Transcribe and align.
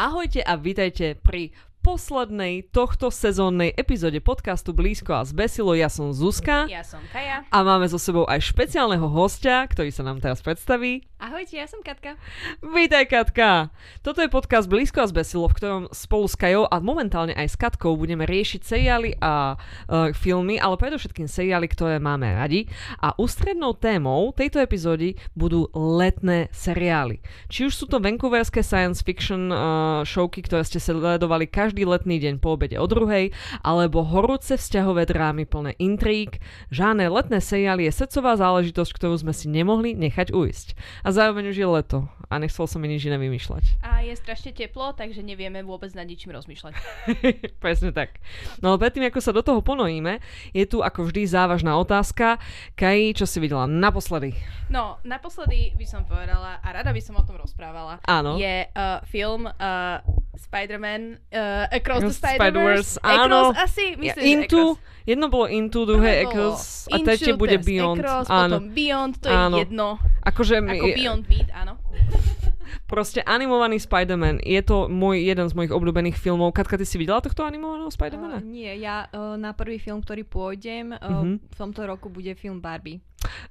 Ahojte 0.00 0.40
a 0.40 0.56
vítajte 0.56 1.12
pri 1.12 1.52
poslednej 1.84 2.72
tohto 2.72 3.12
sezónnej 3.12 3.76
epizóde 3.76 4.16
podcastu 4.24 4.72
Blízko 4.72 5.12
a 5.12 5.28
zbesilo. 5.28 5.76
Ja 5.76 5.92
som 5.92 6.16
Zuzka. 6.16 6.64
Ja 6.72 6.80
som 6.80 7.04
Kaja. 7.12 7.44
A 7.52 7.58
máme 7.60 7.84
so 7.84 8.00
sebou 8.00 8.24
aj 8.24 8.40
špeciálneho 8.48 9.04
hostia, 9.12 9.60
ktorý 9.68 9.92
sa 9.92 10.00
nám 10.00 10.24
teraz 10.24 10.40
predstaví. 10.40 11.04
Ahojte, 11.20 11.60
ja 11.60 11.68
som 11.68 11.84
Katka. 11.84 12.16
Vítaj 12.64 13.04
Katka. 13.12 13.68
Toto 14.00 14.24
je 14.24 14.32
podcast 14.32 14.64
Blízko 14.64 15.04
a 15.04 15.10
zbesilo, 15.12 15.52
v 15.52 15.56
ktorom 15.60 15.82
spolu 15.92 16.24
s 16.24 16.32
Kajou 16.32 16.64
a 16.64 16.80
momentálne 16.80 17.36
aj 17.36 17.44
s 17.44 17.60
Katkou 17.60 17.92
budeme 17.92 18.24
riešiť 18.24 18.64
seriály 18.64 19.20
a 19.20 19.52
uh, 19.52 20.16
filmy, 20.16 20.56
ale 20.56 20.80
predovšetkým 20.80 21.28
seriály, 21.28 21.68
ktoré 21.68 22.00
máme 22.00 22.24
radi. 22.24 22.72
A 23.04 23.12
ústrednou 23.20 23.76
témou 23.76 24.32
tejto 24.32 24.64
epizódy 24.64 25.20
budú 25.36 25.68
letné 25.76 26.48
seriály. 26.56 27.20
Či 27.52 27.68
už 27.68 27.76
sú 27.76 27.84
to 27.84 28.00
vancouverské 28.00 28.64
science 28.64 29.04
fiction 29.04 29.52
uh, 29.52 30.00
showky, 30.08 30.40
ktoré 30.40 30.64
ste 30.64 30.80
sledovali 30.80 31.44
každý 31.44 31.84
letný 31.84 32.16
deň 32.16 32.40
po 32.40 32.56
obede 32.56 32.80
o 32.80 32.88
druhej, 32.88 33.36
alebo 33.60 34.08
horúce 34.08 34.56
vzťahové 34.56 35.04
drámy 35.04 35.44
plné 35.44 35.76
intrík. 35.76 36.40
Žádne 36.72 37.12
letné 37.12 37.44
seriály 37.44 37.92
je 37.92 37.92
srdcová 37.92 38.40
záležitosť, 38.40 38.88
ktorú 38.96 39.20
sme 39.20 39.36
si 39.36 39.52
nemohli 39.52 39.92
nechať 39.92 40.32
ujsť. 40.32 40.68
A 41.04 41.09
zároveň 41.10 41.50
už 41.50 41.56
je 41.56 41.68
leto 41.68 41.98
a 42.30 42.38
nechcel 42.38 42.62
som 42.70 42.78
mi 42.78 42.86
nič 42.86 43.02
iné 43.04 43.18
vymýšľať. 43.18 43.82
A 43.82 44.06
je 44.06 44.14
strašne 44.14 44.54
teplo, 44.54 44.94
takže 44.94 45.18
nevieme 45.18 45.66
vôbec 45.66 45.90
nad 45.98 46.06
ničím 46.06 46.30
rozmýšľať. 46.30 46.72
Presne 47.64 47.90
tak. 47.90 48.22
No 48.62 48.70
ale 48.70 48.78
predtým, 48.78 49.02
ako 49.06 49.18
sa 49.18 49.34
do 49.34 49.42
toho 49.42 49.58
ponojíme, 49.60 50.22
je 50.54 50.64
tu 50.64 50.78
ako 50.78 51.10
vždy 51.10 51.26
závažná 51.26 51.74
otázka. 51.74 52.38
Kaj, 52.78 53.18
čo 53.18 53.26
si 53.26 53.42
videla 53.42 53.66
naposledy? 53.66 54.38
No, 54.70 55.02
naposledy 55.02 55.74
by 55.74 55.86
som 55.86 56.06
povedala, 56.06 56.62
a 56.62 56.68
rada 56.70 56.94
by 56.94 57.02
som 57.02 57.18
o 57.18 57.24
tom 57.26 57.34
rozprávala, 57.34 57.98
Áno. 58.06 58.38
je 58.38 58.70
uh, 58.70 59.02
film 59.10 59.50
uh, 59.50 59.98
Spider-Man 60.40 61.18
uh, 61.34 61.66
Across 61.74 62.00
the 62.06 62.14
Spider-Verse. 62.14 63.02
Áno. 63.02 63.50
Across 63.50 63.58
asi, 63.58 63.84
myslím, 63.98 64.06
Ja, 64.06 64.14
into, 64.22 64.78
Across. 64.78 65.02
jedno 65.04 65.26
bolo 65.28 65.46
Into, 65.50 65.82
druhé 65.84 66.22
Echoes 66.24 66.86
a 66.88 66.96
tretie 67.02 67.34
bude 67.34 67.58
Beyond. 67.58 67.98
Across, 68.00 68.26
áno. 68.30 68.56
potom 68.62 68.68
Beyond, 68.70 69.14
to 69.20 69.26
Áno. 69.28 69.56
je 69.58 69.66
jedno. 69.66 69.88
Akože 70.22 70.54
Ako 70.62 70.86
Beyond 71.00 71.24
Beat, 71.24 71.48
áno. 71.50 71.80
proste 72.86 73.22
animovaný 73.24 73.78
Spider-Man, 73.78 74.42
je 74.42 74.60
to 74.62 74.86
môj, 74.86 75.22
jeden 75.22 75.46
z 75.48 75.54
mojich 75.56 75.72
obľúbených 75.74 76.14
filmov. 76.14 76.54
Katka, 76.54 76.78
ty 76.78 76.86
si 76.86 76.98
videla 76.98 77.18
tohto 77.18 77.42
animovaného 77.42 77.90
Spider-Mana? 77.90 78.38
Uh, 78.38 78.44
nie, 78.44 78.70
ja 78.78 79.08
uh, 79.10 79.34
na 79.34 79.56
prvý 79.56 79.80
film, 79.80 80.02
ktorý 80.02 80.22
pôjdem, 80.22 80.94
uh, 80.94 81.00
Mhm. 81.24 81.34
v 81.50 81.54
tomto 81.56 81.80
roku 81.86 82.06
bude 82.12 82.30
film 82.36 82.60
Barbie. 82.60 83.00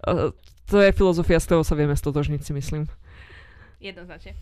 Uh, 0.05 0.31
to 0.69 0.79
je 0.79 0.93
filozofia, 0.93 1.41
z 1.41 1.49
ktorou 1.49 1.63
sa 1.65 1.75
vieme 1.75 1.97
stotožniť, 1.97 2.41
si 2.45 2.51
myslím. 2.53 2.85
Jednoznačne. 3.79 4.35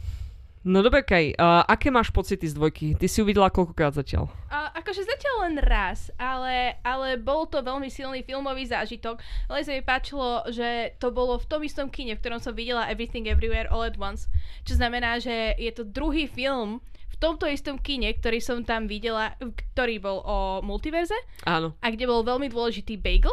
No 0.68 0.84
dobre, 0.84 1.00
Kaj, 1.00 1.40
uh, 1.40 1.64
aké 1.64 1.88
máš 1.88 2.12
pocity 2.12 2.44
z 2.44 2.52
dvojky? 2.52 2.92
Ty 3.00 3.08
si 3.08 3.24
ju 3.24 3.24
videla 3.24 3.48
koľkokrát 3.48 3.96
zatiaľ? 3.96 4.28
A, 4.52 4.76
akože 4.76 5.08
zatiaľ 5.08 5.36
len 5.48 5.56
raz, 5.64 6.12
ale, 6.20 6.76
ale 6.84 7.16
bol 7.16 7.48
to 7.48 7.64
veľmi 7.64 7.88
silný 7.88 8.20
filmový 8.28 8.68
zážitok. 8.68 9.16
Ale 9.48 9.64
sa 9.64 9.72
mi 9.72 9.80
páčilo, 9.80 10.44
že 10.52 10.92
to 11.00 11.16
bolo 11.16 11.40
v 11.40 11.48
tom 11.48 11.64
istom 11.64 11.88
kine, 11.88 12.20
v 12.20 12.22
ktorom 12.22 12.44
som 12.44 12.52
videla 12.52 12.92
Everything 12.92 13.32
Everywhere 13.32 13.72
All 13.72 13.88
at 13.88 13.96
Once. 13.96 14.28
Čo 14.68 14.76
znamená, 14.76 15.24
že 15.24 15.56
je 15.56 15.72
to 15.72 15.88
druhý 15.88 16.28
film 16.28 16.84
v 16.84 17.16
tomto 17.16 17.48
istom 17.48 17.80
kine, 17.80 18.12
ktorý 18.12 18.44
som 18.44 18.60
tam 18.68 18.92
videla, 18.92 19.40
ktorý 19.40 20.04
bol 20.04 20.20
o 20.20 20.38
multiverze 20.68 21.16
Áno. 21.48 21.80
a 21.80 21.88
kde 21.96 22.12
bol 22.12 22.28
veľmi 22.28 22.52
dôležitý 22.52 23.00
bagel. 23.00 23.32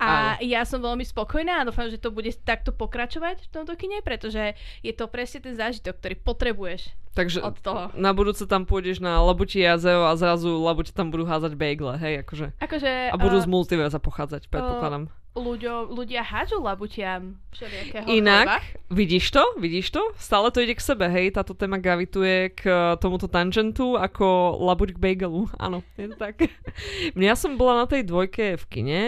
A 0.00 0.40
ja 0.40 0.64
som 0.64 0.80
veľmi 0.80 1.04
spokojná 1.04 1.62
a 1.62 1.66
dúfam, 1.68 1.86
že 1.86 2.00
to 2.00 2.08
bude 2.08 2.32
takto 2.42 2.72
pokračovať 2.72 3.44
v 3.44 3.50
tomto 3.52 3.76
kine, 3.76 4.00
pretože 4.00 4.56
je 4.80 4.92
to 4.96 5.06
presne 5.06 5.44
ten 5.44 5.54
zážitok, 5.54 6.00
ktorý 6.00 6.14
potrebuješ 6.20 6.90
Takže 7.12 7.44
od 7.44 7.56
toho. 7.60 7.92
na 7.92 8.16
budúce 8.16 8.48
tam 8.48 8.64
pôjdeš 8.64 9.04
na 9.04 9.20
Labuti 9.20 9.60
jazero 9.60 10.08
a 10.08 10.16
zrazu 10.16 10.48
Labuti 10.48 10.96
tam 10.96 11.12
budú 11.12 11.28
házať 11.28 11.52
bagle, 11.60 12.00
hej, 12.00 12.24
akože. 12.24 12.56
Akože, 12.56 13.12
A 13.12 13.16
budú 13.20 13.36
uh, 13.36 13.44
z 13.44 13.48
multiverza 13.48 14.00
pochádzať, 14.00 14.48
predpokladám. 14.48 15.12
ľuďo, 15.32 15.88
ľudia 15.92 16.20
hádžu 16.20 16.60
labutiam 16.60 17.40
všelijakého 17.52 18.04
chleba. 18.04 18.16
Inak, 18.20 18.48
vidíš 18.92 19.32
to? 19.32 19.44
Vidíš 19.56 19.88
to? 19.92 20.02
Stále 20.16 20.52
to 20.52 20.60
ide 20.60 20.76
k 20.76 20.84
sebe, 20.84 21.08
hej? 21.08 21.32
Táto 21.32 21.56
téma 21.56 21.80
gravituje 21.80 22.52
k 22.52 22.62
eh, 22.68 22.76
tomuto 23.00 23.28
tangentu 23.28 23.96
ako 23.96 24.60
labuť 24.60 24.96
k 24.96 24.98
bagelu. 25.00 25.48
Áno, 25.64 25.80
je 25.96 26.12
to 26.12 26.16
tak. 26.20 26.48
ja 27.16 27.34
som 27.36 27.56
bola 27.56 27.84
na 27.84 27.86
tej 27.88 28.04
dvojke 28.04 28.60
v 28.60 28.64
kine. 28.68 29.00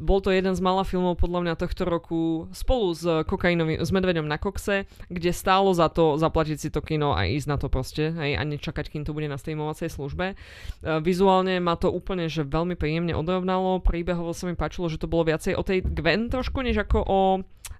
Bol 0.00 0.24
to 0.24 0.32
jeden 0.32 0.56
z 0.56 0.60
mála 0.64 0.84
filmov 0.84 1.20
podľa 1.20 1.44
mňa 1.44 1.60
tohto 1.60 1.84
roku 1.84 2.48
spolu 2.56 2.96
s 2.96 3.04
kokainovým, 3.28 3.80
s 3.80 3.90
medveďom 3.92 4.24
na 4.28 4.40
kokse, 4.40 4.88
kde 5.12 5.30
stálo 5.32 5.72
za 5.76 5.92
to 5.92 6.16
zaplatiť 6.16 6.56
si 6.56 6.68
to 6.72 6.80
kino 6.80 7.12
a 7.12 7.28
ísť 7.28 7.45
na 7.46 7.56
to 7.56 7.70
proste, 7.70 8.12
hej, 8.12 8.36
a 8.36 8.42
nečakať, 8.42 8.90
kým 8.90 9.02
to 9.06 9.14
bude 9.14 9.30
na 9.30 9.38
streamovacej 9.38 9.88
službe. 9.88 10.34
Eh, 10.34 11.00
Vizuálne 11.00 11.62
ma 11.62 11.78
to 11.78 11.88
úplne, 11.88 12.26
že 12.26 12.44
veľmi 12.44 12.74
príjemne 12.74 13.14
odrovnalo. 13.14 13.80
Príbehovo 13.80 14.34
sa 14.34 14.50
mi 14.50 14.58
páčilo, 14.58 14.90
že 14.90 14.98
to 14.98 15.10
bolo 15.10 15.30
viacej 15.30 15.54
o 15.54 15.62
tej 15.62 15.86
Gwen 15.86 16.28
trošku, 16.28 16.60
než 16.60 16.82
ako 16.82 16.98
o 17.06 17.20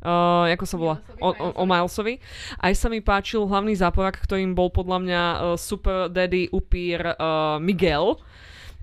Uh, 0.06 0.46
ako 0.52 0.66
sa 0.68 0.76
volá? 0.76 0.96
O, 1.18 1.34
o, 1.34 1.46
o 1.56 1.64
Milesovi. 1.66 2.20
Aj 2.62 2.70
sa 2.78 2.86
mi 2.86 3.02
páčil 3.02 3.42
hlavný 3.42 3.74
záporak, 3.74 4.20
ktorým 4.22 4.54
bol 4.54 4.70
podľa 4.70 4.98
mňa 5.02 5.22
uh, 5.24 5.38
super 5.58 6.06
daddy 6.12 6.52
upír 6.52 7.00
uh, 7.02 7.58
Miguel. 7.58 8.14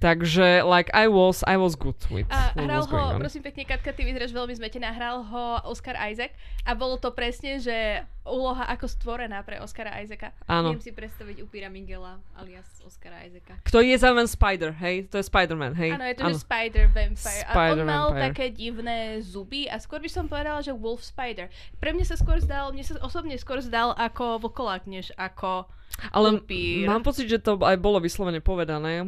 Takže, 0.04 0.68
like, 0.68 0.92
I 0.92 1.08
was, 1.08 1.48
I 1.48 1.56
was 1.56 1.80
good 1.80 1.96
with 2.12 2.28
A 2.28 2.52
what 2.60 2.68
hral 2.68 2.84
was 2.84 2.92
ho, 2.92 3.00
on. 3.00 3.24
prosím 3.24 3.40
pekne, 3.40 3.64
Katka, 3.64 3.96
ty 3.96 4.04
vyzeráš 4.04 4.36
veľmi 4.36 4.52
zmetená, 4.52 4.92
hral 4.92 5.24
ho 5.24 5.64
Oscar 5.64 5.96
Isaac 6.12 6.36
a 6.68 6.76
bolo 6.76 7.00
to 7.00 7.16
presne, 7.16 7.64
že 7.64 8.04
úloha 8.28 8.68
ako 8.68 8.88
stvorená 8.88 9.44
pre 9.48 9.64
Oscara 9.64 10.00
Isaaca. 10.04 10.36
Áno. 10.48 10.76
Viem 10.76 10.84
si 10.84 10.92
predstaviť 10.92 11.44
upíra 11.44 11.68
Miguela 11.72 12.20
alias 12.36 12.68
Oscara 12.84 13.24
Isaaca. 13.24 13.60
Ktorý 13.64 13.96
je 13.96 13.98
zároveň 14.00 14.28
Spider, 14.28 14.72
hej? 14.76 15.08
To 15.12 15.20
je 15.20 15.26
Spider-Man, 15.28 15.74
hej? 15.76 15.92
Áno, 15.96 16.06
je 16.08 16.16
to, 16.20 16.24
že 16.32 16.44
Spider 16.44 16.86
Vampire. 16.92 17.44
a 17.48 17.52
on 17.52 17.56
Spider 17.56 17.86
mal 17.88 18.08
Vampire. 18.12 18.24
také 18.28 18.46
divné 18.52 18.98
zuby 19.24 19.72
a 19.72 19.80
skôr 19.80 20.00
by 20.04 20.12
som 20.12 20.28
povedala, 20.28 20.60
že 20.60 20.76
Wolf 20.76 21.04
Spider. 21.04 21.48
Pre 21.80 21.92
mňa 21.96 22.06
sa 22.12 22.16
skôr 22.20 22.40
zdal, 22.44 22.72
mne 22.76 22.84
sa 22.84 23.00
osobne 23.04 23.36
skôr 23.36 23.60
zdal 23.60 23.96
ako 23.96 24.40
vlkolák, 24.48 24.84
než 24.88 25.12
ako 25.16 25.68
Ale 26.12 26.42
upír. 26.42 26.90
mám 26.90 27.06
pocit, 27.06 27.32
že 27.32 27.40
to 27.40 27.56
aj 27.64 27.80
bolo 27.80 28.04
vyslovene 28.04 28.44
povedané 28.44 29.06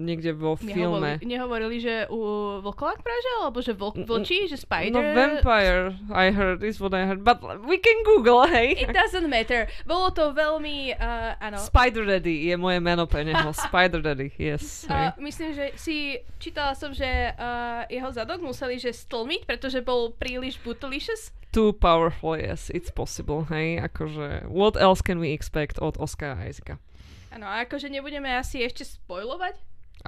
niekde 0.00 0.32
vo 0.32 0.56
filme. 0.56 1.20
Nehovorili, 1.20 1.28
nehovorili, 1.28 1.76
že 1.82 1.94
u 2.08 2.20
vlkolák 2.64 3.04
prežil, 3.04 3.36
alebo 3.44 3.58
že 3.60 3.72
vlk, 3.76 4.08
vlčí, 4.08 4.48
že 4.48 4.56
Spider... 4.56 4.94
No 4.94 5.02
vampire, 5.02 5.98
I 6.08 6.32
heard, 6.32 6.64
is 6.64 6.80
what 6.80 6.96
I 6.96 7.04
heard. 7.04 7.20
But 7.20 7.44
we 7.66 7.76
can 7.76 8.00
google, 8.06 8.48
hej? 8.48 8.80
It 8.80 8.96
doesn't 8.96 9.28
matter. 9.28 9.68
Bolo 9.84 10.08
to 10.14 10.32
veľmi, 10.32 10.96
uh, 10.96 11.36
áno. 11.42 11.58
Spider 11.60 12.08
Daddy 12.08 12.48
je 12.48 12.54
moje 12.56 12.80
meno 12.80 13.04
pre 13.04 13.28
neho. 13.28 13.52
Spider 13.68 14.00
Daddy, 14.00 14.32
yes. 14.40 14.88
Uh, 14.88 15.12
myslím, 15.20 15.52
že 15.52 15.76
si 15.76 16.16
čítala 16.40 16.72
som, 16.72 16.96
že 16.96 17.34
uh, 17.36 17.84
jeho 17.92 18.08
zadok 18.14 18.40
museli 18.40 18.80
že 18.80 18.94
stlmiť, 18.94 19.44
pretože 19.44 19.84
bol 19.84 20.14
príliš 20.16 20.56
bootylicious. 20.62 21.34
Too 21.48 21.72
powerful, 21.72 22.36
yes, 22.36 22.68
it's 22.70 22.92
possible, 22.92 23.48
hej, 23.48 23.80
akože, 23.80 24.52
what 24.52 24.76
else 24.76 25.00
can 25.00 25.16
we 25.16 25.32
expect 25.32 25.80
od 25.80 25.96
Oscara 25.96 26.44
Isaaca? 26.44 26.76
Áno, 27.32 27.48
a 27.48 27.64
akože 27.64 27.88
nebudeme 27.88 28.28
asi 28.28 28.60
ešte 28.64 28.84
spojlovať. 28.84 29.56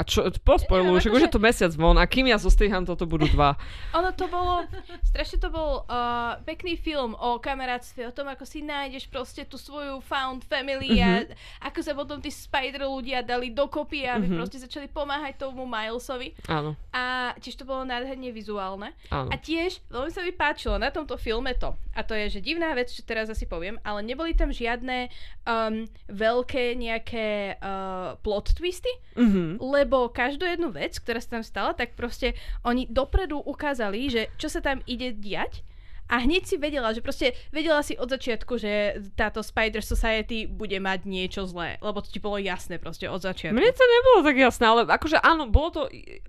A 0.01 0.03
čo, 0.03 0.25
však 0.25 0.65
akože- 1.05 1.13
už 1.13 1.23
je 1.23 1.31
to 1.31 1.39
mesiac 1.39 1.73
von 1.73 1.95
a 1.95 2.05
kým 2.05 2.25
ja 2.27 2.37
zostriham, 2.37 2.83
toto 2.83 3.05
budú 3.05 3.29
dva. 3.29 3.53
Ono 3.99 4.09
to 4.11 4.25
bolo, 4.27 4.65
strašne 5.05 5.37
to 5.37 5.49
bol 5.49 5.85
uh, 5.85 6.41
pekný 6.43 6.75
film 6.75 7.13
o 7.13 7.37
kamarátstve, 7.37 8.03
o 8.03 8.13
tom, 8.13 8.27
ako 8.27 8.43
si 8.43 8.61
nájdeš 8.61 9.05
proste 9.07 9.45
tú 9.45 9.57
svoju 9.57 10.01
found 10.01 10.41
family 10.43 10.97
a 10.99 11.29
ako 11.63 11.79
sa 11.79 11.93
potom 11.93 12.17
tí 12.17 12.31
spider 12.31 12.83
ľudia 12.83 13.21
dali 13.21 13.51
dokopy 13.51 14.01
a 14.03 14.17
Mhm. 14.17 14.33
proste 14.35 14.57
začali 14.59 14.89
pomáhať 14.89 15.37
tomu 15.39 15.63
Milesovi. 15.63 16.33
Áno, 16.47 16.73
A 16.91 17.03
tiež 17.37 17.55
to 17.55 17.65
bolo 17.65 17.83
nádherne 17.83 18.31
vizuálne. 18.31 18.97
áno. 19.09 19.29
A 19.29 19.37
tiež 19.37 19.85
veľmi 19.87 20.09
sa 20.09 20.23
mi 20.23 20.33
páčilo 20.33 20.77
na 20.77 20.89
tomto 20.89 21.17
filme 21.17 21.53
to, 21.55 21.77
a 21.91 22.01
to 22.01 22.15
je, 22.15 22.31
že 22.31 22.41
divná 22.41 22.73
vec, 22.73 22.89
čo 22.89 23.03
teraz 23.03 23.29
asi 23.29 23.45
poviem, 23.45 23.77
ale 23.83 24.01
neboli 24.01 24.33
tam 24.33 24.49
žiadne 24.49 25.13
um, 25.43 25.85
veľké 26.09 26.73
nejaké 26.75 27.29
uh, 27.57 28.00
plot 28.17 28.55
twisty, 28.55 28.91
Mhm. 29.15 29.59
lebo 29.61 30.09
každú 30.09 30.43
jednu 30.45 30.71
vec, 30.71 30.97
ktorá 30.97 31.19
sa 31.19 31.39
tam 31.39 31.45
stala, 31.45 31.71
tak 31.73 31.95
proste 31.95 32.35
oni 32.63 32.87
dopredu 32.87 33.39
ukázali, 33.39 34.11
že 34.11 34.23
čo 34.35 34.49
sa 34.49 34.59
tam 34.59 34.83
ide 34.85 35.13
diať 35.13 35.63
a 36.11 36.19
hneď 36.19 36.43
si 36.43 36.57
vedela, 36.59 36.91
že 36.91 36.99
proste 36.99 37.39
vedela 37.55 37.79
si 37.87 37.95
od 37.95 38.11
začiatku, 38.11 38.59
že 38.59 38.99
táto 39.15 39.47
Spider 39.47 39.79
Society 39.79 40.51
bude 40.51 40.75
mať 40.83 41.07
niečo 41.07 41.47
zlé, 41.47 41.79
lebo 41.79 42.03
to 42.03 42.11
ti 42.11 42.19
bolo 42.19 42.43
jasné 42.43 42.83
proste 42.83 43.07
od 43.07 43.23
začiatku. 43.23 43.55
Mne 43.55 43.71
to 43.71 43.87
nebolo 43.87 44.19
tak 44.27 44.37
jasné, 44.37 44.65
ale 44.67 44.83
akože 44.91 45.23
áno, 45.23 45.47
bolo 45.47 45.69
to 45.71 45.83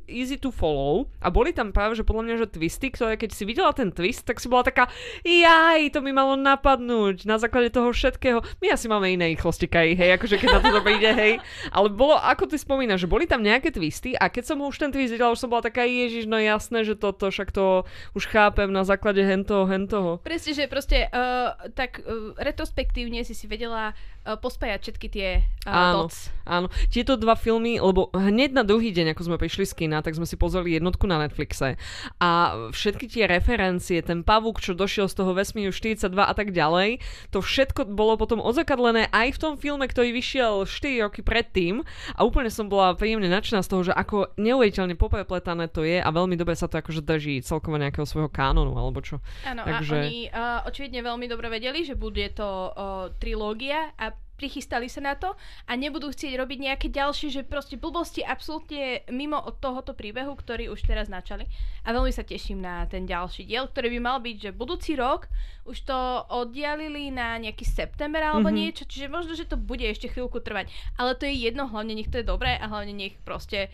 easy 0.05 0.37
to 0.37 0.53
follow 0.53 1.09
a 1.17 1.33
boli 1.33 1.49
tam 1.49 1.73
práve, 1.73 1.97
že 1.97 2.05
podľa 2.05 2.23
mňa, 2.29 2.35
že 2.45 2.47
twisty, 2.53 2.93
ktoré 2.93 3.17
keď 3.17 3.33
si 3.33 3.43
videla 3.49 3.73
ten 3.73 3.89
twist, 3.89 4.29
tak 4.29 4.37
si 4.37 4.45
bola 4.45 4.61
taká, 4.61 4.85
jaj, 5.25 5.89
to 5.89 6.05
mi 6.05 6.13
malo 6.13 6.37
napadnúť 6.37 7.25
na 7.25 7.41
základe 7.41 7.73
toho 7.73 7.89
všetkého. 7.89 8.45
My 8.61 8.77
asi 8.77 8.85
máme 8.85 9.09
iné 9.09 9.33
rýchlosti, 9.33 9.65
Kaj, 9.65 9.97
hej, 9.97 10.13
akože 10.19 10.35
keď 10.37 10.49
na 10.51 10.61
to 10.61 10.69
to 10.69 10.81
príde, 10.85 11.09
hej. 11.21 11.33
Ale 11.73 11.89
bolo, 11.89 12.19
ako 12.21 12.45
ty 12.45 12.61
spomínaš, 12.61 13.07
že 13.07 13.11
boli 13.11 13.25
tam 13.25 13.41
nejaké 13.41 13.73
twisty 13.73 14.13
a 14.13 14.29
keď 14.29 14.53
som 14.53 14.61
už 14.61 14.77
ten 14.77 14.93
twist 14.93 15.15
videla, 15.15 15.33
už 15.33 15.41
som 15.41 15.49
bola 15.49 15.65
taká, 15.65 15.87
ježiš, 15.87 16.27
no 16.27 16.37
jasné, 16.37 16.83
že 16.85 16.99
toto, 16.99 17.31
však 17.31 17.49
to 17.49 17.87
už 18.13 18.27
chápem 18.27 18.69
na 18.69 18.83
základe 18.83 19.23
hentoho, 19.23 19.70
hen 19.71 19.87
toho. 19.87 20.19
Presne, 20.19 20.51
že 20.51 20.67
proste 20.67 21.07
uh, 21.07 21.55
tak 21.71 22.03
uh, 22.03 22.35
retrospektívne 22.35 23.23
si 23.23 23.31
si 23.31 23.47
vedela 23.47 23.95
uh, 23.95 24.35
pospájať 24.35 24.79
všetky 24.83 25.07
tie 25.07 25.29
uh, 25.65 25.71
Áno. 25.71 26.05
dots. 26.05 26.29
Áno, 26.43 26.67
tieto 26.91 27.15
dva 27.15 27.39
filmy, 27.39 27.79
lebo 27.79 28.11
hneď 28.11 28.51
na 28.51 28.67
druhý 28.67 28.91
deň, 28.91 29.15
ako 29.15 29.31
sme 29.31 29.37
prišli 29.39 29.63
z 29.63 29.73
kina, 29.77 30.03
tak 30.03 30.17
sme 30.17 30.27
si 30.27 30.35
pozreli 30.35 30.75
jednotku 30.75 31.07
na 31.07 31.21
Netflixe 31.21 31.79
a 32.19 32.29
všetky 32.73 33.07
tie 33.07 33.29
referencie, 33.29 34.03
ten 34.03 34.25
pavúk, 34.25 34.59
čo 34.59 34.75
došiel 34.75 35.07
z 35.07 35.15
toho 35.21 35.31
vesmíru 35.31 35.71
42 35.71 36.11
a 36.11 36.33
tak 36.35 36.51
ďalej, 36.51 36.99
to 37.31 37.39
všetko 37.39 37.87
bolo 37.93 38.17
potom 38.17 38.41
odzakadlené 38.43 39.07
aj 39.13 39.37
v 39.37 39.41
tom 39.41 39.53
filme, 39.55 39.85
ktorý 39.87 40.11
vyšiel 40.11 40.65
4 40.67 41.05
roky 41.07 41.21
predtým 41.23 41.85
a 42.17 42.19
úplne 42.25 42.49
som 42.51 42.67
bola 42.67 42.97
príjemne 42.97 43.29
nadšená 43.29 43.61
z 43.63 43.69
toho, 43.69 43.81
že 43.87 43.93
ako 43.95 44.33
neuveriteľne 44.35 44.97
poprepletané 44.97 45.69
to 45.71 45.85
je 45.85 46.01
a 46.01 46.09
veľmi 46.09 46.35
dobre 46.35 46.57
sa 46.57 46.67
to 46.67 46.81
akože 46.81 47.05
drží 47.05 47.39
celkovo 47.45 47.77
nejakého 47.77 48.03
svojho 48.03 48.27
kánonu 48.33 48.73
alebo 48.75 48.99
čo. 48.99 49.21
Áno, 49.61 49.71
Takže- 49.77 49.93
a 49.93 49.99
oni 50.01 50.17
uh, 50.27 50.59
očividne 50.65 51.01
veľmi 51.01 51.25
dobre 51.25 51.47
vedeli, 51.47 51.81
že 51.81 51.93
bude 51.93 52.25
to 52.33 52.45
uh, 52.69 52.73
trilógia 53.17 53.93
a 53.95 54.09
prichystali 54.35 54.89
sa 54.89 55.05
na 55.05 55.13
to 55.13 55.37
a 55.69 55.77
nebudú 55.77 56.09
chcieť 56.09 56.33
robiť 56.33 56.57
nejaké 56.65 56.87
ďalšie, 56.89 57.29
že 57.29 57.41
proste 57.45 57.77
blbosti 57.77 58.25
absolútne 58.25 59.05
mimo 59.13 59.37
od 59.37 59.61
tohoto 59.61 59.93
príbehu, 59.93 60.33
ktorý 60.33 60.73
už 60.73 60.81
teraz 60.81 61.13
načali. 61.13 61.45
A 61.85 61.93
veľmi 61.93 62.09
sa 62.09 62.25
teším 62.25 62.57
na 62.57 62.89
ten 62.89 63.05
ďalší 63.05 63.45
diel, 63.45 63.69
ktorý 63.69 63.93
by 63.93 63.99
mal 64.01 64.17
byť, 64.17 64.49
že 64.49 64.57
budúci 64.57 64.97
rok 64.97 65.29
už 65.61 65.85
to 65.85 65.97
oddialili 66.33 67.13
na 67.13 67.37
nejaký 67.37 67.69
september 67.69 68.17
alebo 68.17 68.49
Mhm. 68.49 68.49
mm-hmm. 68.49 68.61
niečo, 68.65 68.83
čiže 68.89 69.13
možno, 69.13 69.37
že 69.37 69.45
to 69.45 69.61
bude 69.61 69.85
ešte 69.85 70.09
chvíľku 70.09 70.41
trvať. 70.41 70.73
Ale 70.97 71.13
to 71.13 71.29
je 71.29 71.37
jedno, 71.37 71.69
hlavne 71.69 71.93
nech 71.93 72.09
to 72.09 72.17
je 72.17 72.25
dobré 72.25 72.57
a 72.57 72.65
hlavne 72.65 72.97
nech 72.97 73.21
proste 73.21 73.69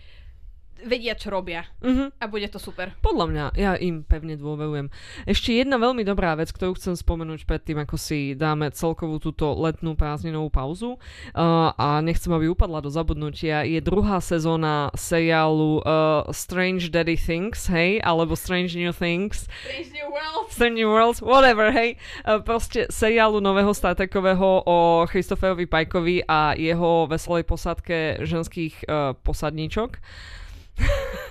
vedia, 0.85 1.17
čo 1.17 1.33
robia. 1.33 1.65
Mhm. 1.81 2.17
A 2.19 2.25
bude 2.29 2.47
to 2.49 2.61
super. 2.61 2.93
Podľa 3.01 3.25
mňa, 3.29 3.45
ja 3.57 3.73
im 3.77 4.03
pevne 4.03 4.37
dôverujem. 4.37 4.89
Ešte 5.25 5.55
jedna 5.55 5.81
veľmi 5.81 6.05
dobrá 6.05 6.37
vec, 6.37 6.53
ktorú 6.53 6.77
chcem 6.77 6.93
spomenúť 6.93 7.45
predtým, 7.47 7.81
ako 7.81 7.95
si 7.97 8.33
dáme 8.37 8.69
celkovú 8.73 9.17
túto 9.17 9.53
letnú 9.57 9.97
prázdninovú 9.97 10.49
pauzu 10.53 10.97
uh, 10.97 11.73
a 11.73 12.01
nechcem, 12.03 12.29
aby 12.33 12.51
upadla 12.51 12.83
do 12.83 12.91
zabudnutia, 12.91 13.65
je 13.65 13.79
druhá 13.81 14.21
sezóna 14.21 14.93
seriálu 14.93 15.81
uh, 15.81 16.27
Strange 16.33 16.89
Daddy 16.93 17.17
Things, 17.17 17.69
hej, 17.69 18.01
alebo 18.03 18.37
Strange 18.37 18.77
New 18.77 18.93
Things, 18.93 19.49
Strange 19.65 19.91
New 19.93 20.09
World. 20.09 20.45
Strange 20.53 20.77
New 20.77 20.89
Worlds, 20.89 21.19
whatever, 21.21 21.69
hej. 21.73 21.97
Uh, 22.23 22.41
proste 22.41 22.89
seriálu 22.89 23.41
nového 23.41 23.73
Star 23.73 23.93
Trekového 23.93 24.63
o 24.65 25.05
Christopherovi 25.09 25.65
Pajkovi 25.65 26.25
a 26.27 26.53
jeho 26.57 27.05
veselej 27.07 27.43
posádke 27.45 28.25
ženských 28.25 28.87
uh, 28.87 29.13
posadníčok. 29.21 29.99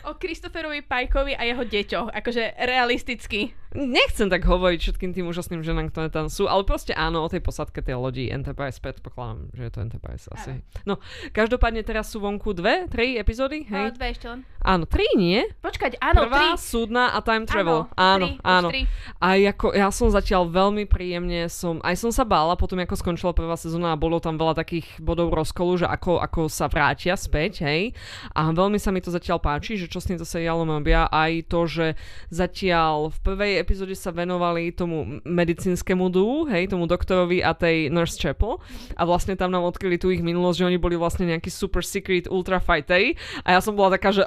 O 0.06 0.14
Kristoferovi 0.14 0.86
Pajkovi 0.86 1.34
a 1.34 1.42
jeho 1.42 1.66
deťoch. 1.66 2.14
Akože 2.14 2.54
realisticky. 2.62 3.50
Nechcem 3.76 4.32
tak 4.32 4.40
hovoriť 4.48 4.78
všetkým 4.80 5.12
tým 5.12 5.28
úžasným 5.28 5.60
ženám, 5.60 5.92
ktoré 5.92 6.08
tam 6.08 6.32
sú, 6.32 6.48
ale 6.48 6.64
proste 6.64 6.96
áno, 6.96 7.20
o 7.20 7.28
tej 7.28 7.44
posadke 7.44 7.84
tej 7.84 8.00
lodi 8.00 8.32
Enterprise, 8.32 8.80
predpokladám, 8.80 9.52
že 9.52 9.68
je 9.68 9.72
to 9.76 9.80
Enterprise 9.84 10.24
asi. 10.32 10.64
No, 10.88 10.96
každopádne 11.36 11.84
teraz 11.84 12.08
sú 12.08 12.24
vonku 12.24 12.56
dve, 12.56 12.88
tri 12.88 13.20
epizódy, 13.20 13.68
Hej. 13.68 13.92
hej? 13.92 13.96
dve 14.00 14.06
ešte 14.16 14.26
len. 14.32 14.40
Áno, 14.64 14.88
tri 14.88 15.06
nie? 15.14 15.44
Počkať, 15.60 16.00
áno, 16.00 16.26
Prvá, 16.26 16.56
tri. 16.56 16.58
súdna 16.58 17.14
a 17.14 17.20
time 17.20 17.44
travel. 17.44 17.86
Áno, 17.94 18.26
tri, 18.34 18.40
áno. 18.42 18.68
Tri. 18.72 18.82
A 19.20 19.38
ako, 19.38 19.76
ja 19.76 19.92
som 19.92 20.08
zatiaľ 20.10 20.48
veľmi 20.48 20.88
príjemne 20.88 21.46
som, 21.52 21.78
aj 21.84 22.00
som 22.00 22.10
sa 22.10 22.24
bála 22.26 22.56
potom, 22.56 22.80
ako 22.80 22.96
skončila 22.96 23.36
prvá 23.36 23.54
sezóna 23.54 23.92
a 23.92 24.00
bolo 24.00 24.18
tam 24.18 24.40
veľa 24.40 24.56
takých 24.56 24.88
bodov 24.98 25.30
rozkolu, 25.36 25.84
že 25.84 25.86
ako, 25.86 26.18
ako 26.18 26.48
sa 26.48 26.66
vrátia 26.66 27.14
späť, 27.14 27.62
hej. 27.62 27.92
A 28.32 28.50
veľmi 28.50 28.80
sa 28.80 28.90
mi 28.90 29.04
to 29.04 29.12
zatiaľ 29.12 29.38
páči, 29.38 29.76
že 29.76 29.86
čo 29.86 30.00
s 30.00 30.08
týmto 30.08 30.24
seriálom 30.24 30.66
robia, 30.66 31.06
aj 31.12 31.46
to, 31.46 31.60
že 31.68 31.86
zatiaľ 32.32 33.12
v 33.12 33.18
prvej 33.22 33.52
epizóde 33.66 33.98
sa 33.98 34.14
venovali 34.14 34.70
tomu 34.70 35.18
medicínskemu 35.26 36.06
dú, 36.06 36.46
hej, 36.46 36.70
tomu 36.70 36.86
doktorovi 36.86 37.42
a 37.42 37.50
tej 37.50 37.90
Nurse 37.90 38.14
Chapel. 38.14 38.62
A 38.94 39.02
vlastne 39.02 39.34
tam 39.34 39.50
nám 39.50 39.66
odkryli 39.66 39.98
tú 39.98 40.14
ich 40.14 40.22
minulosť, 40.22 40.62
že 40.62 40.68
oni 40.70 40.78
boli 40.78 40.94
vlastne 40.94 41.26
nejaký 41.26 41.50
super 41.50 41.82
secret 41.82 42.30
ultra 42.30 42.62
fighteri. 42.62 43.18
A 43.42 43.58
ja 43.58 43.60
som 43.60 43.74
bola 43.74 43.98
taká, 43.98 44.14
že 44.14 44.22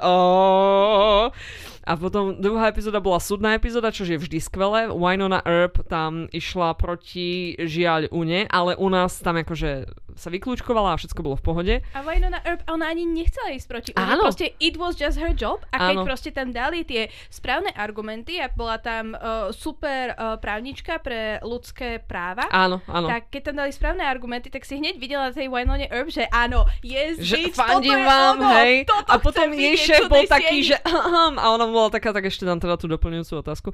a 1.80 1.96
potom 1.96 2.36
druhá 2.36 2.68
epizóda 2.68 3.00
bola 3.00 3.16
súdna 3.16 3.56
epizóda, 3.56 3.88
čo 3.88 4.04
je 4.04 4.20
vždy 4.20 4.38
skvelé. 4.38 4.92
Winona 4.92 5.40
Earp 5.48 5.80
tam 5.88 6.28
išla 6.28 6.76
proti 6.76 7.56
žiaľ 7.56 8.12
Une, 8.12 8.44
ale 8.52 8.76
u 8.76 8.92
nás 8.92 9.16
tam 9.24 9.40
akože 9.40 9.88
sa 10.16 10.28
vyklúčkovala 10.28 10.94
a 10.94 10.98
všetko 10.98 11.20
bolo 11.20 11.36
v 11.36 11.44
pohode. 11.44 11.74
A 11.92 12.00
Winona 12.00 12.40
Earp, 12.42 12.64
ona 12.66 12.88
ani 12.88 13.04
nechcela 13.04 13.50
ísť 13.52 13.66
proti. 13.66 13.90
Ona 13.94 14.14
Áno. 14.14 14.22
proste 14.24 14.54
it 14.58 14.74
was 14.74 14.94
just 14.94 15.18
her 15.18 15.30
job 15.30 15.62
a 15.70 15.90
keď 15.90 15.96
Áno. 16.00 16.04
proste 16.06 16.30
tam 16.30 16.50
dali 16.50 16.82
tie 16.82 17.06
správne 17.28 17.70
argumenty 17.74 18.38
a 18.38 18.50
bola 18.50 18.78
tam 18.78 19.12
uh, 19.14 19.50
super 19.50 20.14
uh, 20.14 20.38
právnička 20.38 20.98
pre 21.00 21.38
ľudské 21.42 22.00
práva, 22.00 22.46
Áno, 22.50 22.82
áno. 22.86 23.06
tak 23.06 23.30
keď 23.30 23.40
tam 23.50 23.56
dali 23.62 23.70
správne 23.70 24.02
argumenty, 24.02 24.48
tak 24.48 24.62
si 24.64 24.78
hneď 24.78 24.96
videla 24.96 25.28
na 25.28 25.32
tej 25.34 25.50
Winone 25.50 25.86
Earp, 25.86 26.10
že 26.10 26.26
áno, 26.30 26.64
yes, 26.80 27.20
že 27.20 27.50
bitch, 27.50 27.56
toto 27.56 27.80
fandím 27.82 27.98
je 27.98 28.06
vám, 28.06 28.36
ono, 28.38 28.48
hej. 28.60 28.74
toto 28.86 29.10
A 29.10 29.16
potom 29.18 29.46
jej 29.52 29.76
šéf 29.76 30.06
bol 30.06 30.24
taký, 30.26 30.62
sieni. 30.62 30.70
že 30.72 30.76
ahem, 30.82 31.34
a 31.36 31.46
ona 31.52 31.66
bola 31.66 31.88
taká, 31.90 32.10
tak 32.10 32.26
ešte 32.26 32.46
dám 32.46 32.58
teda 32.58 32.74
tú 32.76 32.86
doplňujúcu 32.90 33.32
otázku. 33.40 33.68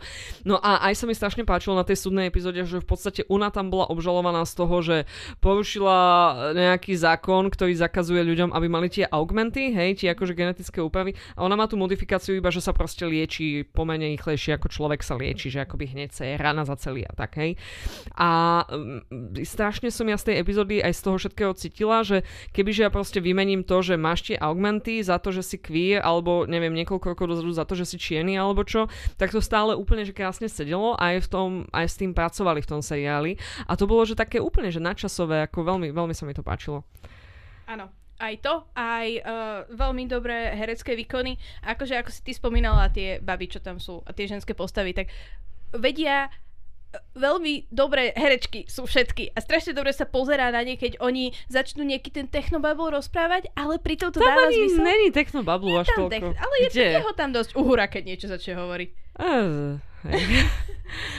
No 0.44 0.56
a 0.58 0.82
aj 0.90 0.94
sa 0.98 1.04
mi 1.06 1.14
strašne 1.14 1.44
páčilo 1.44 1.76
na 1.76 1.84
tej 1.86 1.96
súdnej 2.00 2.28
epizóde, 2.28 2.60
že 2.64 2.80
v 2.80 2.86
podstate 2.86 3.22
Una 3.28 3.48
tam 3.50 3.68
bola 3.70 3.86
obžalovaná 3.88 4.42
z 4.44 4.52
toho, 4.56 4.76
že 4.82 4.96
porušila 5.40 5.98
nejaký 6.36 6.92
zákon, 6.96 7.48
ktorý 7.48 7.72
zakazuje 7.76 8.20
ľuďom, 8.22 8.52
aby 8.52 8.66
mali 8.68 8.88
tie 8.92 9.08
augmenty, 9.08 9.72
hej, 9.72 10.02
tie 10.02 10.12
akože 10.12 10.36
genetické 10.36 10.82
úpravy. 10.82 11.16
A 11.34 11.44
ona 11.44 11.56
má 11.56 11.64
tú 11.70 11.80
modifikáciu 11.80 12.36
iba, 12.36 12.52
že 12.52 12.60
sa 12.60 12.76
proste 12.76 13.06
lieči 13.08 13.64
pomene 13.64 14.10
rýchlejšie, 14.16 14.56
ako 14.56 14.68
človek 14.68 15.00
sa 15.00 15.14
lieči, 15.14 15.52
že 15.52 15.64
akoby 15.64 15.96
hneď 15.96 16.10
sa 16.12 16.24
je 16.26 16.34
rana 16.36 16.66
za 16.66 16.76
celý 16.76 17.06
a 17.06 17.12
tak, 17.14 17.38
hej. 17.38 17.60
A 18.16 18.62
mm, 18.66 19.40
strašne 19.46 19.88
som 19.92 20.08
ja 20.08 20.18
z 20.18 20.32
tej 20.32 20.36
epizódy 20.42 20.82
aj 20.82 20.92
z 20.92 21.00
toho 21.00 21.16
všetkého 21.16 21.52
cítila, 21.54 22.02
že 22.02 22.26
kebyže 22.52 22.86
ja 22.86 22.90
proste 22.92 23.22
vymením 23.22 23.62
to, 23.62 23.80
že 23.84 23.94
máš 24.00 24.32
tie 24.32 24.36
augmenty 24.36 25.00
za 25.04 25.20
to, 25.22 25.30
že 25.30 25.42
si 25.44 25.56
queer, 25.60 26.02
alebo 26.02 26.44
neviem, 26.48 26.74
niekoľko 26.74 27.06
rokov 27.14 27.26
dozadu 27.30 27.52
za 27.54 27.64
to, 27.68 27.78
že 27.78 27.86
si 27.88 27.96
čierny, 27.96 28.34
alebo 28.34 28.66
čo, 28.66 28.88
tak 29.20 29.30
to 29.30 29.38
stále 29.38 29.76
úplne 29.76 30.02
že 30.02 30.16
krásne 30.16 30.50
sedelo 30.50 30.98
a 30.98 31.14
aj, 31.14 31.26
v 31.26 31.28
tom, 31.28 31.48
aj 31.70 31.86
s 31.86 31.98
tým 31.98 32.12
pracovali 32.16 32.60
v 32.62 32.70
tom 32.70 32.80
seriáli. 32.82 33.38
A 33.68 33.78
to 33.78 33.86
bolo, 33.86 34.02
že 34.02 34.18
také 34.18 34.42
úplne, 34.42 34.72
že 34.72 34.82
nadčasové, 34.82 35.46
ako 35.46 35.66
veľmi, 35.66 35.88
veľmi 35.94 36.14
sa 36.16 36.24
mi 36.24 36.32
to 36.32 36.40
páčilo. 36.40 36.82
Áno. 37.66 37.92
Aj 38.16 38.32
to, 38.40 38.64
aj 38.72 39.08
uh, 39.20 39.28
veľmi 39.68 40.08
dobré 40.08 40.56
herecké 40.56 40.96
výkony. 40.96 41.36
Akože 41.60 42.00
ako 42.00 42.08
si 42.08 42.24
ty 42.24 42.32
spomínala 42.32 42.88
tie 42.88 43.20
baby, 43.20 43.44
čo 43.46 43.60
tam 43.60 43.76
sú 43.76 44.00
a 44.02 44.16
tie 44.16 44.24
ženské 44.24 44.56
postavy, 44.56 44.96
tak 44.96 45.12
vedia 45.76 46.24
eh, 46.24 46.32
veľmi 47.12 47.68
dobré 47.68 48.16
herečky 48.16 48.64
sú 48.64 48.88
všetky 48.88 49.36
a 49.36 49.44
strašne 49.44 49.76
dobre 49.76 49.92
sa 49.92 50.08
pozerá 50.08 50.48
na 50.48 50.64
ne, 50.64 50.80
keď 50.80 50.96
oni 50.96 51.36
začnú 51.52 51.84
nejaký 51.84 52.08
ten 52.08 52.24
technobabble 52.24 52.88
rozprávať, 52.88 53.52
ale 53.52 53.76
pritom 53.76 54.08
to 54.08 54.24
Tam 54.24 54.32
dáva 54.32 54.48
ani 54.48 54.64
zmysel. 54.64 54.81
není 54.81 55.08
technobablu 55.12 55.76
až 55.76 55.88
toľko. 55.93 56.08
tech- 56.08 56.41
ale 56.41 56.55
je, 56.64 56.69
je 56.72 57.05
ho 57.05 57.12
tam 57.12 57.36
dosť 57.36 57.52
uhura, 57.52 57.84
keď 57.84 58.02
niečo 58.06 58.26
začne 58.32 58.56
hovoriť. 58.56 58.88
Hej. 59.20 59.44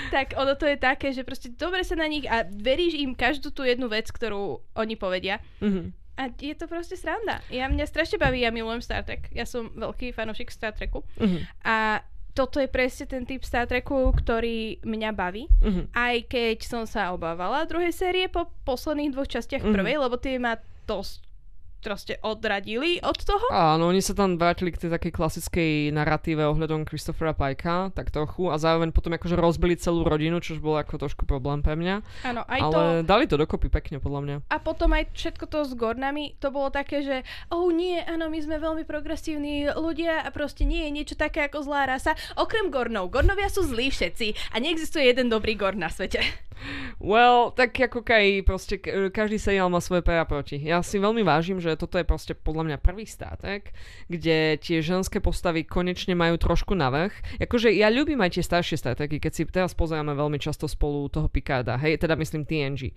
Tak 0.07 0.39
ono 0.39 0.55
to 0.55 0.63
je 0.63 0.79
také, 0.79 1.11
že 1.11 1.27
proste 1.27 1.51
dobre 1.51 1.83
sa 1.83 1.99
na 1.99 2.07
nich 2.07 2.23
a 2.23 2.47
veríš 2.47 2.95
im 2.95 3.11
každú 3.11 3.51
tú 3.51 3.67
jednu 3.67 3.91
vec, 3.91 4.07
ktorú 4.07 4.63
oni 4.73 4.95
povedia. 4.95 5.43
Mhm. 5.59 5.91
A 6.17 6.33
je 6.33 6.55
to 6.57 6.65
proste 6.65 6.97
sranda. 6.97 7.45
Ja 7.53 7.69
mňa 7.69 7.85
strašne 7.85 8.17
baví, 8.17 8.41
ja 8.41 8.49
milujem 8.49 8.81
Star 8.81 9.05
Trek. 9.05 9.29
Ja 9.29 9.45
som 9.45 9.69
veľký 9.75 10.15
fanúšik 10.15 10.49
Star 10.49 10.73
Treku. 10.73 11.03
Mhm. 11.21 11.45
A 11.61 12.01
toto 12.33 12.57
je 12.57 12.65
presne 12.65 13.05
ten 13.05 13.21
typ 13.21 13.45
Star 13.45 13.67
Treku, 13.69 14.15
ktorý 14.15 14.81
mňa 14.81 15.11
baví. 15.13 15.45
Mhm. 15.61 15.93
Aj 15.93 16.15
keď 16.25 16.57
som 16.63 16.87
sa 16.87 17.13
obávala 17.13 17.67
druhej 17.67 17.91
série 17.93 18.25
po 18.31 18.49
posledných 18.63 19.13
dvoch 19.13 19.29
častiach 19.29 19.61
Mhm. 19.61 19.73
prvej, 19.75 19.95
lebo 19.99 20.15
tie 20.17 20.39
ma 20.39 20.57
dosť 20.87 21.26
proste 21.81 22.19
odradili 22.25 22.99
od 23.01 23.17
toho. 23.21 23.47
Áno, 23.53 23.89
oni 23.89 24.01
sa 24.01 24.17
tam 24.17 24.35
vrátili 24.35 24.73
k 24.73 24.87
tej 24.87 24.89
takej 24.93 25.11
klasickej 25.13 25.71
narratíve 25.93 26.43
ohľadom 26.43 26.83
Christophera 26.83 27.31
Pajka, 27.37 27.93
tak 27.93 28.09
trochu, 28.11 28.49
a 28.49 28.59
zároveň 28.59 28.91
potom 28.91 29.13
akože 29.13 29.37
rozbili 29.37 29.77
celú 29.79 30.03
rodinu, 30.03 30.41
čo 30.41 30.57
bolo 30.57 30.81
ako 30.81 31.07
trošku 31.07 31.23
problém 31.23 31.61
pre 31.61 31.77
mňa. 31.77 31.95
Áno, 32.27 32.41
aj 32.45 32.59
Ale 32.59 32.73
to. 32.73 32.81
dali 33.05 33.25
to 33.29 33.35
dokopy 33.37 33.69
pekne, 33.69 34.01
podľa 34.01 34.21
mňa. 34.23 34.35
A 34.51 34.57
potom 34.59 34.91
aj 34.93 35.13
všetko 35.13 35.45
to 35.47 35.59
s 35.63 35.73
Gornami, 35.77 36.35
to 36.41 36.49
bolo 36.49 36.73
také, 36.73 37.05
že 37.05 37.23
oh 37.53 37.69
nie, 37.69 38.01
áno, 38.03 38.27
my 38.27 38.39
sme 38.41 38.57
veľmi 38.57 38.83
progresívni 38.83 39.69
ľudia 39.71 40.25
a 40.25 40.29
proste 40.33 40.65
nie 40.65 40.87
je 40.87 40.91
niečo 40.91 41.15
také 41.15 41.45
ako 41.45 41.63
zlá 41.63 41.87
rasa. 41.87 42.17
Okrem 42.35 42.73
Gornov. 42.73 43.13
Gornovia 43.13 43.47
sú 43.47 43.63
zlí 43.63 43.93
všetci 43.93 44.53
a 44.53 44.59
neexistuje 44.59 45.07
jeden 45.07 45.29
dobrý 45.29 45.53
Gorn 45.55 45.79
na 45.79 45.91
svete. 45.91 46.46
Well, 46.97 47.53
tak 47.53 47.77
ako 47.77 48.01
kaj, 48.01 48.41
proste 48.41 48.81
každý 49.13 49.37
seriál 49.37 49.69
má 49.69 49.77
svoje 49.77 50.01
pre 50.01 50.17
a 50.17 50.25
proti. 50.25 50.57
Ja 50.57 50.81
si 50.81 50.97
veľmi 50.97 51.21
vážim, 51.21 51.61
že 51.61 51.77
toto 51.77 52.01
je 52.01 52.05
proste 52.05 52.33
podľa 52.33 52.73
mňa 52.73 52.77
prvý 52.81 53.05
státek, 53.05 53.71
kde 54.09 54.57
tie 54.57 54.81
ženské 54.81 55.21
postavy 55.21 55.61
konečne 55.61 56.17
majú 56.17 56.41
trošku 56.41 56.73
navrh. 56.73 57.13
Akože 57.37 57.69
ja 57.69 57.93
ľúbim 57.93 58.17
aj 58.21 58.37
tie 58.37 58.43
staršie 58.43 58.81
státeky, 58.81 59.21
keď 59.21 59.31
si 59.33 59.43
teraz 59.45 59.77
pozeráme 59.77 60.17
veľmi 60.17 60.41
často 60.41 60.65
spolu 60.65 61.05
toho 61.07 61.29
Picarda, 61.29 61.77
hej, 61.77 62.01
teda 62.01 62.17
myslím 62.17 62.43
TNG. 62.43 62.91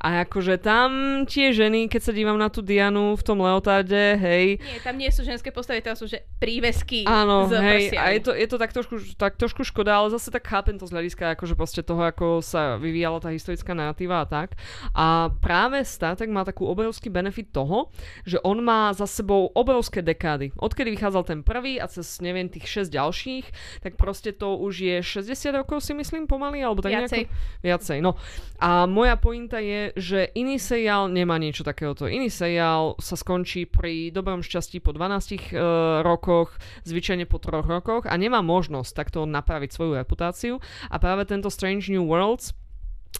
A 0.00 0.24
akože 0.24 0.56
tam 0.58 1.22
tie 1.28 1.52
ženy, 1.52 1.92
keď 1.92 2.00
sa 2.08 2.12
dívam 2.16 2.40
na 2.40 2.48
tú 2.48 2.64
Dianu 2.64 3.14
v 3.14 3.22
tom 3.22 3.44
leotarde, 3.44 4.16
hej, 4.16 4.56
Nie, 4.62 4.80
tam 4.80 4.96
nie 4.96 5.10
sú 5.12 5.22
ženské 5.22 5.52
postavy, 5.52 5.84
tam 5.84 5.94
sú 5.94 6.08
že 6.08 6.24
prívesky 6.40 7.04
Áno, 7.04 7.48
s 7.48 7.54
hej, 7.54 7.92
prsiami. 7.92 8.00
a 8.00 8.04
je 8.16 8.20
to, 8.24 8.32
je 8.32 8.46
to 8.48 8.56
tak, 8.56 8.70
trošku, 8.72 8.94
tak 9.20 9.36
trošku 9.36 9.62
škoda, 9.62 10.00
ale 10.00 10.12
zase 10.12 10.32
tak 10.32 10.44
chápem 10.48 10.80
to 10.80 10.88
z 10.88 10.92
hľadiska 10.96 11.36
akože 11.36 11.54
proste 11.54 11.82
toho, 11.84 12.02
ako 12.02 12.40
sa 12.40 12.80
vyvíjala 13.02 13.18
tá 13.18 13.34
historická 13.34 13.74
narratíva 13.74 14.22
a 14.22 14.26
tak. 14.30 14.54
A 14.94 15.34
práve 15.42 15.82
Star 15.82 16.14
Trek 16.14 16.30
má 16.30 16.46
takú 16.46 16.70
obrovský 16.70 17.10
benefit 17.10 17.50
toho, 17.50 17.90
že 18.22 18.38
on 18.46 18.62
má 18.62 18.94
za 18.94 19.10
sebou 19.10 19.50
obrovské 19.58 20.06
dekády. 20.06 20.54
Odkedy 20.54 20.94
vychádzal 20.94 21.24
ten 21.26 21.40
prvý 21.42 21.82
a 21.82 21.90
cez, 21.90 22.22
neviem, 22.22 22.46
tých 22.46 22.86
6 22.86 22.94
ďalších, 22.94 23.46
tak 23.82 23.98
proste 23.98 24.30
to 24.30 24.54
už 24.54 24.74
je 24.78 24.96
60 25.02 25.34
rokov 25.58 25.82
si 25.82 25.98
myslím 25.98 26.30
pomaly, 26.30 26.62
alebo 26.62 26.78
tak 26.78 26.94
Viacej. 26.94 27.26
nejako. 27.26 27.34
Viacej, 27.66 27.98
no. 27.98 28.14
A 28.62 28.86
moja 28.86 29.18
pointa 29.18 29.58
je, 29.58 29.90
že 29.98 30.30
iný 30.38 30.62
seriál 30.62 31.10
nemá 31.10 31.42
niečo 31.42 31.66
takéhoto. 31.66 32.06
Iný 32.06 32.30
seriál 32.30 32.94
sa 33.02 33.18
skončí 33.18 33.66
pri 33.66 34.14
dobrom 34.14 34.46
šťastí 34.46 34.78
po 34.78 34.94
12 34.94 35.50
uh, 35.50 36.06
rokoch, 36.06 36.54
zvyčajne 36.86 37.26
po 37.26 37.42
troch 37.42 37.66
rokoch 37.66 38.06
a 38.06 38.14
nemá 38.14 38.46
možnosť 38.46 38.94
takto 38.94 39.26
napraviť 39.26 39.74
svoju 39.74 39.98
reputáciu. 39.98 40.62
A 40.86 41.02
práve 41.02 41.26
tento 41.26 41.50
Strange 41.50 41.90
New 41.90 42.06
Worlds 42.06 42.61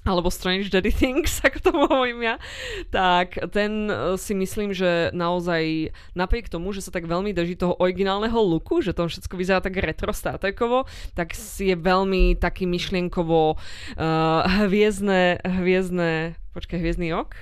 alebo 0.02 0.32
Strange 0.32 0.72
Daddy 0.72 0.90
Things, 1.00 1.38
ako 1.44 1.58
to 1.62 1.70
hovorím 1.74 2.26
ja, 2.26 2.36
tak 2.90 3.38
ten 3.52 3.88
eh, 3.88 4.16
si 4.18 4.32
myslím, 4.34 4.74
že 4.74 5.12
naozaj 5.14 5.94
napriek 6.16 6.48
tomu, 6.48 6.74
že 6.74 6.82
sa 6.82 6.90
tak 6.90 7.06
veľmi 7.06 7.30
drží 7.36 7.60
toho 7.60 7.78
originálneho 7.78 8.36
looku, 8.36 8.82
že 8.82 8.96
to 8.96 9.06
všetko 9.06 9.34
vyzerá 9.36 9.60
tak 9.62 9.78
retro 9.78 10.10
startekovo, 10.10 10.88
tak 11.14 11.36
si 11.36 11.70
je 11.70 11.76
veľmi 11.78 12.36
taký 12.38 12.64
myšlienkovo 12.66 13.54
uh, 13.54 14.42
hviezdne, 14.66 15.40
hviezdne, 15.42 16.34
počkaj, 16.56 16.78
hviezdny 16.78 17.14
ok? 17.14 17.32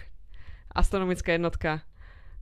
Astronomická 0.70 1.34
jednotka. 1.34 1.89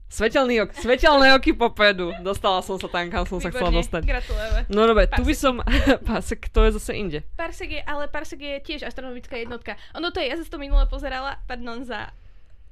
Svetelný 0.09 0.65
ok, 0.65 0.73
svetelné 0.73 1.37
oky 1.37 1.53
popredu. 1.53 2.09
Dostala 2.25 2.65
som 2.65 2.81
sa 2.81 2.89
tam, 2.89 3.13
kam 3.13 3.29
som 3.29 3.37
sa 3.37 3.53
chcela 3.53 3.69
Výborne, 3.69 3.85
dostať. 3.85 4.01
Gratulujeme. 4.09 4.59
No 4.73 4.89
dobre, 4.89 5.05
tu 5.05 5.21
by 5.21 5.35
som... 5.37 5.61
Pásek, 6.09 6.49
to 6.49 6.65
je 6.65 6.81
zase 6.81 6.97
inde. 6.97 7.21
Parsek 7.37 7.77
je, 7.77 7.81
ale 7.85 8.09
Parsek 8.09 8.41
je 8.41 8.57
tiež 8.57 8.89
astronomická 8.89 9.37
jednotka. 9.37 9.77
Ono 9.93 10.09
to 10.09 10.17
je, 10.17 10.33
ja 10.33 10.35
si 10.41 10.49
to 10.49 10.57
minule 10.57 10.81
pozerala, 10.89 11.37
pardon 11.45 11.85
za 11.85 12.09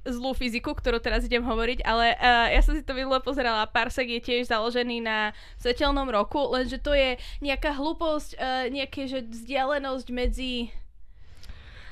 zlú 0.01 0.33
fyziku, 0.33 0.73
ktorú 0.73 0.97
teraz 0.97 1.29
idem 1.29 1.45
hovoriť, 1.45 1.85
ale 1.85 2.17
uh, 2.17 2.49
ja 2.49 2.61
som 2.65 2.73
si 2.73 2.81
to 2.81 2.97
minule 2.97 3.21
pozerala. 3.21 3.69
Parsek 3.69 4.09
je 4.17 4.21
tiež 4.23 4.49
založený 4.49 5.05
na 5.05 5.29
svetelnom 5.61 6.09
roku, 6.09 6.41
lenže 6.49 6.81
to 6.81 6.97
je 6.97 7.21
nejaká 7.45 7.77
hlúposť, 7.77 8.33
uh, 8.33 8.65
nejaké, 8.73 9.05
že 9.05 9.21
vzdialenosť 9.21 10.07
medzi... 10.09 10.73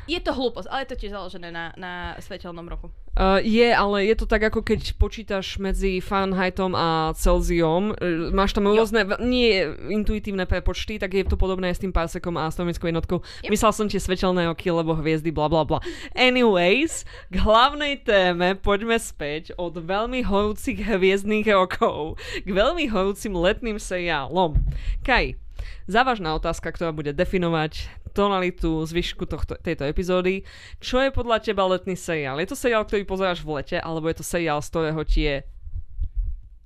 Je 0.09 0.17
to 0.21 0.33
hlúposť, 0.33 0.73
ale 0.73 0.85
je 0.85 0.89
to 0.89 0.99
tiež 1.05 1.13
založené 1.13 1.53
na, 1.53 1.69
na 1.77 2.17
svetelnom 2.17 2.65
roku. 2.65 2.89
Uh, 3.15 3.39
je, 3.39 3.71
ale 3.71 4.11
je 4.11 4.15
to 4.19 4.27
tak, 4.27 4.43
ako 4.43 4.59
keď 4.59 4.99
počítaš 4.99 5.55
medzi 5.55 6.03
Fahrenheitom 6.03 6.75
a 6.75 7.15
Celsiom. 7.15 7.95
Uh, 7.95 8.27
máš 8.35 8.51
tam 8.51 8.67
rôzne, 8.67 9.07
nie 9.23 9.63
intuitívne 9.87 10.43
prepočty, 10.43 10.99
tak 10.99 11.15
je 11.15 11.23
to 11.23 11.39
podobné 11.39 11.71
s 11.71 11.79
tým 11.79 11.95
parsekom 11.95 12.35
a 12.35 12.51
astronomickou 12.51 12.91
jednotkou. 12.91 13.23
Yep. 13.47 13.55
Myslel 13.55 13.71
som 13.71 13.87
tie 13.87 14.03
svetelné 14.03 14.51
oky, 14.51 14.67
lebo 14.67 14.99
hviezdy, 14.99 15.31
bla 15.31 15.47
bla 15.47 15.63
bla. 15.63 15.79
Anyways, 16.11 17.07
k 17.31 17.35
hlavnej 17.39 18.03
téme 18.03 18.59
poďme 18.59 18.99
späť 18.99 19.55
od 19.55 19.79
veľmi 19.79 20.27
horúcich 20.27 20.83
hviezdnych 20.83 21.47
rokov 21.55 22.19
k 22.43 22.49
veľmi 22.51 22.91
horúcim 22.91 23.31
letným 23.31 23.79
seriálom. 23.79 24.59
Kaj, 25.07 25.39
závažná 25.85 26.33
otázka, 26.35 26.71
ktorá 26.71 26.95
bude 26.95 27.13
definovať 27.13 27.87
tonalitu 28.15 28.83
zvyšku 28.87 29.27
tohto, 29.27 29.59
tejto 29.59 29.83
epizódy. 29.85 30.47
Čo 30.79 31.03
je 31.03 31.11
podľa 31.11 31.43
teba 31.43 31.67
letný 31.67 31.99
seriál? 31.99 32.39
Je 32.39 32.47
to 32.47 32.57
seriál, 32.57 32.87
ktorý 32.87 33.03
pozeráš 33.03 33.43
v 33.43 33.59
lete, 33.59 33.77
alebo 33.79 34.07
je 34.07 34.17
to 34.17 34.25
seriál, 34.25 34.63
z 34.63 34.71
ktorého 34.71 35.01
ti 35.03 35.21
je 35.27 35.35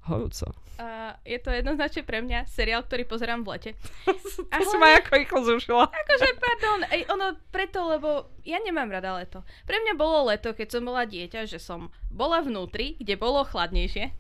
horúco? 0.06 0.54
Uh, 0.80 1.12
je 1.28 1.36
to 1.44 1.52
jednoznačne 1.52 2.08
pre 2.08 2.24
mňa 2.24 2.48
seriál, 2.48 2.80
ktorý 2.88 3.04
pozerám 3.04 3.44
v 3.44 3.52
lete. 3.52 3.72
to 4.08 4.48
A 4.48 4.64
si 4.64 4.78
ma 4.80 4.96
ako 4.96 5.12
rýchlo 5.12 5.40
zrušila. 5.44 5.86
Akože, 5.92 6.30
pardon, 6.40 6.80
ej, 6.96 7.04
ono 7.12 7.36
preto, 7.52 7.84
lebo 7.84 8.32
ja 8.48 8.64
nemám 8.64 8.88
rada 8.88 9.20
leto. 9.20 9.44
Pre 9.68 9.76
mňa 9.76 9.94
bolo 10.00 10.32
leto, 10.32 10.56
keď 10.56 10.80
som 10.80 10.88
bola 10.88 11.04
dieťa, 11.04 11.52
že 11.52 11.60
som 11.60 11.92
bola 12.08 12.40
vnútri, 12.40 12.96
kde 12.96 13.20
bolo 13.20 13.44
chladnejšie 13.44 14.16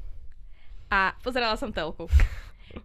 a 0.91 1.15
pozerala 1.23 1.55
som 1.55 1.71
telku. 1.71 2.11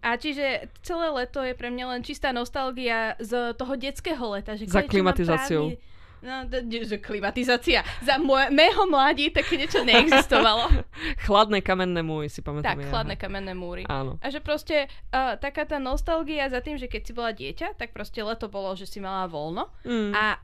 A 0.01 0.17
čiže 0.17 0.69
celé 0.81 1.07
leto 1.13 1.41
je 1.41 1.53
pre 1.53 1.69
mňa 1.69 1.85
len 1.97 2.01
čistá 2.01 2.33
nostalgia 2.33 3.17
z 3.21 3.53
toho 3.53 3.73
detského 3.77 4.25
leta. 4.33 4.57
Že 4.57 4.69
Za 4.69 4.83
klimatizáciou. 4.85 5.73
právny- 5.73 5.93
No, 6.25 6.41
že 6.89 6.97
klimatizácia. 6.97 7.85
Za 8.01 8.17
moje, 8.17 8.49
mého 8.49 8.89
mladí 8.89 9.29
také 9.29 9.61
niečo 9.61 9.85
neexistovalo. 9.85 10.73
Chladné 11.29 11.61
kamenné 11.61 12.01
múry 12.01 12.33
si 12.33 12.41
pamätám. 12.41 12.73
tak, 12.73 12.81
ja. 12.81 12.89
chladné 12.89 13.13
kamenné 13.13 13.53
múry. 13.53 13.85
Áno. 13.85 14.17
A 14.25 14.33
že 14.33 14.41
proste 14.41 14.89
uh, 15.13 15.37
taká 15.37 15.69
tá 15.69 15.77
nostalgia 15.77 16.49
za 16.49 16.65
tým, 16.65 16.81
že 16.81 16.89
keď 16.89 17.01
si 17.05 17.13
bola 17.13 17.29
dieťa, 17.29 17.77
tak 17.77 17.93
proste 17.93 18.25
leto 18.25 18.49
bolo, 18.49 18.73
že 18.73 18.89
si 18.89 18.97
mala 18.97 19.29
voľno. 19.29 19.69
Mm. 19.85 20.17
A 20.17 20.41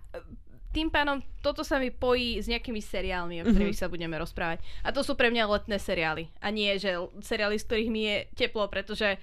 tým 0.72 0.88
pádom 0.88 1.20
toto 1.44 1.68
sa 1.68 1.78
mi 1.78 1.92
pojí 1.92 2.40
s 2.40 2.48
nejakými 2.48 2.80
seriálmi, 2.80 3.44
o 3.44 3.46
ktorých 3.52 3.78
sa 3.78 3.92
budeme 3.92 4.16
rozprávať. 4.16 4.64
A 4.86 4.96
to 4.96 5.04
sú 5.04 5.20
pre 5.20 5.28
mňa 5.28 5.52
letné 5.52 5.78
seriály. 5.78 6.32
A 6.40 6.48
nie, 6.50 6.72
že 6.80 6.96
seriály, 7.20 7.60
z 7.60 7.66
ktorých 7.68 7.90
mi 7.92 8.02
je 8.08 8.18
teplo, 8.38 8.66
pretože 8.72 9.18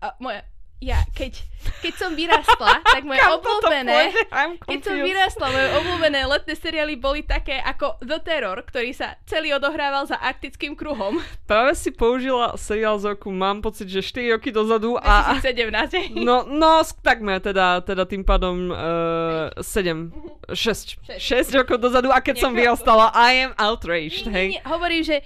uh, 0.00 0.14
moja, 0.22 0.46
ja, 0.78 1.02
keď, 1.10 1.42
keď 1.82 1.94
som 1.98 2.14
vyrastla, 2.14 2.78
tak 2.94 3.02
moje 3.02 3.18
obľúbené... 3.18 4.14
Keď 4.62 4.80
som 4.86 4.94
vyrastla, 4.94 5.46
moje 5.50 5.68
obľúbené 5.74 6.20
letné 6.30 6.54
seriály 6.54 6.94
boli 6.94 7.26
také 7.26 7.58
ako 7.58 7.98
The 7.98 8.18
Terror, 8.22 8.62
ktorý 8.62 8.94
sa 8.94 9.18
celý 9.26 9.58
odohrával 9.58 10.06
za 10.06 10.14
arktickým 10.22 10.78
kruhom. 10.78 11.18
Práve 11.50 11.74
si 11.74 11.90
použila 11.90 12.54
seriál 12.54 12.94
z 13.02 13.18
roku, 13.18 13.34
mám 13.34 13.58
pocit, 13.58 13.90
že 13.90 14.06
4 14.06 14.38
roky 14.38 14.54
dozadu 14.54 14.94
a... 15.02 15.34
2017. 15.42 16.14
No, 16.22 16.46
no, 16.46 16.86
takmer, 17.02 17.42
teda, 17.42 17.82
teda 17.82 18.06
tým 18.06 18.22
pádom 18.22 18.70
uh, 18.70 19.50
7, 19.58 20.14
6, 20.48 20.96
6 21.18 21.54
rokov 21.54 21.76
dozadu 21.78 22.08
a 22.08 22.18
keď 22.18 22.36
som 22.38 22.50
Niekoľko. 22.50 22.60
vyrastala, 22.80 23.06
I 23.12 23.44
am 23.44 23.52
outraged, 23.56 24.24
Nie, 24.24 24.32
nie, 24.32 24.34
hej. 24.34 24.48
nie, 24.56 24.62
hovorím, 24.64 25.02
že 25.04 25.16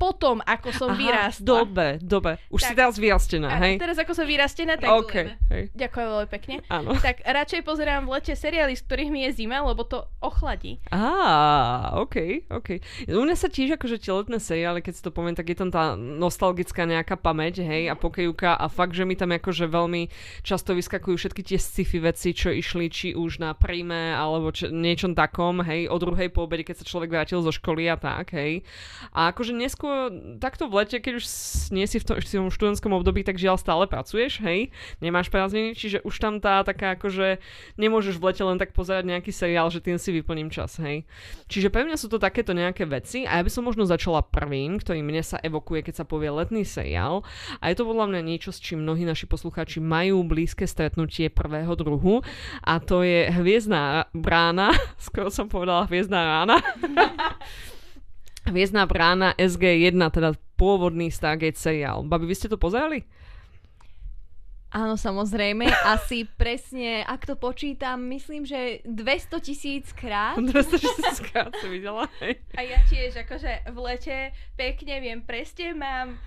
potom, 0.00 0.40
ako 0.40 0.72
som 0.72 0.96
vyrástla. 0.96 1.44
dobre, 1.44 1.88
dobre. 2.00 2.40
Už 2.48 2.64
si 2.64 2.72
Tak. 2.72 2.78
teraz 2.80 2.94
vyrastená, 2.96 3.52
hej? 3.60 3.76
teraz 3.76 4.00
ako 4.00 4.16
som 4.16 4.24
vyrastená, 4.24 4.80
tak 4.80 4.88
OK, 4.88 5.12
zlejme. 5.12 5.36
hej. 5.52 5.64
Ďakujem 5.76 6.08
veľmi 6.08 6.28
pekne. 6.32 6.54
Áno. 6.72 6.96
Tak 6.96 7.20
radšej 7.20 7.60
pozerám 7.60 8.08
v 8.08 8.16
lete 8.16 8.32
seriály, 8.32 8.72
z 8.72 8.82
ktorých 8.88 9.10
mi 9.12 9.28
je 9.28 9.44
zima, 9.44 9.60
lebo 9.60 9.84
to 9.84 10.08
ochladí. 10.24 10.80
Á, 10.88 12.00
OK, 12.00 12.48
OK. 12.48 12.80
U 13.12 13.20
mňa 13.20 13.36
sa 13.36 13.52
tiež 13.52 13.76
akože 13.76 14.00
tie 14.00 14.12
letné 14.16 14.40
seriály, 14.40 14.80
keď 14.80 14.92
si 14.96 15.02
to 15.04 15.12
poviem, 15.12 15.36
tak 15.36 15.52
je 15.52 15.56
tam 15.60 15.68
tá 15.68 15.92
nostalgická 15.94 16.88
nejaká 16.88 17.20
pamäť, 17.20 17.60
hej, 17.60 17.92
a 17.92 17.94
pokejúka 17.94 18.56
a 18.56 18.66
fakt, 18.72 18.96
že 18.96 19.04
mi 19.04 19.20
tam 19.20 19.36
akože 19.36 19.68
veľmi 19.68 20.08
často 20.40 20.72
vyskakujú 20.72 21.20
všetky 21.20 21.42
tie 21.44 21.58
sci-fi 21.60 22.00
veci, 22.00 22.32
čo 22.32 22.48
išli 22.48 22.88
či 22.88 23.08
už 23.12 23.36
na 23.36 23.52
príjme 23.52 24.16
alebo 24.16 24.48
čo, 24.48 24.72
niečom 24.72 25.12
takom, 25.12 25.60
hej, 25.60 25.92
o 25.92 25.96
druhej 26.00 26.32
po 26.32 26.48
obede, 26.48 26.64
keď 26.64 26.80
sa 26.80 26.88
človek 26.88 27.12
vrátil 27.12 27.44
zo 27.44 27.52
školy 27.52 27.84
a 27.90 28.00
tak, 28.00 28.32
hej. 28.32 28.64
A 29.12 29.28
akože 29.28 29.52
neskôr 29.52 29.89
takto 30.42 30.66
v 30.66 30.82
lete, 30.82 30.96
keď 30.98 31.20
už 31.20 31.24
nie 31.74 31.86
si 31.86 31.98
v 32.00 32.04
tom, 32.04 32.16
v 32.18 32.26
tom 32.26 32.48
študentskom 32.48 32.92
období, 32.96 33.22
tak 33.22 33.38
žiaľ 33.38 33.60
stále 33.60 33.84
pracuješ, 33.86 34.40
hej, 34.42 34.70
nemáš 34.98 35.28
prázdniny, 35.28 35.76
čiže 35.76 36.02
už 36.02 36.14
tam 36.18 36.38
tá 36.38 36.62
taká 36.66 36.98
akože 36.98 37.38
nemôžeš 37.76 38.18
v 38.18 38.26
lete 38.30 38.42
len 38.44 38.58
tak 38.58 38.72
pozerať 38.74 39.06
nejaký 39.06 39.30
seriál, 39.30 39.68
že 39.68 39.82
tým 39.82 39.96
si 39.98 40.10
vyplním 40.10 40.48
čas, 40.48 40.78
hej. 40.80 41.06
Čiže 41.50 41.68
pre 41.68 41.86
mňa 41.86 41.96
sú 41.98 42.06
to 42.08 42.22
takéto 42.22 42.54
nejaké 42.54 42.86
veci 42.86 43.26
a 43.26 43.38
ja 43.38 43.42
by 43.42 43.50
som 43.50 43.66
možno 43.66 43.86
začala 43.86 44.24
prvým, 44.24 44.78
ktorý 44.78 45.02
mne 45.02 45.22
sa 45.24 45.38
evokuje, 45.42 45.86
keď 45.86 46.02
sa 46.02 46.08
povie 46.08 46.30
letný 46.30 46.62
seriál 46.62 47.26
a 47.58 47.70
je 47.70 47.76
to 47.76 47.88
podľa 47.88 48.06
mňa 48.10 48.20
niečo, 48.24 48.50
s 48.54 48.62
čím 48.62 48.82
mnohí 48.82 49.02
naši 49.02 49.26
poslucháči 49.26 49.82
majú 49.82 50.22
blízke 50.22 50.64
stretnutie 50.64 51.28
prvého 51.28 51.72
druhu 51.74 52.22
a 52.62 52.78
to 52.78 53.02
je 53.02 53.30
Hviezdná 53.30 54.10
brána, 54.14 54.70
skoro 55.06 55.32
som 55.32 55.50
povedala 55.50 55.88
Hviezdná 55.88 56.20
rána. 56.22 56.56
Hviezdná 58.50 58.82
brána 58.90 59.30
SG1, 59.38 59.94
teda 60.10 60.34
pôvodný 60.58 61.08
Stargate 61.08 61.56
seriál. 61.56 62.02
Babi, 62.02 62.26
vy 62.26 62.34
ste 62.34 62.50
to 62.50 62.58
pozerali? 62.58 63.06
Áno, 64.70 64.94
samozrejme. 64.94 65.66
Asi 65.82 66.26
presne, 66.26 67.02
ak 67.02 67.26
to 67.26 67.34
počítam, 67.34 68.06
myslím, 68.06 68.46
že 68.46 68.82
200 68.86 69.42
tisíc 69.42 69.90
krát. 69.90 70.38
260 70.38 71.26
krát 71.26 71.50
si 71.58 71.66
videla, 71.66 72.06
hej? 72.22 72.38
A 72.54 72.62
ja 72.62 72.78
tiež 72.86 73.18
akože 73.26 73.66
v 73.66 73.76
lete 73.82 74.30
pekne 74.54 75.02
viem 75.02 75.20
presne, 75.26 75.74
mám 75.74 76.18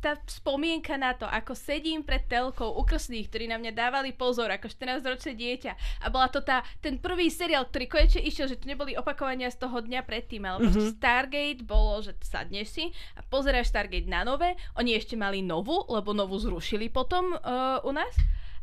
tá 0.00 0.16
spomienka 0.24 0.96
na 0.96 1.12
to, 1.12 1.28
ako 1.28 1.52
sedím 1.52 2.00
pred 2.00 2.24
telkou 2.24 2.72
ukrsných, 2.80 3.28
ktorí 3.28 3.44
na 3.52 3.60
mňa 3.60 3.72
dávali 3.76 4.16
pozor 4.16 4.48
ako 4.48 4.72
14-ročné 4.72 5.36
dieťa. 5.36 5.72
A 6.02 6.06
bola 6.08 6.32
to 6.32 6.40
tá, 6.40 6.64
ten 6.80 6.96
prvý 6.96 7.28
seriál, 7.28 7.68
ktorý 7.68 7.86
konečne 7.86 8.24
išiel, 8.24 8.48
že 8.48 8.56
to 8.56 8.66
neboli 8.66 8.96
opakovania 8.96 9.52
z 9.52 9.60
toho 9.60 9.84
dňa 9.84 10.00
predtým, 10.08 10.42
ale 10.48 10.64
mm-hmm. 10.64 10.78
Mhm. 10.80 10.90
Stargate 10.96 11.62
bolo, 11.62 12.00
že 12.00 12.16
sadneš 12.24 12.68
si 12.72 12.84
a 13.14 13.20
pozeráš 13.20 13.68
Stargate 13.68 14.08
na 14.08 14.24
nové. 14.24 14.56
Oni 14.80 14.96
ešte 14.96 15.14
mali 15.14 15.44
novú, 15.44 15.84
lebo 15.92 16.16
novú 16.16 16.40
zrušili 16.40 16.88
potom 16.88 17.36
uh, 17.36 17.78
u 17.84 17.92
nás. 17.92 18.12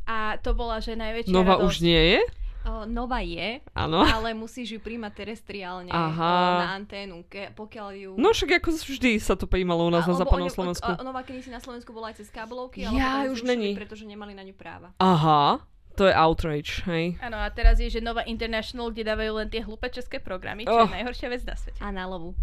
A 0.08 0.40
to 0.40 0.56
bola, 0.56 0.80
že 0.80 0.96
najväčšia 0.96 1.36
Nova 1.36 1.60
radosť. 1.60 1.68
už 1.68 1.76
nie 1.84 2.02
je? 2.16 2.20
O, 2.68 2.84
Nova 2.84 3.20
je, 3.20 3.64
Áno. 3.72 4.04
ale 4.04 4.32
musíš 4.34 4.76
ju 4.76 4.80
príjmať 4.80 5.14
terestriálne 5.16 5.88
Aha. 5.88 6.20
o, 6.20 6.60
na 6.60 6.76
anténu, 6.76 7.24
ke, 7.24 7.48
pokiaľ 7.52 7.90
ju... 7.96 8.12
No 8.14 8.30
však 8.30 8.60
ako 8.60 8.76
vždy 8.76 9.16
sa 9.18 9.34
to 9.34 9.48
prijímalo 9.48 9.82
u 9.82 9.90
nás 9.90 10.04
A- 10.04 10.12
na 10.12 10.16
západnom 10.18 10.52
Slovensku. 10.52 10.84
a- 10.84 11.00
Nova 11.00 11.24
kedysi 11.24 11.48
na 11.48 11.58
Slovensku 11.58 11.90
bola 11.90 12.12
aj 12.12 12.20
cez 12.20 12.28
kábelovky, 12.28 12.84
ale 12.84 12.94
Ja, 12.94 13.24
už 13.26 13.40
zrušili, 13.40 13.48
není. 13.48 13.70
pretože 13.74 14.04
nemali 14.04 14.36
na 14.36 14.44
ňu 14.44 14.52
práva. 14.52 14.92
Aha, 14.98 15.64
to 15.96 16.04
je 16.04 16.14
outrage, 16.14 16.84
hej. 16.86 17.16
Áno, 17.18 17.40
a 17.40 17.48
teraz 17.50 17.80
je, 17.80 17.88
že 17.88 18.04
Nova 18.04 18.22
International, 18.22 18.92
kde 18.92 19.08
dávajú 19.08 19.32
len 19.34 19.48
tie 19.48 19.64
hlúpe 19.64 19.88
české 19.88 20.20
programy, 20.20 20.62
čo 20.62 20.76
Oh. 20.76 20.84
je 20.84 20.94
najhoršia 20.94 21.32
vec 21.32 21.42
na 21.42 21.56
svete. 21.56 21.80
A 21.80 21.88
na 21.88 22.04
lovu. 22.04 22.36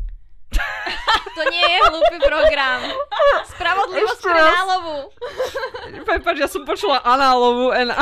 to 1.37 1.43
nie 1.50 1.66
je 1.66 1.78
hlúpy 1.85 2.16
program. 2.19 2.81
Spravodlivosť 3.50 4.21
pre 4.23 4.40
nálovu. 4.40 4.97
Prepač, 6.00 6.37
ja 6.38 6.47
som 6.47 6.62
počula 6.62 7.02
análovú 7.02 7.69
and. 7.71 7.90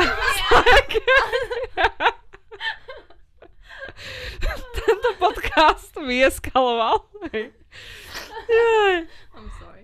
Tento 4.73 5.09
podcast 5.19 5.95
vyeskaloval. 5.97 7.07
Hej. 7.33 7.53
I'm 9.37 9.49
sorry. 9.59 9.83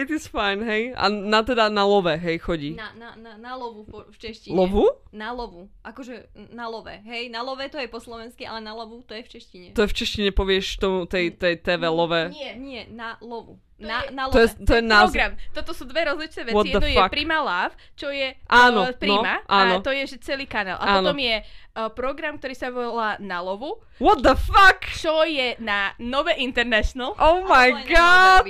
It 0.00 0.10
is 0.10 0.24
fine, 0.26 0.64
hej. 0.64 0.96
A 0.96 1.12
na 1.12 1.44
teda 1.44 1.68
na 1.68 1.84
love, 1.84 2.16
hej, 2.16 2.40
chodí. 2.40 2.72
Na, 2.72 2.88
na, 2.96 3.12
na, 3.16 3.36
na 3.36 3.52
lovu 3.52 3.84
v 3.84 4.16
češtine. 4.16 4.56
Lovu? 4.56 4.88
Na 5.12 5.32
lovu. 5.36 5.68
Akože 5.84 6.32
na 6.56 6.72
love. 6.72 6.88
Hej, 7.04 7.28
na 7.28 7.44
love 7.44 7.60
to 7.68 7.76
je 7.76 7.88
po 7.88 8.00
slovensky, 8.00 8.48
ale 8.48 8.64
na 8.64 8.72
lovu 8.72 9.04
to 9.04 9.12
je 9.12 9.22
v 9.22 9.28
češtine. 9.28 9.66
To 9.76 9.84
je 9.84 9.92
v 9.92 9.96
češtine 9.96 10.30
povieš 10.32 10.80
tomu 10.80 11.04
tej, 11.04 11.36
tej 11.36 11.60
TV 11.60 11.84
love. 11.92 12.32
Nie. 12.32 12.56
Nie, 12.56 12.82
na 12.88 13.20
lovu. 13.20 13.60
To 13.82 13.88
Na, 13.88 13.98
je- 13.98 14.10
na 14.10 14.22
To 14.24 14.38
je, 14.38 14.48
to 14.56 14.72
je 14.72 14.82
názv. 14.84 15.10
Program. 15.10 15.32
Toto 15.50 15.72
sú 15.72 15.84
dve 15.84 16.00
rozličné 16.04 16.40
What 16.46 16.54
veci. 16.62 16.70
the 16.70 16.78
Jedno 16.78 16.88
je? 16.88 17.10
Prima 17.10 17.38
Love, 17.38 17.74
čo 17.92 18.08
je 18.08 18.28
Áno, 18.46 18.80
uh, 18.80 18.94
Prima 18.94 19.34
no, 19.36 19.50
áno. 19.50 19.74
a 19.74 19.82
to 19.82 19.90
je 19.90 20.02
že 20.06 20.16
celý 20.18 20.46
kanál. 20.46 20.78
A 20.78 20.86
Áno. 20.92 20.96
potom 21.04 21.18
je 21.18 21.34
uh, 21.36 21.46
program, 21.88 22.34
ktorý 22.36 22.54
sa 22.54 22.68
volá 22.68 23.18
Na 23.18 23.38
lovu, 23.38 23.82
What 23.98 24.20
the 24.20 24.32
fuck? 24.32 24.86
čo 24.88 25.22
je 25.24 25.58
na 25.58 25.92
Nové 25.98 26.38
International 26.38 27.12
Oh 27.16 27.42
my 27.42 27.82
god! 27.84 28.46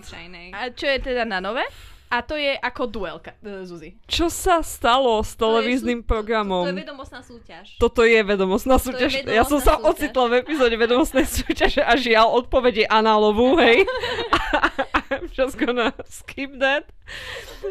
a 0.53 0.69
čo 0.71 0.87
je 0.87 0.99
teda 1.03 1.25
na 1.25 1.41
Nové. 1.41 1.65
A 2.09 2.21
to 2.21 2.37
je 2.37 2.53
ako 2.53 2.85
duelka, 2.87 3.33
uh, 3.41 3.65
Zuzi. 3.65 3.97
Čo 4.05 4.29
sa 4.29 4.61
stalo 4.61 5.17
s 5.19 5.33
To 5.33 5.49
je 5.49 5.65
televíznym 5.65 6.01
sú- 6.01 6.07
programom? 6.07 6.61
To, 6.61 6.69
to 6.69 6.77
je 6.77 6.85
vedomostná 6.85 7.21
súťaž. 7.23 7.67
Toto 7.79 8.05
je 8.05 8.21
vedomostná 8.21 8.77
To 8.77 8.85
je 8.85 9.09
súťaž. 9.09 9.13
ja 9.25 9.41
som 9.43 9.57
sa 9.57 9.73
vedomostná 9.73 9.81
súťaž. 9.81 9.97
ocitla 9.97 10.25
v 10.27 10.35
epizóde 10.39 10.77
vedomostnej 10.77 11.25
súťaže 11.27 11.81
a 11.81 11.97
žiaľ, 11.97 12.37
odpoveď 12.37 12.75
je 12.79 12.87
análovú, 12.87 13.57
hej. 13.57 13.89
I'm 15.13 15.29
just 15.29 15.59
gonna 15.59 15.93
skip 16.09 16.59
that. 16.61 16.89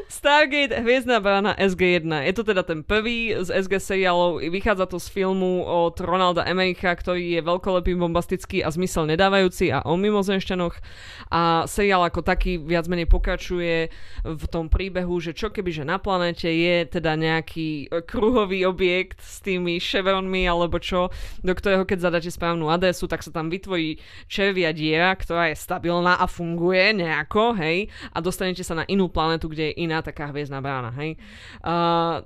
Stargate, 0.07 0.71
Hviezdna 0.71 1.19
brána 1.19 1.51
SG-1. 1.57 2.07
Je 2.23 2.33
to 2.35 2.43
teda 2.47 2.63
ten 2.63 2.79
prvý 2.85 3.35
z 3.35 3.51
SG 3.51 3.81
seriálov. 3.81 4.39
Vychádza 4.39 4.87
to 4.87 5.01
z 5.01 5.07
filmu 5.11 5.67
od 5.67 5.99
Ronalda 5.99 6.47
Emericha, 6.47 6.95
ktorý 6.95 7.39
je 7.39 7.41
veľkolepý, 7.43 7.97
bombastický 7.99 8.63
a 8.63 8.71
zmysel 8.71 9.09
nedávajúci 9.09 9.73
a 9.73 9.83
o 9.83 9.99
mimozemšťanoch. 9.99 10.75
A 11.27 11.67
seriál 11.67 12.07
ako 12.07 12.23
taký 12.23 12.55
viac 12.61 12.87
menej 12.87 13.09
pokračuje 13.09 13.91
v 14.23 14.43
tom 14.47 14.71
príbehu, 14.71 15.19
že 15.19 15.35
čo 15.35 15.51
keby, 15.51 15.75
že 15.75 15.83
na 15.83 15.99
planete 15.99 16.47
je 16.47 16.87
teda 16.87 17.19
nejaký 17.19 17.91
e, 17.91 18.03
kruhový 18.03 18.63
objekt 18.63 19.19
s 19.19 19.43
tými 19.43 19.81
chevronmi 19.81 20.47
alebo 20.47 20.79
čo, 20.79 21.11
do 21.43 21.51
ktorého 21.51 21.83
keď 21.83 22.11
zadáte 22.11 22.31
správnu 22.31 22.71
adresu, 22.71 23.11
tak 23.11 23.25
sa 23.25 23.33
tam 23.33 23.51
vytvorí 23.51 23.99
červia 24.31 24.71
diera, 24.71 25.11
ktorá 25.17 25.51
je 25.51 25.59
stabilná 25.59 26.15
a 26.19 26.27
funguje 26.31 26.95
nejako, 27.31 27.55
hej, 27.55 27.87
a 28.11 28.17
dostanete 28.19 28.63
sa 28.63 28.75
na 28.75 28.83
inú 28.91 29.07
planetu, 29.07 29.47
kde 29.47 29.71
je 29.71 29.87
iná 29.87 30.03
taká 30.03 30.27
hviezdna 30.27 30.59
brána, 30.59 30.91
hej. 30.99 31.15
Uh, 31.63 32.19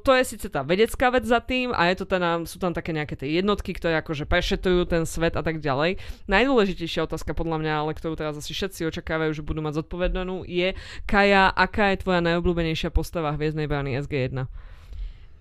to 0.00 0.10
je 0.16 0.24
síce 0.24 0.48
tá 0.48 0.64
vedecká 0.64 1.12
vec 1.12 1.28
za 1.28 1.40
tým 1.44 1.76
a 1.76 1.92
je 1.92 2.00
to 2.00 2.06
teda, 2.08 2.48
sú 2.48 2.56
tam 2.56 2.72
také 2.72 2.96
nejaké 2.96 3.20
tie 3.20 3.36
jednotky, 3.36 3.76
ktoré 3.76 4.00
akože 4.00 4.24
prešetrujú 4.24 4.88
ten 4.88 5.04
svet 5.04 5.36
a 5.36 5.44
tak 5.44 5.60
ďalej. 5.60 6.00
Najdôležitejšia 6.24 7.04
otázka 7.04 7.36
podľa 7.36 7.60
mňa, 7.60 7.72
ale 7.84 7.92
ktorú 7.92 8.16
teraz 8.16 8.40
asi 8.40 8.56
všetci 8.56 8.88
očakávajú, 8.88 9.36
že 9.36 9.44
budú 9.44 9.60
mať 9.60 9.84
zodpovedanú, 9.84 10.48
je 10.48 10.72
Kaja, 11.04 11.52
aká 11.52 11.92
je 11.92 12.00
tvoja 12.00 12.24
najobľúbenejšia 12.24 12.88
postava 12.88 13.36
hviezdnej 13.36 13.68
brány 13.68 14.00
SG1? 14.00 14.48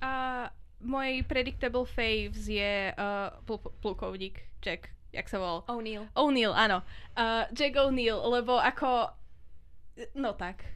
A 0.03 0.11
môj 0.83 1.23
predictable 1.25 1.87
faves 1.87 2.51
je 2.51 2.91
uh, 2.91 3.31
pl- 3.47 3.73
plukovník 3.79 4.43
Jack, 4.59 4.91
jak 5.15 5.25
sa 5.25 5.37
volal? 5.37 5.63
O'Neill. 5.65 6.03
O'Neill, 6.13 6.51
áno. 6.51 6.83
Uh, 7.13 7.47
Jack 7.49 7.73
O'Neill, 7.73 8.19
lebo 8.21 8.55
ako... 8.55 9.15
No 10.13 10.33
tak. 10.33 10.67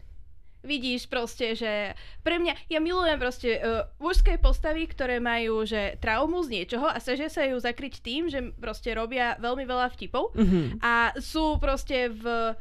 Vidíš 0.59 1.07
proste, 1.07 1.53
že 1.53 1.95
pre 2.19 2.35
mňa, 2.35 2.67
ja 2.67 2.79
milujem 2.79 3.15
proste 3.15 3.55
uh, 3.55 3.87
mužské 3.97 4.35
postavy, 4.35 4.83
ktoré 4.85 5.15
majú, 5.17 5.63
že 5.63 5.95
traumu 5.97 6.39
z 6.41 6.51
niečoho 6.53 6.83
a 6.83 6.97
snažia 6.97 7.27
sa 7.27 7.43
ju 7.43 7.55
zakryť 7.55 7.99
tým, 7.99 8.27
že 8.27 8.51
proste 8.53 8.91
robia 8.91 9.35
veľmi 9.37 9.63
veľa 9.63 9.87
vtipov 9.89 10.35
Mhm. 10.35 10.79
a 10.79 10.93
sú 11.15 11.55
proste 11.57 12.07
v 12.07 12.55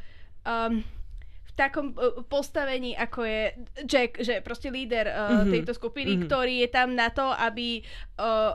um, 0.45 0.79
v 1.43 1.53
takom 1.57 1.91
uh, 1.93 2.23
postavení, 2.23 2.95
ako 2.95 3.21
je 3.21 3.41
Jack, 3.83 4.15
že 4.17 4.39
proste 4.41 4.71
líder 4.71 5.11
uh, 5.11 5.43
Mhm. 5.43 5.51
tejto 5.53 5.75
skupiny, 5.75 6.15
Mhm. 6.15 6.23
ktorý 6.25 6.55
je 6.63 6.69
tam 6.71 6.95
na 6.95 7.11
to, 7.11 7.27
aby 7.27 7.83
uh, 8.15 8.55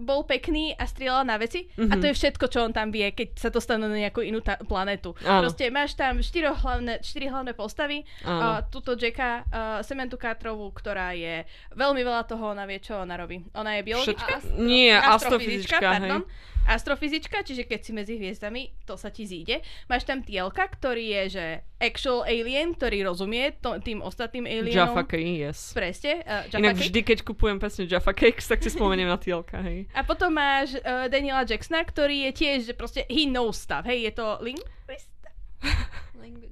bol 0.00 0.24
pekný 0.24 0.72
a 0.72 0.82
strieľal 0.82 1.22
na 1.22 1.36
veci 1.36 1.68
a 1.78 1.84
Mhm. 1.86 2.00
to 2.00 2.06
je 2.06 2.14
všetko, 2.14 2.44
čo 2.46 2.58
on 2.60 2.72
tam 2.72 2.88
vie, 2.88 3.04
keď 3.08 3.28
sa 3.34 3.48
dostanú 3.48 3.84
na 3.84 3.96
nejakú 3.98 4.20
inú 4.20 4.40
ta- 4.40 4.56
planetu. 4.58 5.12
Áno. 5.20 5.44
Proste 5.44 5.68
máš 5.68 5.92
tam 5.92 6.18
štyro 6.18 6.50
hlavné, 6.54 6.98
štyri 7.00 7.26
hlavné 7.26 7.52
postavy, 7.52 8.02
Áno. 8.22 8.40
uh, 8.54 8.66
túto 8.66 8.94
Jacka, 8.94 9.44
uh, 9.44 9.54
Sementu 9.80 10.16
Carterovú, 10.16 10.70
ktorá 10.70 11.12
je 11.12 11.44
veľmi 11.72 12.00
veľa 12.00 12.24
toho, 12.24 12.50
ona 12.50 12.64
vie, 12.64 12.78
čo 12.78 12.96
ona 12.96 13.14
robí. 13.14 13.44
Ona 13.52 13.76
je 13.76 13.82
biologička, 13.82 14.40
Všetko- 14.40 14.58
Nie, 14.58 14.96
astrofyzička, 14.96 15.76
hej. 15.78 15.86
pardon. 16.00 16.22
Astrofyzička, 16.70 17.42
čiže 17.42 17.66
keď 17.66 17.80
si 17.82 17.90
medzi 17.90 18.14
hviezdami, 18.14 18.86
to 18.86 18.94
sa 18.94 19.10
ti 19.10 19.26
zíde. 19.26 19.58
Máš 19.90 20.06
tam 20.06 20.22
Tielka, 20.22 20.70
ktorý 20.70 21.02
je, 21.02 21.22
že 21.34 21.44
actual 21.82 22.22
alien, 22.22 22.78
ktorý 22.78 23.10
rozumie 23.10 23.58
to, 23.58 23.82
tým 23.82 23.98
ostatným 23.98 24.46
alienom. 24.46 24.94
Jaffa 24.94 25.02
Cake, 25.02 25.34
yes. 25.50 25.74
Presne. 25.74 26.22
Uh, 26.22 26.46
Jaffa 26.46 26.62
Inak 26.62 26.74
Cake. 26.78 26.84
vždy, 26.86 27.00
keď 27.02 27.18
kupujem 27.26 27.58
presne 27.58 27.90
Jaffa 27.90 28.14
Cakes, 28.14 28.46
tak 28.54 28.62
si 28.62 28.70
spomeniem 28.70 29.10
na 29.10 29.18
tielka, 29.18 29.58
hej. 29.66 29.90
A 29.90 30.06
potom 30.06 30.30
máš 30.30 30.78
uh, 30.78 31.10
Daniela 31.10 31.42
Jacksona, 31.42 31.82
ktorý 31.82 32.30
je 32.30 32.32
tiež, 32.38 32.58
že 32.70 32.74
proste 32.78 33.02
he 33.10 33.26
knows 33.26 33.58
stuff. 33.58 33.82
Hej, 33.82 34.06
je 34.06 34.12
to 34.14 34.26
linguista. 34.38 35.28
Langu- 36.20 36.50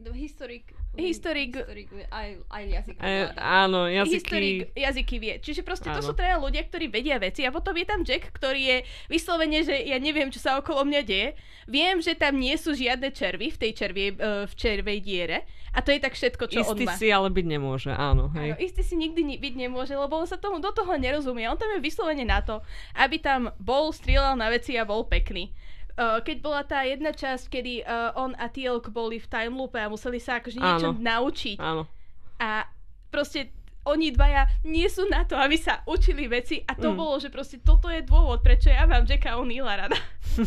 Historic- 0.99 1.55
Historic 1.55 1.89
aj, 2.11 2.29
aj 2.49 2.65
jazyk. 2.69 2.97
E, 2.99 3.13
áno, 3.35 3.87
Historik 4.05 4.57
jazyky. 4.67 4.77
jazyky 4.77 5.17
vie. 5.17 5.35
Čiže 5.39 5.63
proste 5.63 5.89
to 5.89 6.01
Áno. 6.01 6.05
sú 6.05 6.13
traja 6.13 6.37
ľudia, 6.37 6.61
ktorí 6.61 6.87
vedia 6.87 7.17
veci 7.17 7.43
a 7.43 7.51
potom 7.51 7.73
je 7.73 7.87
tam 7.87 8.03
Jack, 8.03 8.29
ktorý 8.31 8.59
je 8.59 8.77
vyslovene, 9.07 9.63
že 9.63 9.79
ja 9.79 9.97
neviem, 9.97 10.29
čo 10.29 10.39
sa 10.39 10.59
okolo 10.59 10.83
mňa 10.83 11.03
deje. 11.03 11.39
Viem, 11.65 11.99
že 11.99 12.13
tam 12.13 12.35
nie 12.35 12.55
sú 12.55 12.73
žiadne 12.73 13.09
červy 13.11 13.49
v 13.49 13.59
tej 13.59 13.73
červie, 13.73 14.07
uh, 14.13 14.45
v 14.45 14.55
červej 14.55 14.99
diere 14.99 15.39
a 15.69 15.79
to 15.79 15.91
je 15.91 16.01
tak 16.01 16.13
všetko, 16.13 16.45
čo 16.49 16.61
Istý 16.63 16.73
on 16.75 16.89
má. 16.89 16.95
si 16.97 17.07
ale 17.09 17.29
byť 17.29 17.47
nemôže, 17.47 17.91
áno, 17.91 18.33
hej. 18.35 18.51
Áno, 18.51 18.59
istý 18.59 18.83
si 18.83 18.97
nikdy 18.97 19.21
ni- 19.23 19.39
byť 19.39 19.55
nemôže, 19.55 19.93
lebo 19.93 20.17
on 20.17 20.25
sa 20.25 20.35
tomu 20.35 20.59
do 20.59 20.73
toho 20.73 20.97
nerozumie. 20.97 21.45
On 21.45 21.55
tam 21.55 21.71
je 21.71 21.79
vyslovene 21.79 22.25
na 22.25 22.41
to, 22.41 22.65
aby 22.97 23.17
tam 23.17 23.53
bol, 23.59 23.93
strieľal 23.93 24.35
na 24.35 24.49
veci 24.49 24.75
a 24.75 24.83
bol 24.83 25.05
pekný. 25.05 25.53
Uh, 25.99 26.23
keď 26.23 26.37
bola 26.39 26.63
tá 26.63 26.87
jedna 26.87 27.11
časť, 27.11 27.51
kedy 27.51 27.83
uh, 27.83 28.15
on 28.15 28.31
a 28.39 28.47
Tielk 28.47 28.95
boli 28.95 29.19
v 29.19 29.27
time 29.27 29.59
loope 29.59 29.83
a 29.83 29.91
museli 29.91 30.23
sa 30.23 30.39
akože 30.39 30.63
niečo 30.63 30.95
Áno. 30.95 31.03
naučiť 31.03 31.59
Áno. 31.59 31.91
a 32.39 32.71
proste 33.11 33.51
oni 33.89 34.11
dvaja 34.11 34.45
nie 34.63 34.87
sú 34.87 35.07
na 35.07 35.23
to, 35.23 35.35
aby 35.35 35.57
sa 35.57 35.81
učili 35.85 36.25
veci 36.25 36.61
a 36.61 36.73
to 36.73 36.89
Mm. 36.89 36.97
bolo, 36.97 37.15
že 37.17 37.29
proste 37.29 37.59
toto 37.59 37.89
je 37.89 38.01
dôvod, 38.01 38.41
prečo 38.41 38.69
ja 38.69 38.85
mám 38.85 39.05
Jacka 39.05 39.35
O'Neilla 39.35 39.77
rada. 39.77 39.99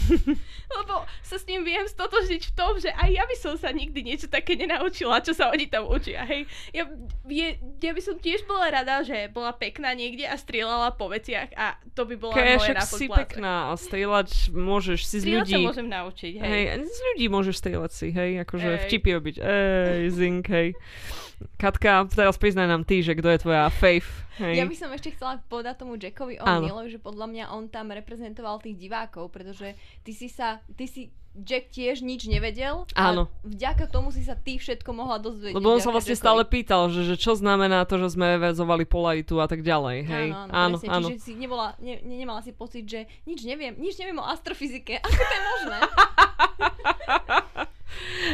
Lebo 0.71 0.93
sa 1.21 1.35
s 1.35 1.45
ním 1.45 1.61
viem 1.61 1.83
stotožniť 1.83 2.41
v 2.43 2.53
tom, 2.53 2.77
že 2.77 2.89
aj 2.89 3.09
ja 3.11 3.23
by 3.23 3.35
som 3.35 3.53
sa 3.55 3.69
nikdy 3.69 4.01
niečo 4.01 4.27
také 4.27 4.55
nenaučila, 4.55 5.19
čo 5.19 5.31
sa 5.31 5.49
oni 5.49 5.67
tam 5.67 5.85
učia, 5.85 6.23
hej. 6.23 6.45
Ja, 6.71 6.87
je, 7.25 7.47
ja 7.59 7.91
by 7.91 8.01
som 8.01 8.15
tiež 8.15 8.45
bola 8.45 8.71
rada, 8.71 9.01
že 9.01 9.27
bola 9.27 9.51
pekná 9.51 9.91
niekde 9.91 10.23
a 10.23 10.35
strieľala 10.35 10.93
po 10.93 11.07
veciach 11.07 11.51
a 11.53 11.75
to 11.91 12.05
by 12.05 12.15
bola 12.15 12.33
však 12.33 12.77
náplň 12.77 12.97
si 12.97 13.05
pekná 13.07 13.53
a 13.67 13.75
strieľať 13.75 14.29
môžeš 14.49 14.99
si 15.01 15.17
z 15.19 15.25
ľudí. 15.33 15.53
sa 15.53 15.59
môžem 15.59 15.87
naučiť, 15.87 16.33
hej. 16.37 16.47
Hej, 16.47 16.63
z 16.87 16.99
ľudí 17.11 17.25
môžeš 17.27 17.55
strieľať 17.57 17.91
si, 17.91 18.07
hej, 18.09 18.31
akože 18.41 18.69
vtipy 18.87 19.09
robiť. 19.11 19.35
Ej, 19.37 20.01
zink, 20.09 20.45
hej. 20.47 20.69
Katka, 21.57 22.07
teraz 22.09 22.35
priznaj 22.37 22.67
nám 22.67 22.83
ty, 22.83 23.05
že 23.05 23.17
kto 23.17 23.29
je 23.31 23.39
tvoja 23.41 23.69
faith, 23.69 24.07
hej. 24.41 24.61
Ja 24.61 24.65
by 24.65 24.75
som 24.77 24.89
ešte 24.91 25.13
chcela 25.13 25.39
povedať 25.47 25.81
tomu 25.81 25.97
Jackovi. 25.97 26.41
O'Neillovi, 26.41 26.89
že 26.91 26.99
podľa 27.01 27.27
mňa 27.29 27.43
on 27.53 27.69
tam 27.69 27.93
reprezentoval 27.93 28.61
tých 28.61 28.77
divákov, 28.77 29.29
pretože 29.29 29.77
ty 30.01 30.11
si 30.11 30.27
sa, 30.27 30.61
ty 30.75 30.85
si 30.89 31.13
Jack 31.31 31.71
tiež 31.71 32.03
nič 32.03 32.27
nevedel. 32.27 32.83
Áno. 32.91 33.31
Vďaka 33.47 33.87
tomu 33.87 34.11
si 34.11 34.19
sa 34.19 34.35
ty 34.35 34.59
všetko 34.59 34.91
mohla 34.91 35.15
dozvedieť. 35.15 35.55
Lebo 35.55 35.71
on 35.71 35.79
sa 35.79 35.87
vlastne 35.87 36.11
Jackovi. 36.11 36.27
stále 36.27 36.41
pýtal, 36.43 36.91
že, 36.91 37.07
že 37.07 37.15
čo 37.15 37.39
znamená 37.39 37.87
to, 37.87 37.95
že 38.03 38.19
sme 38.19 38.35
vezovali 38.35 38.83
polaritu 38.83 39.39
a 39.39 39.47
tak 39.47 39.63
ďalej, 39.63 39.97
hej. 40.11 40.27
Áno, 40.35 40.51
áno, 40.51 40.51
áno. 40.51 40.75
presne. 40.75 40.91
áno. 40.91 41.07
Čiže 41.07 41.23
si 41.23 41.33
nebola, 41.39 41.71
ne, 41.79 42.03
ne, 42.03 42.15
nemala 42.19 42.43
si 42.43 42.51
pocit, 42.51 42.83
že 42.83 43.07
nič 43.23 43.47
neviem, 43.47 43.79
nič 43.79 43.95
neviem 43.95 44.19
o 44.19 44.27
astrofyzike. 44.27 44.99
Ako 45.07 45.21
to 45.23 45.33
je 45.33 45.43
možné? 45.55 45.79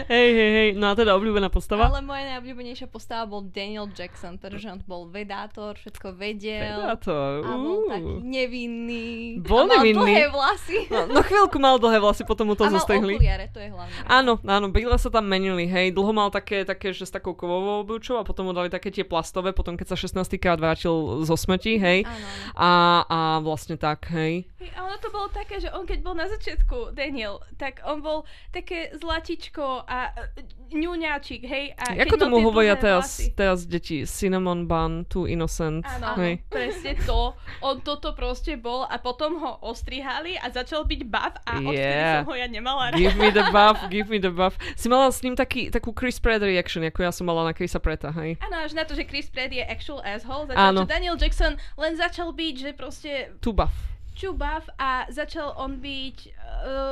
Hej, 0.08 0.30
hej, 0.32 0.52
hej, 0.56 0.70
no 0.74 0.88
a 0.88 0.96
teda 0.96 1.20
obľúbená 1.20 1.52
postava? 1.52 1.92
Ale 1.92 2.00
moja 2.00 2.24
najobľúbenejšia 2.32 2.88
postava 2.88 3.28
bol 3.28 3.44
Daniel 3.44 3.92
Jackson, 3.92 4.40
pretože 4.40 4.64
on 4.66 4.80
bol 4.88 5.12
vedátor, 5.12 5.76
všetko 5.76 6.16
vedel. 6.16 6.80
Predátor, 6.80 7.44
A 7.44 7.52
bol 7.54 7.92
taký 7.92 8.14
nevinný. 8.24 9.08
Bol 9.44 9.68
a 9.68 9.76
mal 9.76 9.84
nevinný? 9.84 10.00
dlhé 10.00 10.24
vlasy. 10.32 10.78
No, 10.88 11.12
no 11.12 11.20
chvíľku 11.20 11.60
mal 11.60 11.76
dlhé 11.76 12.00
vlasy, 12.00 12.24
potom 12.24 12.48
mu 12.48 12.56
to 12.56 12.64
a 12.64 12.72
mal 12.72 12.80
zostrihli. 12.80 13.20
okuliare, 13.20 13.52
to 13.52 13.60
je 13.60 13.68
hlavné. 13.68 13.92
Áno, 14.08 14.40
áno, 14.48 14.72
brýle 14.72 14.96
sa 14.96 15.12
tam 15.12 15.28
menili, 15.28 15.68
hej. 15.68 15.92
Dlho 15.92 16.16
mal 16.16 16.32
také, 16.32 16.64
také, 16.64 16.96
že 16.96 17.04
s 17.04 17.12
takou 17.12 17.36
kovovou 17.36 17.84
obučou 17.84 18.16
a 18.16 18.24
potom 18.24 18.48
mu 18.48 18.56
dali 18.56 18.72
také 18.72 18.88
tie 18.88 19.04
plastové, 19.04 19.52
potom 19.52 19.76
keď 19.76 19.92
sa 19.92 19.98
16 20.00 20.24
krát 20.40 20.56
vrátil 20.56 20.96
zo 21.28 21.36
smrti, 21.36 21.76
hej. 21.78 22.08
Áno. 22.08 22.28
A, 22.56 22.72
a 23.04 23.20
vlastne 23.44 23.76
tak, 23.76 24.08
hej. 24.16 24.48
Hej, 24.56 24.72
A 24.72 24.88
ono 24.88 24.96
to 24.98 25.12
bolo 25.12 25.28
také, 25.28 25.60
že 25.60 25.68
on 25.68 25.84
keď 25.84 26.00
bol 26.00 26.16
na 26.16 26.32
začiatku 26.32 26.96
Daniel, 26.96 27.44
tak 27.60 27.84
on 27.84 28.00
bol 28.00 28.24
také 28.56 28.96
zlatičko 28.96 29.84
a 29.84 29.97
e, 30.12 30.44
ňuňáčik, 30.68 31.42
hej. 31.44 31.72
A 31.74 31.96
Ako 32.04 32.20
tomu 32.20 32.44
hovoria 32.44 32.76
teraz, 32.76 33.18
vlasy. 33.18 33.32
teraz 33.34 33.64
deti? 33.64 34.04
Cinnamon 34.04 34.68
bun, 34.68 35.08
too 35.08 35.24
innocent. 35.26 35.88
Áno, 35.88 36.20
hej. 36.20 36.44
presne 36.52 37.00
to. 37.08 37.34
On 37.64 37.80
toto 37.80 38.12
proste 38.12 38.60
bol 38.60 38.84
a 38.84 39.00
potom 39.00 39.40
ho 39.40 39.52
ostrihali 39.64 40.36
a 40.36 40.52
začal 40.52 40.84
byť 40.84 41.02
buff 41.08 41.36
a 41.48 41.52
odtedy 41.64 41.76
Yeah. 41.78 42.22
som 42.22 42.28
ho 42.30 42.36
ja 42.36 42.48
nemala 42.52 42.92
rada. 42.92 43.00
Give 43.00 43.16
me 43.16 43.30
the 43.32 43.48
buff, 43.50 43.80
give 43.88 44.08
me 44.12 44.20
the 44.20 44.34
buff. 44.34 44.60
Si 44.76 44.92
mala 44.92 45.08
s 45.08 45.24
ním 45.24 45.34
taký, 45.34 45.72
takú 45.72 45.96
Chris 45.96 46.20
Pratt 46.20 46.44
reaction, 46.44 46.84
ako 46.84 47.00
ja 47.02 47.12
som 47.16 47.26
mala 47.26 47.48
na 47.48 47.54
Chrisa 47.56 47.80
Pretta, 47.80 48.12
hej. 48.20 48.36
Áno, 48.44 48.60
až 48.60 48.76
na 48.76 48.84
to, 48.84 48.92
že 48.94 49.08
Chris 49.08 49.32
Pratt 49.32 49.50
je 49.50 49.64
actual 49.64 50.04
asshole, 50.04 50.52
čo 50.52 50.84
Daniel 50.84 51.16
Jackson 51.16 51.56
len 51.80 51.94
začal 51.96 52.36
byť, 52.36 52.56
že 52.60 52.70
proste 52.76 53.12
Too 53.40 53.56
buff. 53.56 53.72
Čubav 54.18 54.66
a 54.76 55.06
začal 55.08 55.54
on 55.56 55.78
byť 55.78 56.18
uh, 56.20 56.34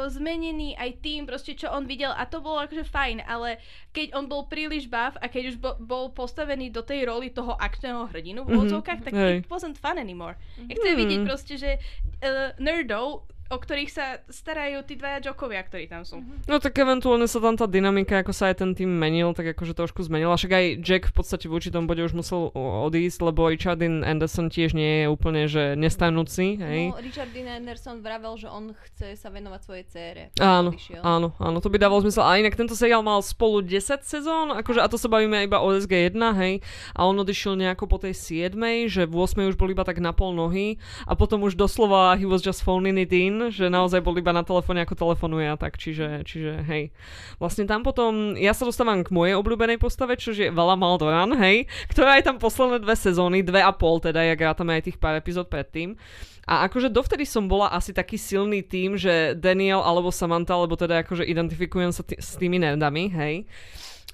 zmenený 0.07 0.73
aj 0.73 1.01
tým, 1.01 1.25
proste 1.25 1.51
čo 1.51 1.67
on 1.67 1.83
videl 1.83 2.09
a 2.09 2.23
to 2.23 2.37
bolo 2.37 2.61
akože 2.61 2.85
fajn, 2.85 3.25
ale 3.25 3.57
keď 3.89 4.13
on 4.13 4.25
bol 4.25 4.45
príliš 4.45 4.85
bav 4.85 5.17
a 5.17 5.25
keď 5.25 5.43
už 5.47 5.55
bo, 5.57 5.73
bol 5.75 6.05
postavený 6.11 6.69
do 6.69 6.79
tej 6.79 7.03
roli 7.03 7.27
toho 7.29 7.57
akčného 7.57 8.05
hrdinu 8.05 8.41
v 8.41 8.47
Mhm, 8.47 8.55
úvodzovkách, 8.55 8.99
tak 9.01 9.13
hej. 9.13 9.35
it 9.39 9.49
wasn't 9.49 9.75
fun 9.75 9.97
anymore. 9.97 10.37
Ja 10.61 10.73
chcem 10.73 10.93
Mhm. 10.93 10.99
vidieť 11.01 11.19
proste, 11.23 11.53
že 11.55 11.71
uh, 11.75 12.53
nerdov, 12.57 13.25
o 13.53 13.57
ktorých 13.61 13.91
sa 13.93 14.05
starajú 14.25 14.81
tí 14.89 14.97
dvaja 14.97 15.21
jokovia, 15.29 15.61
ktorí 15.61 15.85
tam 15.85 16.01
sú. 16.01 16.17
No 16.49 16.57
tak 16.57 16.73
eventuálne 16.81 17.29
sa 17.29 17.37
tam 17.37 17.53
tá 17.53 17.69
dynamika, 17.69 18.25
ako 18.25 18.33
sa 18.33 18.49
aj 18.49 18.65
ten 18.65 18.71
tým 18.73 18.89
menil, 18.89 19.37
tak 19.37 19.53
akože 19.53 19.77
trošku 19.77 20.01
zmenila. 20.01 20.33
Však 20.33 20.51
aj 20.51 20.65
Jack 20.81 21.03
v 21.11 21.13
podstate 21.13 21.45
v 21.45 21.53
určitom 21.53 21.85
bode 21.85 22.01
už 22.01 22.17
musel 22.17 22.49
odísť, 22.57 23.19
lebo 23.21 23.45
Richard 23.45 23.77
Dean 23.77 24.01
Anderson 24.01 24.49
tiež 24.49 24.73
nie 24.73 25.05
je 25.05 25.07
úplne, 25.11 25.45
že 25.45 25.77
nestanúci, 25.77 26.57
hej. 26.57 26.89
No, 26.89 26.97
Richard 26.97 27.29
Dean 27.37 27.45
Anderson 27.45 28.01
vravel, 28.01 28.33
že 28.41 28.49
on 28.49 28.73
chce 28.89 29.13
sa 29.13 29.29
venovať 29.29 29.61
svojej 29.61 29.85
cére. 29.93 30.23
Áno, 30.41 30.73
áno, 31.05 31.37
áno, 31.37 31.57
to 31.61 31.69
by 31.69 31.77
dávalo 31.77 32.01
zmysel. 32.01 32.25
A 32.25 32.41
inak 32.41 32.57
tento 32.57 32.73
seriál 32.73 33.05
mal 33.05 33.21
spolu 33.21 33.61
10 33.61 34.01
sezón, 34.01 34.57
akože, 34.57 34.81
a 34.81 34.89
to 34.89 34.97
sa 34.97 35.05
bavíme 35.05 35.45
iba 35.45 35.61
o 35.61 35.69
SG1, 35.69 36.17
hej. 36.41 36.65
A 36.97 37.05
on 37.05 37.13
odišiel 37.21 37.53
nejako 37.53 37.85
po 37.85 38.01
tej 38.01 38.17
7, 38.17 38.57
že 38.89 39.05
v 39.05 39.13
8 39.13 39.53
už 39.53 39.57
bol 39.59 39.69
iba 39.69 39.85
tak 39.85 40.01
na 40.01 40.15
pol 40.15 40.33
nohy 40.33 40.81
a 41.05 41.13
potom 41.13 41.45
už 41.45 41.53
doslova 41.53 42.17
he 42.17 42.25
was 42.25 42.41
just 42.41 42.65
phoning 42.65 42.97
it 42.97 43.13
in, 43.13 43.34
že 43.53 43.71
naozaj 43.71 44.01
bol 44.01 44.15
iba 44.17 44.35
na 44.35 44.41
telefóne 44.41 44.83
ako 44.83 44.95
telefonuje 44.97 45.47
a 45.47 45.55
tak, 45.59 45.77
čiže, 45.79 46.23
čiže 46.25 46.63
hej. 46.65 46.93
Vlastne 47.37 47.69
tam 47.69 47.85
potom, 47.85 48.33
ja 48.35 48.55
sa 48.55 48.67
dostávam 48.67 49.05
k 49.05 49.13
mojej 49.13 49.35
obľúbenej 49.37 49.79
postave, 49.79 50.17
čo 50.17 50.33
je 50.33 50.51
Vala 50.51 50.73
Maldoran, 50.75 51.31
hej, 51.39 51.69
ktorá 51.91 52.17
je 52.19 52.27
tam 52.27 52.37
posledné 52.41 52.81
dve 52.81 52.95
sezóny, 52.95 53.45
dve 53.45 53.61
a 53.61 53.71
pol 53.75 54.01
teda, 54.01 54.23
jak 54.23 54.39
rátame 54.39 54.75
aj 54.79 54.91
tých 54.91 54.97
pár 54.99 55.19
epizód 55.19 55.47
predtým. 55.47 55.99
A 56.45 56.69
akože 56.69 56.93
dovtedy 56.93 57.25
som 57.25 57.49
bola 57.49 57.73
asi 57.73 57.89
taký 57.89 58.21
silný 58.21 58.61
tým, 58.61 58.95
že 59.01 59.33
Daniel 59.33 59.81
alebo 59.81 60.13
Samantha, 60.13 60.53
alebo 60.53 60.77
teda 60.77 61.01
akože 61.01 61.25
identifikujem 61.25 61.89
sa 61.89 62.05
t- 62.05 62.21
s 62.21 62.37
tými 62.37 62.61
nerdami, 62.61 63.09
hej. 63.09 63.35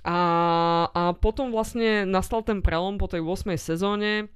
A, 0.01 0.17
a 0.89 1.01
potom 1.13 1.53
vlastne 1.53 2.09
nastal 2.09 2.41
ten 2.41 2.63
prelom 2.63 2.97
po 2.97 3.05
tej 3.05 3.21
8. 3.21 3.53
sezóne, 3.59 4.31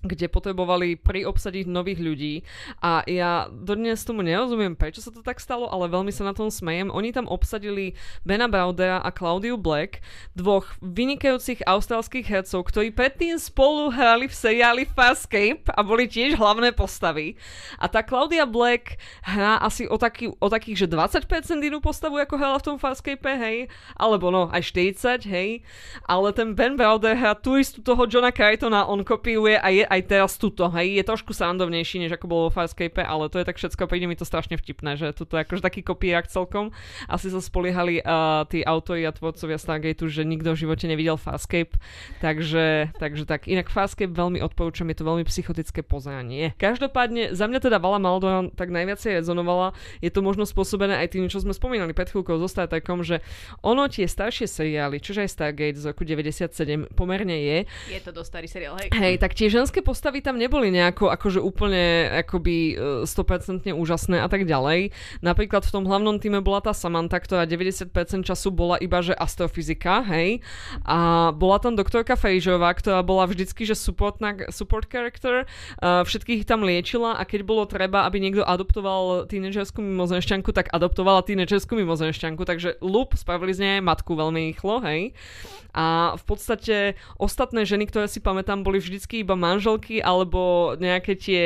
kde 0.00 0.32
potrebovali 0.32 0.96
priobsadiť 0.96 1.68
nových 1.68 2.00
ľudí 2.00 2.34
a 2.80 3.04
ja 3.04 3.52
dodnes 3.52 4.00
tomu 4.00 4.24
nerozumiem, 4.24 4.72
prečo 4.72 5.04
sa 5.04 5.12
to 5.12 5.20
tak 5.20 5.36
stalo, 5.36 5.68
ale 5.68 5.92
veľmi 5.92 6.08
sa 6.08 6.24
na 6.24 6.32
tom 6.32 6.48
smejem. 6.48 6.88
Oni 6.88 7.12
tam 7.12 7.28
obsadili 7.28 7.92
Bena 8.24 8.48
Browdera 8.48 9.04
a 9.04 9.12
Claudiu 9.12 9.60
Black, 9.60 10.00
dvoch 10.32 10.72
vynikajúcich 10.80 11.68
austrálskych 11.68 12.24
hercov, 12.24 12.64
ktorí 12.72 12.96
predtým 12.96 13.36
spolu 13.36 13.92
hrali 13.92 14.24
v 14.24 14.32
seriáli 14.32 14.82
Farscape 14.88 15.68
a 15.68 15.84
boli 15.84 16.08
tiež 16.08 16.40
hlavné 16.40 16.72
postavy. 16.72 17.36
A 17.76 17.84
tá 17.84 18.00
Claudia 18.00 18.48
Black 18.48 18.96
hrá 19.20 19.60
asi 19.60 19.84
o, 19.84 20.00
taký, 20.00 20.32
o 20.32 20.48
takých, 20.48 20.88
že 20.88 20.96
20% 20.96 21.28
inú 21.60 21.84
postavu, 21.84 22.16
ako 22.16 22.40
hrala 22.40 22.56
v 22.56 22.66
tom 22.72 22.76
Farscape, 22.80 23.20
hej, 23.20 23.68
alebo 24.00 24.32
no, 24.32 24.48
aj 24.48 24.72
40, 24.72 25.28
hej, 25.28 25.60
ale 26.08 26.32
ten 26.32 26.56
Ben 26.56 26.72
Browder 26.72 27.12
hrá 27.12 27.36
tú 27.36 27.60
istú 27.60 27.84
toho 27.84 28.08
Johna 28.08 28.32
Crichtona, 28.32 28.88
on 28.88 29.04
kopíruje 29.04 29.60
a 29.60 29.68
je 29.68 29.89
aj 29.90 30.00
teraz 30.06 30.38
tuto, 30.38 30.70
hej, 30.70 30.94
je 30.94 31.02
trošku 31.02 31.34
srandovnejší, 31.34 32.06
než 32.06 32.14
ako 32.14 32.26
bolo 32.30 32.42
vo 32.46 32.54
Farscape, 32.54 33.02
ale 33.02 33.26
to 33.26 33.42
je 33.42 33.46
tak 33.50 33.58
všetko, 33.58 33.90
príde 33.90 34.06
mi 34.06 34.14
to 34.14 34.22
strašne 34.22 34.54
vtipné, 34.54 34.94
že 34.94 35.10
tuto 35.10 35.34
je 35.34 35.42
akože 35.42 35.66
taký 35.66 35.82
kopírak 35.82 36.30
celkom. 36.30 36.70
Asi 37.10 37.26
sa 37.26 37.42
spoliehali 37.42 37.98
uh, 37.98 38.46
tí 38.46 38.62
autori 38.62 39.02
a 39.02 39.10
tvorcovia 39.10 39.58
Stargateu, 39.58 40.06
že 40.06 40.22
nikto 40.22 40.54
v 40.54 40.62
živote 40.62 40.86
nevidel 40.86 41.18
Farscape, 41.18 41.74
takže, 42.22 42.94
takže 43.02 43.26
tak. 43.26 43.50
Inak 43.50 43.66
Farscape 43.66 44.14
veľmi 44.14 44.38
odporúčam, 44.38 44.86
je 44.94 45.02
to 45.02 45.04
veľmi 45.04 45.26
psychotické 45.26 45.82
pozranie. 45.82 46.54
Každopádne, 46.54 47.34
za 47.34 47.50
mňa 47.50 47.58
teda 47.58 47.82
Vala 47.82 47.98
Maldoran 47.98 48.54
tak 48.54 48.70
najviacej 48.70 49.18
rezonovala, 49.18 49.74
je 49.98 50.14
to 50.14 50.22
možno 50.22 50.46
spôsobené 50.46 51.02
aj 51.02 51.18
tým, 51.18 51.26
čo 51.26 51.42
sme 51.42 51.50
spomínali 51.50 51.90
pred 51.90 52.06
chvíľkou 52.06 52.38
so 52.38 52.46
Star 52.46 52.70
Trekom, 52.70 53.02
že 53.02 53.18
ono 53.66 53.90
tie 53.90 54.06
staršie 54.06 54.46
seriály, 54.46 55.02
čože 55.02 55.26
aj 55.26 55.30
Stargate 55.34 55.78
z 55.82 55.90
roku 55.90 56.06
97 56.06 56.94
pomerne 56.94 57.34
je, 57.42 57.58
Je 57.90 58.00
to 58.00 58.14
dosť 58.14 58.28
starý 58.30 58.46
seriál, 58.46 58.78
hej. 58.78 58.88
Hej, 58.94 59.14
tak 59.18 59.34
tie 59.34 59.50
ženské 59.50 59.79
postavy 59.82 60.22
tam 60.22 60.36
neboli 60.36 60.68
nejako 60.70 61.08
akože 61.10 61.40
úplne 61.42 62.06
akoby 62.22 62.56
e, 62.76 63.08
100% 63.08 63.72
úžasné 63.72 64.20
a 64.20 64.28
tak 64.28 64.44
ďalej. 64.44 64.92
Napríklad 65.24 65.64
v 65.64 65.72
tom 65.72 65.84
hlavnom 65.88 66.20
týme 66.20 66.44
bola 66.44 66.60
tá 66.60 66.76
Samantha, 66.76 67.18
ktorá 67.18 67.48
90% 67.48 67.90
času 68.22 68.48
bola 68.52 68.76
iba 68.78 69.00
že 69.00 69.16
astrofyzika, 69.16 70.04
hej. 70.06 70.44
A 70.84 71.30
bola 71.32 71.56
tam 71.58 71.74
doktorka 71.74 72.14
Fejžová, 72.14 72.76
ktorá 72.76 73.00
bola 73.00 73.24
vždycky 73.24 73.64
že 73.64 73.74
supportná, 73.74 74.52
support 74.52 74.86
character, 74.86 75.48
uh, 75.80 76.04
všetkých 76.04 76.44
tam 76.44 76.62
liečila 76.62 77.16
a 77.16 77.22
keď 77.24 77.40
bolo 77.42 77.64
treba, 77.64 78.04
aby 78.04 78.20
niekto 78.20 78.44
adoptoval 78.44 79.24
tínedžerskú 79.26 79.80
mimozemšťanku, 79.80 80.52
tak 80.52 80.68
adoptovala 80.70 81.24
tínedžerskú 81.24 81.80
mimozemšťanku, 81.80 82.42
takže 82.44 82.76
lup, 82.84 83.16
spravili 83.16 83.56
z 83.56 83.60
nej 83.60 83.76
matku 83.80 84.12
veľmi 84.12 84.52
rýchlo, 84.52 84.84
hej. 84.84 85.16
A 85.74 86.18
v 86.18 86.24
podstate 86.26 86.76
ostatné 87.16 87.62
ženy, 87.62 87.86
ktoré 87.86 88.10
si 88.10 88.18
pamätám, 88.18 88.66
boli 88.66 88.82
vždycky 88.82 89.22
iba 89.22 89.38
manželky 89.38 90.02
alebo 90.02 90.74
nejaké 90.76 91.14
tie 91.14 91.44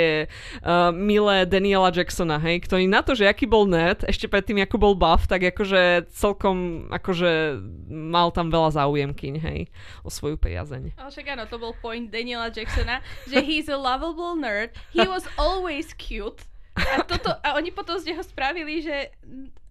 uh, 0.65 0.91
milé 0.95 1.45
Daniela 1.45 1.93
Jacksona, 1.93 2.41
hej, 2.41 2.65
ktorý 2.65 2.89
na 2.89 3.05
to, 3.05 3.13
že 3.13 3.29
aký 3.29 3.45
bol 3.45 3.69
nerd, 3.69 4.05
ešte 4.09 4.29
predtým, 4.29 4.65
ako 4.65 4.77
bol 4.81 4.95
buff, 4.97 5.29
tak 5.29 5.45
akože 5.45 6.09
celkom, 6.13 6.89
akože 6.89 7.61
mal 7.91 8.33
tam 8.33 8.49
veľa 8.49 8.81
záujemkyň, 8.81 9.35
hej, 9.41 9.61
o 10.03 10.09
svoju 10.09 10.41
priazeň. 10.41 10.97
Ale 10.97 11.11
však 11.13 11.27
áno, 11.37 11.45
to 11.49 11.61
bol 11.61 11.77
point 11.79 12.09
Daniela 12.09 12.49
Jacksona, 12.49 13.05
že 13.29 13.45
he's 13.45 13.69
a 13.69 13.77
lovable 13.77 14.37
nerd, 14.37 14.73
he 14.93 15.05
was 15.05 15.29
always 15.37 15.93
cute. 15.95 16.45
A, 16.75 17.07
toto, 17.07 17.31
a 17.31 17.55
oni 17.55 17.71
potom 17.71 17.95
z 18.03 18.11
neho 18.11 18.23
spravili, 18.27 18.83
že 18.83 19.15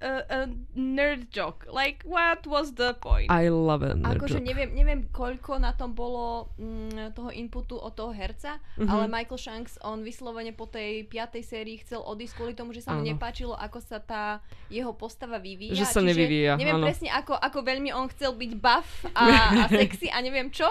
uh, 0.04 0.22
uh, 0.28 0.48
nerd 0.76 1.32
joke. 1.32 1.64
Like, 1.66 2.04
what 2.04 2.44
was 2.44 2.76
the 2.76 2.94
point? 3.00 3.32
I 3.32 3.48
love 3.48 3.82
it. 3.82 3.96
nerd 3.96 4.20
Akože 4.20 4.44
neviem, 4.44 4.76
neviem, 4.76 5.08
koľko 5.10 5.58
na 5.58 5.72
tom 5.72 5.96
bolo 5.96 6.52
mm, 6.60 7.16
toho 7.16 7.32
inputu 7.32 7.80
od 7.80 7.96
toho 7.96 8.12
herca, 8.12 8.60
Mhm. 8.76 8.90
ale 8.92 9.04
Michael 9.08 9.40
Shanks, 9.40 9.80
on 9.80 10.04
vyslovene 10.04 10.52
po 10.52 10.68
tej 10.68 11.08
piatej 11.08 11.42
sérii 11.42 11.80
chcel 11.80 12.04
odísť 12.04 12.34
kvôli 12.36 12.54
tomu, 12.54 12.76
že 12.76 12.84
sa 12.84 12.92
mu 12.92 13.02
Áno. 13.02 13.08
nepáčilo, 13.08 13.56
ako 13.56 13.80
sa 13.80 14.04
tá 14.04 14.44
jeho 14.68 14.92
postava 14.92 15.40
vyvíja. 15.40 15.74
Že 15.74 15.86
sa 15.88 16.00
Čiže 16.02 16.10
nevyvíja, 16.12 16.54
Neviem 16.60 16.78
áno. 16.78 16.86
presne, 16.86 17.08
ako, 17.08 17.40
ako 17.40 17.60
veľmi 17.64 17.96
on 17.96 18.12
chcel 18.12 18.36
byť 18.36 18.52
buff 18.60 18.90
a, 19.16 19.24
a 19.64 19.66
sexy 19.80 20.12
a 20.12 20.20
neviem 20.20 20.52
čo, 20.52 20.68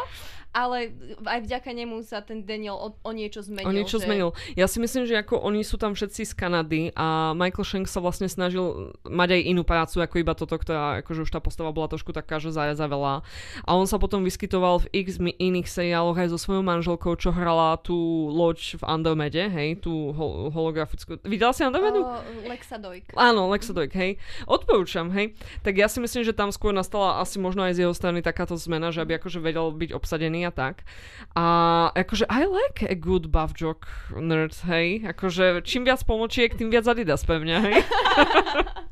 ale 0.53 0.92
aj 1.25 1.49
vďaka 1.49 1.73
nemu 1.73 2.05
sa 2.05 2.21
ten 2.21 2.45
Daniel 2.45 2.77
o, 2.77 2.92
o 2.92 3.11
niečo 3.16 3.40
zmenil. 3.40 3.64
O 3.64 3.73
niečo 3.73 3.97
že... 3.97 4.05
zmenil. 4.05 4.37
Ja 4.53 4.68
si 4.68 4.85
myslím, 4.85 5.09
že 5.09 5.16
ako 5.16 5.40
oni 5.40 5.64
sú 5.64 5.81
tam 5.81 5.97
všetci 5.97 6.29
z 6.29 6.33
Kanady 6.37 6.83
a 6.92 7.33
Michael 7.33 7.64
Shanks 7.64 7.88
sa 7.88 8.05
vlastne 8.05 8.29
snažil 8.29 8.92
mať 9.23 9.39
aj 9.39 9.43
inú 9.47 9.63
prácu 9.63 10.03
ako 10.03 10.15
iba 10.19 10.35
toto, 10.35 10.59
ktorá 10.59 10.99
akože 11.07 11.23
už 11.23 11.31
tá 11.31 11.39
postava 11.39 11.71
bola 11.71 11.87
trošku 11.87 12.11
taká, 12.11 12.43
že 12.43 12.51
zajaza 12.51 12.91
veľa. 12.91 13.23
A 13.63 13.71
on 13.79 13.87
sa 13.87 14.03
potom 14.03 14.27
vyskytoval 14.27 14.83
v 14.83 15.07
x 15.07 15.23
iných 15.23 15.71
seriáloch 15.71 16.19
aj 16.19 16.35
so 16.35 16.39
svojou 16.43 16.67
manželkou, 16.67 17.15
čo 17.15 17.31
hrala 17.31 17.79
tú 17.79 17.95
loď 18.35 18.79
v 18.79 18.83
Andromede, 18.83 19.47
hej, 19.47 19.79
tú 19.79 20.11
hol- 20.11 20.51
holografickú. 20.51 21.23
Videla 21.23 21.55
si 21.55 21.63
Andromedu? 21.63 22.03
O, 22.03 22.19
Lexa 22.51 22.83
Dojk. 22.83 23.15
Áno, 23.15 23.47
Lexa 23.55 23.71
Dojk, 23.71 23.95
hej. 23.95 24.19
Odporúčam, 24.51 25.07
hej. 25.15 25.39
Tak 25.63 25.79
ja 25.79 25.87
si 25.87 26.03
myslím, 26.03 26.27
že 26.27 26.35
tam 26.35 26.51
skôr 26.51 26.75
nastala 26.75 27.23
asi 27.23 27.39
možno 27.39 27.63
aj 27.63 27.79
z 27.79 27.87
jeho 27.87 27.95
strany 27.95 28.25
takáto 28.25 28.59
zmena, 28.59 28.91
že 28.91 29.05
aby 29.05 29.21
akože 29.23 29.39
vedel 29.39 29.71
byť 29.71 29.91
obsadený 29.95 30.49
a 30.49 30.53
tak. 30.53 30.83
A 31.39 31.45
akože 31.95 32.27
I 32.27 32.49
like 32.49 32.83
a 32.89 32.97
good 32.99 33.31
buff 33.31 33.55
joke 33.55 33.87
nerd, 34.17 34.57
hej. 34.67 35.05
Akože 35.07 35.63
čím 35.63 35.87
viac 35.87 36.03
pomočiek, 36.03 36.51
tým 36.53 36.73
viac 36.73 36.89
Adidas 36.89 37.23
pevne, 37.23 37.61
hej. 37.61 37.77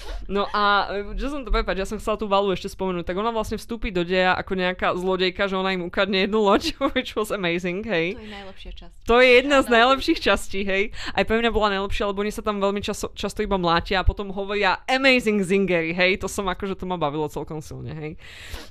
No 0.29 0.45
a 0.53 0.89
že 1.17 1.31
som 1.31 1.41
to 1.41 1.49
prepať, 1.49 1.81
ja 1.81 1.87
som 1.87 1.97
chcela 1.97 2.17
tú 2.19 2.29
Valu 2.29 2.53
ešte 2.53 2.69
spomenúť, 2.69 3.07
tak 3.07 3.17
ona 3.17 3.33
vlastne 3.33 3.57
vstúpi 3.57 3.89
do 3.89 4.05
deja 4.05 4.37
ako 4.37 4.53
nejaká 4.57 4.93
zlodejka, 4.93 5.49
že 5.49 5.57
ona 5.57 5.73
im 5.73 5.85
ukradne 5.87 6.25
jednu 6.25 6.41
loď, 6.41 6.75
which 6.93 7.17
was 7.17 7.33
amazing, 7.33 7.81
hej. 7.85 8.13
To 8.17 8.21
je 8.21 8.31
najlepšia 8.31 8.71
časť. 8.77 8.95
To 9.09 9.15
je 9.17 9.29
jedna 9.41 9.57
z 9.65 9.67
najlepších 9.71 10.19
častí, 10.21 10.59
hej. 10.67 10.83
Aj 11.17 11.23
pre 11.25 11.41
mňa 11.41 11.49
bola 11.49 11.73
najlepšia, 11.79 12.09
lebo 12.09 12.21
oni 12.21 12.33
sa 12.33 12.45
tam 12.45 12.61
veľmi 12.61 12.81
často, 12.83 13.09
často 13.17 13.41
iba 13.41 13.57
mlátia 13.57 14.01
a 14.01 14.07
potom 14.07 14.29
hovoria 14.29 14.83
amazing 14.85 15.41
zingery, 15.41 15.95
hej. 15.95 16.21
To 16.21 16.27
som 16.29 16.45
akože 16.45 16.77
to 16.77 16.85
ma 16.85 16.99
bavilo 16.99 17.25
celkom 17.31 17.63
silne, 17.63 17.93
hej. 17.95 18.11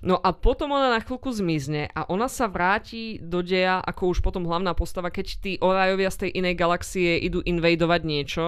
No 0.04 0.18
a 0.20 0.30
potom 0.36 0.70
ona 0.70 0.94
na 0.94 1.00
chvíľku 1.02 1.32
zmizne 1.34 1.90
a 1.94 2.06
ona 2.06 2.30
sa 2.30 2.46
vráti 2.46 3.18
do 3.18 3.42
deja 3.42 3.80
ako 3.82 4.16
už 4.16 4.18
potom 4.22 4.46
hlavná 4.46 4.72
postava, 4.76 5.10
keď 5.10 5.26
tí 5.40 5.52
orajovia 5.60 6.10
z 6.12 6.26
tej 6.26 6.30
inej 6.40 6.54
galaxie 6.58 7.20
idú 7.20 7.40
invadovať 7.44 8.00
niečo 8.04 8.44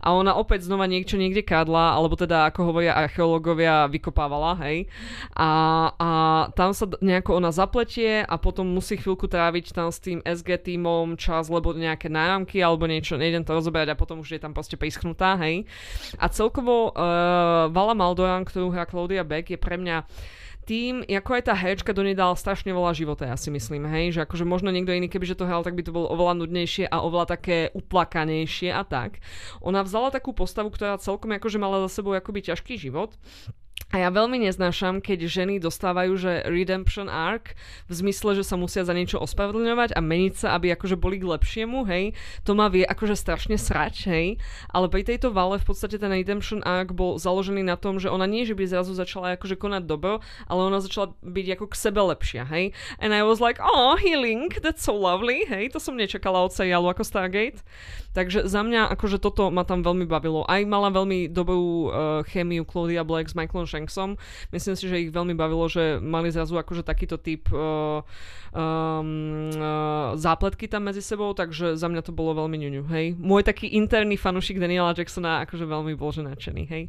a 0.00 0.08
ona 0.12 0.34
opäť 0.34 0.66
znova 0.66 0.86
niečo 0.86 1.18
niekde 1.18 1.42
kadla, 1.42 1.94
alebo 1.94 2.14
teda 2.18 2.45
ako 2.48 2.72
hovoria 2.72 2.96
archeológovia, 2.96 3.90
vykopávala, 3.90 4.58
hej. 4.66 4.86
A, 5.34 5.50
a 5.96 6.10
tam 6.54 6.70
sa 6.70 6.86
nejako 6.98 7.38
ona 7.38 7.50
zapletie 7.50 8.22
a 8.22 8.34
potom 8.38 8.66
musí 8.70 8.96
chvíľku 8.96 9.26
tráviť 9.26 9.74
tam 9.74 9.90
s 9.90 9.98
tým 9.98 10.22
SG 10.22 10.62
týmom 10.62 11.18
čas, 11.18 11.50
lebo 11.50 11.74
nejaké 11.74 12.06
náramky 12.06 12.62
alebo 12.62 12.86
niečo, 12.86 13.18
nejdem 13.18 13.42
to 13.42 13.54
rozoberať 13.54 13.94
a 13.94 14.00
potom 14.00 14.22
už 14.22 14.38
je 14.38 14.40
tam 14.40 14.54
proste 14.54 14.78
prischnutá, 14.78 15.36
hej. 15.42 15.66
A 16.16 16.30
celkovo 16.30 16.94
uh, 16.94 17.68
Vala 17.70 17.94
Maldoran, 17.98 18.46
ktorú 18.46 18.70
hrá 18.70 18.86
Claudia 18.86 19.26
Beck, 19.26 19.50
je 19.50 19.58
pre 19.58 19.76
mňa 19.76 20.06
tým, 20.66 21.06
ako 21.06 21.30
aj 21.38 21.42
tá 21.46 21.54
herečka 21.54 21.94
do 21.94 22.02
nej 22.02 22.18
dala 22.18 22.34
strašne 22.34 22.74
veľa 22.74 22.92
života, 22.92 23.22
ja 23.24 23.38
si 23.38 23.54
myslím, 23.54 23.86
hej, 23.86 24.18
že 24.18 24.26
akože 24.26 24.42
možno 24.42 24.74
niekto 24.74 24.90
iný, 24.90 25.06
kebyže 25.06 25.38
to 25.38 25.46
hral, 25.46 25.62
tak 25.62 25.78
by 25.78 25.86
to 25.86 25.94
bolo 25.94 26.10
oveľa 26.10 26.42
nudnejšie 26.42 26.90
a 26.90 27.06
oveľa 27.06 27.38
také 27.38 27.70
uplakanejšie 27.70 28.74
a 28.74 28.82
tak. 28.82 29.22
Ona 29.62 29.86
vzala 29.86 30.10
takú 30.10 30.34
postavu, 30.34 30.74
ktorá 30.74 30.98
celkom 30.98 31.30
akože 31.38 31.62
mala 31.62 31.86
za 31.86 32.02
sebou 32.02 32.18
akoby 32.18 32.50
ťažký 32.50 32.82
život 32.82 33.14
a 33.94 34.02
ja 34.02 34.10
veľmi 34.10 34.42
neznášam, 34.42 34.98
keď 34.98 35.30
ženy 35.30 35.62
dostávajú, 35.62 36.18
že 36.18 36.42
redemption 36.50 37.06
arc, 37.06 37.54
v 37.86 37.92
zmysle, 37.94 38.34
že 38.34 38.42
sa 38.42 38.58
musia 38.58 38.82
za 38.82 38.90
niečo 38.90 39.22
ospravedlňovať 39.22 39.94
a 39.94 40.02
meniť 40.02 40.34
sa, 40.34 40.48
aby 40.58 40.74
akože 40.74 40.98
boli 40.98 41.22
k 41.22 41.30
lepšiemu, 41.30 41.86
hej. 41.86 42.10
To 42.42 42.58
ma 42.58 42.66
vie 42.66 42.82
akože 42.82 43.14
strašne 43.14 43.54
srať, 43.54 44.10
hej. 44.10 44.26
Ale 44.74 44.90
pri 44.90 45.06
tejto 45.06 45.30
vale 45.30 45.62
v 45.62 45.66
podstate 45.70 46.02
ten 46.02 46.10
redemption 46.10 46.66
arc 46.66 46.90
bol 46.90 47.22
založený 47.22 47.62
na 47.62 47.78
tom, 47.78 48.02
že 48.02 48.10
ona 48.10 48.26
nie, 48.26 48.42
že 48.42 48.58
by 48.58 48.66
zrazu 48.66 48.90
začala 48.90 49.38
akože 49.38 49.54
konať 49.54 49.86
dobro, 49.86 50.18
ale 50.50 50.60
ona 50.66 50.82
začala 50.82 51.14
byť 51.22 51.46
ako 51.54 51.64
k 51.70 51.74
sebe 51.78 52.02
lepšia, 52.02 52.42
hej. 52.42 52.74
And 52.98 53.14
I 53.14 53.22
was 53.22 53.38
like, 53.38 53.62
oh, 53.62 53.94
healing, 53.94 54.50
that's 54.66 54.82
so 54.82 54.98
lovely, 54.98 55.46
hej. 55.46 55.70
To 55.72 55.78
som 55.78 55.94
nečakala 55.94 56.42
od 56.42 56.50
seriálu 56.50 56.90
ako 56.90 57.06
Stargate. 57.06 57.62
Takže 58.16 58.48
za 58.48 58.64
mňa 58.64 58.88
akože 58.96 59.20
toto 59.20 59.52
ma 59.52 59.62
tam 59.68 59.84
veľmi 59.84 60.08
bavilo. 60.08 60.48
Aj 60.48 60.64
mala 60.64 60.88
veľmi 60.88 61.28
dobrú 61.28 61.92
uh, 61.92 62.24
chémiu 62.24 62.64
Claudia 62.64 63.04
Black 63.04 63.28
s 63.28 63.36
Michaelom 63.36 63.65
Shanksom. 63.66 64.16
Myslím 64.54 64.74
si, 64.78 64.84
že 64.86 65.02
ich 65.02 65.10
veľmi 65.10 65.34
bavilo, 65.34 65.66
že 65.66 65.98
mali 65.98 66.30
zrazu 66.32 66.56
akože 66.56 66.86
takýto 66.86 67.18
typ 67.20 67.50
uh, 67.52 68.00
um, 68.54 69.50
uh, 69.52 70.14
zápletky 70.16 70.70
tam 70.70 70.88
medzi 70.88 71.04
sebou, 71.04 71.34
takže 71.36 71.76
za 71.76 71.86
mňa 71.90 72.02
to 72.06 72.16
bolo 72.16 72.32
veľmi 72.38 72.56
ňuňu, 72.56 72.82
hej. 72.94 73.06
Môj 73.18 73.44
taký 73.44 73.74
interný 73.74 74.16
fanušik 74.16 74.56
Daniela 74.56 74.94
Jacksona 74.96 75.44
akože 75.44 75.66
veľmi 75.66 75.92
bol 75.98 76.14
že 76.14 76.22
nadšený, 76.24 76.62
hej. 76.70 76.88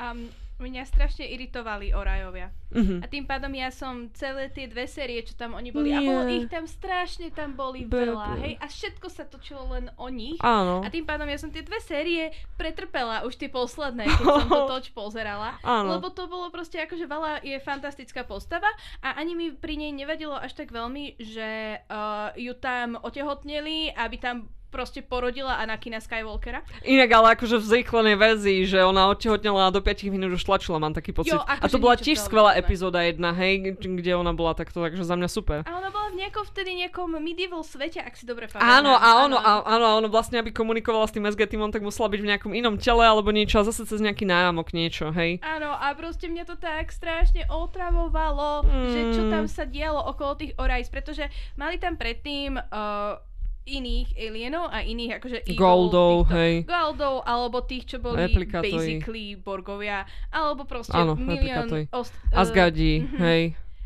Um, 0.00 0.26
mňa 0.54 0.82
strašne 0.86 1.26
iritovali 1.26 1.90
orajovia. 1.90 2.54
Mhm. 2.70 3.02
A 3.02 3.06
tým 3.10 3.26
pádom 3.26 3.50
ja 3.54 3.70
som 3.74 4.10
celé 4.14 4.50
tie 4.50 4.66
dve 4.66 4.86
série, 4.86 5.22
čo 5.22 5.34
tam 5.34 5.54
oni 5.54 5.70
boli, 5.70 5.90
a 5.90 5.98
Nie. 5.98 6.06
bolo 6.06 6.22
ich 6.26 6.46
tam 6.46 6.66
strašne, 6.66 7.30
tam 7.30 7.54
boli 7.54 7.86
Bebe. 7.86 8.14
veľa, 8.14 8.38
hej, 8.42 8.54
a 8.58 8.66
všetko 8.66 9.06
sa 9.10 9.26
točilo 9.26 9.66
len 9.70 9.90
o 9.98 10.06
nich. 10.10 10.38
Áno. 10.42 10.82
A 10.82 10.90
tým 10.90 11.06
pádom 11.06 11.26
ja 11.26 11.38
som 11.38 11.50
tie 11.50 11.62
dve 11.62 11.78
série 11.82 12.30
pretrpela, 12.54 13.26
už 13.26 13.34
tie 13.38 13.50
posledné, 13.50 14.06
keď 14.06 14.26
som 14.26 14.48
to 14.50 14.62
toč 14.78 14.90
pozerala. 14.90 15.58
Áno. 15.62 15.98
Lebo 15.98 16.10
to 16.10 16.26
bolo 16.26 16.50
proste 16.50 16.78
ako, 16.82 16.98
že 16.98 17.06
Vala 17.06 17.38
je 17.42 17.58
fantastická 17.62 18.26
postava 18.26 18.66
a 19.02 19.14
ani 19.18 19.34
mi 19.34 19.46
pri 19.54 19.78
nej 19.78 19.94
nevadilo 19.94 20.34
až 20.34 20.54
tak 20.54 20.74
veľmi, 20.74 21.18
že 21.22 21.78
uh, 21.86 22.34
ju 22.34 22.54
tam 22.58 22.98
otehotneli, 22.98 23.94
aby 23.94 24.16
tam 24.18 24.50
proste 24.74 25.06
porodila 25.06 25.54
Anakina 25.62 26.02
Skywalkera. 26.02 26.66
Inak 26.82 27.10
ale 27.14 27.38
akože 27.38 27.62
v 27.62 27.64
zrýchlenej 27.70 28.16
verzii, 28.18 28.60
že 28.66 28.82
ona 28.82 29.06
odtehotnela 29.06 29.70
a 29.70 29.70
do 29.70 29.78
5 29.78 30.10
minút 30.10 30.34
už 30.34 30.42
tlačila, 30.42 30.82
mám 30.82 30.90
taký 30.90 31.14
pocit. 31.14 31.30
Jo, 31.30 31.46
a 31.46 31.62
akože 31.62 31.70
to 31.70 31.78
bola 31.78 31.94
tiež 31.94 32.18
skvelá 32.18 32.58
epizóda 32.58 33.06
jedna, 33.06 33.30
hej, 33.30 33.78
kde 33.78 34.18
ona 34.18 34.34
bola 34.34 34.58
takto, 34.58 34.82
takže 34.82 35.06
za 35.06 35.14
mňa 35.14 35.28
super. 35.30 35.62
A 35.62 35.70
ona 35.78 35.94
bola 35.94 36.10
v 36.10 36.26
nejakom 36.26 36.42
vtedy 36.50 36.74
nejakom 36.82 37.06
medieval 37.22 37.62
svete, 37.62 38.02
ak 38.02 38.18
si 38.18 38.26
dobre 38.26 38.50
pamätám. 38.50 38.82
Áno, 38.82 38.98
a 38.98 39.08
ono, 39.22 39.38
a, 39.38 39.62
áno, 39.62 39.84
a 39.86 39.92
ono 40.02 40.10
vlastne, 40.10 40.42
aby 40.42 40.50
komunikovala 40.50 41.06
s 41.06 41.14
tým 41.14 41.22
SG 41.30 41.46
týmom, 41.46 41.70
tak 41.70 41.86
musela 41.86 42.10
byť 42.10 42.20
v 42.20 42.28
nejakom 42.34 42.52
inom 42.58 42.74
tele 42.74 43.06
alebo 43.06 43.30
niečo 43.30 43.62
a 43.62 43.66
zase 43.66 43.86
cez 43.86 44.02
nejaký 44.02 44.26
náramok 44.26 44.74
niečo, 44.74 45.14
hej. 45.14 45.38
Áno, 45.46 45.70
a 45.70 45.94
proste 45.94 46.26
mňa 46.26 46.44
to 46.50 46.58
tak 46.58 46.90
strašne 46.90 47.46
otravovalo, 47.46 48.66
mm. 48.66 48.90
že 48.90 49.00
čo 49.14 49.22
tam 49.30 49.46
sa 49.46 49.62
dialo 49.62 50.02
okolo 50.10 50.34
tých 50.34 50.52
Orais, 50.58 50.90
pretože 50.90 51.30
mali 51.54 51.78
tam 51.78 51.94
predtým 51.94 52.58
uh, 52.58 53.20
iných 53.64 54.12
alienov 54.14 54.68
a 54.68 54.80
iných 54.80 55.16
akože 55.16 55.38
evil 55.42 55.56
Goldov, 55.56 56.12
týchto- 56.22 56.36
hej. 56.36 56.52
Goldov, 56.64 57.14
alebo 57.24 57.56
tých, 57.60 57.84
čo 57.86 57.96
boli 57.96 58.20
Replikátori. 58.22 58.72
basically 59.00 59.26
Borgovia, 59.34 60.04
alebo 60.28 60.64
proste 60.64 60.92
Áno, 60.92 61.16
milión 61.16 61.68
ost- 61.90 62.12
eh, 62.28 62.36
Asgardi, 62.36 62.92
mhm. 63.02 63.16
hej. 63.18 63.42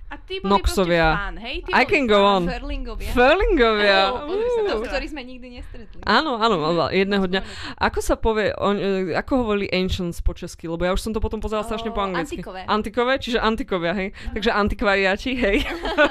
A 0.08 0.16
tí 0.16 0.40
boli 0.40 0.56
Noxovia. 0.56 1.20
fan, 1.20 1.36
hej? 1.36 1.56
Tí 1.68 1.70
I 1.76 1.84
can 1.84 2.08
go 2.08 2.24
on. 2.24 2.48
Furlingovia. 2.48 3.12
Furlingovia. 3.12 4.00
Áno, 4.08 4.80
to. 4.80 4.88
ktorý 4.88 5.06
sme 5.12 5.20
nikdy 5.20 5.60
nestretli. 5.60 6.00
Áno, 6.08 6.40
áno, 6.40 6.56
ale 6.64 6.96
jedného 6.96 7.28
dňa. 7.28 7.40
Ako 7.76 8.00
sa 8.00 8.16
povie, 8.16 8.56
on, 8.56 8.80
e, 8.80 9.12
ako 9.12 9.44
hovorili 9.44 9.68
Ancients 9.68 10.24
po 10.24 10.32
česky, 10.32 10.64
lebo 10.64 10.80
ja 10.88 10.96
už 10.96 11.04
som 11.04 11.12
to 11.12 11.20
potom 11.20 11.44
pozerala 11.44 11.68
strašne 11.68 11.92
po 11.92 12.00
anglicky. 12.00 12.40
antikové. 12.40 12.64
Antikové, 12.64 13.12
čiže 13.20 13.36
antikovia, 13.36 13.92
hej. 13.92 14.08
Takže 14.32 14.50
antikvariáti, 14.56 15.32
hej. 15.36 15.56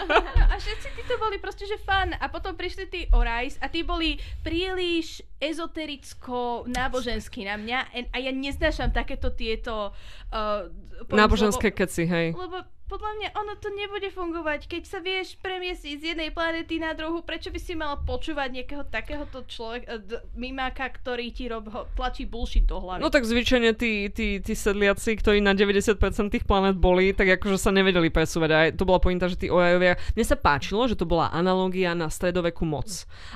A 0.54 0.62
všetci 0.62 0.88
títo 0.94 1.18
boli 1.18 1.42
proste, 1.42 1.66
že 1.66 1.82
fan. 1.82 2.14
A 2.22 2.30
potom 2.30 2.54
prišli 2.54 2.86
tí 2.86 3.02
Orais 3.10 3.58
a 3.62 3.66
tí 3.66 3.82
boli 3.82 4.22
príliš 4.46 5.26
ezotericko 5.42 6.70
náboženskí 6.70 7.46
na 7.46 7.58
mňa 7.58 7.80
a 8.14 8.18
ja 8.18 8.32
neznášam 8.34 8.90
takéto 8.94 9.34
tieto 9.34 9.94
uh, 10.34 10.70
Náboženské 11.14 11.70
keci, 11.70 12.10
hej. 12.10 12.34
Lebo, 12.34 12.50
lebo 12.50 12.77
podľa 12.88 13.12
mňa 13.20 13.30
ono 13.36 13.54
to 13.60 13.68
nebude 13.76 14.08
fungovať. 14.16 14.72
Keď 14.72 14.84
sa 14.88 15.00
vieš 15.04 15.36
premiesiť 15.44 15.94
z 16.00 16.04
jednej 16.16 16.32
planety 16.32 16.80
na 16.80 16.96
druhú, 16.96 17.20
prečo 17.20 17.52
by 17.52 17.60
si 17.60 17.76
mal 17.76 18.00
počúvať 18.08 18.50
nejakého 18.56 18.84
takéhoto 18.88 19.44
človeka, 19.44 20.00
d- 20.00 20.24
mimáka, 20.40 20.88
ktorý 20.88 21.36
ti 21.36 21.52
rob, 21.52 21.68
ho, 21.68 21.84
tlačí 22.00 22.24
bullshit 22.24 22.64
do 22.64 22.80
hlavy. 22.80 23.04
No 23.04 23.12
tak 23.12 23.28
zvyčajne 23.28 23.76
tí, 23.76 24.08
tí, 24.08 24.40
tí 24.40 24.54
sedliaci, 24.56 25.20
ktorí 25.20 25.44
na 25.44 25.52
90% 25.52 26.00
tých 26.32 26.48
planet 26.48 26.80
boli, 26.80 27.12
tak 27.12 27.28
akože 27.38 27.60
sa 27.60 27.76
nevedeli 27.76 28.08
presúvať. 28.08 28.50
A 28.56 28.60
to 28.72 28.88
bola 28.88 29.04
pointa, 29.04 29.28
že 29.28 29.36
tí 29.36 29.52
Orajovia... 29.52 30.00
Mne 30.16 30.26
sa 30.26 30.40
páčilo, 30.40 30.88
že 30.88 30.96
to 30.96 31.04
bola 31.04 31.28
analogia 31.36 31.92
na 31.92 32.08
stredovekú 32.08 32.64
moc. 32.64 32.88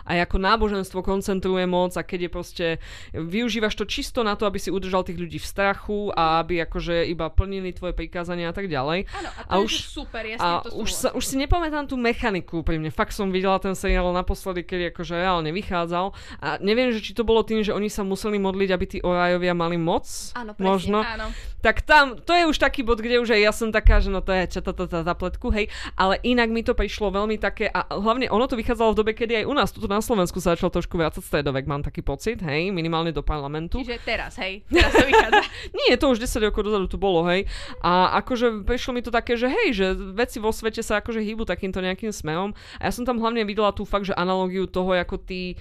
A 0.07 0.15
ako 0.23 0.39
náboženstvo 0.39 1.03
koncentruje 1.03 1.67
moc 1.67 1.91
a 1.99 2.07
keď 2.07 2.27
je 2.27 2.31
proste... 2.31 2.65
Využívaš 3.11 3.75
to 3.75 3.83
čisto 3.83 4.23
na 4.23 4.39
to, 4.39 4.47
aby 4.47 4.63
si 4.63 4.71
udržal 4.71 5.03
tých 5.03 5.19
ľudí 5.19 5.43
v 5.43 5.49
strachu 5.49 6.15
a 6.15 6.39
aby 6.39 6.63
akože 6.63 7.03
iba 7.11 7.27
plnili 7.27 7.75
tvoje 7.75 7.91
prikázania 7.91 8.49
a 8.49 8.55
tak 8.55 8.71
ďalej. 8.71 9.11
Áno, 9.11 9.29
a 9.47 9.61
už- 9.61 9.89
super, 9.89 10.23
ja 10.25 10.37
s 10.37 10.41
A 10.41 10.65
už, 10.73 10.89
sa, 10.91 11.09
už 11.15 11.23
si 11.23 11.35
nepamätám 11.37 11.87
tú 11.87 11.95
mechaniku 11.95 12.61
pri 12.61 12.77
mne. 12.77 12.91
Fakt 12.91 13.15
som 13.15 13.29
videla 13.29 13.57
ten 13.57 13.73
seriál 13.73 14.09
naposledy, 14.11 14.65
keď 14.65 14.93
akože 14.93 15.13
reálne 15.17 15.49
vychádzal. 15.55 16.13
A 16.41 16.57
neviem, 16.59 16.91
že 16.91 17.01
či 17.01 17.11
to 17.15 17.25
bolo 17.25 17.41
tým, 17.41 17.65
že 17.65 17.71
oni 17.73 17.87
sa 17.87 18.05
museli 18.05 18.37
modliť, 18.37 18.69
aby 18.69 18.85
tí 18.85 18.97
Orajovia 19.01 19.53
mali 19.55 19.79
moc. 19.79 20.05
Áno, 20.35 20.51
presne. 20.53 20.67
Možno. 20.67 20.97
Áno. 21.01 21.29
Tak 21.61 21.85
tam, 21.85 22.17
to 22.17 22.33
je 22.33 22.49
už 22.49 22.57
taký 22.57 22.81
bod, 22.81 22.97
kde 22.97 23.21
už 23.21 23.37
aj 23.37 23.41
ja 23.41 23.53
som 23.53 23.69
taká, 23.69 24.01
že 24.01 24.09
no 24.09 24.25
to 24.25 24.33
je 24.33 24.49
čatatata 24.49 25.05
zapletku, 25.05 25.53
hej. 25.53 25.69
Ale 25.93 26.17
inak 26.25 26.49
mi 26.49 26.65
to 26.65 26.73
prišlo 26.73 27.13
veľmi 27.13 27.37
také, 27.37 27.69
a 27.69 27.85
hlavne 27.85 28.33
ono 28.33 28.49
to 28.49 28.57
vychádzalo 28.57 28.97
v 28.97 28.97
dobe, 28.97 29.11
kedy 29.13 29.41
aj 29.41 29.45
u 29.45 29.53
nás, 29.53 29.69
tu 29.69 29.77
na 29.85 30.01
Slovensku 30.01 30.41
sa 30.41 30.57
začal 30.57 30.73
trošku 30.73 30.97
vrácať 30.97 31.21
stredovek, 31.21 31.69
mám 31.69 31.85
taký 31.85 32.01
pocit, 32.01 32.41
hej, 32.41 32.73
minimálne 32.73 33.13
do 33.13 33.21
parlamentu. 33.21 33.77
Čiže 33.77 34.01
teraz, 34.01 34.41
hej, 34.41 34.65
teraz 34.73 34.89
to 34.89 35.05
vychádza. 35.05 35.41
Nie, 35.85 36.01
to 36.01 36.09
už 36.09 36.17
10 36.17 36.49
rokov 36.49 36.65
dozadu 36.65 36.89
tu 36.89 36.97
bolo, 36.97 37.29
hej. 37.29 37.45
A 37.85 38.17
akože 38.25 38.65
prišlo 38.65 38.97
mi 38.97 39.05
to 39.05 39.13
také, 39.13 39.30
že 39.35 39.47
hej, 39.51 39.69
že 39.75 39.87
veci 40.15 40.37
vo 40.39 40.49
svete 40.49 40.79
sa 40.81 40.99
akože 40.99 41.21
hýbu 41.21 41.43
takýmto 41.43 41.83
nejakým 41.83 42.09
smerom. 42.13 42.55
A 42.79 42.87
ja 42.87 42.91
som 42.91 43.03
tam 43.03 43.19
hlavne 43.19 43.43
videla 43.43 43.75
tú 43.75 43.83
fakt, 43.83 44.07
že 44.07 44.15
analogiu 44.15 44.65
toho, 44.65 44.95
ako 44.95 45.19
ty 45.21 45.55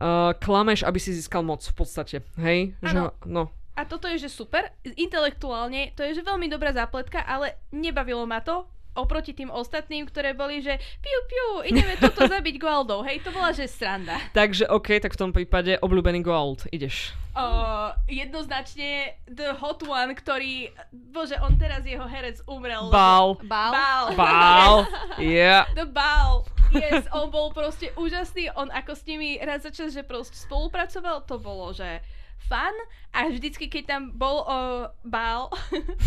uh, 0.00 0.34
klameš, 0.38 0.86
aby 0.86 0.98
si 0.98 1.14
získal 1.14 1.42
moc 1.42 1.62
v 1.62 1.74
podstate, 1.74 2.16
hej. 2.40 2.74
Že, 2.82 2.98
Áno. 2.98 3.12
no. 3.26 3.42
a 3.78 3.82
toto 3.88 4.06
je, 4.08 4.20
že 4.22 4.30
super, 4.30 4.72
intelektuálne, 4.84 5.94
to 5.96 6.04
je, 6.04 6.20
že 6.20 6.26
veľmi 6.26 6.46
dobrá 6.50 6.74
zápletka, 6.74 7.24
ale 7.24 7.56
nebavilo 7.72 8.28
ma 8.28 8.44
to, 8.44 8.68
oproti 8.92 9.32
tým 9.32 9.48
ostatným, 9.48 10.04
ktoré 10.08 10.36
boli, 10.36 10.60
že 10.60 10.76
piu, 11.00 11.20
piu, 11.28 11.48
ideme 11.64 11.96
toto 11.96 12.28
zabiť 12.32 12.56
Goaldou. 12.60 13.00
Hej, 13.04 13.24
to 13.24 13.30
bola, 13.32 13.52
že 13.52 13.68
sranda. 13.68 14.20
Takže 14.36 14.68
OK, 14.68 15.00
tak 15.00 15.16
v 15.16 15.20
tom 15.20 15.30
prípade 15.32 15.80
obľúbený 15.80 16.20
Gold, 16.20 16.68
ideš. 16.68 17.16
Uh, 17.32 17.96
jednoznačne 18.12 19.16
The 19.24 19.56
Hot 19.56 19.80
One, 19.88 20.12
ktorý, 20.12 20.68
bože, 20.92 21.40
on 21.40 21.56
teraz, 21.56 21.80
jeho 21.88 22.04
herec 22.04 22.44
umrel. 22.44 22.92
Bál. 22.92 23.40
Bál? 23.48 23.72
Bál. 23.72 24.06
Bál. 24.12 24.74
Yeah. 25.16 25.64
The 25.78 25.88
Bál. 25.88 26.44
Yes, 26.72 27.08
on 27.12 27.28
bol 27.32 27.52
proste 27.52 27.92
úžasný. 27.96 28.52
On 28.56 28.68
ako 28.72 28.96
s 28.96 29.04
nimi 29.04 29.36
raz 29.40 29.64
začal, 29.64 29.92
že 29.92 30.04
proste 30.04 30.36
spolupracoval, 30.40 31.24
to 31.28 31.36
bolo, 31.40 31.72
že 31.72 32.00
fun 32.48 32.76
a 33.12 33.28
vždycky, 33.28 33.68
keď 33.68 33.82
tam 33.84 34.02
bol 34.16 34.42
uh, 34.48 34.88
bál, 35.04 35.52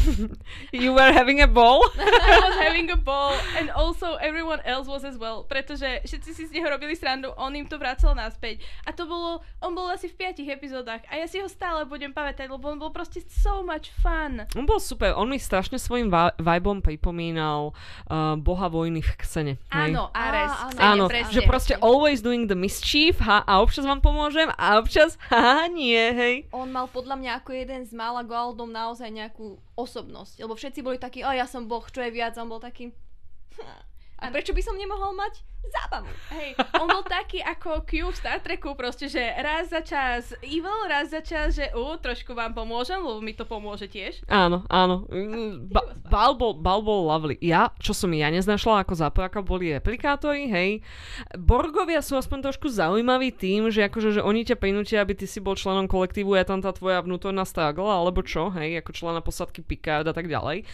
You 0.74 0.94
were 0.94 1.13
having 1.13 1.41
a 1.41 1.48
ball? 1.48 1.86
I 2.00 2.41
was 2.41 2.58
having 2.58 2.89
a 2.89 2.98
ball 2.98 3.38
and 3.58 3.70
also 3.72 4.18
everyone 4.18 4.60
else 4.65 4.89
was 4.89 5.06
as 5.06 5.18
well, 5.18 5.46
pretože 5.46 6.02
všetci 6.06 6.32
si 6.34 6.44
z 6.50 6.52
neho 6.58 6.65
robili 6.65 6.98
srandu, 6.98 7.30
on 7.38 7.54
im 7.54 7.70
to 7.70 7.78
vracal 7.78 8.18
naspäť 8.18 8.65
a 8.86 8.91
to 8.91 9.06
bolo, 9.06 9.46
on 9.62 9.78
bol 9.78 9.86
asi 9.89 10.10
v 10.10 10.18
piatich 10.18 10.50
epizódach 10.50 11.06
a 11.08 11.22
ja 11.22 11.30
si 11.30 11.38
ho 11.38 11.46
stále 11.46 11.86
budem 11.86 12.10
pamätať, 12.10 12.50
lebo 12.50 12.74
on 12.74 12.82
bol 12.82 12.89
proste 12.89 13.22
so 13.30 13.62
much 13.62 13.94
fun. 14.02 14.41
On 14.58 14.65
bol 14.65 14.82
super, 14.82 15.13
on 15.13 15.30
mi 15.30 15.38
strašne 15.38 15.78
svojim 15.78 16.10
vibom 16.41 16.82
pripomínal 16.82 17.78
uh, 18.10 18.34
boha 18.34 18.65
vojny 18.65 19.06
v 19.06 19.12
hej? 19.13 19.58
Áno, 19.70 20.10
Ares. 20.10 20.52
Á, 20.52 20.65
áno, 20.74 20.80
Áno, 20.80 21.04
presne. 21.12 21.34
že 21.34 21.41
proste 21.46 21.74
always 21.80 22.20
doing 22.26 22.50
the 22.50 22.58
mischief 22.58 23.22
ha, 23.22 23.46
a 23.46 23.62
občas 23.62 23.86
vám 23.86 24.02
pomôžem 24.02 24.50
a 24.58 24.82
občas 24.82 25.20
ha, 25.30 25.70
nie, 25.70 26.02
hej. 26.15 26.36
On 26.50 26.65
mal 26.65 26.89
podľa 26.95 27.19
mňa 27.19 27.31
ako 27.43 27.51
jeden 27.51 27.84
z 27.84 27.91
mála 27.91 28.23
Goaldom 28.23 28.71
naozaj 28.71 29.12
nejakú 29.12 29.60
osobnosť. 29.75 30.39
Lebo 30.39 30.55
všetci 30.55 30.79
boli 30.79 30.95
takí, 30.95 31.27
o 31.27 31.31
ja 31.36 31.43
som 31.43 31.67
boh, 31.67 31.84
čo 31.91 31.99
je 31.99 32.15
viac, 32.15 32.39
a 32.39 32.41
on 32.41 32.47
bol 32.47 32.63
taký... 32.63 32.95
"Hm, 33.60 33.81
A 34.23 34.31
prečo 34.31 34.55
by 34.55 34.63
som 34.63 34.79
nemohol 34.79 35.12
mať 35.12 35.43
zábavu? 35.71 36.10
Hej, 36.36 36.58
on 36.78 36.88
bol 36.89 37.04
taký 37.06 37.39
ako 37.41 37.86
Q 37.86 38.12
v 38.12 38.15
Star 38.15 38.39
Treku, 38.41 38.73
proste, 38.73 39.08
že 39.08 39.21
raz 39.39 39.69
za 39.69 39.82
čas 39.82 40.34
evil, 40.43 40.86
raz 40.89 41.10
za 41.10 41.21
čas, 41.21 41.56
že 41.56 41.71
u, 41.73 41.95
trošku 41.97 42.36
vám 42.36 42.54
pomôžem, 42.54 42.99
lebo 42.99 43.21
mi 43.21 43.34
to 43.34 43.47
pomôže 43.47 43.88
tiež. 43.88 44.25
Áno, 44.28 44.65
áno. 44.67 45.08
Mm, 45.10 45.71
Ba- 45.71 45.95
Bal 46.10 46.36
bol, 46.38 46.58
Bal 46.58 46.82
bol 46.82 47.08
lovely. 47.08 47.38
Ja, 47.41 47.71
čo 47.80 47.95
som 47.95 48.12
ja 48.13 48.30
neznašla 48.30 48.86
ako 48.86 48.93
záporaka, 48.97 49.39
boli 49.45 49.73
replikátori, 49.73 50.49
hej. 50.49 50.69
Borgovia 51.36 52.01
sú 52.01 52.17
aspoň 52.19 52.51
trošku 52.51 52.67
zaujímaví 52.69 53.32
tým, 53.34 53.69
že 53.71 53.88
akože, 53.88 54.19
že 54.19 54.21
oni 54.21 54.45
ťa 54.45 54.58
prinútia, 54.60 55.01
aby 55.01 55.13
ty 55.17 55.25
si 55.25 55.39
bol 55.39 55.58
členom 55.58 55.89
kolektívu, 55.89 56.36
je 56.36 56.45
tam 56.45 56.60
tá 56.60 56.71
tvoja 56.73 57.01
vnútorná 57.01 57.45
struggle, 57.47 57.88
alebo 57.89 58.21
čo, 58.25 58.51
hej, 58.56 58.82
ako 58.82 58.91
člena 58.91 59.21
posadky 59.23 59.62
Picard 59.62 60.06
a 60.06 60.13
tak 60.13 60.28
ďalej. 60.28 60.65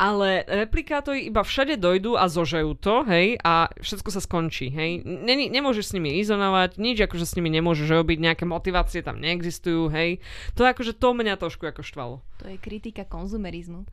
Ale 0.00 0.44
replikátori 0.48 1.28
iba 1.28 1.44
všade 1.44 1.76
dojdú 1.78 2.16
a 2.16 2.28
zožejú 2.28 2.76
to, 2.78 3.04
hej, 3.08 3.38
a 3.42 3.68
všetko 3.80 4.08
sa 4.10 4.20
skončí, 4.34 4.74
hej. 4.74 5.06
Není, 5.06 5.46
nemôžeš 5.54 5.86
s 5.86 5.94
nimi 5.94 6.18
izonovať, 6.18 6.82
nič 6.82 7.06
akože 7.06 7.22
s 7.22 7.38
nimi 7.38 7.54
nemôžeš 7.54 7.86
robiť, 7.86 8.18
nejaké 8.18 8.42
motivácie 8.42 8.98
tam 8.98 9.22
neexistujú, 9.22 9.94
hej. 9.94 10.18
To 10.58 10.66
akože 10.66 10.98
to 10.98 11.14
mňa 11.14 11.38
trošku 11.38 11.70
ako 11.70 11.86
štvalo. 11.86 12.18
To 12.42 12.50
je 12.50 12.58
kritika 12.58 13.06
konzumerizmu. 13.06 13.86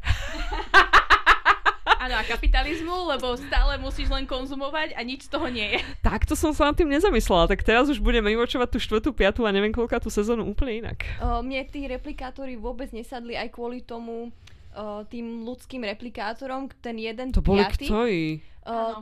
Áno, 2.01 2.17
a 2.17 2.25
kapitalizmu, 2.25 3.13
lebo 3.13 3.37
stále 3.37 3.77
musíš 3.77 4.09
len 4.09 4.25
konzumovať 4.25 4.97
a 4.97 5.05
nič 5.05 5.29
z 5.29 5.37
toho 5.37 5.45
nie 5.53 5.77
je. 5.77 5.85
Takto 6.01 6.33
som 6.33 6.49
sa 6.49 6.65
nad 6.65 6.73
tým 6.73 6.89
nezamyslela, 6.89 7.45
tak 7.45 7.61
teraz 7.61 7.93
už 7.93 8.01
budeme 8.01 8.33
vyvočovať 8.33 8.73
tú 8.73 8.81
štvrtú, 8.81 9.13
piatú 9.13 9.45
a 9.45 9.53
neviem 9.53 9.69
koľká 9.69 10.01
tú 10.01 10.09
sezónu 10.09 10.49
úplne 10.49 10.81
inak. 10.81 11.05
O, 11.21 11.45
mne 11.45 11.61
tí 11.69 11.85
replikátori 11.85 12.57
vôbec 12.57 12.89
nesadli 12.89 13.37
aj 13.37 13.53
kvôli 13.53 13.85
tomu 13.85 14.25
o, 14.25 14.29
tým 15.05 15.45
ľudským 15.45 15.85
replikátorom, 15.85 16.73
ten 16.81 16.97
jeden 16.97 17.29
To 17.37 17.45
boli 17.45 17.61
piatý, 17.61 17.85
ktorí? 17.85 18.49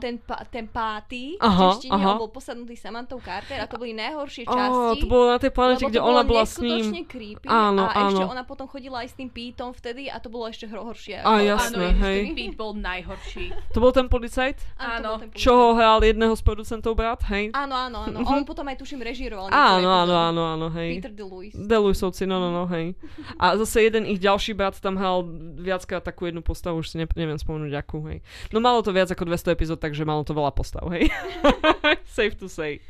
Ten, 0.00 0.16
pa, 0.16 0.40
ten 0.48 0.64
pátý, 0.64 1.36
Aha, 1.36 1.52
v 1.52 1.58
češtine 1.76 1.92
aha. 1.92 2.08
on 2.10 2.18
bol 2.18 2.30
posadnutý 2.32 2.74
Samantou 2.74 3.20
Carter 3.20 3.60
a 3.60 3.68
to 3.68 3.76
boli 3.76 3.92
najhoršie 3.92 4.48
časti. 4.48 5.00
to 5.00 5.06
bolo 5.06 5.28
na 5.28 5.38
tej 5.38 5.52
planete, 5.52 5.84
kde 5.84 6.00
ona 6.00 6.24
bola 6.24 6.48
s 6.48 6.56
ním. 6.56 7.04
creepy 7.04 7.44
Áno, 7.44 7.84
a 7.84 8.08
ešte 8.08 8.24
áno. 8.24 8.32
ona 8.32 8.42
potom 8.42 8.64
chodila 8.64 9.04
aj 9.04 9.12
s 9.12 9.14
tým 9.20 9.28
Pítom 9.28 9.76
vtedy 9.76 10.08
a 10.08 10.16
to 10.16 10.32
bolo 10.32 10.48
ešte 10.48 10.64
horšie. 10.64 11.20
Ako- 11.20 11.44
jasné, 11.44 11.86
Áno, 11.92 12.00
hej. 12.02 12.18
Pete 12.32 12.56
bol 12.56 12.72
najhorší. 12.72 13.52
To 13.76 13.78
bol 13.84 13.92
ten 13.92 14.08
policajt? 14.08 14.56
Áno, 14.80 15.20
Áno. 15.20 15.28
Čo 15.36 15.52
ho 15.52 15.68
hral 15.76 16.00
jedného 16.00 16.32
z 16.32 16.42
producentov 16.42 16.96
brat, 16.96 17.20
hej? 17.28 17.52
Áno, 17.52 17.76
áno, 17.76 18.08
áno. 18.08 18.18
On 18.24 18.40
potom 18.48 18.64
aj 18.64 18.80
tuším 18.80 19.04
režíroval. 19.04 19.52
Mhm. 19.52 19.54
Áno, 19.54 19.88
áno, 19.92 20.14
áno, 20.16 20.42
áno, 20.56 20.66
hej. 20.72 20.98
Peter 20.98 21.12
DeLuise. 21.12 21.56
Deluisovci, 21.60 22.24
no, 22.24 22.40
no, 22.40 22.48
no, 22.48 22.64
hej. 22.72 22.96
A 23.36 23.54
zase 23.60 23.84
jeden 23.84 24.08
ich 24.08 24.16
ďalší 24.22 24.56
brat 24.56 24.80
tam 24.80 24.96
hral 24.96 25.26
viackrát 25.60 26.00
takú 26.00 26.24
jednu 26.24 26.40
postavu, 26.40 26.80
už 26.80 26.94
si 26.94 26.96
ne, 26.96 27.06
neviem 27.12 27.36
spomenúť 27.36 27.72
akú, 27.76 28.00
hej. 28.08 28.24
No 28.54 28.62
malo 28.62 28.80
to 28.80 28.90
viac 28.90 29.10
ako 29.10 29.28
200 29.28 29.49
epizód, 29.52 29.78
takže 29.82 30.06
malo 30.06 30.22
to 30.22 30.32
veľa 30.32 30.54
postav, 30.54 30.86
hej. 30.94 31.10
Safe 32.16 32.34
to 32.38 32.46
say. 32.48 32.80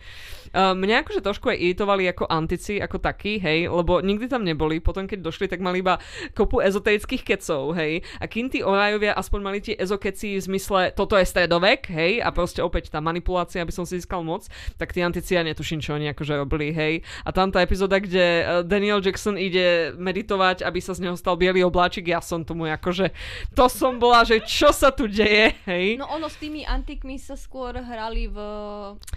Uh, 0.51 0.75
mňa 0.75 1.07
akože 1.07 1.23
trošku 1.23 1.47
aj 1.47 1.63
iritovali 1.63 2.11
ako 2.11 2.27
antici, 2.27 2.83
ako 2.83 2.99
takí, 2.99 3.39
hej, 3.39 3.71
lebo 3.71 4.03
nikdy 4.03 4.27
tam 4.27 4.43
neboli, 4.43 4.83
potom 4.83 5.07
keď 5.07 5.23
došli, 5.23 5.47
tak 5.47 5.63
mali 5.63 5.79
iba 5.79 6.03
kopu 6.35 6.59
ezoterických 6.59 7.23
kecov, 7.23 7.79
hej. 7.79 8.03
A 8.19 8.27
kým 8.27 8.51
tí 8.51 8.67
orajovia 8.67 9.15
aspoň 9.15 9.41
mali 9.47 9.63
tie 9.63 9.79
ezokeci 9.79 10.35
v 10.35 10.43
zmysle, 10.43 10.91
toto 10.99 11.15
je 11.15 11.23
stredovek, 11.23 11.87
hej, 11.95 12.19
a 12.19 12.35
proste 12.35 12.59
opäť 12.67 12.91
tá 12.91 12.99
manipulácia, 12.99 13.63
aby 13.63 13.71
som 13.71 13.87
si 13.87 14.03
získal 14.03 14.27
moc, 14.27 14.51
tak 14.75 14.91
tí 14.91 15.07
antici 15.07 15.39
ja 15.39 15.47
netuším, 15.47 15.79
čo 15.79 15.95
oni 15.95 16.11
akože 16.11 16.35
robili, 16.35 16.75
hej. 16.75 17.07
A 17.23 17.31
tam 17.31 17.55
tá 17.55 17.63
epizóda, 17.63 18.03
kde 18.03 18.27
eh, 18.43 18.45
Daniel 18.67 18.99
Jackson 18.99 19.39
ide 19.39 19.95
meditovať, 19.95 20.67
aby 20.67 20.83
sa 20.83 20.99
z 20.99 21.07
neho 21.07 21.15
stal 21.15 21.39
biely 21.39 21.63
obláčik, 21.63 22.11
ja 22.11 22.19
som 22.19 22.43
tomu 22.43 22.67
akože, 22.67 23.15
to 23.55 23.71
som 23.71 24.03
bola, 24.03 24.27
že 24.27 24.43
čo 24.43 24.75
sa 24.75 24.91
tu 24.91 25.07
deje, 25.07 25.55
hej. 25.71 25.95
No 25.95 26.11
ono 26.11 26.27
s 26.27 26.35
tými 26.43 26.67
antikmi 26.67 27.23
sa 27.23 27.39
skôr 27.39 27.79
hrali 27.79 28.27
v 28.27 28.39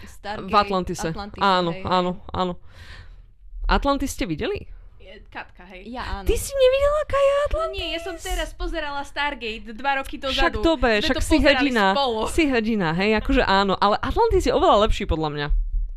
Stargate. 0.06 0.46
v 0.46 0.54
Atlantise. 0.54 1.10
Atlantise 1.10 1.22
áno, 1.38 1.71
hej. 1.71 1.83
áno, 1.86 2.12
áno. 2.31 2.53
Atlantis 3.67 4.12
ste 4.12 4.27
videli? 4.27 4.67
Katka, 5.29 5.62
hej. 5.69 5.86
Ja 5.93 6.21
áno. 6.21 6.25
Ty 6.25 6.33
si 6.33 6.49
nevidela 6.49 7.01
Kaja 7.05 7.36
Atlantis? 7.45 7.73
nie, 7.77 7.88
ja 7.93 7.99
som 8.01 8.15
teraz 8.17 8.49
pozerala 8.57 9.05
Stargate 9.05 9.69
dva 9.77 10.01
roky 10.01 10.17
Však 10.17 10.57
dozadu. 10.57 10.65
dobre, 10.65 10.97
Sme 10.97 11.05
však 11.05 11.17
to 11.17 11.21
si 11.21 11.38
hrdina. 11.38 11.86
Spolu. 11.93 12.21
Si 12.33 12.43
hrdina, 12.49 12.89
hej, 12.97 13.21
akože 13.21 13.45
áno. 13.45 13.77
Ale 13.77 14.01
Atlantis 14.01 14.49
je 14.49 14.53
oveľa 14.53 14.89
lepší 14.89 15.05
podľa 15.05 15.29
mňa. 15.29 15.47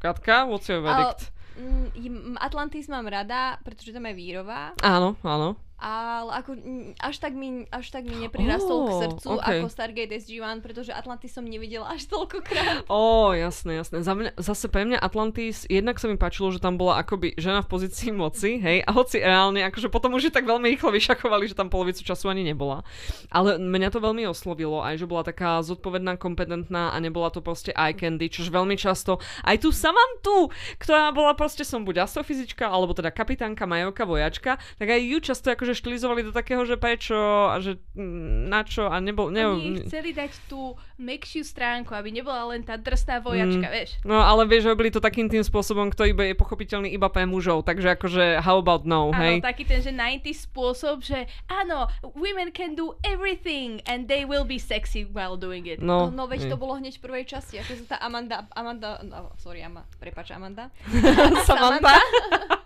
Katka, 0.05 0.45
what's 0.45 0.69
your 0.69 0.85
verdict? 0.85 1.33
Mm, 1.57 2.37
Atlantis 2.37 2.85
mám 2.93 3.09
rada, 3.09 3.57
pretože 3.65 3.97
tam 3.97 4.05
je 4.05 4.13
výrova, 4.13 4.77
Áno, 4.85 5.17
áno. 5.25 5.57
Ale 5.77 6.41
ako, 6.41 6.57
až, 6.97 7.17
tak 7.21 7.37
mi, 7.37 7.69
až 7.69 7.93
tak 7.93 8.09
mi 8.09 8.17
neprirastol 8.17 8.89
k 8.89 8.91
Ó, 8.91 9.01
srdcu 9.05 9.29
ok. 9.37 9.45
ako 9.45 9.67
Stargate 9.69 10.13
SG-1, 10.17 10.65
pretože 10.65 10.89
Atlantis 10.97 11.37
som 11.37 11.45
nevidela 11.45 11.93
až 11.93 12.09
toľkokrát. 12.09 12.89
Ó, 12.89 13.37
jasné, 13.37 13.77
jasné. 13.77 14.01
Za 14.01 14.17
mňa, 14.17 14.41
zase 14.41 14.73
pre 14.73 14.89
mňa 14.89 14.97
Atlantis, 14.97 15.69
jednak 15.69 16.01
sa 16.01 16.09
mi 16.09 16.17
páčilo, 16.17 16.49
že 16.49 16.65
tam 16.65 16.81
bola 16.81 17.05
akoby 17.05 17.37
žena 17.37 17.61
v 17.61 17.69
pozícii 17.69 18.09
moci, 18.09 18.57
hej, 18.57 18.81
a 18.89 18.91
hoci 18.97 19.21
reálne, 19.21 19.61
akože 19.69 19.93
potom 19.93 20.17
už 20.17 20.29
je 20.29 20.33
tak 20.33 20.49
veľmi 20.49 20.65
rýchlo 20.73 20.89
vyšakovali, 20.97 21.45
že 21.53 21.59
tam 21.59 21.69
polovicu 21.69 22.01
času 22.01 22.33
ani 22.33 22.41
nebola. 22.41 22.81
Ale 23.29 23.61
mňa 23.61 23.93
to 23.93 24.01
veľmi 24.01 24.25
oslovilo, 24.25 24.81
aj 24.81 24.97
že 24.97 25.07
bola 25.07 25.29
taká 25.29 25.61
zodpovedná, 25.61 26.17
kompetentná 26.17 26.97
a 26.97 26.97
nebola 27.05 27.29
to 27.29 27.45
proste 27.45 27.77
eye 27.77 27.93
candy, 27.93 28.33
čož 28.33 28.49
veľmi 28.49 28.81
často 28.81 29.21
aj 29.45 29.61
tú 29.61 29.69
Samantu, 29.77 30.49
ktorá 30.81 31.13
bola 31.13 31.37
proste 31.37 31.69
som 31.69 31.85
buď 31.85 32.09
astrofyzička, 32.09 32.65
alebo 32.65 32.97
teda 32.97 33.13
kapitánka, 33.13 33.69
majorka, 33.69 34.09
vojačka, 34.09 34.57
tak 34.81 34.89
aj 34.89 35.01
ju 35.05 35.19
často 35.21 35.53
akože 35.67 35.83
štilizovali 35.83 36.23
do 36.23 36.31
takého, 36.31 36.63
že 36.63 36.79
prečo 36.79 37.19
a 37.51 37.59
že 37.59 37.83
mm, 37.99 38.47
na 38.47 38.63
čo 38.63 38.87
a 38.87 39.03
nebol... 39.03 39.35
Ne, 39.35 39.51
Oni 39.51 39.83
chceli 39.83 40.15
dať 40.15 40.31
tú 40.47 40.79
mekšiu 40.95 41.43
stránku, 41.43 41.91
aby 41.91 42.15
nebola 42.15 42.55
len 42.55 42.63
tá 42.63 42.79
drsná 42.79 43.19
vojačka, 43.19 43.67
Mm. 43.67 43.75
vieš. 43.75 43.91
No 44.01 44.23
ale 44.23 44.47
vieš, 44.47 44.71
robili 44.71 44.89
to 44.89 45.03
takým 45.03 45.27
tým 45.27 45.43
spôsobom, 45.43 45.91
ktorý 45.91 46.15
je 46.15 46.39
pochopiteľný 46.39 46.95
iba 46.95 47.11
pre 47.11 47.27
mužov, 47.27 47.67
takže 47.67 47.99
akože 47.99 48.39
how 48.39 48.63
about 48.63 48.87
no, 48.87 49.11
Áno, 49.11 49.19
hej? 49.19 49.43
taký 49.43 49.67
ten, 49.67 49.83
že 49.83 49.91
90 49.91 50.47
spôsob, 50.47 51.03
že 51.03 51.27
áno, 51.51 51.91
women 52.15 52.55
can 52.55 52.73
do 52.73 52.95
everything 53.03 53.83
and 53.85 54.07
they 54.07 54.23
will 54.23 54.47
be 54.47 54.63
sexy 54.63 55.03
while 55.03 55.35
doing 55.35 55.67
it. 55.67 55.83
No, 55.83 56.07
No, 56.07 56.15
no 56.15 56.31
veď 56.31 56.47
hej. 56.47 56.51
to 56.53 56.57
bolo 56.57 56.79
hneď 56.79 56.95
v 56.97 57.03
prvej 57.03 57.25
časti, 57.27 57.59
ako 57.59 57.75
sa 57.83 57.97
tá 57.97 57.99
Amanda, 57.99 58.47
Amanda, 58.55 59.03
no, 59.03 59.35
sorry, 59.37 59.67
Ama, 59.67 59.83
prepač, 59.99 60.31
Amanda. 60.31 60.71
Samantha? 61.49 61.99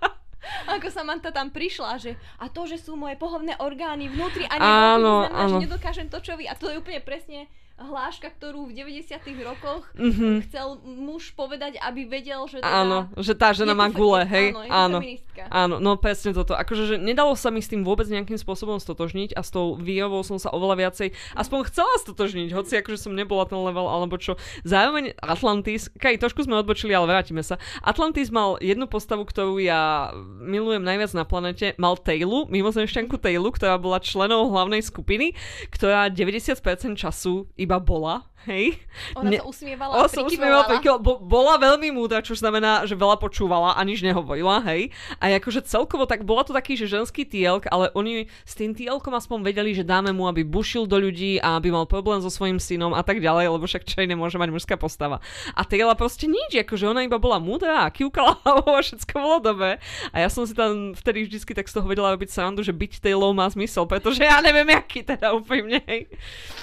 Ako 0.67 0.89
Samantha 0.89 1.31
tam 1.31 1.49
prišla, 1.49 1.99
že 1.99 2.11
a 2.37 2.47
to, 2.47 2.67
že 2.67 2.79
sú 2.79 2.95
moje 2.95 3.15
pohovné 3.17 3.59
orgány 3.59 4.09
vnútri 4.09 4.45
a 4.47 4.57
Áno, 4.57 4.63
nevnútri, 4.63 5.29
znamená, 5.29 5.37
áno. 5.37 5.49
že 5.49 5.65
nedokážem 5.65 6.09
to, 6.09 6.19
čo 6.21 6.33
vy. 6.35 6.45
A 6.47 6.55
to 6.55 6.69
je 6.69 6.79
úplne 6.79 7.01
presne 7.01 7.47
hláška, 7.81 8.29
ktorú 8.29 8.69
v 8.69 8.77
90 8.77 9.41
rokoch 9.41 9.89
Mhm. 9.97 10.45
chcel 10.49 10.77
muž 10.85 11.33
povedať, 11.33 11.81
aby 11.81 12.05
vedel, 12.05 12.45
že 12.45 12.61
teda... 12.61 12.85
Áno, 12.85 12.99
že 13.17 13.33
tá 13.33 13.57
žena 13.57 13.73
má 13.73 13.89
gule, 13.89 14.21
hej? 14.29 14.53
Áno, 14.69 15.01
Áno. 15.01 15.01
Áno, 15.49 15.75
no 15.81 15.97
presne 15.97 16.37
toto. 16.37 16.53
Akože, 16.53 16.85
že 16.85 16.97
nedalo 17.01 17.33
sa 17.33 17.49
mi 17.49 17.65
s 17.65 17.73
tým 17.73 17.81
vôbec 17.81 18.05
nejakým 18.05 18.37
spôsobom 18.37 18.77
stotožniť 18.77 19.33
a 19.33 19.41
s 19.41 19.49
tou 19.49 19.73
výrovou 19.73 20.21
som 20.21 20.37
sa 20.37 20.53
oveľa 20.53 20.77
viacej, 20.87 21.17
aspoň 21.33 21.59
chcela 21.73 21.95
stotožniť, 22.05 22.53
hoci 22.53 22.77
akože 22.85 23.01
som 23.01 23.17
nebola 23.17 23.49
ten 23.49 23.57
level 23.57 23.89
alebo 23.89 24.21
čo. 24.21 24.37
Zároveň 24.69 25.17
Atlantis, 25.25 25.89
kaj, 25.97 26.21
trošku 26.21 26.45
sme 26.45 26.61
odbočili, 26.61 26.93
ale 26.93 27.09
vrátime 27.09 27.41
sa. 27.41 27.57
Atlantis 27.81 28.29
mal 28.29 28.61
jednu 28.61 28.85
postavu, 28.85 29.25
ktorú 29.25 29.57
ja 29.57 30.13
milujem 30.45 30.85
najviac 30.85 31.17
na 31.17 31.25
planete, 31.25 31.73
mal 31.81 31.97
Taylu, 31.97 32.45
mimozemšťanku 32.53 33.17
Taylu, 33.17 33.49
ktorá 33.55 33.81
bola 33.81 34.03
členou 34.03 34.51
hlavnej 34.53 34.85
skupiny, 34.85 35.33
ktorá 35.73 36.13
90% 36.13 36.61
času 36.99 37.49
iba 37.57 37.70
bola, 37.79 38.30
hej? 38.49 38.81
Ona 39.19 39.31
Ne- 39.33 39.41
sa 39.41 39.47
usmievala 39.49 39.93
Ona 40.01 40.09
sa 40.09 40.23
usmievala, 40.25 40.65
prikyvovala, 40.71 41.03
bo, 41.03 41.13
bola 41.21 41.55
veľmi 41.61 41.93
múdra, 41.93 42.25
čo 42.25 42.33
znamená, 42.39 42.87
že 42.89 42.97
veľa 42.97 43.21
počúvala 43.21 43.77
a 43.77 43.81
nič 43.85 44.01
nehovorila, 44.01 44.63
hej. 44.71 44.95
A 45.21 45.33
akože 45.37 45.65
celkovo 45.67 46.09
tak 46.09 46.25
bola 46.25 46.47
to 46.47 46.57
taký, 46.57 46.79
že 46.79 46.89
ženský 46.89 47.29
tielk, 47.29 47.69
ale 47.69 47.93
oni 47.93 48.31
s 48.47 48.55
tým 48.57 48.73
tielkom 48.73 49.13
aspoň 49.13 49.45
vedeli, 49.45 49.77
že 49.77 49.85
dáme 49.85 50.15
mu, 50.15 50.31
aby 50.31 50.47
bušil 50.47 50.89
do 50.89 50.97
ľudí 50.97 51.41
a 51.41 51.61
aby 51.61 51.69
mal 51.75 51.85
problém 51.85 52.23
so 52.25 52.33
svojím 52.33 52.57
synom 52.57 52.97
a 52.97 53.03
tak 53.05 53.21
ďalej, 53.21 53.53
lebo 53.53 53.65
však 53.67 53.85
čo 53.85 54.01
iné 54.01 54.17
môže 54.17 54.41
mať 54.41 54.51
mužská 54.55 54.75
postava. 54.81 55.21
A 55.53 55.67
Taylor 55.67 55.97
proste 55.99 56.31
nič, 56.31 56.57
akože 56.57 56.89
ona 56.89 57.05
iba 57.05 57.21
bola 57.21 57.37
múdra 57.43 57.87
a 57.87 57.93
kývkala 57.93 58.41
hlavou 58.45 58.73
a 58.79 58.83
všetko 58.83 59.15
bolo 59.17 59.39
dobré. 59.43 59.83
A 60.15 60.23
ja 60.25 60.29
som 60.33 60.47
si 60.49 60.55
tam 60.57 60.93
vtedy 60.97 61.27
vždycky 61.29 61.53
tak 61.53 61.69
z 61.69 61.79
toho 61.79 61.87
vedela 61.87 62.15
robiť 62.15 62.31
srandu, 62.31 62.65
že 62.65 62.73
byť 62.73 63.03
Taylor 63.03 63.33
má 63.35 63.47
zmysel, 63.51 63.85
pretože 63.85 64.23
ja 64.23 64.39
neviem, 64.41 64.69
aký 64.73 65.03
teda 65.05 65.35
úprimne, 65.37 65.83
hej. 65.85 66.09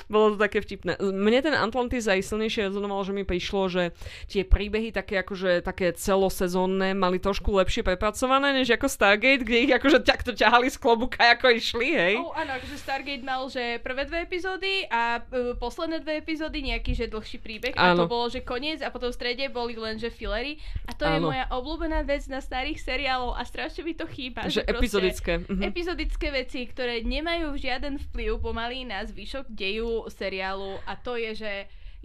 Bolo 0.07 0.36
to 0.36 0.38
také 0.39 0.63
vtipné. 0.63 0.97
Mne 0.99 1.39
ten 1.43 1.55
Atlantis 1.70 2.07
aj 2.07 2.24
silnejšie 2.24 2.72
rezonoval, 2.72 3.03
že 3.03 3.13
mi 3.13 3.24
prišlo, 3.24 3.61
že 3.68 3.84
tie 4.28 4.43
príbehy 4.47 4.91
také 4.95 5.22
akože 5.22 5.61
také 5.61 5.93
celosezónne 5.93 6.95
mali 6.95 7.20
trošku 7.20 7.53
lepšie 7.53 7.84
prepracované, 7.84 8.55
než 8.55 8.74
ako 8.74 8.88
Stargate, 8.88 9.43
kde 9.43 9.70
ich 9.70 9.74
akože 9.74 10.03
takto 10.03 10.32
ťahali 10.32 10.72
z 10.72 10.78
klobuka, 10.80 11.36
ako 11.38 11.53
išli, 11.53 11.89
hej. 11.93 12.15
Oh, 12.20 12.34
áno, 12.34 12.57
akože 12.57 12.78
Stargate 12.80 13.24
mal, 13.24 13.45
že 13.51 13.80
prvé 13.84 14.07
dve 14.07 14.24
epizódy 14.24 14.88
a 14.88 15.20
uh, 15.20 15.53
posledné 15.59 16.01
dve 16.01 16.20
epizódy 16.20 16.63
nejaký, 16.63 16.95
že 16.95 17.11
dlhší 17.11 17.38
príbeh 17.43 17.74
a 17.76 17.93
to 17.93 18.05
Áno. 18.05 18.11
bolo, 18.11 18.28
že 18.32 18.41
koniec 18.43 18.80
a 18.80 18.91
potom 18.93 19.11
v 19.11 19.18
strede 19.18 19.45
boli 19.49 19.76
len, 19.76 19.97
že 19.99 20.07
filery 20.11 20.61
a 20.88 20.93
to 20.93 21.03
je 21.03 21.18
Áno. 21.20 21.32
moja 21.32 21.45
obľúbená 21.51 22.03
vec 22.07 22.26
na 22.32 22.39
starých 22.39 22.80
seriálov 22.80 23.36
a 23.36 23.41
strašne 23.43 23.84
mi 23.84 23.93
to 23.97 24.05
chýba. 24.07 24.45
Že 24.47 24.63
proste 24.63 24.78
epizodické. 24.78 25.32
Mhm. 25.43 25.63
Epizodické 25.63 26.28
veci, 26.32 26.59
ktoré 26.70 27.01
nemajú 27.03 27.57
žiaden 27.57 27.99
vplyv 28.09 28.39
pomaly 28.39 28.86
na 28.86 29.03
zvyšok 29.03 29.49
deju 29.49 30.05
seriálu 30.13 30.78
a 30.86 30.93
to 30.95 31.18
je, 31.18 31.32
že 31.34 31.51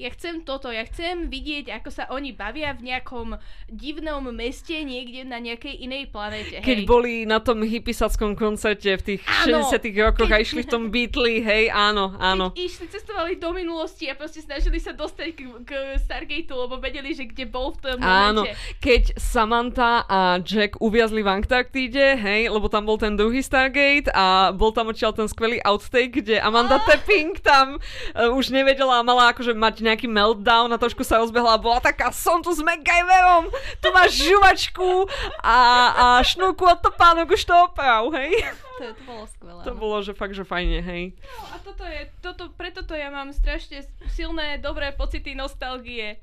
ja 0.02 0.10
chcem 0.10 0.42
toto, 0.42 0.66
ja 0.74 0.82
chcem 0.82 1.30
vidieť, 1.30 1.70
ako 1.78 1.88
sa 1.94 2.10
oni 2.10 2.34
bavia 2.34 2.74
v 2.74 2.90
nejakom 2.90 3.38
divnom 3.70 4.26
meste 4.34 4.74
niekde 4.82 5.22
na 5.22 5.38
nejakej 5.38 5.78
inej 5.78 6.10
planete. 6.10 6.58
Keď 6.58 6.78
hej. 6.82 6.88
boli 6.88 7.22
na 7.22 7.38
tom 7.38 7.62
hippisackom 7.62 8.34
koncerte 8.34 8.90
v 8.98 9.02
tých 9.02 9.20
Áno. 9.46 9.62
60 9.62 9.94
rokoch 10.02 10.26
a 10.26 10.42
Keď- 10.42 10.44
išli 10.44 10.60
v 10.66 10.70
tom 10.70 10.84
Beatli, 10.90 11.38
hej, 11.38 11.70
áno, 11.70 12.18
áno. 12.18 12.50
Keď 12.50 12.66
išli, 12.66 12.86
cestovali 12.90 13.38
do 13.38 13.54
minulosti 13.54 14.10
a 14.10 14.18
proste 14.18 14.42
snažili 14.42 14.82
sa 14.82 14.90
dostať 14.90 15.28
k, 15.38 15.40
k 15.62 15.70
Stargateu, 16.02 16.58
lebo 16.58 16.82
vedeli, 16.82 17.14
že 17.14 17.30
kde 17.30 17.46
bol 17.46 17.70
v 17.70 17.78
tom 17.78 17.96
Áno, 18.02 18.42
momente. 18.42 18.58
keď 18.82 19.14
Samantha 19.14 20.02
a 20.10 20.42
Jack 20.42 20.82
uviazli 20.82 21.22
v 21.22 21.30
Antarktíde, 21.30 22.18
hej, 22.18 22.50
lebo 22.50 22.66
tam 22.66 22.90
bol 22.90 22.98
ten 22.98 23.14
druhý 23.14 23.38
Stargate 23.38 24.10
a 24.10 24.50
bol 24.50 24.74
tam 24.74 24.90
odtiaľ 24.90 25.14
ten 25.14 25.30
skvelý 25.30 25.62
outtake, 25.62 26.18
kde 26.18 26.42
Amanda 26.42 26.82
Tapping 26.82 27.38
tam 27.38 27.78
uh, 27.78 28.32
už 28.34 28.50
nevedela 28.50 28.98
a 28.98 29.06
mala 29.06 29.30
akože 29.30 29.54
mať 29.54 29.74
nejaký 29.92 30.08
meltdown 30.08 30.72
a 30.72 30.80
trošku 30.80 31.04
sa 31.04 31.20
rozbehla 31.20 31.54
a 31.54 31.60
bola 31.60 31.78
taká, 31.78 32.08
som 32.08 32.40
tu 32.40 32.48
s 32.48 32.64
MacGyverom, 32.64 33.52
tu 33.78 33.88
máš 33.92 34.24
žuvačku 34.24 35.06
a, 35.44 35.58
a 35.92 36.06
šnúku 36.24 36.64
od 36.64 36.80
topánok 36.80 37.36
už 37.36 37.44
to 37.44 37.54
oprav, 37.54 38.08
hej. 38.16 38.32
To, 38.80 38.96
to 38.96 39.02
bolo 39.04 39.24
skvelé. 39.28 39.60
To 39.62 39.72
áno. 39.76 39.78
bolo, 39.78 39.96
že 40.00 40.16
fakt, 40.16 40.32
že 40.32 40.48
fajne, 40.48 40.80
hej. 40.80 41.12
No, 41.20 41.44
a 41.52 41.56
toto 41.60 41.84
je, 41.84 42.00
toto, 42.24 42.48
preto 42.56 42.80
to 42.82 42.96
ja 42.96 43.12
mám 43.12 43.30
strašne 43.30 43.84
silné, 44.10 44.56
dobré 44.58 44.90
pocity 44.96 45.36
nostalgie 45.36 46.18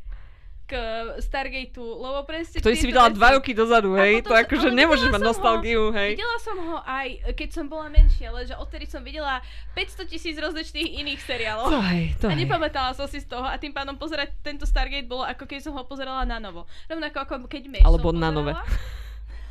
k 0.69 0.77
Stargateu, 1.17 1.81
lebo 1.81 2.21
presne 2.23 2.61
Ktorý 2.61 2.75
si 2.75 2.85
videla 2.85 3.09
dva 3.09 3.33
roky 3.33 3.51
dozadu, 3.51 3.97
hej, 3.97 4.21
to 4.21 4.29
sa- 4.29 4.45
akože 4.45 4.69
nemôžeš 4.69 5.09
mať 5.09 5.17
ho- 5.17 5.27
nostalgiu, 5.27 5.81
hej. 5.89 6.13
Videla 6.13 6.37
som 6.37 6.55
ho 6.55 6.77
aj 6.79 7.07
keď 7.33 7.49
som 7.51 7.65
bola 7.65 7.89
menšia, 7.89 8.29
ale 8.29 8.45
že 8.45 8.53
odtedy 8.53 8.85
som 8.85 9.01
videla 9.01 9.41
500 9.73 10.05
tisíc 10.05 10.35
rozličných 10.35 11.01
iných 11.01 11.19
seriálov. 11.19 11.67
To 11.67 11.81
hej, 11.83 12.13
to 12.15 12.25
A 12.25 12.31
hej. 12.31 12.45
nepamätala 12.45 12.93
som 12.93 13.03
si 13.03 13.17
z 13.17 13.25
toho 13.25 13.43
a 13.43 13.57
tým 13.57 13.71
pádom 13.71 13.95
pozerať 13.95 14.29
tento 14.39 14.63
Stargate 14.63 15.03
bolo 15.03 15.23
ako 15.23 15.43
keď 15.43 15.59
som 15.59 15.73
ho 15.73 15.81
pozerala 15.83 16.21
na 16.21 16.37
novo. 16.37 16.69
Rovnako 16.85 17.17
ako 17.19 17.33
keď 17.43 17.63
Mesh 17.67 17.81
Alebo 17.81 18.11
na 18.11 18.29
nové. 18.29 18.53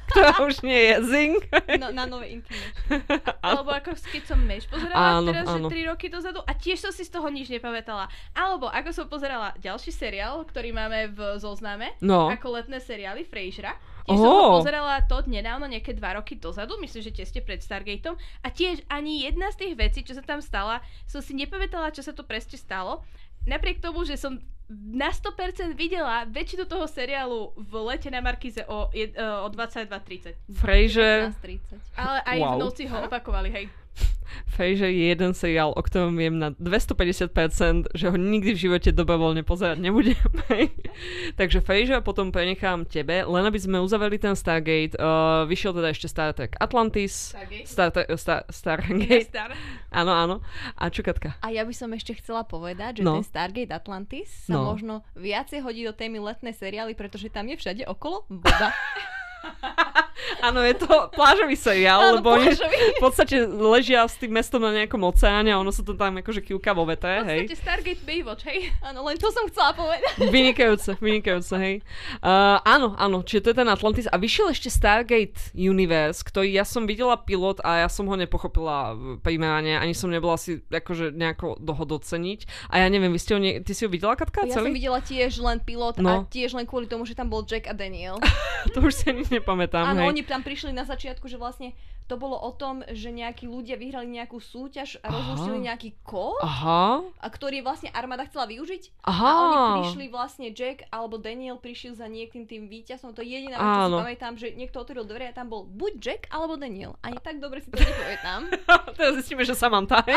Ktorá 0.09 0.41
už 0.41 0.61
nie 0.61 0.81
je 0.85 0.95
zing. 1.05 1.37
No, 1.77 1.89
na 1.91 2.05
nové 2.05 2.33
intimate. 2.33 2.73
Alebo 3.45 3.71
ako 3.71 3.93
keď 3.95 4.23
som 4.25 4.41
Mesh 4.41 4.65
pozerala 4.65 5.21
Áno, 5.21 5.29
teraz, 5.29 5.47
áno. 5.47 5.69
že 5.69 5.77
3 5.77 5.91
roky 5.91 6.07
dozadu 6.07 6.41
a 6.41 6.53
tiež 6.53 6.81
som 6.81 6.91
si 6.91 7.03
z 7.03 7.13
toho 7.13 7.29
nič 7.29 7.47
nepamätala. 7.47 8.07
Alebo 8.33 8.67
ako 8.67 8.91
som 8.91 9.07
pozerala 9.07 9.53
ďalší 9.57 9.91
seriál, 9.91 10.41
ktorý 10.43 10.71
máme 10.71 11.13
v 11.13 11.37
zozname, 11.37 11.93
No. 11.99 12.27
ako 12.27 12.57
letné 12.57 12.79
seriály 12.79 13.23
Frasera. 13.23 13.77
Tiež 14.03 14.17
som 14.17 14.25
Oh. 14.25 14.41
ho 14.49 14.57
pozerala 14.57 15.05
to 15.05 15.21
nedávno, 15.23 15.65
nejaké 15.65 15.93
2 15.93 16.01
roky 16.17 16.35
dozadu, 16.35 16.81
myslím, 16.81 17.03
že 17.03 17.13
tesne 17.15 17.41
pred 17.41 17.61
Stargateom. 17.61 18.17
A 18.41 18.49
tiež 18.49 18.81
ani 18.89 19.23
jedna 19.23 19.53
z 19.53 19.61
tých 19.63 19.75
vecí, 19.77 20.01
čo 20.01 20.13
sa 20.13 20.25
tam 20.25 20.41
stala, 20.41 20.81
som 21.05 21.21
si 21.21 21.37
nepamätala, 21.37 21.93
čo 21.93 22.01
sa 22.01 22.11
to 22.11 22.25
presne 22.25 22.57
stalo. 22.57 23.05
Napriek 23.45 23.79
tomu, 23.79 24.03
že 24.03 24.17
som 24.17 24.41
na 24.69 25.09
100% 25.09 25.73
videla 25.73 26.29
väčšinu 26.29 26.69
toho 26.69 26.85
seriálu 26.85 27.57
v 27.57 27.73
lete 27.89 28.13
na 28.13 28.21
Markize 28.21 28.61
o, 28.69 28.93
e, 28.93 29.09
o 29.17 29.49
22.30. 29.49 30.37
Frasier, 30.53 31.33
15.30. 31.41 31.81
Ale 31.97 32.19
aj 32.21 32.39
Wow. 32.39 32.53
v 32.53 32.57
noci 32.61 32.83
ho 32.85 32.97
opakovali, 33.03 33.49
hej. 33.49 33.65
Frasier 34.47 34.89
je 34.89 35.09
jeden 35.09 35.33
seriál, 35.33 35.71
o 35.71 35.81
ktorom 35.81 36.15
viem 36.15 36.35
na 36.35 36.53
250%, 36.53 37.33
že 37.93 38.07
ho 38.07 38.17
nikdy 38.17 38.53
v 38.53 38.61
živote 38.61 38.91
dobrovoľne 38.91 39.43
pozerať 39.43 39.79
nebudem. 39.79 40.19
Takže 41.41 41.59
Frasier 41.59 41.99
potom 41.99 42.29
prenechám 42.29 42.85
tebe, 42.85 43.23
len 43.23 43.43
aby 43.43 43.57
sme 43.57 43.79
uzavreli 43.79 44.17
ten 44.17 44.33
Stargate. 44.33 44.95
Uh, 44.95 45.45
vyšiel 45.45 45.73
teda 45.73 45.89
ešte 45.89 46.07
Star 46.07 46.31
Trek 46.31 46.55
Atlantis. 46.57 47.33
Stargate? 47.33 47.67
Star, 47.67 47.89
Star, 48.15 48.41
Stargate. 48.47 49.25
Star. 49.25 49.51
Áno, 49.91 50.13
áno. 50.13 50.37
A 50.75 50.89
čo 50.89 51.01
Katka? 51.01 51.41
A 51.41 51.49
ja 51.49 51.65
by 51.65 51.73
som 51.73 51.89
ešte 51.91 52.13
chcela 52.15 52.45
povedať, 52.45 53.01
že 53.01 53.03
No. 53.03 53.17
ten 53.17 53.25
Stargate 53.25 53.73
Atlantis 53.73 54.29
sa 54.45 54.53
No. 54.53 54.69
možno 54.69 55.01
viacej 55.15 55.61
hodí 55.61 55.81
do 55.81 55.91
témy 55.91 56.21
letné 56.21 56.53
seriály, 56.53 56.93
pretože 56.93 57.29
tam 57.29 57.49
je 57.49 57.57
všade 57.57 57.83
okolo 57.85 58.29
voda. 58.29 58.69
Áno, 60.41 60.61
je 60.61 60.75
to 60.75 60.89
plážový 61.13 61.55
seriál, 61.55 62.01
Áno, 62.01 62.15
lebo 62.19 62.35
oni 62.35 62.51
v 62.55 63.01
podstate 63.01 63.43
ležia 63.47 64.03
s 64.03 64.17
tým 64.17 64.35
mestom 64.35 64.59
na 64.59 64.75
nejakom 64.75 64.99
oceáne 65.03 65.51
a 65.51 65.59
ono 65.59 65.71
sa 65.71 65.83
to 65.83 65.95
tam 65.95 66.19
akože 66.19 66.43
kývka 66.43 66.71
vo 66.73 66.85
vetre, 66.85 67.23
V 67.23 67.27
hej. 67.27 67.41
podstate 67.47 67.59
Stargate 67.59 68.03
Baywatch, 68.03 68.45
hej. 68.47 68.61
Áno, 68.83 69.07
len 69.07 69.15
to 69.17 69.31
som 69.31 69.47
chcela 69.47 69.73
povedať. 69.73 70.03
Vynikajúce, 70.29 70.99
vynikajúce, 70.99 71.55
hej. 71.57 71.75
Uh, 72.19 72.59
áno, 72.63 72.95
áno, 72.95 73.23
čiže 73.23 73.41
to 73.41 73.51
je 73.51 73.59
ten 73.59 73.69
Atlantis. 73.69 74.07
A 74.07 74.17
vyšiel 74.17 74.51
ešte 74.51 74.69
Stargate 74.69 75.55
Universe, 75.55 76.23
ktorý 76.23 76.51
ja 76.51 76.67
som 76.67 76.85
videla 76.85 77.15
pilot 77.15 77.63
a 77.63 77.83
ja 77.83 77.89
som 77.89 78.07
ho 78.07 78.15
nepochopila 78.15 78.95
v 78.95 79.05
primerane, 79.21 79.75
ani 79.75 79.95
som 79.95 80.11
nebola 80.11 80.35
si 80.35 80.59
akože 80.63 81.15
nejako 81.15 81.59
do 81.59 81.73
ho 81.73 81.85
doceniť. 81.85 82.71
A 82.71 82.83
ja 82.83 82.87
neviem, 82.89 83.11
vy 83.11 83.21
ste 83.21 83.33
ho 83.35 83.41
nie... 83.41 83.61
Ty 83.61 83.73
si 83.75 83.83
ho 83.85 83.91
videla, 83.91 84.15
Katka, 84.15 84.45
Ja 84.45 84.59
som 84.59 84.67
celý? 84.67 84.75
videla 84.75 84.99
tiež 84.99 85.39
len 85.39 85.59
pilot 85.61 85.99
No. 85.99 86.23
a 86.23 86.31
tiež 86.31 86.55
len 86.55 86.67
kvôli 86.67 86.87
tomu, 86.87 87.03
že 87.03 87.15
tam 87.15 87.27
bol 87.27 87.43
Jack 87.43 87.67
a 87.67 87.75
Daniel. 87.75 88.19
To 88.75 88.83
už 88.83 88.91
si 88.93 89.05
ani 89.07 89.23
nepamätám, 89.23 89.95
Áno, 89.95 90.03
hej. 90.03 90.08
Oni 90.09 90.25
tam 90.25 90.41
prišli 90.41 90.73
na 90.73 90.89
začiatku, 90.89 91.29
že 91.29 91.37
vlastne 91.37 91.77
to 92.09 92.17
bolo 92.17 92.35
o 92.35 92.51
tom, 92.51 92.81
že 92.89 93.13
nejakí 93.13 93.45
ľudia 93.45 93.77
vyhrali 93.77 94.09
nejakú 94.09 94.41
súťaž 94.41 94.97
a 95.01 95.13
rozluštili 95.13 95.61
nejaký 95.63 95.93
kód, 96.01 96.41
Aha, 96.41 97.05
a 97.05 97.27
ktorý 97.29 97.61
vlastne 97.61 97.93
armáda 97.93 98.25
chcela 98.25 98.49
využiť. 98.49 99.05
aha. 99.05 99.29
A 99.29 99.41
oni 99.45 99.59
prišli 99.85 100.05
vlastne, 100.09 100.49
Jack 100.51 100.89
alebo 100.89 101.21
Daniel 101.21 101.61
prišiel 101.61 101.93
za 101.93 102.09
niekým 102.09 102.49
tým 102.49 102.67
víťazom. 102.67 103.13
To 103.13 103.21
je 103.21 103.29
jediná 103.29 103.55
vec, 103.55 103.69
čo 103.69 103.85
si 103.85 104.01
pamätám, 104.01 104.35
že 104.35 104.47
niekto 104.53 104.81
otvoril 104.81 105.05
dvere 105.05 105.29
a 105.29 105.37
tam 105.37 105.47
bol 105.47 105.69
buď 105.69 105.93
Jack 106.01 106.23
alebo 106.33 106.57
Daniel. 106.57 106.97
Ani 107.05 107.21
tak 107.21 107.39
dobre 107.39 107.61
si 107.61 107.69
to 107.69 107.77
nepamätám. 107.85 108.41
Teraz 108.97 109.13
zistíme, 109.21 109.45
že 109.45 109.53
Samantha. 109.53 110.01
hej. 110.09 110.17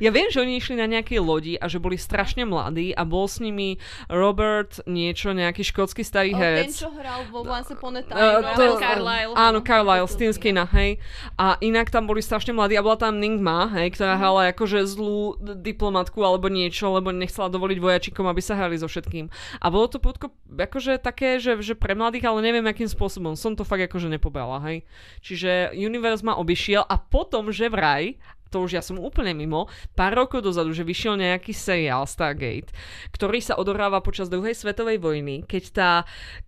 ja 0.00 0.10
viem, 0.10 0.32
že 0.32 0.40
oni 0.40 0.56
išli 0.56 0.74
na 0.74 0.88
nejakej 0.88 1.20
lodi 1.20 1.54
a 1.54 1.68
že 1.68 1.76
boli 1.76 2.00
strašne 2.00 2.42
mladí 2.42 2.96
a 2.96 3.04
bol 3.04 3.28
s 3.28 3.38
nimi 3.38 3.76
Robert 4.08 4.80
niečo, 4.88 5.36
nejaký 5.36 5.62
škótsky 5.62 6.00
starý 6.00 6.32
O, 6.32 6.38
herec. 6.38 6.72
ten, 6.72 6.74
čo 6.74 6.88
hral 6.96 7.28
vo 7.28 7.44
Once 7.44 7.68
Upon 7.68 8.00
a 8.00 8.02
Time. 8.02 8.16
Uh, 8.16 8.40
to, 8.56 8.64
Carlyle. 8.78 9.32
Áno, 9.36 9.60
Carlyle, 9.60 10.08
To 10.08 10.61
Skina, 10.62 10.78
hej. 10.78 11.02
A 11.38 11.58
inak 11.58 11.90
tam 11.90 12.06
boli 12.06 12.22
strašne 12.22 12.54
mladí 12.54 12.78
a 12.78 12.84
bola 12.86 12.98
tam 12.98 13.18
Ningma, 13.18 13.74
hej, 13.74 13.98
ktorá 13.98 14.14
hrala 14.18 14.54
akože 14.54 14.86
zlú 14.86 15.38
diplomatku 15.40 16.22
alebo 16.22 16.46
niečo, 16.46 16.94
lebo 16.94 17.10
nechcela 17.10 17.50
dovoliť 17.50 17.78
vojačikom, 17.82 18.26
aby 18.30 18.42
sa 18.42 18.54
hrali 18.54 18.78
so 18.78 18.86
všetkým. 18.86 19.26
A 19.58 19.66
bolo 19.70 19.90
to 19.90 19.98
prudko 19.98 20.30
akože 20.50 21.02
také, 21.02 21.42
že, 21.42 21.58
že 21.62 21.74
pre 21.74 21.98
mladých, 21.98 22.28
ale 22.30 22.44
neviem 22.44 22.66
akým 22.66 22.86
spôsobom. 22.86 23.34
Som 23.34 23.58
to 23.58 23.66
fakt 23.66 23.82
akože 23.90 24.06
nepobrala, 24.06 24.62
hej. 24.70 24.86
Čiže 25.24 25.74
Universe 25.74 26.22
ma 26.22 26.38
obišiel 26.38 26.86
a 26.86 26.96
potom, 26.98 27.50
že 27.50 27.66
vraj, 27.66 28.18
to 28.52 28.60
už 28.60 28.76
ja 28.76 28.82
som 28.84 29.00
úplne 29.00 29.32
mimo, 29.32 29.72
pár 29.96 30.12
rokov 30.12 30.44
dozadu, 30.44 30.76
že 30.76 30.84
vyšiel 30.84 31.16
nejaký 31.16 31.56
seriál 31.56 32.04
Stargate, 32.04 32.70
ktorý 33.16 33.40
sa 33.40 33.56
odohráva 33.56 34.04
počas 34.04 34.28
druhej 34.28 34.52
svetovej 34.52 35.00
vojny, 35.00 35.48
keď 35.48 35.64
tá 35.72 35.90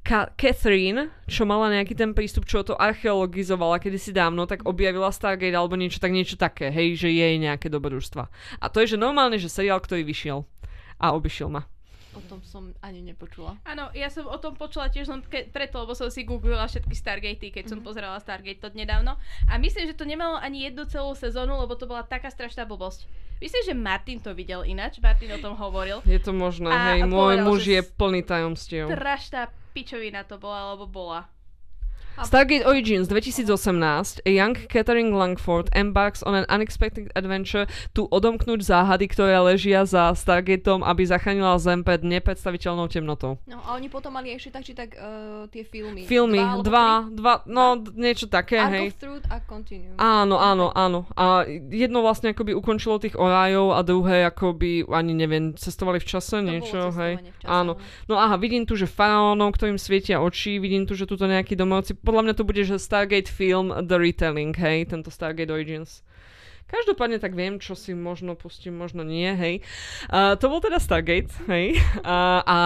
Ka- 0.05 0.30
Catherine, 0.36 1.09
čo 1.24 1.48
mala 1.48 1.72
nejaký 1.72 1.96
ten 1.96 2.12
prístup, 2.12 2.44
čo 2.44 2.61
to 2.61 2.76
archeologizovala 2.76 3.80
kedysi 3.80 4.12
dávno, 4.12 4.44
tak 4.44 4.68
objavila 4.68 5.09
Stargate 5.09 5.57
alebo 5.57 5.80
niečo 5.80 5.98
tak 5.98 6.12
niečo 6.12 6.36
také, 6.36 6.68
hej, 6.68 7.00
že 7.00 7.09
jej 7.09 7.40
nejaké 7.40 7.72
dobrodružstva. 7.72 8.28
A 8.61 8.66
to 8.68 8.84
je, 8.84 8.94
že 8.94 9.00
normálne, 9.00 9.40
že 9.40 9.48
seriál, 9.48 9.80
ktorý 9.80 10.05
vyšiel 10.05 10.44
a 11.00 11.16
obišiel 11.16 11.48
ma. 11.48 11.73
O 12.14 12.22
tom 12.22 12.38
som 12.42 12.72
ani 12.78 13.02
nepočula. 13.02 13.58
Áno, 13.62 13.90
ja 13.90 14.06
som 14.06 14.24
o 14.24 14.36
tom 14.36 14.54
počula 14.54 14.86
tiež 14.86 15.06
len 15.06 15.20
ke- 15.20 15.46
preto, 15.46 15.76
lebo 15.76 15.92
som 15.92 16.06
si 16.06 16.22
googlila 16.22 16.64
všetky 16.64 16.92
Stargatey, 16.92 17.50
keď 17.50 17.64
Mhm. 17.64 17.68
som 17.68 17.78
pozerala 17.80 18.16
Stargate 18.16 18.60
to 18.60 18.70
nedávno. 18.70 19.18
A 19.44 19.56
myslím, 19.56 19.84
že 19.84 19.94
to 19.94 20.04
nemalo 20.04 20.36
ani 20.36 20.64
jednu 20.64 20.84
celú 20.84 21.12
sezónu, 21.12 21.56
lebo 21.56 21.72
to 21.72 21.84
bola 21.84 22.02
taká 22.02 22.28
strašná 22.28 22.62
blbosť. 22.62 23.10
Myslím, 23.36 23.62
že 23.64 23.74
Martin 23.76 24.18
to 24.18 24.30
videl 24.30 24.62
ináč, 24.62 24.98
Martin 24.98 25.28
o 25.28 25.38
tom 25.38 25.52
hovoril. 25.54 26.00
Je 26.02 26.16
to 26.16 26.30
možné, 26.30 26.70
A- 26.70 26.94
hej, 26.94 27.00
a 27.00 27.04
môj 27.04 27.34
povedal, 27.34 27.46
muž 27.46 27.62
je 27.64 27.80
s- 27.80 27.90
plný 27.90 28.20
tajomstiev. 28.22 28.86
Strašná 28.86 29.42
pičovina 29.72 30.22
to 30.22 30.36
bola, 30.36 30.70
alebo 30.70 30.86
bola. 30.86 31.26
Stargate 32.22 32.62
Origins 32.62 33.10
2018 33.10 34.22
a 34.22 34.30
young 34.30 34.54
Catherine 34.70 35.10
Langford 35.10 35.66
embarks 35.74 36.22
on 36.22 36.34
an 36.34 36.46
unexpected 36.46 37.10
adventure 37.18 37.66
tu 37.90 38.06
odomknúť 38.06 38.62
záhady, 38.62 39.10
ktoré 39.10 39.34
ležia 39.42 39.82
za 39.82 40.14
Stargateom, 40.14 40.86
aby 40.86 41.02
zachránila 41.02 41.58
Zem 41.58 41.82
pred 41.82 42.06
nepredstaviteľnou 42.06 42.86
temnotou. 42.86 43.42
No 43.50 43.58
a 43.66 43.74
oni 43.74 43.90
potom 43.90 44.14
mali 44.14 44.30
ešte 44.30 44.54
tak, 44.54 44.62
či 44.62 44.72
tak 44.72 44.94
uh, 44.94 45.50
tie 45.50 45.66
filmy. 45.66 46.06
Filmy, 46.06 46.38
dva, 46.62 47.08
tri. 47.08 47.18
dva, 47.18 47.34
no 47.50 47.82
d- 47.82 47.90
niečo 47.98 48.30
také, 48.30 48.62
Arc 48.62 48.72
hej. 48.72 48.86
Truth 48.94 49.26
a 49.26 49.42
Continuum. 49.42 49.98
Áno, 49.98 50.38
áno, 50.38 50.70
áno. 50.70 51.10
A 51.18 51.42
jedno 51.50 52.06
vlastne 52.06 52.30
akoby 52.30 52.54
ukončilo 52.54 53.02
tých 53.02 53.18
orájov 53.18 53.74
a 53.74 53.82
druhé 53.82 54.22
akoby, 54.24 54.86
ani 54.86 55.18
neviem, 55.18 55.56
cestovali 55.56 55.98
v 55.98 56.06
čase, 56.06 56.38
To 56.38 56.46
niečo, 56.46 56.80
hej. 56.94 57.18
v 57.18 57.42
čase, 57.42 57.48
Áno. 57.48 57.74
No 58.06 58.14
aha, 58.20 58.38
vidím 58.38 58.62
tu, 58.62 58.78
že 58.78 58.86
faraónov, 58.86 59.56
ktorým 59.56 59.80
svietia 59.80 60.22
oči, 60.22 60.62
vidím 60.62 60.86
tu, 60.86 60.94
že 60.94 61.08
tuto 61.08 61.26
nejaký 61.26 61.56
domovci, 61.56 61.96
podľa 62.05 62.22
mňa 62.28 62.34
to 62.36 62.44
bude, 62.44 62.62
že 62.62 62.76
Stargate 62.76 63.32
film 63.32 63.72
The 63.72 63.96
Retelling, 63.96 64.52
hej, 64.55 64.92
tento 64.92 65.09
Stargate 65.09 65.50
Origins. 65.50 66.05
Každopádne 66.64 67.20
tak 67.20 67.36
viem, 67.36 67.61
čo 67.61 67.76
si 67.76 67.92
možno 67.92 68.32
pustím, 68.34 68.80
možno 68.80 69.05
nie, 69.05 69.28
hej. 69.36 69.55
Uh, 70.09 70.32
to 70.40 70.48
bol 70.48 70.64
teda 70.64 70.80
Stargate, 70.80 71.28
hej. 71.44 71.76
Uh, 72.00 72.40
a 72.44 72.59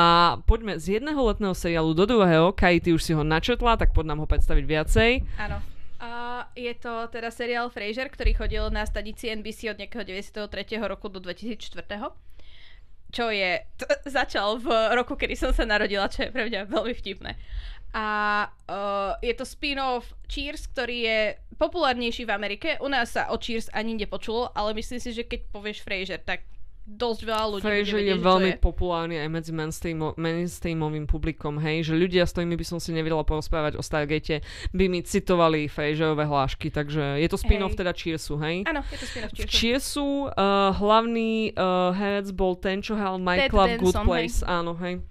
poďme 0.47 0.79
z 0.79 0.99
jedného 0.99 1.19
letného 1.19 1.51
seriálu 1.53 1.99
do 1.99 2.07
druhého. 2.07 2.55
Kai, 2.55 2.79
ty 2.79 2.95
už 2.95 3.03
si 3.03 3.13
ho 3.13 3.27
načetla, 3.27 3.75
tak 3.75 3.91
poď 3.91 4.15
nám 4.15 4.23
ho 4.23 4.27
predstaviť 4.31 4.65
viacej. 4.65 5.11
Áno. 5.43 5.59
Uh, 5.99 6.47
je 6.55 6.71
to 6.79 7.11
teda 7.11 7.35
seriál 7.35 7.75
Frasier, 7.75 8.07
ktorý 8.07 8.31
chodil 8.39 8.65
na 8.71 8.87
stanici 8.87 9.35
NBC 9.35 9.75
od 9.75 9.83
nejakého 9.83 10.07
93. 10.07 10.47
roku 10.79 11.11
do 11.11 11.19
2004. 11.19 11.83
Čo 13.11 13.35
je, 13.35 13.67
t- 13.75 13.99
začal 14.07 14.63
v 14.63 14.69
roku, 14.95 15.19
kedy 15.19 15.35
som 15.35 15.51
sa 15.51 15.67
narodila, 15.67 16.07
čo 16.07 16.23
je 16.23 16.31
pre 16.31 16.47
mňa 16.47 16.71
veľmi 16.71 16.95
vtipné. 16.95 17.35
A 17.99 18.07
uh, 18.71 19.19
je 19.19 19.35
to 19.35 19.43
spin-off 19.43 20.15
Cheers, 20.31 20.71
ktorý 20.71 20.99
je 21.03 21.21
populárnejší 21.59 22.23
v 22.23 22.31
Amerike. 22.31 22.69
U 22.79 22.87
nás 22.87 23.11
sa 23.11 23.27
o 23.35 23.37
Cheers 23.43 23.75
ani 23.75 23.99
nepočulo, 23.99 24.55
ale 24.55 24.71
myslím 24.79 25.03
si, 25.03 25.11
že 25.11 25.27
keď 25.27 25.51
povieš 25.51 25.83
Frasier, 25.83 26.23
tak 26.23 26.47
dosť 26.89 27.21
veľa 27.27 27.47
ľudí 27.53 27.65
Frasier 27.67 28.01
je 28.01 28.17
veľmi 28.17 28.57
je. 28.57 28.63
populárny 28.63 29.21
aj 29.21 29.29
medzi 29.29 29.53
mainstreamo- 29.53 30.17
mainstreamovým 30.17 31.05
publikom, 31.05 31.61
hej, 31.61 31.85
že 31.85 31.93
ľudia, 31.93 32.25
s 32.25 32.33
ktorými 32.33 32.57
by 32.57 32.65
som 32.65 32.79
si 32.81 32.97
nevedela 32.97 33.21
porozprávať 33.27 33.77
o 33.77 33.83
Stargate, 33.85 34.41
by 34.73 34.85
mi 34.89 35.05
citovali 35.05 35.69
Frasierové 35.69 36.25
hlášky, 36.25 36.73
takže 36.73 37.21
je 37.21 37.29
to 37.29 37.37
spin-off 37.37 37.77
Hej. 37.77 37.81
teda 37.83 37.93
Cheersu, 37.93 38.41
hej? 38.41 38.65
Áno, 38.65 38.81
je 38.89 38.99
to 39.03 39.07
spin-off 39.11 39.33
V 39.35 39.43
Cheersu. 39.43 39.53
Cheersu 39.53 40.09
uh, 40.31 40.73
hlavný 40.79 41.53
uh, 41.53 41.93
herec 41.93 42.33
bol 42.33 42.57
ten, 42.57 42.81
čo 42.81 42.97
hral 42.97 43.21
Michaela 43.21 43.75
v 43.75 43.85
Good 43.85 43.99
Place, 44.07 44.41
áno, 44.47 44.73
hej. 44.81 45.03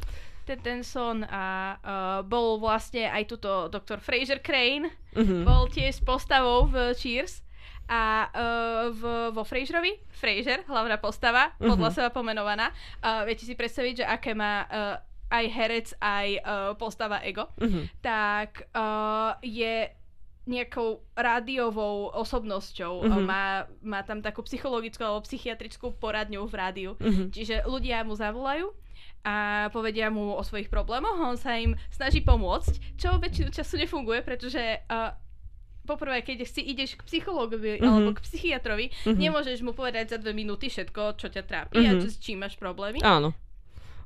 Ted 0.48 0.64
Danson 0.64 1.22
a 1.24 1.46
uh, 1.76 1.80
bol 2.24 2.56
vlastne 2.58 3.04
aj 3.06 3.28
tuto 3.28 3.68
doktor 3.68 4.00
Fraser 4.00 4.40
Crane, 4.40 4.88
Mhm. 5.12 5.44
bol 5.44 5.68
tiež 5.68 6.00
postavou 6.02 6.66
v 6.66 6.94
Cheers 6.94 7.44
a 7.86 8.04
uh, 8.26 8.40
v, 8.90 9.02
vo 9.30 9.44
Fraserovi, 9.44 10.00
Fraser, 10.10 10.64
hlavná 10.64 10.96
postava, 10.98 11.52
podľa 11.58 11.90
Mhm. 11.90 11.96
seba 11.96 12.10
pomenovaná, 12.10 12.72
uh, 13.00 13.24
viete 13.24 13.44
si 13.44 13.54
predstaviť, 13.54 13.94
že 13.98 14.06
aké 14.06 14.32
má 14.32 14.64
uh, 14.64 14.96
aj 15.28 15.46
herec, 15.50 15.88
aj 15.98 16.28
uh, 16.38 16.42
postava 16.74 17.20
ego, 17.22 17.52
Mhm. 17.60 17.82
tak 18.00 18.72
uh, 18.72 19.36
je 19.42 19.92
nejakou 20.48 21.04
rádiovou 21.14 22.10
osobnosťou. 22.16 23.04
Mhm. 23.04 23.12
Uh, 23.12 23.22
má, 23.22 23.44
má 23.84 24.00
tam 24.02 24.24
takú 24.24 24.42
psychologickú 24.42 25.04
alebo 25.04 25.22
psychiatrickú 25.22 25.92
poradňu 25.94 26.44
v 26.44 26.54
rádiu. 26.56 26.92
Mhm. 26.98 27.30
Čiže 27.30 27.56
ľudia 27.68 28.02
mu 28.02 28.16
zavolajú 28.16 28.72
a 29.22 29.68
povedia 29.70 30.08
mu 30.08 30.34
o 30.34 30.42
svojich 30.42 30.72
problémoch, 30.72 31.20
on 31.20 31.36
sa 31.36 31.60
im 31.60 31.76
snaží 31.92 32.24
pomôcť, 32.24 32.96
čo 32.96 33.20
väčšinu 33.20 33.52
času 33.52 33.76
nefunguje, 33.78 34.24
pretože 34.24 34.60
uh, 34.88 35.12
poprvé, 35.84 36.20
keď 36.20 36.44
si 36.44 36.64
ideš 36.64 36.96
k 36.96 37.04
psychologovi 37.04 37.80
Mhm. 37.80 37.84
alebo 37.84 38.10
k 38.16 38.24
psychiatrovi, 38.24 38.92
Mhm. 39.04 39.20
nemôžeš 39.20 39.60
mu 39.62 39.72
povedať 39.72 40.16
za 40.16 40.18
dve 40.18 40.32
minúty 40.32 40.68
všetko, 40.68 41.16
čo 41.16 41.28
ťa 41.28 41.44
trápi 41.44 41.80
a 41.82 41.92
Mhm. 41.92 42.00
čo, 42.00 42.08
s 42.08 42.18
čím 42.20 42.40
máš 42.40 42.56
problémy. 42.56 43.04
Áno. 43.04 43.36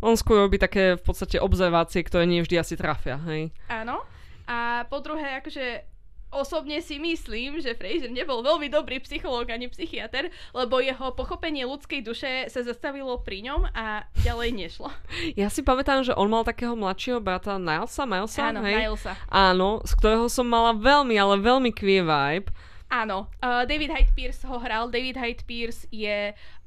On 0.01 0.17
skôr 0.17 0.41
robí 0.41 0.57
také 0.57 0.97
v 0.97 1.03
podstate 1.05 1.37
observácie, 1.37 2.01
ktoré 2.01 2.25
nie 2.25 2.41
vždy 2.41 2.57
asi 2.57 2.73
trafia, 2.73 3.21
hej. 3.29 3.53
Áno. 3.69 4.01
A 4.49 4.89
po 4.89 4.97
druhé, 4.97 5.37
akože 5.37 5.85
osobne 6.31 6.79
si 6.79 6.97
myslím, 6.97 7.59
že 7.59 7.75
Fraser 7.75 8.09
nebol 8.09 8.41
veľmi 8.41 8.71
dobrý 8.71 9.03
psychológ 9.03 9.51
ani 9.51 9.67
psychiatr, 9.67 10.31
lebo 10.55 10.79
jeho 10.79 11.11
pochopenie 11.13 11.67
ľudskej 11.67 12.01
duše 12.01 12.31
sa 12.47 12.63
zastavilo 12.63 13.19
pri 13.21 13.45
ňom 13.51 13.67
a 13.75 14.07
ďalej 14.23 14.49
nešlo. 14.55 14.89
Ja 15.39 15.47
si 15.47 15.61
pamätám, 15.63 16.03
že 16.03 16.15
on 16.15 16.27
mal 16.31 16.43
takého 16.43 16.73
mladšieho 16.75 17.21
brata 17.23 17.55
Nilesa, 17.55 18.03
Milesa, 18.07 18.51
Áno, 18.51 18.63
hej? 18.65 18.89
Nilesa. 18.89 19.13
Áno, 19.27 19.83
z 19.83 19.91
ktorého 19.99 20.27
som 20.27 20.47
mala 20.47 20.75
veľmi, 20.75 21.15
ale 21.15 21.39
veľmi 21.39 21.71
queer 21.71 22.03
vibe. 22.03 22.49
Áno, 22.91 23.31
uh, 23.39 23.63
David 23.63 23.95
Hyde 23.95 24.11
Pierce 24.11 24.43
ho 24.43 24.59
hral. 24.59 24.91
David 24.91 25.15
Hyde 25.15 25.43
Pierce 25.47 25.87
je 25.95 26.35
uh, 26.35 26.60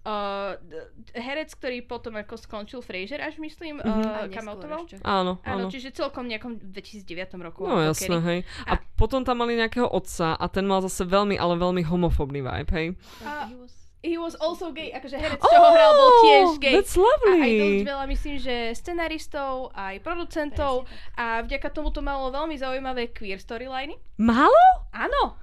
d- 0.60 0.84
herec, 1.14 1.48
ktorý 1.50 1.80
potom 1.80 2.12
ako 2.14 2.36
skončil 2.36 2.80
Fraser, 2.80 3.18
až 3.18 3.36
myslím, 3.38 3.78
Mhm. 3.78 3.88
uh, 3.88 4.20
Aj 4.20 4.28
kam 4.28 4.44
neskôr 4.44 4.52
autoval. 4.52 4.80
ešte. 4.84 4.96
Áno, 5.00 5.32
Áno, 5.40 5.56
áno. 5.58 5.68
čiže 5.68 5.90
celkom 5.90 6.24
nejakom 6.24 6.60
2009 6.62 7.40
roku. 7.40 7.64
No 7.64 7.80
jasné, 7.80 8.20
hej. 8.20 8.38
A, 8.62 8.76
A- 8.76 8.82
potom 8.94 9.20
tam 9.20 9.38
mali 9.38 9.54
nejakého 9.54 9.86
otca 9.86 10.32
a 10.32 10.44
ten 10.46 10.62
mal 10.62 10.80
zase 10.80 11.02
veľmi, 11.02 11.34
ale 11.34 11.54
veľmi 11.54 11.82
homofobný 11.82 12.40
vibe, 12.40 12.70
hej. 12.70 12.86
A- 13.22 13.48
He 14.04 14.20
was- 14.20 14.36
also 14.36 14.68
gay, 14.70 14.92
akože 14.92 15.16
herec, 15.16 15.40
čo 15.40 15.56
ho 15.56 15.70
hral, 15.70 15.92
bol 15.94 16.10
tiež 16.20 16.48
gay. 16.58 16.76
Oh, 16.76 16.76
That's 16.76 16.92
A 16.92 17.00
aj 17.00 17.08
dosť 17.08 17.32
lovely. 17.32 17.80
veľa, 17.82 18.04
myslím, 18.06 18.36
že 18.36 18.54
scenaristov, 18.74 19.52
aj 19.72 19.94
producentov 19.98 20.84
a 21.14 21.40
vďaka 21.40 21.68
tomu 21.70 21.88
to 21.88 22.00
malo 22.00 22.28
veľmi 22.28 22.52
zaujímavé 22.54 23.08
queer 23.08 23.36
storyliny. 23.36 23.96
Málo? 24.16 24.60
Áno, 24.92 25.40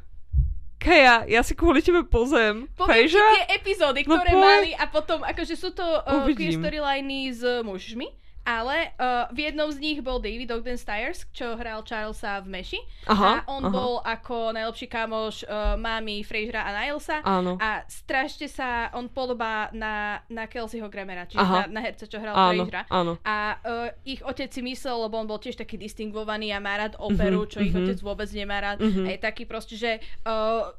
Kaja, 0.82 1.30
ja 1.30 1.42
si 1.42 1.54
kvôli 1.54 1.80
tebe 1.80 2.02
pozriem. 2.04 2.66
poviem 2.74 3.06
Fejža? 3.06 3.22
tie 3.38 3.46
epizódy, 3.54 4.02
No 4.02 4.18
ktoré 4.18 4.32
poď. 4.32 4.42
mali 4.42 4.72
a 4.74 4.86
potom, 4.86 5.22
akože 5.22 5.54
sú 5.54 5.70
to 5.70 5.86
uh, 5.86 6.26
queer 6.26 6.52
Uvidím. 6.52 6.58
storyliny 6.58 7.30
s 7.30 7.42
mužmi, 7.62 8.10
ale 8.42 8.92
uh, 8.96 9.30
v 9.30 9.48
jednom 9.48 9.70
z 9.70 9.78
nich 9.78 10.00
bol 10.00 10.18
David 10.18 10.50
Ogden 10.50 10.76
Stiers, 10.76 11.26
čo 11.30 11.54
hral 11.56 11.82
Charlesa 11.82 12.42
v 12.42 12.48
Meši 12.50 12.80
Aha, 13.06 13.46
a 13.46 13.50
on 13.50 13.66
aha. 13.66 13.72
bol 13.72 13.94
ako 14.02 14.52
najlepší 14.52 14.88
kamoš 14.88 15.46
uh, 15.46 15.78
mámy 15.78 16.26
Frasera 16.26 16.66
a 16.66 16.74
Nilesa 16.74 17.22
Áno. 17.22 17.56
a 17.58 17.86
strašne 17.86 18.50
sa 18.50 18.90
on 18.94 19.08
podobá 19.08 19.70
na, 19.72 20.26
na 20.26 20.50
Kelseyho 20.50 20.90
Grammera, 20.90 21.30
čiže 21.30 21.42
Aha. 21.42 21.70
na, 21.70 21.80
na 21.80 21.82
herca, 21.86 22.06
čo 22.06 22.18
hral 22.18 22.34
Áno, 22.34 22.66
Frasera. 22.66 22.82
áno. 22.90 23.14
A 23.22 23.38
uh, 23.62 23.90
ich 24.02 24.22
otec 24.22 24.50
si 24.50 24.62
myslel, 24.62 25.06
lebo 25.06 25.16
on 25.16 25.30
bol 25.30 25.38
tiež 25.38 25.56
taký 25.56 25.78
distingovaný 25.78 26.50
a 26.52 26.60
má 26.60 26.78
rád 26.78 26.98
operu, 26.98 27.46
Mhm, 27.46 27.50
čo 27.50 27.60
ich 27.62 27.74
mhm. 27.74 27.82
otec 27.86 27.98
vôbec 28.02 28.30
nemá 28.34 28.58
rád. 28.60 28.82
Mhm. 28.82 29.06
A 29.06 29.10
je 29.14 29.20
taký 29.20 29.44
proste, 29.46 29.78
že 29.78 29.98
uh, 30.26 30.70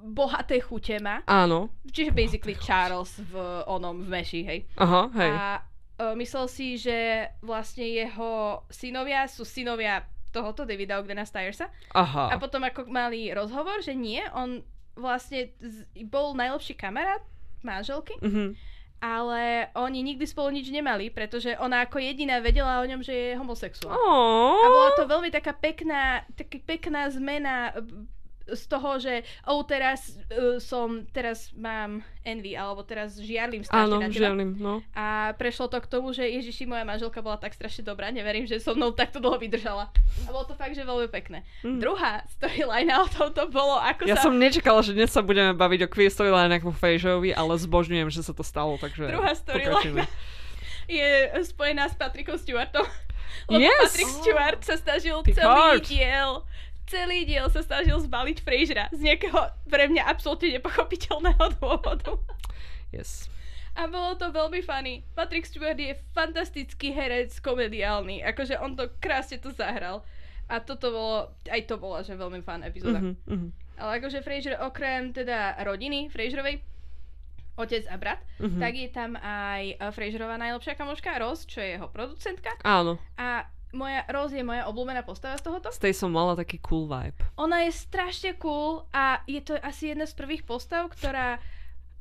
bohaté 0.00 0.60
chute 0.60 0.96
má. 0.98 1.20
Áno. 1.28 1.68
Čiže 1.84 2.12
basically 2.12 2.56
Charles 2.56 3.20
v 3.20 3.36
onom 3.68 4.00
v 4.00 4.08
Meši, 4.08 4.40
hej. 4.44 4.58
Aha, 4.76 5.12
hej. 5.14 5.32
A 5.32 5.44
myslel 6.14 6.46
si, 6.46 6.74
že 6.74 6.96
vlastne 7.40 7.84
jeho 7.84 8.30
synovia 8.66 9.24
sú 9.24 9.42
synovia 9.42 10.02
tohoto 10.30 10.62
Davida 10.62 10.96
Ogdena 10.96 11.24
Stiersa. 11.24 11.66
A 11.90 12.00
Aha. 12.00 12.38
potom 12.38 12.62
ako 12.62 12.86
mali 12.86 13.28
rozhovor, 13.30 13.80
že 13.80 13.92
nie, 13.92 14.22
on 14.30 14.62
vlastne 14.94 15.50
z, 15.58 15.82
bol 16.04 16.32
najlepší 16.32 16.74
kamarát 16.74 17.22
manželky, 17.60 18.14
Mhm. 18.20 18.54
ale 18.98 19.42
oni 19.74 20.04
nikdy 20.04 20.24
spolu 20.24 20.52
nič 20.52 20.68
nemali, 20.68 21.08
pretože 21.08 21.56
ona 21.56 21.82
ako 21.82 21.98
jediná 21.98 22.38
vedela 22.38 22.78
o 22.78 22.86
ňom, 22.86 23.00
že 23.00 23.12
je 23.12 23.30
homosexuál. 23.34 23.90
A 23.90 23.98
Ó. 23.98 24.68
bola 24.68 24.90
to 24.92 25.04
veľmi 25.04 25.30
taká 25.30 25.50
pekná, 25.52 26.22
taká 26.32 26.60
pekná 26.60 27.08
zmena 27.08 27.72
z 28.48 28.64
toho, 28.66 28.96
že 28.98 29.22
oh, 29.44 29.62
teraz 29.62 30.16
uh, 30.32 30.56
som, 30.58 31.04
teraz 31.12 31.52
mám 31.52 32.00
envy, 32.24 32.56
alebo 32.56 32.84
teraz 32.84 33.16
žiarlim 33.16 33.64
strašne 33.64 33.86
Áno, 33.88 33.96
na 34.00 34.08
teba. 34.12 34.30
žialim, 34.30 34.50
no. 34.60 34.84
A 34.92 35.32
prešlo 35.36 35.72
to 35.72 35.80
k 35.80 35.86
tomu, 35.88 36.12
že 36.12 36.24
Ježiši, 36.28 36.68
moja 36.68 36.84
manželka 36.84 37.24
bola 37.24 37.40
tak 37.40 37.56
strašne 37.56 37.86
dobrá, 37.86 38.12
neverím, 38.12 38.44
že 38.44 38.60
so 38.60 38.76
mnou 38.76 38.92
takto 38.92 39.18
dlho 39.22 39.40
vydržala. 39.40 39.88
A 40.26 40.28
bolo 40.28 40.44
to 40.44 40.54
fakt, 40.56 40.76
že 40.76 40.84
veľmi 40.84 41.08
pekné. 41.08 41.42
Mm. 41.64 41.80
Druhá 41.80 42.24
storyline 42.36 42.92
o 43.00 43.08
tomto 43.08 43.48
bolo, 43.48 43.80
ako 43.80 44.04
Ja 44.04 44.20
sa... 44.20 44.28
som 44.28 44.36
nečakala, 44.36 44.84
že 44.84 44.92
dnes 44.92 45.08
sa 45.10 45.24
budeme 45.24 45.56
baviť 45.56 45.86
o 45.86 45.88
queer 45.88 46.12
storyline 46.12 46.52
ako 46.60 46.74
Fejžovi, 46.76 47.32
ale 47.32 47.56
zbožňujem, 47.56 48.08
že 48.12 48.20
sa 48.20 48.36
to 48.36 48.44
stalo, 48.44 48.76
takže 48.76 49.08
Druhá 49.08 49.32
storyline 49.32 50.04
je 50.90 51.08
spojená 51.46 51.88
s 51.88 51.94
Patrickom 51.96 52.36
Stewartom. 52.36 52.84
Lebo 53.46 53.62
Yes! 53.62 53.94
Patrick 53.94 54.10
Stewart 54.10 54.60
sa 54.66 54.74
snažil 54.76 55.16
Picard. 55.22 55.46
celý 55.46 55.78
diel 55.86 56.42
celý 56.90 57.22
diel 57.22 57.46
sa 57.46 57.62
snažil 57.62 57.94
zbaliť 58.02 58.42
Frasera 58.42 58.90
z 58.90 59.00
nejakého 59.06 59.38
pre 59.70 59.86
mňa 59.86 60.10
absolútne 60.10 60.58
nepochopiteľného 60.58 61.44
dôvodu. 61.62 62.18
Yes. 62.90 63.30
A 63.78 63.86
bolo 63.86 64.18
to 64.18 64.34
veľmi 64.34 64.66
funny. 64.66 65.06
Patrick 65.14 65.46
Stewart 65.46 65.78
je 65.78 65.94
fantastický 66.10 66.90
herec, 66.90 67.30
komediálny. 67.38 68.18
Akože 68.26 68.58
on 68.58 68.74
to 68.74 68.90
krásne 68.98 69.38
to 69.38 69.54
zahral. 69.54 70.02
A 70.50 70.58
toto 70.58 70.90
bolo, 70.90 71.30
aj 71.46 71.62
to 71.70 71.78
bola, 71.78 72.02
že 72.02 72.18
veľmi 72.18 72.42
fun 72.42 72.66
epizóda. 72.66 72.98
Mhm, 72.98 73.14
mhm, 73.30 73.48
Ale 73.78 74.02
akože 74.02 74.26
Fraser 74.26 74.58
okrem 74.58 75.14
teda 75.14 75.54
rodiny 75.62 76.10
Fraserovej, 76.10 76.58
otec 77.54 77.86
a 77.86 77.94
brat, 77.94 78.20
mhm. 78.42 78.58
tak 78.58 78.72
je 78.74 78.88
tam 78.90 79.14
aj 79.14 79.78
Fraserová 79.94 80.34
najlepšia 80.34 80.74
kamoška 80.74 81.22
Rose, 81.22 81.46
čo 81.46 81.62
je 81.62 81.78
jeho 81.78 81.86
producentka. 81.86 82.50
Áno, 82.66 82.98
A 83.14 83.46
moja 83.72 84.02
Rose 84.06 84.32
je 84.32 84.42
moja 84.42 84.66
obľúbená 84.66 85.00
postava 85.00 85.34
z 85.34 85.42
tohoto. 85.42 85.68
z 85.68 85.80
tej 85.80 85.92
som 85.92 86.08
mala 86.08 86.34
taký 86.34 86.58
cool 86.58 86.84
vibe. 86.84 87.16
Ona 87.36 87.62
je 87.62 87.72
strašne 87.72 88.34
cool 88.36 88.82
a 88.90 89.22
je 89.24 89.40
to 89.40 89.54
asi 89.56 89.90
jedna 89.90 90.04
z 90.04 90.12
prvých 90.12 90.42
postav, 90.42 90.88
ktorá 90.88 91.38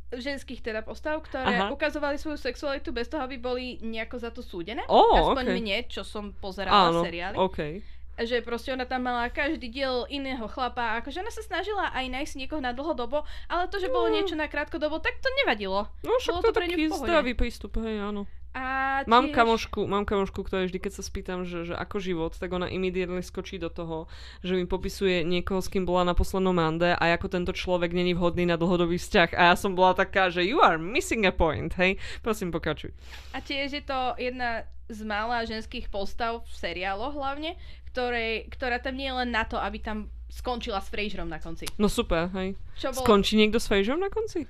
ženských 0.10 0.60
teda 0.60 0.82
postav, 0.82 1.22
ktoré 1.22 1.46
Aha. 1.60 1.70
ukazovali 1.70 2.18
svoju 2.18 2.36
sexualitu 2.36 2.90
bez 2.90 3.06
toho, 3.06 3.22
aby 3.22 3.38
boli 3.38 3.78
nejako 3.80 4.18
za 4.18 4.30
to 4.30 4.42
súdené. 4.42 4.82
Ó, 4.88 5.30
Aspoň 5.30 5.46
okej. 5.46 5.56
mne, 5.56 5.78
čo 5.86 6.02
som 6.02 6.34
pozerala 6.34 6.90
Áno, 6.90 7.06
seriály. 7.06 7.38
okej. 7.38 7.74
Že 8.18 8.42
proste 8.42 8.74
ona 8.74 8.84
tam 8.84 9.06
mala 9.06 9.30
každý 9.30 9.70
diel 9.70 10.04
iného 10.10 10.44
chlapa. 10.46 11.00
Akože 11.00 11.22
ona 11.22 11.30
sa 11.30 11.40
snažila 11.40 11.94
aj 11.94 12.10
nájsť 12.10 12.34
niekoho 12.36 12.60
na 12.60 12.74
dlhodobo, 12.74 13.22
ale 13.46 13.70
to, 13.70 13.78
že 13.78 13.88
bolo 13.88 14.10
No. 14.10 14.18
niečo 14.18 14.34
na 14.34 14.50
krátkodobo, 14.50 14.98
tak 14.98 15.22
to 15.22 15.30
nevadilo. 15.40 15.88
No 16.02 16.18
však 16.18 16.34
Bolo 16.34 16.42
to 16.42 16.50
to 16.50 16.58
pre 16.58 16.68
taký 16.68 16.84
zdravý 16.92 17.32
prístup, 17.32 17.78
hej, 17.80 18.02
áno. 18.02 18.26
A 18.50 19.06
Mám 19.06 19.30
tiež... 19.30 19.36
kamošku, 19.38 19.86
mám 19.86 20.10
kamošku, 20.10 20.42
ktorá 20.42 20.66
vždy, 20.66 20.82
keď 20.82 20.94
sa 20.98 21.04
spýtam, 21.06 21.46
že, 21.46 21.70
že 21.70 21.76
ako 21.78 22.02
život, 22.02 22.34
tak 22.34 22.50
ona 22.50 22.66
immediately 22.66 23.22
skočí 23.22 23.62
do 23.62 23.70
toho, 23.70 24.10
že 24.42 24.58
mi 24.58 24.66
popisuje 24.66 25.22
niekoho, 25.22 25.62
s 25.62 25.70
kým 25.70 25.86
bola 25.86 26.02
na 26.02 26.18
poslednom 26.18 26.52
mande 26.52 26.90
a 26.90 27.04
ako 27.14 27.30
tento 27.30 27.54
človek 27.54 27.94
není 27.94 28.18
vhodný 28.18 28.50
na 28.50 28.58
dlhodobý 28.58 28.98
vzťah. 28.98 29.38
A 29.38 29.54
ja 29.54 29.56
som 29.56 29.78
bola 29.78 29.94
taká, 29.94 30.34
že 30.34 30.42
you 30.42 30.60
are 30.60 30.82
missing 30.82 31.30
a 31.30 31.34
point, 31.34 31.70
hej? 31.78 32.02
Prosím, 32.26 32.50
pokračuj. 32.50 32.90
A 33.32 33.40
tiež 33.40 33.70
je 33.70 33.84
to 33.86 34.18
jedna 34.18 34.66
z 34.90 35.06
mála 35.06 35.46
ženských 35.46 35.94
postav 35.94 36.42
v 36.50 36.54
seriáloch 36.58 37.14
hlavne, 37.14 37.54
ktorej, 37.94 38.50
ktorá 38.50 38.82
tam 38.82 38.98
nie 38.98 39.06
je 39.06 39.16
len 39.22 39.30
na 39.30 39.46
to, 39.46 39.62
aby 39.62 39.78
tam 39.78 40.10
skončila 40.30 40.82
s 40.82 40.90
Fraserom 40.90 41.30
na 41.30 41.38
konci. 41.38 41.70
No 41.78 41.86
super, 41.90 42.30
hej. 42.34 42.58
Čo 42.78 42.94
bolo... 42.94 43.06
Skončí 43.06 43.38
niekto 43.38 43.62
s 43.62 43.70
Fejžom 43.70 44.02
na 44.02 44.10
konci? 44.10 44.46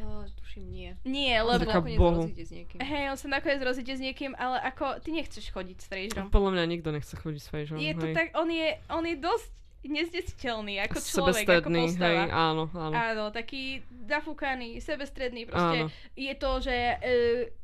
Uh, 0.00 0.28
tuším, 0.54 0.70
nie. 0.70 0.90
Nie, 1.02 1.42
On 1.42 1.50
lebo... 1.50 1.66
sa 1.66 1.66
Taká 1.66 1.78
nakoniec 1.82 1.98
bohu. 1.98 2.22
s 2.30 2.50
niekým. 2.54 2.78
Hej, 2.78 3.04
on 3.10 3.18
sa 3.18 3.26
nakoniec 3.26 3.60
rozíde 3.60 3.90
s 3.90 4.00
niekým, 4.00 4.32
ale 4.38 4.62
ako 4.62 5.02
ty 5.02 5.10
nechceš 5.10 5.50
chodiť 5.50 5.76
s 5.76 5.86
Fraserom. 5.90 6.30
Podľa 6.30 6.50
mňa 6.54 6.64
nikto 6.70 6.88
nechce 6.94 7.10
chodiť 7.10 7.40
s 7.42 7.48
Fejžom, 7.50 7.76
Je 7.76 7.90
to 7.92 8.06
hej. 8.06 8.14
tak, 8.14 8.26
on 8.38 8.46
je, 8.46 8.68
on 8.88 9.02
je 9.02 9.16
dosť 9.18 9.48
neznesiteľný 9.84 10.80
ako 10.84 10.96
človek, 10.98 11.44
ako 11.44 11.68
postava. 11.70 12.08
hej, 12.08 12.16
áno, 12.32 12.64
áno. 12.72 12.94
Áno, 12.94 13.24
taký 13.28 13.84
zafúkaný, 14.04 14.80
sebestredný, 14.80 15.44
proste 15.48 15.88
Áno. 15.88 15.92
je 16.16 16.32
to, 16.36 16.50
že 16.60 16.76
e, 16.76 16.96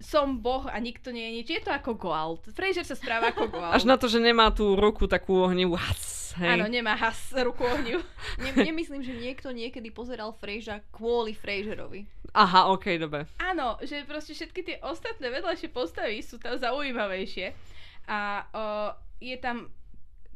som 0.00 0.40
boh 0.40 0.68
a 0.68 0.76
nikto 0.80 1.12
nie 1.12 1.24
je 1.28 1.32
nič. 1.36 1.46
Je 1.48 1.62
to 1.64 1.72
ako 1.72 1.96
Goalt. 1.96 2.44
Fraser 2.52 2.84
sa 2.84 2.96
správa 2.96 3.32
ako 3.32 3.48
Goalt. 3.52 3.76
Až 3.76 3.84
na 3.88 3.96
to, 3.96 4.08
že 4.08 4.20
nemá 4.20 4.52
tú 4.52 4.76
ruku 4.76 5.08
takú 5.08 5.44
ohnivú, 5.44 5.76
has, 5.76 6.36
hej. 6.40 6.60
Áno, 6.60 6.68
nemá 6.68 6.96
has 6.96 7.32
ruku 7.36 7.64
ohňu. 7.64 8.00
Ne, 8.40 8.56
nemyslím, 8.56 9.04
že 9.04 9.12
niekto 9.12 9.52
niekedy 9.52 9.92
pozeral 9.92 10.32
Frejža 10.32 10.80
kvôli 10.94 11.36
Frejžerovi. 11.36 12.08
Aha, 12.32 12.70
okej, 12.72 12.96
dobre. 12.96 13.26
Áno, 13.42 13.76
že 13.82 14.06
proste 14.06 14.32
všetky 14.32 14.60
tie 14.62 14.76
ostatné 14.80 15.28
vedľajšie 15.28 15.68
postavy 15.68 16.22
sú 16.22 16.38
tam 16.38 16.56
zaujímavejšie. 16.56 17.52
A 18.08 18.46
o, 18.54 18.64
je 19.20 19.36
tam 19.36 19.68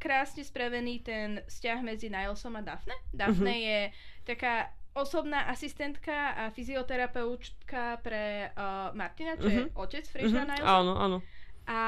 krásne 0.05 0.43
spravený 0.43 1.01
ten 1.01 1.41
vzťah 1.43 1.79
medzi 1.81 2.07
Nilesom 2.07 2.53
a 2.53 2.63
Daphne. 2.63 2.93
Daphne 3.11 3.49
Mhm. 3.51 3.63
je 3.63 3.79
taká 4.23 4.55
osobná 4.95 5.49
asistentka 5.49 6.13
a 6.31 6.43
fyzioterapeutka 6.51 7.99
pre 7.99 8.25
uh, 8.49 8.93
Martina, 8.93 9.35
čo 9.35 9.49
je 9.49 9.61
Mhm. 9.63 9.73
otec 9.75 10.05
Frešera 10.05 10.45
Mhm, 10.45 10.51
Nilesa. 10.51 10.69
Áno, 10.71 10.93
áno. 10.95 11.19
A 11.65 11.79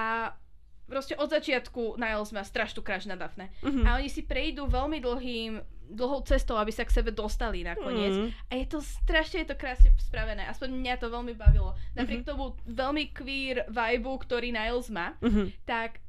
proste 0.84 1.14
od 1.14 1.28
začiatku 1.28 1.94
Niles 1.96 2.30
má 2.30 2.42
strašnú 2.42 2.80
crush 2.80 3.04
na 3.04 3.14
Daphne. 3.14 3.52
Mhm. 3.60 3.84
A 3.84 3.94
oni 3.94 4.08
si 4.08 4.22
prejdú 4.22 4.66
veľmi 4.66 4.98
dlhým, 4.98 5.60
dlhou 5.88 6.18
cestou, 6.22 6.56
aby 6.56 6.72
sa 6.72 6.82
k 6.82 6.90
sebe 6.92 7.10
dostali 7.12 7.62
nakoniec. 7.62 8.10
Mhm. 8.12 8.28
A 8.48 8.56
je 8.56 8.66
to 8.66 8.78
strašne 8.80 9.44
je 9.44 9.48
to 9.48 9.56
krásne 9.56 9.94
spravené. 10.00 10.42
Aspoň 10.44 10.72
mňa 10.72 10.94
to 10.96 11.06
veľmi 11.06 11.30
bavilo. 11.32 11.78
Napriek 11.94 12.22
Mhm. 12.22 12.28
tomu 12.28 12.44
veľmi 12.66 13.12
queer 13.12 13.68
vibe, 13.68 14.08
ktorý 14.18 14.50
Niles 14.50 14.88
má, 14.88 15.14
Mhm. 15.20 15.52
tak 15.62 16.02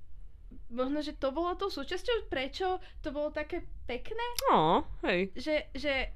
možno, 0.70 1.00
že 1.00 1.14
to 1.14 1.30
bolo 1.30 1.54
tou 1.54 1.68
súčasťou, 1.68 2.28
prečo 2.28 2.68
to 3.00 3.10
bolo 3.10 3.30
také 3.30 3.60
pekné, 3.84 4.26
Ó, 4.50 4.84
hej. 5.04 5.32
že, 5.34 5.72
že 5.72 6.12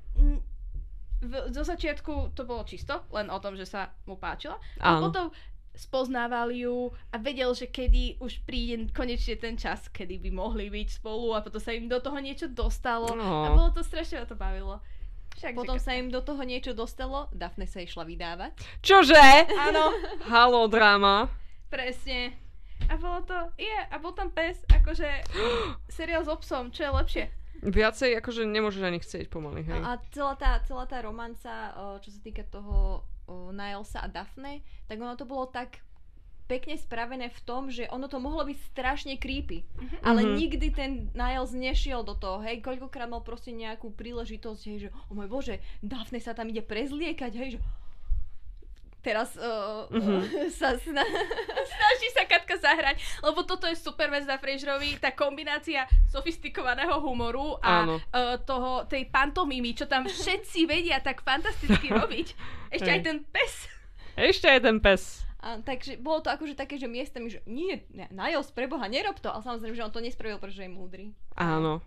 v, 1.22 1.34
zo 1.50 1.64
začiatku 1.64 2.34
to 2.34 2.44
bolo 2.44 2.62
čisto, 2.62 3.06
len 3.10 3.28
o 3.28 3.38
tom, 3.38 3.54
že 3.54 3.64
sa 3.64 3.94
mu 4.04 4.16
páčila. 4.16 4.58
A 4.78 4.96
Áno. 4.96 5.08
potom 5.08 5.26
spoznával 5.72 6.52
ju 6.52 6.92
a 7.08 7.18
vedel, 7.18 7.48
že 7.52 7.66
kedy 7.66 8.20
už 8.20 8.44
príde 8.44 8.92
konečne 8.92 9.36
ten 9.36 9.56
čas, 9.56 9.88
kedy 9.88 10.20
by 10.20 10.30
mohli 10.30 10.68
byť 10.68 10.88
spolu 10.94 11.32
a 11.32 11.40
potom 11.40 11.58
sa 11.58 11.72
im 11.72 11.88
do 11.88 11.96
toho 11.98 12.20
niečo 12.20 12.46
dostalo 12.46 13.08
No. 13.14 13.46
a 13.46 13.56
bolo 13.56 13.72
to 13.72 13.80
strašne 13.80 14.20
ma 14.20 14.26
to 14.26 14.36
bavilo. 14.36 14.84
Však 15.32 15.56
Potom 15.56 15.80
sa 15.80 15.96
im 15.96 16.12
do 16.12 16.20
toho 16.20 16.44
niečo 16.44 16.76
dostalo, 16.76 17.32
Daphne 17.32 17.64
sa 17.64 17.80
išla 17.80 18.04
vydávať. 18.04 18.52
Čože? 18.84 19.48
Áno, 19.56 19.96
Halo, 20.28 20.68
drama. 20.68 21.32
presne. 21.72 22.36
A 22.88 22.96
bolo 22.96 23.22
to, 23.22 23.38
je, 23.56 23.78
a 23.86 23.96
bol 23.98 24.12
tam 24.12 24.30
pes, 24.30 24.62
akože 24.68 25.08
seriál 25.92 26.22
s 26.22 26.30
obsom, 26.30 26.70
čo 26.70 26.84
je 26.84 26.92
lepšie. 26.94 27.26
Viacej 27.62 28.18
akože 28.18 28.42
nemôžeš 28.44 28.82
ani 28.82 28.98
chcieť 28.98 29.26
pomaly, 29.28 29.62
hej. 29.62 29.80
A 29.80 30.02
celá 30.10 30.34
tá, 30.34 30.58
celá 30.62 30.86
tá 30.86 30.98
romanca, 31.00 31.70
čo 32.00 32.10
sa 32.10 32.20
týka 32.20 32.42
toho 32.44 33.06
Nilesa 33.30 34.02
a 34.02 34.10
Daphne, 34.10 34.60
tak 34.86 34.98
ono 34.98 35.14
to 35.14 35.24
bolo 35.24 35.46
tak 35.46 35.78
pekne 36.50 36.76
spravené 36.76 37.32
v 37.32 37.42
tom, 37.42 37.72
že 37.72 37.88
ono 37.88 38.06
to 38.06 38.18
mohlo 38.18 38.44
byť 38.44 38.58
strašne 38.68 39.16
creepy. 39.16 39.64
Ale 40.02 40.20
Mhm. 40.22 40.32
nikdy 40.36 40.68
ten 40.70 40.92
Niles 41.14 41.54
nešiel 41.54 42.02
do 42.02 42.12
toho, 42.12 42.42
hej, 42.42 42.60
koľkokrát 42.60 43.08
mal 43.08 43.22
proste 43.22 43.54
nejakú 43.54 43.88
príležitosť, 43.90 44.62
hej, 44.66 44.78
že 44.78 44.90
o 45.08 45.14
môj 45.14 45.30
bože, 45.30 45.56
Daphne 45.80 46.18
sa 46.18 46.34
tam 46.34 46.50
ide 46.50 46.60
prezliekať, 46.60 47.32
hej, 47.32 47.50
že 47.56 47.60
teraz 49.02 49.34
uh, 49.34 49.90
Mhm. 49.90 50.22
sa 50.60 50.74
sna- 50.76 51.06
Snaží 51.72 52.08
sa 52.12 52.24
Katka 52.24 52.56
zahrať, 52.56 52.96
lebo 53.20 53.42
toto 53.42 53.66
je 53.66 53.76
super 53.76 54.08
vec 54.08 54.24
na 54.24 54.38
Fraserovi, 54.38 54.96
tá 54.96 55.10
kombinácia 55.10 55.84
sofistikovaného 56.08 56.98
humoru 57.00 57.58
a 57.60 57.84
Áno. 57.84 57.96
uh, 57.98 58.38
toho, 58.40 58.86
tej 58.86 59.06
pantomimy, 59.06 59.74
čo 59.74 59.86
tam 59.86 60.06
všetci 60.06 60.64
vedia 60.64 60.98
tak 60.98 61.20
fantasticky 61.20 61.90
robiť. 62.00 62.28
Ešte 62.70 62.90
aj 62.90 63.02
ten 63.02 63.18
pes. 63.24 63.54
Ešte 64.14 64.48
je 64.48 64.62
ten 64.62 64.78
pes. 64.78 65.26
A, 65.38 65.58
takže 65.58 65.98
bolo 65.98 66.22
to 66.22 66.30
akože 66.30 66.54
také, 66.54 66.78
že 66.78 66.86
miestami, 66.86 67.26
že 67.28 67.42
nie, 67.44 67.82
ne, 67.90 68.06
Niles, 68.08 68.48
preboha, 68.48 68.86
nerob 68.86 69.18
to. 69.18 69.26
Ale 69.26 69.42
samozrejme, 69.42 69.74
že 69.74 69.82
on 69.82 69.90
to 69.90 69.98
nespravil, 69.98 70.38
pretože 70.38 70.62
je 70.62 70.70
múdry. 70.70 71.06
Áno. 71.34 71.82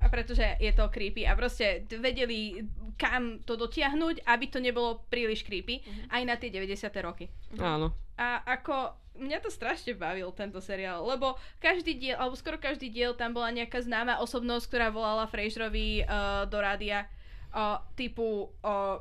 A 0.00 0.06
pretože 0.06 0.56
je 0.56 0.72
to 0.72 0.88
creepy 0.88 1.22
a 1.22 1.32
proste 1.32 1.64
vedeli 1.92 2.64
kam 2.96 3.40
to 3.40 3.54
dotiahnuť, 3.54 4.24
aby 4.24 4.44
to 4.46 4.58
nebolo 4.58 5.04
príliš 5.06 5.40
creepy, 5.40 5.80
Mhm. 5.80 6.02
aj 6.10 6.22
na 6.22 6.34
tie 6.34 6.48
90. 6.48 6.68
roky. 6.98 7.28
Áno. 7.54 7.92
A 8.14 8.40
ako 8.46 8.92
mňa 9.16 9.38
to 9.38 9.48
strašne 9.48 9.92
bavil 9.94 10.28
tento 10.30 10.56
seriál, 10.58 11.00
lebo 11.02 11.32
každý 11.58 11.94
diel, 11.94 12.16
alebo 12.16 12.32
skoro 12.34 12.56
každý 12.56 12.88
diel 12.88 13.12
tam 13.12 13.32
bola 13.32 13.48
nejaká 13.50 13.76
známa 13.78 14.16
osobnosť, 14.18 14.64
ktorá 14.66 14.88
volala 14.90 15.24
Fraserovi 15.24 16.02
uh, 16.02 16.44
do 16.44 16.56
rádia 16.56 17.08
uh, 17.50 17.80
typu 17.94 18.24
uh, 18.58 19.00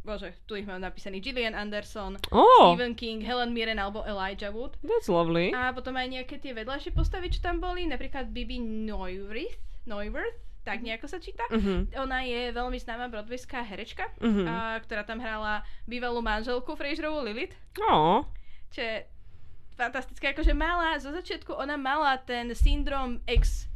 bože, 0.00 0.34
tu 0.44 0.54
ich 0.54 0.64
mám 0.64 0.78
napísaný 0.80 1.18
Gillian 1.18 1.52
Anderson, 1.52 2.18
Oh, 2.28 2.74
Stephen 2.74 2.92
King, 2.92 3.18
Helen 3.20 3.50
Mirren 3.50 3.78
alebo 3.78 4.02
Elijah 4.02 4.50
Wood. 4.50 4.74
that's 4.82 5.06
lovely. 5.08 5.50
A 5.52 5.70
potom 5.70 5.94
aj 5.94 6.10
nejaké 6.12 6.36
tie 6.36 6.50
vedľajšie 6.52 6.90
postavy, 6.90 7.26
čo 7.28 7.38
tam 7.38 7.58
boli, 7.58 7.86
napríklad 7.86 8.26
Bibi 8.28 8.58
Neuwirth, 8.58 9.58
Neuwirth, 9.84 10.38
tak 10.62 10.78
nejako 10.80 11.06
sa 11.06 11.18
číta. 11.18 11.42
Mhm. 11.50 11.90
Ona 11.98 12.22
je 12.22 12.54
veľmi 12.54 12.78
známa 12.78 13.08
broadwayská 13.08 13.62
herečka, 13.62 14.06
Mhm. 14.22 14.44
a, 14.46 14.54
ktorá 14.78 15.02
tam 15.02 15.18
hrala 15.18 15.62
bývalú 15.84 16.22
manželku 16.22 16.74
Fraserovú 16.74 17.20
Lilith 17.20 17.54
Ó, 17.82 18.22
čo 18.70 18.80
je 18.80 18.96
fantastické, 19.74 20.30
akože 20.30 20.52
mala, 20.52 20.94
zo 20.96 21.10
začiatku 21.10 21.50
ona 21.52 21.74
mala 21.74 22.14
ten 22.16 22.54
syndrom 22.54 23.18
ex 23.26 23.66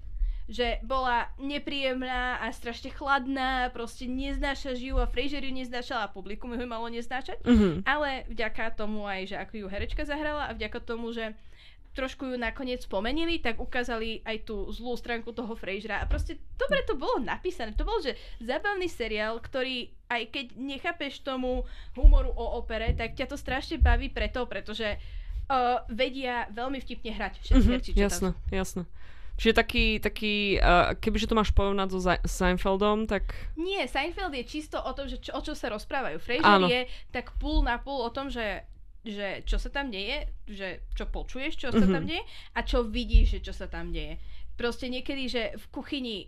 že 0.47 0.79
bola 0.87 1.27
nepríjemná 1.43 2.39
a 2.39 2.55
strašne 2.55 2.95
chladná, 2.95 3.67
proste 3.75 4.07
neznáša 4.07 4.79
ju 4.79 4.95
a 4.95 5.11
Fraser 5.11 5.43
ju 5.43 5.51
neznášala 5.51 6.07
a 6.07 6.13
publikum 6.15 6.55
ju 6.55 6.63
malo 6.63 6.87
neznášať. 6.87 7.43
Mhm. 7.43 7.83
Ale 7.83 8.23
vďaka 8.31 8.79
tomu 8.79 9.03
aj, 9.03 9.27
že 9.27 9.37
ako 9.43 9.55
ju 9.59 9.67
herečka 9.67 10.07
zahrala 10.07 10.47
a 10.47 10.55
vďaka 10.55 10.79
tomu, 10.79 11.11
že 11.11 11.35
trošku 11.97 12.29
ju 12.29 12.37
nakoniec 12.37 12.85
pomenili, 12.85 13.41
tak 13.41 13.57
ukázali 13.57 14.21
aj 14.29 14.45
tú 14.45 14.69
zlú 14.69 14.93
stránku 14.95 15.33
toho 15.33 15.57
Frasera. 15.57 16.05
A 16.05 16.07
proste 16.07 16.37
dobre 16.61 16.85
to 16.85 16.93
bolo 16.93 17.25
napísané. 17.25 17.73
To 17.73 17.89
bol, 17.89 17.97
že 18.05 18.13
zábavný 18.45 18.85
seriál, 18.87 19.41
ktorý 19.41 19.89
aj 20.07 20.23
keď 20.31 20.47
nechápeš 20.55 21.25
tomu 21.25 21.65
humoru 21.97 22.31
o 22.31 22.61
opere, 22.61 22.93
tak 22.93 23.17
ťa 23.17 23.27
to 23.33 23.41
strašne 23.41 23.81
baví 23.81 24.13
preto, 24.13 24.45
pretože 24.45 24.95
uh, 24.95 25.83
vedia 25.91 26.47
veľmi 26.53 26.79
vtipne 26.79 27.11
hrať 27.11 27.33
všetci 27.43 27.65
Mhm, 27.65 27.73
herci, 27.73 27.91
čo 27.97 28.01
jasné, 28.05 28.31
tam 28.37 28.53
jasné. 28.53 28.83
Čiže 29.37 29.53
taký, 29.53 30.01
taký 30.01 30.57
uh, 30.57 30.97
kebyže 30.97 31.29
to 31.29 31.37
máš 31.37 31.53
porovnať 31.53 31.89
so 31.93 32.01
Seinfeldom, 32.25 33.05
tak 33.05 33.37
Nie, 33.61 33.85
Seinfeld 33.85 34.33
je 34.33 34.45
čisto 34.49 34.81
o 34.81 34.91
tom, 34.97 35.13
že 35.13 35.21
čo, 35.21 35.37
o 35.37 35.41
čo 35.45 35.53
sa 35.53 35.69
rozprávajú. 35.69 36.17
Frasier 36.25 36.57
Áno. 36.57 36.73
je 36.73 36.89
tak 37.13 37.37
púl 37.37 37.61
na 37.61 37.77
púl 37.77 38.01
o 38.01 38.09
tom, 38.09 38.33
že 38.33 38.65
že 39.07 39.29
čo 39.43 39.57
sa 39.57 39.71
tam 39.71 39.89
deje, 39.89 40.19
že 40.45 40.69
čo 40.93 41.07
počuješ, 41.07 41.53
čo 41.57 41.71
sa 41.71 41.81
Mhm. 41.81 41.93
tam 41.93 42.05
deje 42.05 42.23
a 42.53 42.61
čo 42.61 42.83
vidíš, 42.83 43.27
že 43.33 43.41
čo 43.41 43.53
sa 43.53 43.67
tam 43.67 43.89
deje. 43.89 44.19
Proste 44.55 44.87
niekedy, 44.87 45.25
že 45.27 45.43
v 45.55 45.65
kuchyni 45.71 46.19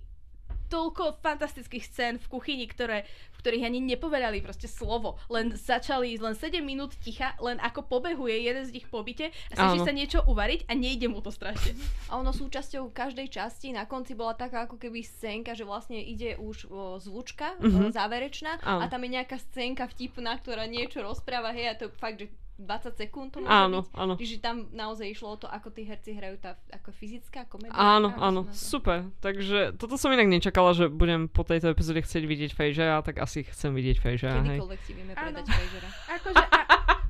toľko 0.68 1.16
fantastických 1.18 1.81
scén 1.83 2.14
v 2.18 2.29
kuchyni, 2.29 2.68
ktoré, 2.68 3.09
v 3.33 3.39
ktorých 3.39 3.64
ani 3.64 3.81
nepovedali 3.81 4.45
proste 4.45 4.68
slovo. 4.68 5.16
Len 5.26 5.49
začali, 5.51 6.12
len 6.14 6.37
7 6.37 6.61
minút 6.61 6.93
ticha, 6.95 7.33
len 7.39 7.57
ako 7.59 7.89
pobehuje 7.89 8.37
jeden 8.39 8.68
z 8.68 8.74
nich 8.74 8.85
po 8.85 9.01
byte 9.01 9.33
a 9.49 9.55
snaží 9.55 9.81
sa 9.81 9.89
niečo 9.91 10.20
uvariť 10.22 10.68
a 10.68 10.76
nejde 10.76 11.09
mu 11.09 11.24
to 11.24 11.33
strašne. 11.33 11.72
A 12.07 12.20
ono 12.20 12.31
súčasťou 12.31 12.93
každej 12.93 13.33
časti 13.33 13.72
na 13.72 13.89
konci 13.89 14.12
bola 14.12 14.37
taká 14.37 14.68
ako 14.68 14.76
keby 14.76 15.01
scénka, 15.01 15.57
že 15.57 15.64
vlastne 15.64 15.97
ide 15.97 16.37
už 16.37 16.68
o, 16.68 17.01
zvučka 17.01 17.57
Mhm. 17.57 17.72
o, 17.79 17.91
záverečná 17.91 18.61
Áno. 18.61 18.85
a 18.85 18.93
tam 18.93 19.01
je 19.01 19.14
nejaká 19.14 19.41
scénka 19.41 19.89
vtipná, 19.89 20.37
ktorá 20.37 20.66
niečo 20.66 21.01
rozpráva, 21.01 21.49
hej, 21.51 21.66
a 21.66 21.74
to 21.74 21.89
je 21.89 21.97
fakt, 21.97 22.20
že 22.20 22.29
20 22.59 22.98
sekúnd 22.98 23.30
to 23.30 23.38
môže 23.38 23.54
áno, 23.54 23.86
byť. 23.86 23.94
áno. 23.94 24.12
Čiže 24.18 24.36
tam 24.42 24.66
naozaj 24.74 25.06
išlo 25.06 25.34
o 25.34 25.38
to, 25.38 25.46
ako 25.46 25.70
tí 25.70 25.86
herci 25.86 26.11
hrajú 26.11 26.42
tá 26.42 26.59
ako 26.74 26.90
fyzická 26.90 27.46
komédia. 27.46 27.78
Áno, 27.78 28.11
Ako 28.11 28.18
áno, 28.18 28.40
super. 28.50 29.06
Takže 29.22 29.78
toto 29.78 29.94
som 29.94 30.11
inak 30.11 30.26
nečakala, 30.26 30.74
že 30.74 30.90
budem 30.90 31.30
po 31.30 31.46
tejto 31.46 31.70
epizóde 31.70 32.02
chcieť 32.02 32.24
vidieť 32.26 32.50
Frasera, 32.59 32.98
tak 33.06 33.22
asi 33.22 33.46
chcem 33.46 33.70
vidieť 33.70 34.02
hej. 34.02 34.59
Kedykoľvek 34.59 34.80
si 34.82 34.92
vieme 34.92 35.14
predať 35.14 35.44
Frasera. 35.46 35.88
Akože, 36.18 36.44
a 36.50 36.61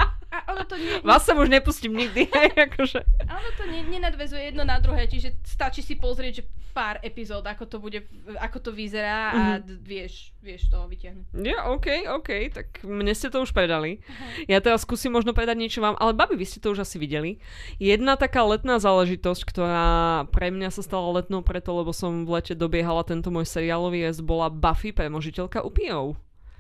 ono 0.49 0.63
to 0.63 0.75
nie, 0.75 0.99
Vás 1.01 1.23
sem 1.23 1.35
už 1.35 1.49
nepustím 1.49 1.93
nikdy, 1.93 2.27
akože. 2.67 3.01
Ono 3.23 3.51
to 3.55 3.65
ne, 3.65 3.81
nenadvezuje 3.85 4.43
jedno 4.47 4.63
na 4.63 4.77
druhé, 4.77 5.05
čiže 5.05 5.37
stačí 5.43 5.79
si 5.79 5.95
pozrieť, 5.95 6.33
že 6.35 6.45
pár 6.71 7.01
epizód, 7.01 7.43
ako 7.43 7.65
to 7.65 7.77
bude, 7.77 8.07
ako 8.37 8.59
to 8.61 8.71
vyzerá 8.71 9.21
a 9.29 9.41
Mhm. 9.57 9.61
d- 9.61 9.79
vieš, 9.81 10.15
vieš 10.39 10.67
toho 10.67 10.87
vyťahnuť. 10.87 11.25
Ja, 11.37 11.67
OK, 11.69 11.87
OK, 12.13 12.29
tak 12.49 12.67
mne 12.81 13.11
ste 13.11 13.29
to 13.29 13.41
už 13.41 13.51
predali. 13.51 13.99
Ja 14.47 14.59
teraz 14.59 14.83
skúsim 14.83 15.11
možno 15.11 15.33
predať 15.33 15.57
niečo 15.57 15.81
vám, 15.81 15.97
ale 15.97 16.13
babi, 16.13 16.35
vy 16.35 16.47
ste 16.47 16.59
to 16.59 16.71
už 16.71 16.81
asi 16.81 16.97
videli. 16.97 17.43
Jedna 17.77 18.15
taká 18.15 18.41
letná 18.43 18.79
záležitosť, 18.79 19.43
ktorá 19.45 19.89
pre 20.29 20.49
mňa 20.49 20.71
sa 20.71 20.81
stala 20.81 21.11
letnou 21.15 21.41
preto, 21.41 21.73
lebo 21.73 21.91
som 21.91 22.23
v 22.23 22.31
lete 22.33 22.55
dobiehala 22.55 23.03
tento 23.03 23.29
môj 23.29 23.45
seriálový 23.45 24.05
jazd, 24.05 24.23
bola 24.23 24.47
Buffy, 24.49 24.91
premožiteľka 24.91 25.61
upijov. 25.61 26.15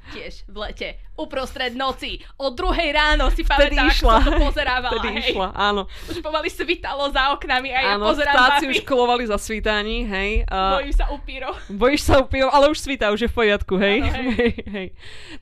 Tiež 0.08 0.48
v 0.48 0.56
lete, 0.64 0.88
uprostred 1.18 1.74
noci, 1.74 2.22
o 2.38 2.54
druhej 2.54 2.94
ráno 2.94 3.28
si 3.34 3.42
pamätám, 3.42 3.90
ako 3.90 4.06
som 4.06 4.22
to 4.22 4.32
pozerávala, 4.38 5.00
Vtedy 5.02 5.10
hej. 5.18 5.34
išla, 5.34 5.48
áno. 5.52 5.82
Už 6.06 6.22
pomaly 6.22 6.48
svitalo 6.48 7.10
za 7.10 7.34
oknami 7.34 7.68
a 7.74 7.78
ja 7.82 7.92
áno, 7.98 8.08
pozerám 8.08 8.34
vtáci 8.34 8.64
už 8.70 8.78
kolovali 8.86 9.26
za 9.26 9.36
svítaní, 9.36 10.06
hej. 10.06 10.46
A 10.46 10.78
Bojím 10.78 10.94
sa 10.94 11.06
upírov. 11.10 11.52
bojíš 11.68 12.02
sa 12.06 12.14
upijov, 12.22 12.48
ale 12.54 12.70
už 12.70 12.78
svítá, 12.78 13.10
už 13.10 13.26
je 13.26 13.30
v 13.30 13.34
poriadku, 13.34 13.74
hej. 13.76 13.98
Áno, 14.06 14.14
hej. 14.14 14.30
hej, 14.40 14.54
hej. 14.70 14.88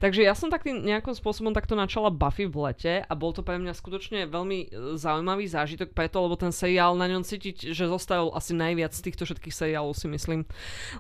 Takže 0.00 0.20
ja 0.24 0.32
som 0.32 0.48
takým 0.48 0.82
nejakým 0.82 1.12
spôsobom 1.12 1.52
takto 1.52 1.76
načala 1.76 2.08
Buffy 2.08 2.48
v 2.48 2.56
lete 2.72 2.94
a 3.04 3.12
bol 3.12 3.36
to 3.36 3.44
pre 3.44 3.60
mňa 3.60 3.76
skutočne 3.76 4.26
veľmi 4.26 4.58
e, 4.66 4.96
zaujímavý 4.96 5.44
zážitok 5.46 5.92
preto, 5.92 6.24
lebo 6.24 6.34
ten 6.40 6.50
seriál 6.50 6.96
na 6.96 7.06
ňom 7.06 7.22
cítiť, 7.22 7.76
že 7.76 7.84
zostal 7.86 8.32
asi 8.32 8.56
najviac 8.56 8.96
z 8.96 9.04
týchto 9.04 9.28
všetkých 9.28 9.54
seriálov 9.54 9.92
si 9.92 10.08
myslím. 10.08 10.48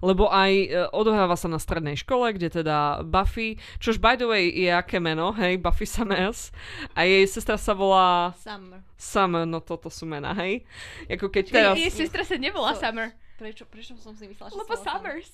Lebo 0.04 0.28
aj 0.28 0.52
e, 0.52 0.66
odohráva 0.92 1.34
sa 1.34 1.48
na 1.48 1.56
strednej 1.56 1.96
škole, 1.96 2.36
kde 2.36 2.62
teda 2.62 3.02
Buffy, 3.02 3.55
čož 3.78 3.98
by 3.98 4.14
the 4.16 4.24
way 4.24 4.48
je 4.48 4.70
aké 4.70 4.96
meno, 4.98 5.32
hej, 5.34 5.56
Buffy 5.56 5.84
Summers 5.84 6.50
a 6.94 7.04
jej 7.04 7.24
sestra 7.26 7.56
sa 7.56 7.72
volá 7.72 8.32
Summer. 8.38 8.80
Summer, 8.96 9.44
no 9.44 9.60
toto 9.60 9.90
sú 9.90 10.04
mená, 10.04 10.32
hej. 10.36 10.64
Ako 11.06 11.28
keď 11.28 11.44
Teraz... 11.50 11.74
teraz... 11.74 11.76
Jej 11.80 11.92
sestra 12.06 12.22
sa 12.24 12.36
nebola 12.36 12.72
So- 12.76 12.82
Summer, 12.86 13.12
Prečo, 13.36 13.68
prečo 13.68 13.92
som 14.00 14.16
si 14.16 14.24
myslela, 14.32 14.48
že 14.48 14.56
lebo 14.56 14.72
sa 14.72 14.80
volá 14.80 14.84
Summers. 14.96 15.28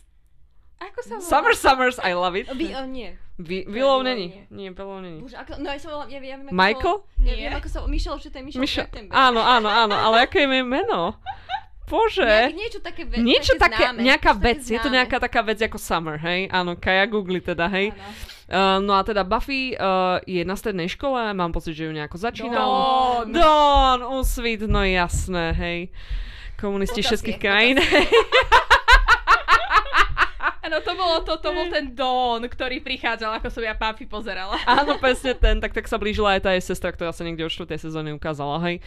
Ako 0.83 0.99
sa 1.07 1.15
volá? 1.15 1.29
Summer 1.31 1.55
Summers, 1.55 1.97
I 2.03 2.11
love 2.19 2.35
it. 2.35 2.51
Vy, 2.51 2.75
o, 2.75 2.83
nie. 2.91 3.15
Vy, 3.39 3.71
Willow 3.71 4.03
není. 4.03 4.43
nie. 4.51 4.75
Willow 4.75 4.99
není. 4.99 5.23
Bože, 5.23 5.39
ako, 5.39 5.63
no 5.63 5.71
ja 5.71 5.79
som 5.79 5.95
volala, 5.95 6.11
ja, 6.11 6.19
ja 6.19 6.35
viem, 6.35 6.43
ako 6.43 6.59
Michael? 6.59 6.97
Sa, 6.99 7.07
ja 7.23 7.23
Nie. 7.23 7.35
viem, 7.39 7.55
ako 7.55 7.69
sa, 7.71 7.79
Michelle, 7.87 8.19
že 8.19 8.29
to 8.35 8.37
je 8.43 8.45
Michelle 8.51 8.67
Trachtenberg. 8.67 9.15
áno, 9.15 9.39
áno, 9.39 9.69
áno, 9.71 9.95
ale 9.95 10.27
aké 10.27 10.43
je 10.43 10.67
meno? 10.67 11.15
Bože. 11.93 12.25
Nejak, 12.25 12.57
niečo 12.57 12.81
také, 12.81 13.03
ve, 13.05 13.15
Niečo 13.21 13.55
také, 13.61 13.85
známe, 13.85 14.01
nejaká 14.01 14.33
niečo 14.33 14.41
také 14.41 14.49
vec, 14.49 14.63
je 14.65 14.79
to 14.81 14.89
nejaká 14.89 15.17
taká 15.21 15.41
vec 15.45 15.59
ako 15.61 15.77
Summer, 15.77 16.17
hej? 16.17 16.49
Áno, 16.49 16.73
Kaja 16.81 17.05
googli 17.05 17.45
teda, 17.45 17.69
hej? 17.69 17.93
Áno. 17.93 18.33
Uh, 18.53 18.85
no 18.85 18.93
a 18.97 19.01
teda 19.01 19.25
Buffy 19.25 19.73
uh, 19.77 20.21
je 20.29 20.45
na 20.45 20.57
strednej 20.57 20.89
škole, 20.89 21.33
mám 21.33 21.53
pocit, 21.53 21.73
že 21.77 21.89
ju 21.89 21.93
nejako 21.93 22.17
začínal. 22.17 22.69
Dawn. 23.25 23.33
Dawn, 23.33 24.01
Usvit, 24.21 24.65
no 24.69 24.81
jasné, 24.85 25.53
hej. 25.57 25.79
Komunisti 26.61 27.01
Počasie, 27.01 27.17
všetkých 27.17 27.39
krajín. 27.41 27.77
Áno, 30.63 30.79
to 30.79 30.95
bolo 30.95 31.27
to, 31.27 31.35
to 31.43 31.51
bol 31.51 31.67
ten 31.67 31.91
Dawn, 31.91 32.47
ktorý 32.47 32.79
prichádzal, 32.79 33.43
ako 33.43 33.51
som 33.51 33.67
ja 33.67 33.75
Buffy 33.75 34.07
pozerala. 34.07 34.55
Áno, 34.63 34.95
presne 35.03 35.35
ten, 35.35 35.59
tak, 35.59 35.75
tak 35.75 35.91
sa 35.91 35.99
blížila 35.99 36.39
aj 36.39 36.47
tá 36.47 36.51
jej 36.55 36.63
sestra, 36.63 36.95
ktorá 36.95 37.11
sa 37.11 37.27
niekde 37.27 37.43
od 37.43 37.51
4. 37.51 37.67
sezóny 37.83 38.15
ukázala, 38.15 38.63
hej. 38.71 38.79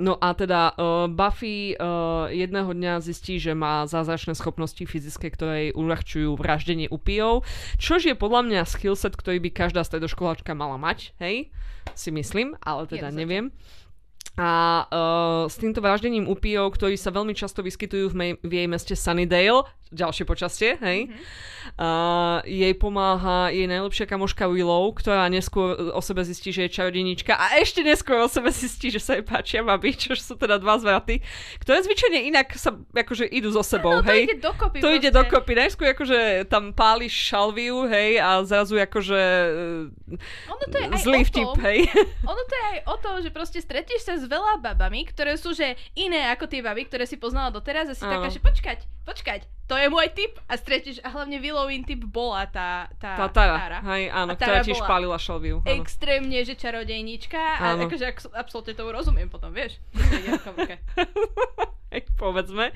No 0.00 0.16
a 0.16 0.32
teda 0.32 0.72
uh, 0.72 1.04
Buffy 1.04 1.76
uh, 1.76 2.32
jedného 2.32 2.72
dňa 2.72 3.04
zistí, 3.04 3.36
že 3.36 3.52
má 3.52 3.84
zázračné 3.84 4.32
schopnosti 4.40 4.80
fyzické, 4.80 5.28
ktoré 5.28 5.68
jej 5.68 5.72
uľahčujú 5.76 6.32
vraždenie 6.32 6.88
upijov, 6.88 7.44
čož 7.76 8.08
je 8.08 8.16
podľa 8.16 8.48
mňa 8.48 8.60
skillset, 8.64 9.12
ktorý 9.12 9.36
by 9.44 9.50
každá 9.52 9.84
stredoškoláčka 9.84 10.56
mala 10.56 10.80
mať, 10.80 11.12
hej, 11.20 11.52
si 11.92 12.08
myslím, 12.08 12.56
ale 12.64 12.88
teda 12.88 13.12
Jednoznačne. 13.12 13.20
neviem. 13.20 13.46
A 14.38 14.86
uh, 14.86 15.50
s 15.50 15.58
týmto 15.58 15.82
vraždením 15.82 16.30
upijov, 16.30 16.78
ktorí 16.78 16.94
sa 16.94 17.10
veľmi 17.10 17.34
často 17.34 17.58
vyskytujú 17.58 18.14
v, 18.14 18.16
mej, 18.16 18.32
v 18.46 18.52
jej 18.54 18.68
meste 18.70 18.94
Sunnydale, 18.94 19.66
ďalšie 19.90 20.24
počasie, 20.24 20.76
hej, 20.78 21.08
Mhm. 21.08 21.16
uh, 21.74 22.38
jej 22.42 22.74
pomáha 22.74 23.48
jej 23.48 23.64
najlepšia 23.64 24.04
kamoška 24.04 24.44
Willow, 24.46 24.92
ktorá 24.92 25.26
neskôr 25.26 25.72
o 25.90 26.00
sebe 26.00 26.22
zistí, 26.22 26.48
že 26.48 26.64
je 26.64 26.74
čarodejnička 26.74 27.32
a 27.32 27.56
ešte 27.56 27.80
neskôr 27.80 28.18
o 28.18 28.26
sebe 28.26 28.48
zistí, 28.50 28.88
že 28.88 28.98
sa 28.98 29.14
jej 29.14 29.22
páčia 29.22 29.60
baby, 29.60 29.92
čo 29.94 30.12
sú 30.14 30.34
teda 30.34 30.56
dva 30.56 30.76
zvraty, 30.76 31.20
ktoré 31.58 31.80
zvyčajne 31.82 32.20
inak 32.26 32.52
sa 32.54 32.72
akože 32.72 33.24
idú 33.26 33.48
so 33.50 33.60
sebou, 33.60 33.90
No 33.90 34.02
to 34.02 34.10
hej. 34.10 34.24
ide 34.24 34.36
dokopy. 34.38 34.78
To 34.78 34.88
ide 34.88 35.08
proste. 35.08 35.18
dokopy. 35.18 35.52
Najskôr 35.54 35.86
akože 35.90 36.18
tam 36.46 36.72
páliš 36.72 37.14
šalviu, 37.26 37.84
hej, 37.86 38.16
a 38.16 38.40
zrazu 38.42 38.76
akože 38.78 39.20
Ono 40.48 40.64
to 40.64 40.76
je 40.76 40.86
aj 40.86 41.00
zlý 41.00 41.20
vtip, 41.22 41.52
hej. 41.60 41.78
Ono 42.30 42.42
to 42.42 42.54
je 42.54 42.64
aj 42.66 42.78
o 42.86 42.96
tom, 42.98 43.14
že 43.18 43.28
proste 43.28 43.58
stretneš 43.58 44.02
sa 44.02 44.14
s 44.14 44.24
veľa 44.24 44.58
babami, 44.58 45.04
ktoré 45.04 45.34
sú 45.34 45.52
že 45.52 45.76
iné 45.94 46.28
ako 46.28 46.44
tie 46.46 46.60
baby, 46.60 46.84
ktoré 46.84 47.04
si 47.04 47.16
poznala 47.16 47.48
doteraz 47.48 47.88
a 47.88 47.94
si 47.94 48.02
Áno. 48.02 48.12
taká, 48.14 48.28
že 48.28 48.40
počkať, 48.40 48.78
počkať, 49.08 49.40
to 49.64 49.72
je 49.72 49.88
môj 49.88 50.12
typ 50.12 50.36
a 50.44 50.54
stretneš, 50.54 51.00
a 51.00 51.08
hlavne 51.08 51.36
Willowin 51.38 51.80
typ 51.82 52.00
bola 52.02 52.44
tá, 52.44 52.92
tá, 52.96 53.16
Tá 53.16 53.26
Tara, 53.28 53.56
Tara. 53.56 53.78
hej, 53.88 54.08
áno, 54.08 54.32
A 54.32 54.36
ktorá 54.36 54.48
Tara 54.54 54.64
tiež 54.64 54.76
bola 54.76 54.88
pálila 54.90 55.16
šalviu. 55.16 55.56
áno. 55.58 55.68
Extrémne, 55.74 56.38
že 56.40 56.52
čarodejnička 56.54 57.40
a 57.56 57.72
Áno. 57.72 57.88
akože 57.88 58.04
ak, 58.06 58.18
absolútne 58.32 58.72
to 58.72 58.84
rozumiem 58.84 59.26
potom, 59.26 59.48
vieš. 59.50 59.80
povedzme. 62.22 62.72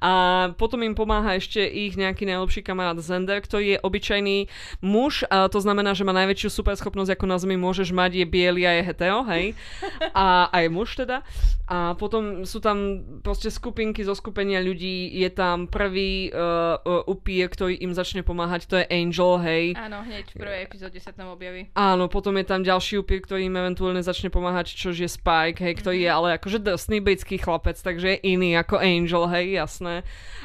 A 0.00 0.12
potom 0.56 0.80
im 0.82 0.96
pomáha 0.96 1.36
ešte 1.36 1.60
ich 1.60 1.94
nejaký 1.96 2.24
najlepší 2.24 2.64
kamarát 2.64 2.96
Zender, 3.00 3.40
ktorý 3.40 3.76
je 3.76 3.82
obyčajný 3.82 4.38
muž, 4.80 5.24
a 5.28 5.48
to 5.48 5.60
znamená, 5.60 5.92
že 5.92 6.06
má 6.06 6.12
najväčšiu 6.16 6.48
superschopnosť, 6.50 7.14
ako 7.14 7.24
na 7.28 7.36
Zemi 7.36 7.56
môžeš 7.60 7.92
mať, 7.92 8.24
je 8.24 8.26
biely 8.26 8.62
a 8.64 8.80
je 8.80 8.82
hetero, 8.86 9.22
hej. 9.28 9.52
A, 10.14 10.46
a 10.52 10.56
je 10.62 10.68
muž 10.70 10.94
teda. 10.94 11.26
A 11.64 11.96
potom 11.96 12.44
sú 12.44 12.60
tam 12.60 13.02
proste 13.24 13.48
skupinky 13.48 14.04
zo 14.04 14.12
skupenia 14.12 14.60
ľudí, 14.60 15.10
je 15.16 15.28
tam 15.32 15.66
prvý 15.66 16.28
uh, 16.28 16.76
uh, 16.76 17.02
upír, 17.08 17.48
ktorý 17.48 17.80
im 17.80 17.96
začne 17.96 18.20
pomáhať, 18.20 18.68
to 18.68 18.76
je 18.78 18.86
Angel, 18.92 19.40
hej. 19.40 19.64
Áno, 19.74 20.04
hneď 20.04 20.28
v 20.28 20.44
prvej 20.44 20.60
epizóde 20.68 20.98
sa 21.00 21.10
tam 21.10 21.32
objaví. 21.32 21.72
Áno, 21.72 22.06
potom 22.12 22.36
je 22.36 22.46
tam 22.46 22.60
ďalší 22.60 23.00
upír, 23.00 23.24
ktorý 23.24 23.48
im 23.48 23.56
eventuálne 23.56 24.04
začne 24.04 24.28
pomáhať, 24.28 24.76
čož 24.76 25.02
je 25.02 25.10
Spike, 25.10 25.64
hej, 25.64 25.74
ktorý 25.80 25.98
je 26.04 26.10
ale 26.12 26.28
akože 26.36 26.62
drsný 26.62 27.00
britský 27.00 27.40
chlapec, 27.40 27.80
takže 27.80 28.16
je 28.16 28.18
iný 28.36 28.53
ako 28.56 28.78
Angel, 28.78 29.24
hej, 29.30 29.58
jasné. 29.58 30.02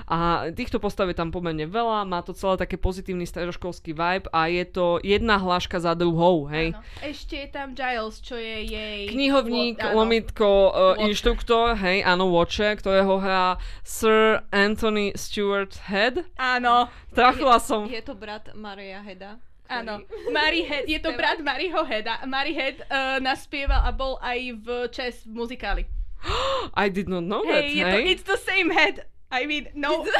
A 0.10 0.50
týchto 0.54 0.82
postav 0.82 1.06
je 1.10 1.18
tam 1.18 1.30
pomerne 1.30 1.70
veľa, 1.70 2.08
má 2.08 2.26
to 2.26 2.34
celé 2.34 2.58
také 2.58 2.76
pozitívny 2.76 3.24
stredoškolský 3.24 3.94
vibe 3.94 4.28
a 4.34 4.50
je 4.50 4.66
to 4.66 4.86
jedna 5.06 5.38
hláška 5.38 5.78
za 5.78 5.94
druhou, 5.94 6.50
hej. 6.50 6.74
Áno. 6.74 6.82
Ešte 7.00 7.36
je 7.38 7.48
tam 7.52 7.78
Giles, 7.78 8.18
čo 8.24 8.36
je 8.40 8.66
jej... 8.66 9.12
Knihovník, 9.14 9.78
Wo- 9.78 10.02
lomitko, 10.02 10.50
uh, 10.50 10.74
Watcher. 10.74 11.06
inštruktor, 11.06 11.66
hej, 11.78 11.98
áno, 12.02 12.26
Watcher, 12.32 12.74
ktorého 12.78 13.22
hrá 13.22 13.58
Sir 13.86 14.42
Anthony 14.50 15.14
Stewart 15.14 15.78
Head. 15.90 16.26
Áno, 16.36 16.90
Trafila 17.14 17.60
som. 17.60 17.86
Je 17.90 18.02
to 18.02 18.16
brat 18.16 18.54
Maria 18.56 19.02
Heda. 19.02 19.38
áno. 19.70 20.02
Mary 20.34 20.66
Head, 20.66 20.90
je 20.90 20.98
to 20.98 21.14
brat 21.14 21.38
Maryho 21.46 21.86
Heada. 21.86 22.26
Mary 22.26 22.58
Head 22.58 22.82
uh, 22.90 23.22
naspieval 23.22 23.86
a 23.86 23.94
bol 23.94 24.18
aj 24.18 24.40
v 24.58 24.68
Chess 24.90 25.22
v 25.30 25.38
muzikáli. 25.38 25.84
I 26.74 26.90
did 26.90 27.08
not 27.10 27.24
know 27.24 27.44
that, 27.46 27.64
Hej, 27.64 27.76
je 27.76 27.84
to, 27.84 27.98
it's 28.12 28.24
the 28.24 28.38
same 28.38 28.70
head. 28.70 29.06
I 29.32 29.46
mean, 29.46 29.68
no. 29.76 30.06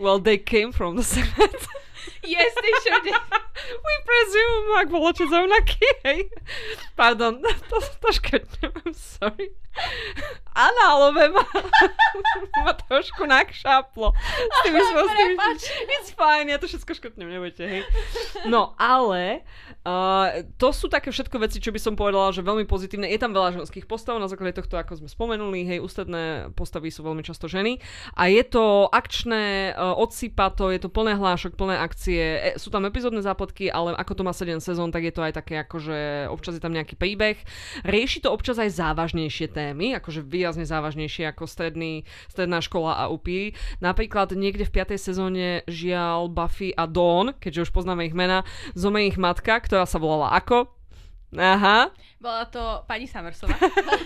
Well, 0.00 0.18
they 0.18 0.38
came 0.38 0.72
from 0.72 0.96
the 0.96 1.04
same 1.04 1.28
head. 1.36 1.52
yes, 2.24 2.54
they 2.56 2.72
sure 2.88 3.00
did. 3.04 3.12
We 3.84 3.94
presume, 4.08 4.64
ak 4.80 4.88
bol 4.88 5.04
otec 5.12 5.28
rovnaký, 5.28 5.84
hej. 6.08 6.32
Pardon, 6.96 7.36
to, 7.44 7.76
to 8.00 8.08
škrtnem, 8.08 8.72
I'm 8.80 8.96
sorry. 8.96 9.52
Análové 10.56 11.28
ma, 11.28 11.44
ma 12.64 12.72
trošku 12.72 13.28
nakšáplo. 13.28 14.16
S 14.16 14.56
tými 14.64 14.80
svojimi- 14.80 15.36
Prepač. 15.36 15.60
It's 16.00 16.10
fine, 16.16 16.48
ja 16.48 16.56
to 16.56 16.64
všetko 16.64 16.96
škrtnem, 16.96 17.28
nebojte, 17.28 17.68
hej. 17.68 17.82
No, 18.48 18.72
ale 18.80 19.44
to 20.60 20.68
sú 20.76 20.92
také 20.92 21.08
všetko 21.08 21.40
veci, 21.40 21.56
čo 21.56 21.72
by 21.72 21.80
som 21.80 21.96
povedala, 21.96 22.36
že 22.36 22.44
veľmi 22.44 22.68
pozitívne. 22.68 23.08
Je 23.08 23.16
tam 23.16 23.32
veľa 23.32 23.56
ženských 23.56 23.88
postav, 23.88 24.20
na 24.20 24.28
základe 24.28 24.60
tohto, 24.60 24.76
ako 24.76 25.00
sme 25.00 25.08
spomenuli, 25.08 25.64
hej, 25.64 25.78
ústredné 25.80 26.52
postavy 26.52 26.92
sú 26.92 27.00
veľmi 27.00 27.24
často 27.24 27.48
ženy. 27.48 27.80
A 28.12 28.28
je 28.28 28.44
to 28.44 28.92
akčné, 28.92 29.72
uh, 29.72 29.96
odsýpa 29.96 30.52
to, 30.52 30.68
je 30.68 30.84
to 30.84 30.92
plné 30.92 31.16
hlášok, 31.16 31.56
plné 31.56 31.80
akcie. 31.80 32.20
E, 32.20 32.60
sú 32.60 32.68
tam 32.68 32.84
epizódne 32.84 33.24
zápletky, 33.24 33.72
ale 33.72 33.96
ako 33.96 34.20
to 34.20 34.22
má 34.26 34.36
7 34.36 34.60
sezón, 34.60 34.92
tak 34.92 35.08
je 35.08 35.14
to 35.16 35.24
aj 35.24 35.32
také, 35.40 35.64
akože 35.64 36.28
občas 36.28 36.60
je 36.60 36.62
tam 36.62 36.76
nejaký 36.76 37.00
príbeh. 37.00 37.40
Rieši 37.80 38.20
to 38.20 38.28
občas 38.28 38.60
aj 38.60 38.76
závažnejšie 38.76 39.48
témy, 39.48 39.96
akože 39.96 40.20
výrazne 40.20 40.68
závažnejšie 40.68 41.32
ako 41.32 41.48
stredný, 41.48 42.04
stredná 42.28 42.60
škola 42.60 43.00
a 43.00 43.08
upíry. 43.08 43.56
Napríklad 43.80 44.36
niekde 44.36 44.68
v 44.68 44.84
5. 44.84 45.00
sezóne 45.00 45.64
žial 45.64 46.28
Buffy 46.28 46.76
a 46.76 46.84
Dawn, 46.84 47.32
keďže 47.40 47.68
už 47.68 47.70
poznáme 47.72 48.04
ich 48.04 48.12
mena, 48.12 48.44
zome 48.76 49.08
ich 49.08 49.16
matka, 49.16 49.56
ktorá 49.70 49.86
sa 49.86 50.02
volala 50.02 50.34
ako? 50.34 50.66
Aha. 51.30 51.94
Bola 52.18 52.42
to 52.50 52.82
pani 52.90 53.06
Summersová. 53.06 53.54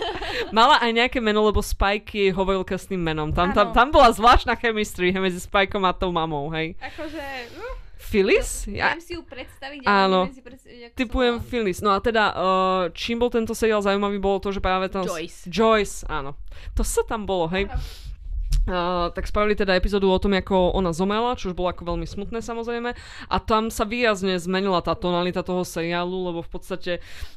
Mala 0.52 0.76
aj 0.84 0.92
nejaké 0.92 1.24
meno, 1.24 1.40
lebo 1.40 1.64
Spike 1.64 2.12
jej 2.12 2.28
hovoril 2.36 2.68
krstným 2.68 3.00
menom. 3.00 3.32
Tam, 3.32 3.56
tam, 3.56 3.72
Áno. 3.72 3.74
tam 3.74 3.88
bola 3.88 4.12
zvláštna 4.12 4.60
chemistry 4.60 5.08
medzi 5.16 5.40
Spikeom 5.40 5.88
a 5.88 5.96
tou 5.96 6.12
mamou, 6.12 6.52
hej. 6.52 6.76
Akože... 6.84 7.24
Uh, 7.56 7.80
Phyllis? 7.96 8.68
Ja, 8.68 8.92
si 9.00 9.16
ju 9.16 9.24
predstaviť, 9.24 9.88
Áno. 9.88 10.28
si 10.28 10.44
predstaviť, 10.44 10.80
ako 10.92 10.96
typujem. 11.00 11.34
Phyllis. 11.40 11.80
No 11.80 11.96
a 11.96 11.98
teda, 12.04 12.24
uh, 12.36 12.82
čím 12.92 13.24
bol 13.24 13.32
tento 13.32 13.56
seriál 13.56 13.80
zaujímavý, 13.80 14.20
bolo 14.20 14.44
to, 14.44 14.52
že 14.52 14.60
práve 14.60 14.92
tam... 14.92 15.08
Joyce. 15.08 15.48
Joyce, 15.48 16.04
áno. 16.12 16.36
To 16.76 16.84
sa 16.84 17.00
tam 17.08 17.24
bolo, 17.24 17.48
hej. 17.48 17.72
Áno. 17.72 17.80
Uh, 18.64 19.12
tak 19.12 19.28
spravili 19.28 19.52
teda 19.52 19.76
epizódu 19.76 20.08
o 20.08 20.16
tom, 20.16 20.32
ako 20.32 20.72
ona 20.72 20.96
zomela, 20.96 21.36
čo 21.36 21.52
už 21.52 21.54
bolo 21.56 21.68
ako 21.68 21.84
veľmi 21.84 22.08
smutné 22.08 22.40
samozrejme. 22.40 22.96
A 23.28 23.36
tam 23.36 23.68
sa 23.68 23.84
výrazne 23.84 24.40
zmenila 24.40 24.80
tá 24.80 24.96
tonalita 24.96 25.44
toho 25.44 25.68
seriálu, 25.68 26.32
lebo 26.32 26.40
v 26.40 26.48
podstate 26.48 26.92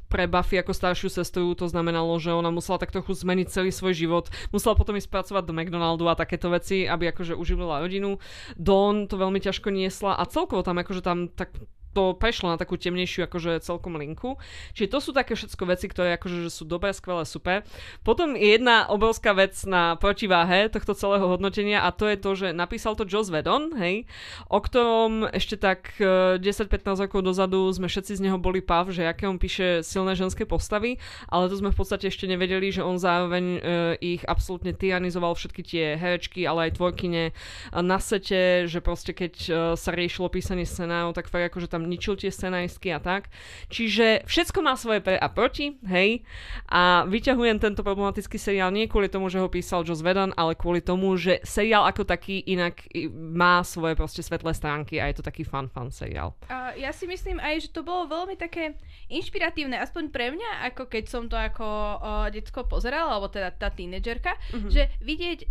pre 0.07 0.23
Buffy 0.23 0.55
ako 0.55 0.71
staršiu 0.71 1.11
sestru 1.11 1.51
to 1.51 1.67
znamenalo, 1.67 2.15
že 2.15 2.31
ona 2.31 2.47
musela 2.47 2.79
tak 2.79 2.95
trochu 2.95 3.11
zmeniť 3.11 3.51
celý 3.51 3.75
svoj 3.75 3.91
život. 3.91 4.31
Musela 4.55 4.79
potom 4.79 4.95
ísť 4.95 5.11
pracovať 5.11 5.43
do 5.43 5.51
McDonaldu 5.51 6.07
a 6.07 6.15
takéto 6.15 6.47
veci, 6.47 6.87
aby 6.87 7.11
akože 7.11 7.35
uživila 7.35 7.83
rodinu. 7.83 8.23
Dawn 8.55 9.11
to 9.11 9.19
veľmi 9.19 9.43
ťažko 9.43 9.67
niesla 9.67 10.15
a 10.15 10.23
celkovo 10.23 10.63
tam 10.63 10.79
akože 10.79 11.03
tam 11.03 11.27
tak 11.27 11.51
to 11.93 12.15
prešlo 12.15 12.53
na 12.53 12.57
takú 12.57 12.75
temnejšiu 12.79 13.27
akože 13.27 13.63
celkom 13.63 13.99
linku. 13.99 14.39
Čiže 14.73 14.91
to 14.91 14.99
sú 14.99 15.11
také 15.11 15.33
všetko 15.35 15.63
veci, 15.67 15.85
ktoré 15.87 16.15
akože 16.17 16.47
že 16.47 16.51
sú 16.51 16.63
dobré, 16.67 16.91
skvelé, 16.93 17.23
super. 17.23 17.63
Potom 18.01 18.33
je 18.35 18.59
jedna 18.59 18.87
obrovská 18.87 19.33
vec 19.33 19.57
na 19.65 19.95
protiváhe 19.97 20.69
tohto 20.69 20.93
celého 20.93 21.25
hodnotenia 21.25 21.83
a 21.83 21.89
to 21.95 22.07
je 22.07 22.17
to, 22.17 22.31
že 22.37 22.47
napísal 22.53 22.93
to 22.93 23.07
Joss 23.07 23.31
Whedon, 23.33 23.75
hej, 23.79 24.05
o 24.47 24.59
ktorom 24.61 25.29
ešte 25.31 25.57
tak 25.57 25.95
eh, 25.99 26.37
10-15 26.37 27.07
rokov 27.07 27.21
dozadu 27.23 27.67
sme 27.73 27.89
všetci 27.89 28.17
z 28.17 28.23
neho 28.23 28.37
boli 28.37 28.61
pav, 28.63 28.89
že 28.93 29.07
aké 29.07 29.27
on 29.27 29.41
píše 29.41 29.81
silné 29.83 30.13
ženské 30.15 30.47
postavy, 30.47 30.97
ale 31.27 31.49
to 31.51 31.59
sme 31.59 31.73
v 31.73 31.77
podstate 31.77 32.07
ešte 32.07 32.29
nevedeli, 32.29 32.71
že 32.71 32.85
on 32.85 32.95
zároveň 33.01 33.45
eh, 33.57 33.61
ich 33.99 34.21
absolútne 34.23 34.71
tyranizoval 34.71 35.33
všetky 35.35 35.61
tie 35.65 35.85
herečky, 35.97 36.47
ale 36.47 36.69
aj 36.69 36.79
tvorkyne 36.79 37.23
eh, 37.29 37.33
na 37.81 37.97
sete, 37.97 38.65
že 38.69 38.79
proste 38.79 39.11
keď 39.11 39.33
eh, 39.47 39.55
sa 39.75 39.89
riešilo 39.91 40.31
písanie 40.31 40.63
scenárov, 40.63 41.17
tak 41.17 41.27
fakt 41.27 41.51
akože 41.53 41.67
tam 41.77 41.85
ničil 41.85 42.17
tie 42.17 42.33
scenáristky 42.33 42.89
a 42.89 42.97
tak. 42.97 43.29
Čiže 43.69 44.25
všetko 44.25 44.65
má 44.65 44.73
svoje 44.73 45.05
pre 45.05 45.13
a 45.13 45.29
proti, 45.29 45.77
hej. 45.85 46.25
A 46.65 47.05
vyťahujem 47.05 47.61
tento 47.61 47.85
problematický 47.85 48.41
seriál 48.41 48.73
nie 48.73 48.89
kvôli 48.89 49.05
tomu, 49.07 49.29
že 49.29 49.37
ho 49.37 49.45
písal 49.45 49.85
Joss 49.85 50.01
Whedon, 50.01 50.33
ale 50.33 50.57
kvôli 50.57 50.81
tomu, 50.81 51.13
že 51.13 51.37
seriál 51.45 51.85
ako 51.85 52.01
taký 52.01 52.41
inak 52.49 52.81
má 53.13 53.61
svoje 53.61 53.93
proste 53.93 54.25
svetlé 54.25 54.57
stránky 54.57 54.97
a 54.97 55.05
je 55.05 55.21
to 55.21 55.23
taký 55.23 55.45
fun, 55.45 55.69
fun 55.69 55.93
seriál. 55.93 56.33
A 56.49 56.73
ja 56.73 56.89
si 56.89 57.05
myslím 57.05 57.37
aj, 57.37 57.69
že 57.69 57.69
to 57.69 57.85
bolo 57.85 58.09
veľmi 58.09 58.33
také 58.33 58.73
inšpiratívne, 59.13 59.77
aspoň 59.77 60.09
pre 60.09 60.33
mňa, 60.33 60.73
ako 60.73 60.89
keď 60.89 61.03
som 61.05 61.29
to 61.29 61.37
ako 61.37 61.63
uh, 61.63 62.27
detsko 62.33 62.65
pozerala, 62.65 63.13
alebo 63.13 63.29
teda 63.29 63.53
tá 63.53 63.69
tínedžerka, 63.69 64.33
Mhm. 64.55 64.69
že 64.71 64.89
vidieť 65.03 65.45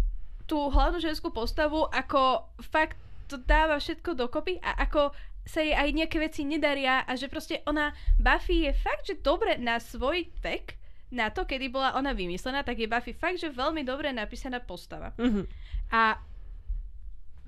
tú 0.46 0.70
hlavnú 0.70 0.98
ženskú 0.98 1.30
postavu, 1.30 1.86
ako 1.90 2.48
fakt 2.70 2.96
to 3.26 3.36
dáva 3.36 3.76
všetko 3.76 4.14
dokopy 4.14 4.62
a 4.62 4.78
ako 4.82 5.10
sa 5.46 5.62
jej 5.62 5.72
aj 5.72 5.94
nejaké 5.94 6.18
veci 6.18 6.42
nedaria 6.42 7.06
a 7.06 7.14
že 7.14 7.30
proste 7.30 7.62
ona, 7.70 7.94
Buffy 8.18 8.66
je 8.66 8.72
fakt, 8.74 9.06
že 9.06 9.22
dobre 9.22 9.54
na 9.62 9.78
svoj 9.78 10.26
vek, 10.42 10.74
na 11.14 11.30
to, 11.30 11.46
kedy 11.46 11.70
bola 11.70 11.94
ona 11.94 12.10
vymyslená, 12.10 12.66
tak 12.66 12.82
je 12.82 12.90
Buffy 12.90 13.14
fakt, 13.14 13.38
že 13.38 13.54
veľmi 13.54 13.86
dobre 13.86 14.10
napísaná 14.10 14.58
postava. 14.58 15.14
Mhm. 15.16 15.46
A 15.94 16.18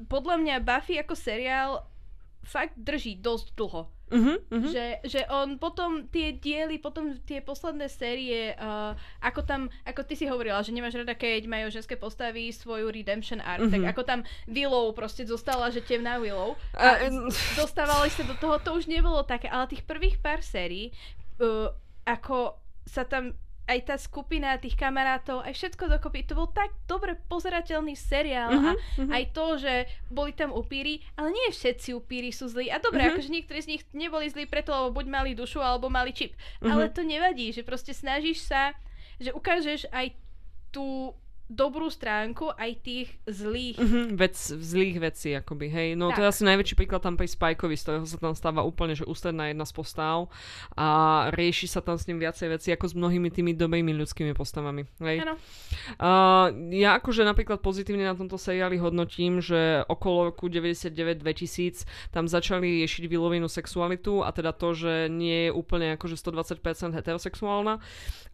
podľa 0.06 0.38
mňa 0.38 0.54
Buffy 0.62 0.94
ako 1.02 1.14
seriál 1.18 1.82
fakt 2.46 2.78
drží 2.78 3.18
dosť 3.18 3.58
dlho. 3.58 3.90
Mhm, 4.08 4.34
mhm. 4.48 4.68
Že, 4.68 4.84
že 5.04 5.20
on 5.28 5.56
potom 5.56 6.08
tie 6.08 6.32
diely, 6.32 6.76
potom 6.76 7.12
tie 7.22 7.40
posledné 7.40 7.86
série, 7.86 8.52
uh, 8.54 8.96
ako 9.20 9.44
tam, 9.44 9.60
ako 9.84 10.00
ty 10.02 10.16
si 10.16 10.24
hovorila, 10.24 10.64
že 10.64 10.72
nemáš 10.72 10.96
rada, 10.96 11.12
keď 11.12 11.44
majú 11.44 11.68
ženské 11.68 11.94
postavy 11.94 12.48
svoju 12.48 12.88
redemption 12.88 13.38
arc, 13.38 13.68
Mhm. 13.68 13.72
tak 13.72 13.84
ako 13.92 14.02
tam 14.04 14.20
Willow 14.46 14.92
proste 14.92 15.24
zostala, 15.24 15.68
že 15.68 15.80
temná 15.80 16.16
Willow. 16.16 16.56
A, 16.72 17.04
mm, 17.04 17.28
dostávali 17.60 18.08
sa 18.08 18.24
do 18.24 18.32
toho, 18.34 18.56
to 18.58 18.74
už 18.74 18.88
nebolo 18.88 19.20
také, 19.22 19.46
ale 19.46 19.68
tých 19.68 19.84
prvých 19.84 20.16
pár 20.18 20.40
sérií, 20.40 20.90
uh, 21.38 21.68
ako 22.04 22.56
sa 22.88 23.04
tam 23.04 23.36
aj 23.68 23.80
tá 23.84 23.94
skupina 24.00 24.56
tých 24.56 24.74
kamarátov, 24.74 25.44
aj 25.44 25.52
všetko 25.52 25.92
dokopy, 26.00 26.24
to 26.24 26.32
bol 26.32 26.48
tak 26.48 26.72
dobre 26.88 27.20
pozerateľný 27.28 27.92
seriál 27.92 28.48
a 28.48 28.72
mhm. 28.96 29.12
aj 29.12 29.24
to, 29.36 29.46
že 29.60 29.74
boli 30.08 30.32
tam 30.32 30.56
upíry, 30.56 31.04
ale 31.20 31.36
nie 31.36 31.52
všetci 31.52 31.92
upíry 31.92 32.32
sú 32.32 32.48
zlí. 32.48 32.72
A 32.72 32.80
dobre, 32.80 33.04
Mhm. 33.04 33.08
akože 33.12 33.28
niektorí 33.28 33.60
z 33.60 33.70
nich 33.76 33.82
neboli 33.92 34.32
zlí 34.32 34.48
preto, 34.48 34.72
lebo 34.72 34.96
buď 34.96 35.06
mali 35.12 35.30
dušu, 35.36 35.60
alebo 35.60 35.92
mali 35.92 36.16
čip. 36.16 36.32
Mhm. 36.64 36.70
Ale 36.72 36.88
to 36.88 37.04
nevadí, 37.04 37.52
že 37.52 37.60
proste 37.60 37.92
snažíš 37.92 38.48
sa, 38.48 38.72
že 39.20 39.36
ukážeš 39.36 39.84
aj 39.92 40.16
tú 40.72 41.12
dobrú 41.48 41.88
stránku 41.88 42.52
aj 42.52 42.70
tých 42.84 43.08
zlých. 43.24 43.80
Mhm, 43.80 44.20
vec, 44.20 44.36
zlých 44.36 44.96
vecí, 45.00 45.32
akoby, 45.32 45.66
hej. 45.72 45.88
No 45.96 46.12
to 46.12 46.20
je 46.20 46.28
Tak. 46.28 46.32
asi 46.36 46.42
najväčší 46.44 46.74
príklad 46.76 47.00
tam 47.00 47.16
pri 47.16 47.24
Spikeovi, 47.24 47.72
z 47.72 47.82
ktorého 47.88 48.04
sa 48.04 48.20
tam 48.20 48.36
stáva 48.36 48.60
úplne, 48.68 48.92
že 48.92 49.08
ústredná 49.08 49.48
jedna 49.48 49.64
z 49.64 49.72
postav 49.72 50.28
a 50.76 50.88
rieši 51.32 51.64
sa 51.72 51.80
tam 51.80 51.96
s 51.96 52.04
ním 52.04 52.20
viacej 52.20 52.52
veci 52.52 52.68
ako 52.70 52.92
s 52.92 52.94
mnohými 52.94 53.32
tými 53.32 53.56
dobrými 53.56 53.96
ľudskými 53.96 54.36
postavami, 54.36 54.84
hej. 55.00 55.24
Áno. 55.24 55.34
Uh, 55.96 56.52
ja 56.76 57.00
akože 57.00 57.24
napríklad 57.24 57.64
pozitívne 57.64 58.04
na 58.04 58.12
tomto 58.12 58.36
seriáli 58.36 58.76
hodnotím, 58.76 59.40
že 59.40 59.88
okolo 59.88 60.30
roku 60.30 60.52
99-2000 60.52 62.12
tam 62.12 62.28
začali 62.28 62.84
riešiť 62.84 63.08
vylovenú 63.08 63.48
sexualitu 63.48 64.20
a 64.20 64.30
teda 64.36 64.52
to, 64.52 64.76
že 64.76 64.92
nie 65.08 65.48
je 65.48 65.50
úplne 65.50 65.96
akože 65.96 66.20
120% 66.20 66.92
heterosexuálna 66.92 67.80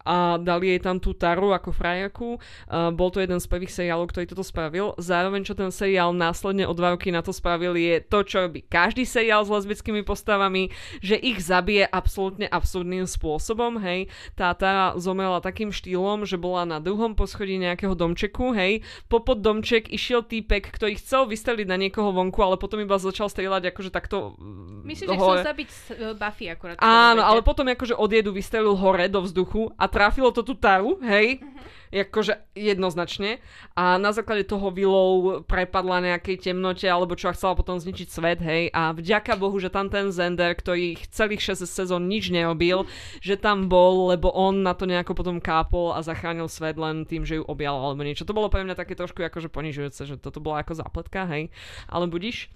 a 0.05 0.37
dali 0.37 0.77
jej 0.77 0.81
tam 0.85 1.01
tú 1.01 1.17
taru 1.17 1.57
ako 1.57 1.73
frajerku. 1.73 2.37
Uh, 2.69 2.93
bol 2.93 3.09
to 3.09 3.25
jeden 3.25 3.41
z 3.41 3.49
prvých 3.49 3.73
seriálov, 3.73 4.13
ktorý 4.13 4.29
toto 4.29 4.45
spravil. 4.45 4.93
Zároveň, 5.01 5.49
čo 5.49 5.57
ten 5.57 5.73
seriál 5.73 6.13
následne 6.13 6.69
o 6.69 6.77
dva 6.77 6.93
roky 6.93 7.09
na 7.09 7.25
to 7.25 7.33
spravil, 7.33 7.73
je 7.75 8.05
to, 8.05 8.21
čo 8.23 8.45
robí 8.47 8.61
každý 8.65 9.09
seriál 9.09 9.43
s 9.43 9.51
lesbickými 9.51 10.05
postavami, 10.05 10.69
že 11.01 11.17
ich 11.17 11.41
zabije 11.41 11.89
absolútne 11.89 12.45
absurdným 12.45 13.09
spôsobom, 13.09 13.81
hej. 13.81 14.13
Tá 14.37 14.53
Tara 14.53 14.95
zomrela 15.01 15.41
takým 15.41 15.73
štýlom, 15.73 16.29
že 16.29 16.37
bola 16.37 16.69
na 16.69 16.79
druhom 16.79 17.17
poschodí 17.17 17.57
nejakého 17.57 17.97
domčeku, 17.97 18.53
hej. 18.53 18.85
Popod 19.09 19.41
domček 19.41 19.89
išiel 19.89 20.21
týpek, 20.21 20.69
ktorý 20.69 21.01
chcel 21.01 21.25
vystreliť 21.25 21.67
na 21.67 21.81
niekoho 21.81 22.13
vonku, 22.13 22.39
ale 22.45 22.61
potom 22.61 22.77
iba 22.79 23.01
začal 23.01 23.33
strieľať 23.33 23.73
akože 23.73 23.89
takto 23.89 24.37
mm, 24.37 24.85
Myslím, 24.85 25.07
do 25.09 25.15
že 25.15 25.19
chcel 25.19 25.33
hore. 25.33 25.43
zabiť 25.43 25.71
uh, 25.71 26.13
Buffy 26.15 26.47
akurát. 26.53 26.77
Áno, 26.85 27.25
ale 27.25 27.41
potom 27.41 27.65
akože 27.65 27.97
od 27.97 28.11
jedu 28.13 28.31
vystrelil 28.37 28.77
hore 28.77 29.09
do 29.09 29.25
vzduchu 29.25 29.73
a 29.81 29.85
trafilo 29.95 30.35
to 30.35 30.43
tú 30.43 30.59
taru, 30.59 30.99
hej. 31.07 31.39
Mhm. 31.39 31.83
Jakože 31.95 32.43
jednoznačne. 32.59 33.39
A 33.79 34.03
na 34.03 34.11
základe 34.11 34.43
toho 34.43 34.75
Willow 34.75 35.47
prepadla 35.47 36.03
nejakej 36.03 36.51
temnote, 36.51 36.91
alebo 36.91 37.15
čo 37.15 37.31
a 37.31 37.37
chcela 37.39 37.55
potom 37.55 37.79
zničiť 37.79 38.09
svet, 38.11 38.43
hej. 38.43 38.75
A 38.75 38.91
vďaka 38.91 39.39
Bohu, 39.39 39.55
že 39.63 39.71
tam 39.71 39.87
ten 39.87 40.11
Zender, 40.11 40.59
ktorý 40.59 40.99
celých 41.15 41.55
6 41.55 41.63
sezón 41.63 42.11
nič 42.11 42.35
neobil, 42.35 42.83
že 43.23 43.39
tam 43.39 43.71
bol, 43.71 44.11
lebo 44.11 44.35
on 44.35 44.67
na 44.67 44.75
to 44.75 44.91
nejako 44.91 45.15
potom 45.15 45.39
kápol 45.39 45.95
a 45.95 46.03
zachránil 46.03 46.51
svet 46.51 46.75
len 46.75 47.07
tým, 47.07 47.23
že 47.23 47.39
ju 47.39 47.47
objal 47.47 47.79
alebo 47.79 48.03
niečo. 48.03 48.27
To 48.27 48.35
bolo 48.35 48.51
pre 48.51 48.67
mňa 48.67 48.75
také 48.75 48.99
trošku 48.99 49.23
akože 49.23 49.47
ponižujúce, 49.47 50.03
že 50.03 50.19
toto 50.19 50.43
bola 50.43 50.67
ako 50.67 50.75
zápletka, 50.75 51.31
hej. 51.31 51.55
Ale 51.87 52.11
budíš. 52.11 52.51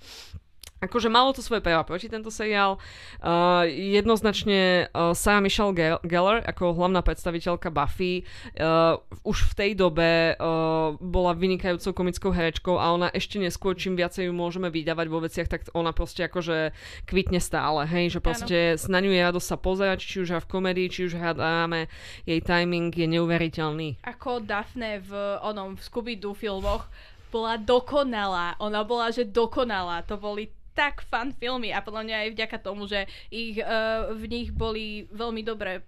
Akože 0.79 1.11
malo 1.11 1.35
to 1.35 1.43
svoje 1.43 1.59
pre 1.59 1.75
a 1.75 1.83
proti 1.83 2.07
tento 2.07 2.31
seriál. 2.31 2.79
Uh, 3.19 3.67
jednoznačne 3.67 4.87
uh, 4.95 5.11
Sarah 5.11 5.43
Michelle 5.43 5.75
Gellar 6.07 6.47
ako 6.47 6.79
hlavná 6.79 7.03
predstaviteľka 7.03 7.75
Buffy 7.75 8.23
uh, 8.23 8.95
už 9.27 9.51
v 9.51 9.53
tej 9.59 9.71
dobe 9.75 10.39
uh, 10.39 10.95
bola 11.03 11.35
vynikajúcou 11.35 11.91
komickou 11.91 12.31
herečkou 12.31 12.79
a 12.79 12.95
ona 12.95 13.09
ešte 13.11 13.43
neskôr, 13.43 13.75
čím 13.75 13.99
viacej 13.99 14.31
ju 14.31 14.33
môžeme 14.35 14.71
vydávať 14.71 15.07
vo 15.11 15.19
veciach, 15.19 15.49
tak 15.51 15.67
ona 15.75 15.91
proste 15.91 16.31
akože 16.31 16.71
kvitne 17.11 17.43
stále, 17.43 17.83
hej, 17.91 18.15
že 18.15 18.21
proste 18.23 18.59
ano. 18.79 18.91
na 18.95 18.99
ňu 19.03 19.11
je 19.11 19.21
radosť 19.27 19.49
sa 19.51 19.59
pozerať, 19.59 19.99
či 20.07 20.17
už 20.23 20.39
v 20.39 20.47
komédii, 20.47 20.87
či 20.87 21.11
už 21.11 21.19
hráme, 21.19 21.91
jej 22.23 22.39
timing 22.39 22.95
je 22.95 23.07
neuveriteľný. 23.11 23.89
Ako 24.07 24.47
Daphne 24.47 25.03
v 25.03 25.11
onom 25.43 25.75
v 25.75 25.83
Scooby-Doo 25.83 26.39
filmoch 26.39 26.87
bola 27.29 27.61
dokonalá. 27.61 28.57
Ona 28.61 28.83
bola, 28.85 29.13
že 29.13 29.29
dokonalá. 29.29 30.01
To 30.09 30.17
boli 30.17 30.49
tak 30.79 31.03
fun 31.03 31.35
filmy 31.35 31.75
a 31.75 31.83
podľa 31.83 32.07
mňa 32.07 32.17
aj 32.23 32.29
vďaka 32.39 32.59
tomu, 32.63 32.87
že 32.87 33.11
ich, 33.35 33.59
uh, 33.59 34.15
v 34.15 34.25
nich 34.31 34.55
boli 34.55 35.11
veľmi 35.11 35.43
dobré 35.43 35.83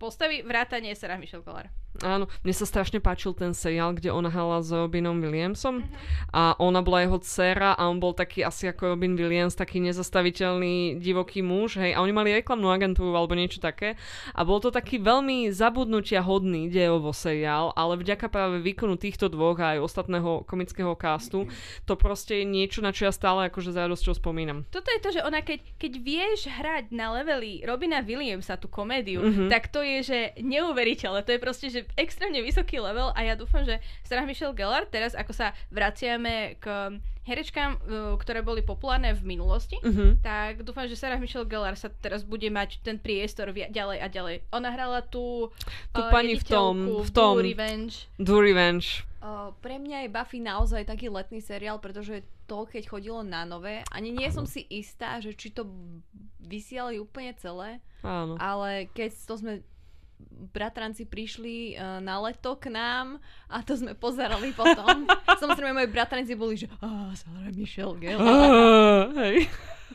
postavy, 0.00 0.40
vrátanie 0.40 0.96
Sarah 0.96 1.20
Michelle 1.20 1.44
Gellar. 1.44 1.68
Áno, 2.00 2.32
mne 2.40 2.54
sa 2.56 2.64
strašne 2.64 2.96
páčil 2.96 3.36
ten 3.36 3.52
seriál, 3.52 3.92
kde 3.92 4.08
ona 4.08 4.32
hala 4.32 4.64
s 4.64 4.72
Robinom 4.72 5.20
Williamsom 5.20 5.84
uh-huh. 5.84 6.32
a 6.32 6.42
ona 6.56 6.80
bola 6.80 7.04
jeho 7.04 7.20
dcera 7.20 7.76
a 7.76 7.92
on 7.92 8.00
bol 8.00 8.16
taký 8.16 8.40
asi 8.40 8.72
ako 8.72 8.96
Robin 8.96 9.12
Williams, 9.20 9.52
taký 9.52 9.84
nezastaviteľný 9.84 10.96
divoký 10.96 11.44
muž, 11.44 11.76
hej, 11.76 11.92
a 11.92 12.00
oni 12.00 12.12
mali 12.16 12.32
reklamnú 12.32 12.72
agentúru 12.72 13.12
alebo 13.12 13.36
niečo 13.36 13.60
také 13.60 14.00
a 14.32 14.40
bol 14.48 14.64
to 14.64 14.72
taký 14.72 14.96
veľmi 14.96 15.52
zabudnutia 15.52 16.24
hodný 16.24 16.72
dejovo 16.72 17.12
seriál, 17.12 17.76
ale 17.76 18.00
vďaka 18.00 18.32
práve 18.32 18.64
výkonu 18.64 18.96
týchto 18.96 19.28
dvoch 19.28 19.60
a 19.60 19.76
aj 19.76 19.84
ostatného 19.84 20.48
komického 20.48 20.96
castu, 20.96 21.52
to 21.84 22.00
proste 22.00 22.32
je 22.32 22.48
niečo, 22.48 22.80
na 22.80 22.96
čo 22.96 23.08
ja 23.08 23.12
stále 23.12 23.52
akože 23.52 23.76
za 23.76 23.84
radosťou 23.84 24.16
spomínam. 24.16 24.64
Toto 24.72 24.88
je 24.88 25.04
to, 25.04 25.10
že 25.12 25.20
ona 25.20 25.44
keď, 25.44 25.60
keď 25.76 25.92
vieš 26.00 26.48
hrať 26.48 26.96
na 26.96 27.12
leveli 27.20 27.60
Robina 27.60 28.00
Williamsa 28.00 28.56
tú 28.56 28.72
komédiu, 28.72 29.20
uh-huh. 29.20 29.52
tak 29.52 29.68
to 29.68 29.84
je, 29.84 29.98
že 30.00 30.18
neuveriteľné, 30.40 31.20
to 31.28 31.36
je 31.36 31.40
proste, 31.42 31.68
že 31.68 31.89
extrémne 31.96 32.42
vysoký 32.42 32.78
level 32.78 33.14
a 33.14 33.20
ja 33.22 33.34
dúfam, 33.38 33.62
že 33.66 33.78
Sarah 34.04 34.26
Michelle 34.26 34.54
Gellar 34.54 34.86
teraz, 34.86 35.14
ako 35.14 35.32
sa 35.32 35.56
vraciame 35.70 36.58
k 36.58 36.98
herečkám, 37.28 37.70
uh, 37.76 37.80
ktoré 38.16 38.40
boli 38.42 38.64
populárne 38.64 39.12
v 39.14 39.22
minulosti, 39.22 39.78
uh-huh. 39.78 40.18
tak 40.24 40.66
dúfam, 40.66 40.90
že 40.90 40.98
Sarah 40.98 41.20
Michelle 41.20 41.46
Gellar 41.46 41.78
sa 41.78 41.92
teraz 41.92 42.26
bude 42.26 42.48
mať 42.50 42.80
ten 42.82 42.98
priestor 42.98 43.54
via- 43.54 43.70
ďalej 43.70 43.98
a 44.02 44.06
ďalej. 44.10 44.36
Ona 44.50 44.68
hrala 44.72 45.00
tú, 45.04 45.52
tú 45.94 46.00
uh, 46.02 46.10
pani 46.10 46.34
v 46.34 46.44
tom, 46.44 46.74
v 47.06 47.10
tom 47.12 47.38
Do 47.38 47.44
Revenge. 47.44 48.10
Do 48.18 48.36
Revenge. 48.42 49.06
Uh, 49.20 49.52
pre 49.60 49.76
mňa 49.76 50.08
je 50.08 50.14
Buffy 50.16 50.40
naozaj 50.40 50.88
taký 50.88 51.12
letný 51.12 51.44
seriál, 51.44 51.76
pretože 51.76 52.24
to, 52.48 52.64
keď 52.64 52.88
chodilo 52.88 53.20
na 53.20 53.44
nové, 53.44 53.84
ani 53.92 54.10
nie 54.10 54.26
som 54.32 54.48
si 54.48 54.64
istá, 54.72 55.20
že 55.20 55.36
či 55.36 55.52
to 55.52 55.68
vysielali 56.40 56.96
úplne 56.96 57.36
celé, 57.36 57.84
Áno. 58.00 58.40
ale 58.40 58.88
keď 58.96 59.12
to 59.28 59.34
sme 59.36 59.52
bratranci 60.50 61.04
prišli 61.06 61.74
uh, 61.76 61.98
na 62.04 62.20
leto 62.20 62.56
k 62.56 62.72
nám 62.72 63.20
a 63.48 63.60
to 63.64 63.76
sme 63.76 63.96
pozerali 63.96 64.52
potom. 64.52 65.08
Samozrejme, 65.42 65.84
moji 65.84 65.90
bratranci 65.90 66.32
boli, 66.36 66.60
že 66.60 66.68
ah, 66.80 67.12
Sarah 67.16 67.52
Michelle 67.54 67.96
Gellar. 67.96 69.08
Hej. 69.16 69.48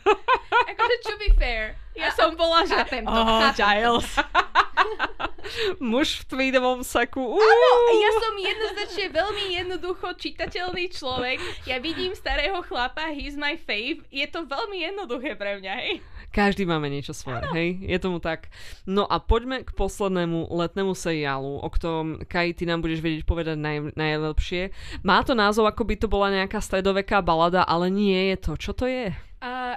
akože 0.71 0.95
to 1.03 1.13
be 1.17 1.29
fair, 1.37 1.75
ja 1.95 2.11
som 2.11 2.35
bola, 2.35 2.67
že... 2.67 2.75
Chápem 2.75 3.07
to, 3.07 3.11
oh, 3.15 3.39
chápem 3.39 3.55
Giles. 3.55 4.09
Muž 5.79 6.21
v 6.21 6.23
tweedovom 6.25 6.83
saku. 6.83 7.21
Áno, 7.21 7.71
ja 7.95 8.11
som 8.19 8.33
jednoznačne 8.35 9.05
veľmi 9.13 9.45
jednoducho 9.55 10.07
čitateľný 10.17 10.91
človek. 10.91 11.37
Ja 11.63 11.79
vidím 11.79 12.11
starého 12.17 12.59
chlapa, 12.65 13.13
he's 13.15 13.39
my 13.39 13.55
fave. 13.55 14.03
Je 14.11 14.27
to 14.27 14.43
veľmi 14.43 14.83
jednoduché 14.83 15.39
pre 15.39 15.61
mňa, 15.61 15.73
hej. 15.79 15.93
Každý 16.35 16.67
máme 16.67 16.91
niečo 16.91 17.15
svoje, 17.15 17.47
ano. 17.47 17.55
hej? 17.55 17.79
Je 17.79 17.95
tomu 17.95 18.19
tak. 18.19 18.51
No 18.83 19.07
a 19.07 19.23
poďme 19.23 19.63
k 19.63 19.71
poslednému 19.71 20.51
letnému 20.51 20.91
seriálu, 20.91 21.63
o 21.63 21.69
ktorom 21.71 22.27
Kai, 22.27 22.51
ty 22.51 22.67
nám 22.67 22.83
budeš 22.83 22.99
vedieť 22.99 23.23
povedať 23.23 23.55
naj, 23.55 23.95
najlepšie. 23.95 24.75
Má 25.07 25.23
to 25.23 25.31
názov, 25.31 25.71
ako 25.71 25.87
by 25.87 25.95
to 25.95 26.11
bola 26.11 26.27
nejaká 26.35 26.59
stredoveká 26.59 27.23
balada, 27.23 27.63
ale 27.63 27.87
nie 27.87 28.35
je 28.35 28.51
to. 28.51 28.51
Čo 28.59 28.75
to 28.75 28.83
je? 28.83 29.15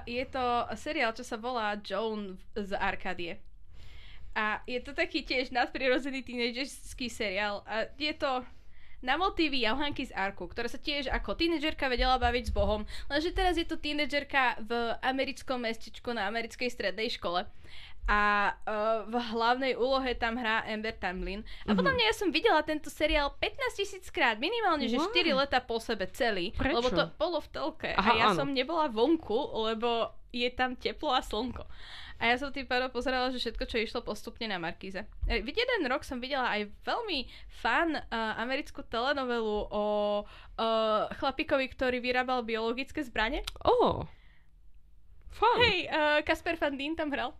Je 0.06 0.22
to 0.28 0.68
seriál, 0.76 1.14
čo 1.16 1.24
sa 1.24 1.40
volá 1.40 1.78
Joan 1.80 2.36
z 2.54 2.76
Arkadie. 2.76 3.40
A 4.38 4.62
je 4.68 4.78
to 4.78 4.94
taký 4.94 5.26
tiež 5.26 5.50
nadprirodzený 5.50 6.22
tínedžerský 6.22 7.10
seriál. 7.10 7.66
A 7.66 7.90
je 7.98 8.14
to 8.14 8.46
na 8.98 9.14
motívy 9.14 9.62
Johanky 9.62 10.10
z 10.10 10.12
Arku, 10.14 10.50
ktorá 10.50 10.66
sa 10.66 10.78
tiež 10.78 11.06
ako 11.06 11.38
tínedžerka 11.38 11.86
vedela 11.86 12.18
baviť 12.18 12.50
s 12.50 12.54
Bohom, 12.54 12.82
lenže 13.06 13.30
teraz 13.30 13.54
je 13.54 13.62
to 13.62 13.78
tínedžerka 13.78 14.58
v 14.58 14.98
americkom 15.06 15.62
mestečku 15.62 16.10
na 16.10 16.26
americkej 16.26 16.66
strednej 16.66 17.06
škole 17.14 17.46
a 18.08 18.56
uh, 18.64 19.04
v 19.04 19.14
hlavnej 19.20 19.76
úlohe 19.76 20.16
tam 20.16 20.40
hrá 20.40 20.64
Amber 20.64 20.96
Tamlin. 20.96 21.44
A 21.68 21.76
mm-hmm. 21.76 21.84
mňa 21.84 22.04
ja 22.08 22.14
som 22.16 22.32
videla 22.32 22.64
tento 22.64 22.88
seriál 22.88 23.36
15 23.36 23.76
tisíc 23.76 24.08
krát, 24.08 24.40
minimálne, 24.40 24.88
že 24.88 24.96
wow. 24.96 25.12
4 25.12 25.40
leta 25.44 25.60
po 25.60 25.76
sebe 25.76 26.08
celý. 26.08 26.56
Prečo? 26.56 26.80
Lebo 26.80 26.88
to 26.88 27.04
bolo 27.20 27.38
v 27.44 27.48
telke 27.52 27.92
Aha, 27.92 28.00
a 28.00 28.16
ja 28.16 28.24
áno. 28.32 28.40
som 28.40 28.48
nebola 28.48 28.88
vonku, 28.88 29.60
lebo 29.68 30.08
je 30.32 30.48
tam 30.56 30.72
teplo 30.72 31.12
a 31.12 31.20
slnko. 31.20 31.68
A 32.18 32.34
ja 32.34 32.34
som 32.34 32.50
tým 32.50 32.66
pádom 32.66 32.90
pozerala, 32.90 33.30
že 33.30 33.38
všetko, 33.38 33.64
čo 33.68 33.78
išlo 33.78 34.00
postupne 34.02 34.50
na 34.50 34.58
Markíze. 34.58 35.06
E, 35.30 35.38
v 35.38 35.54
jeden 35.54 35.86
rok 35.86 36.02
som 36.02 36.18
videla 36.18 36.50
aj 36.50 36.66
veľmi 36.82 37.30
fan 37.62 37.94
uh, 37.94 38.34
americkú 38.42 38.82
telenovelu 38.82 39.70
o 39.70 39.84
uh, 40.26 41.06
chlapikovi, 41.14 41.70
ktorý 41.70 42.02
vyrábal 42.02 42.42
biologické 42.42 43.06
zbranie. 43.06 43.46
Oh, 43.62 44.02
fun. 45.30 45.62
Hej, 45.62 45.86
uh, 45.94 46.18
Kasper 46.26 46.58
Van 46.58 46.74
Dien 46.74 46.98
tam 46.98 47.14
hral. 47.14 47.30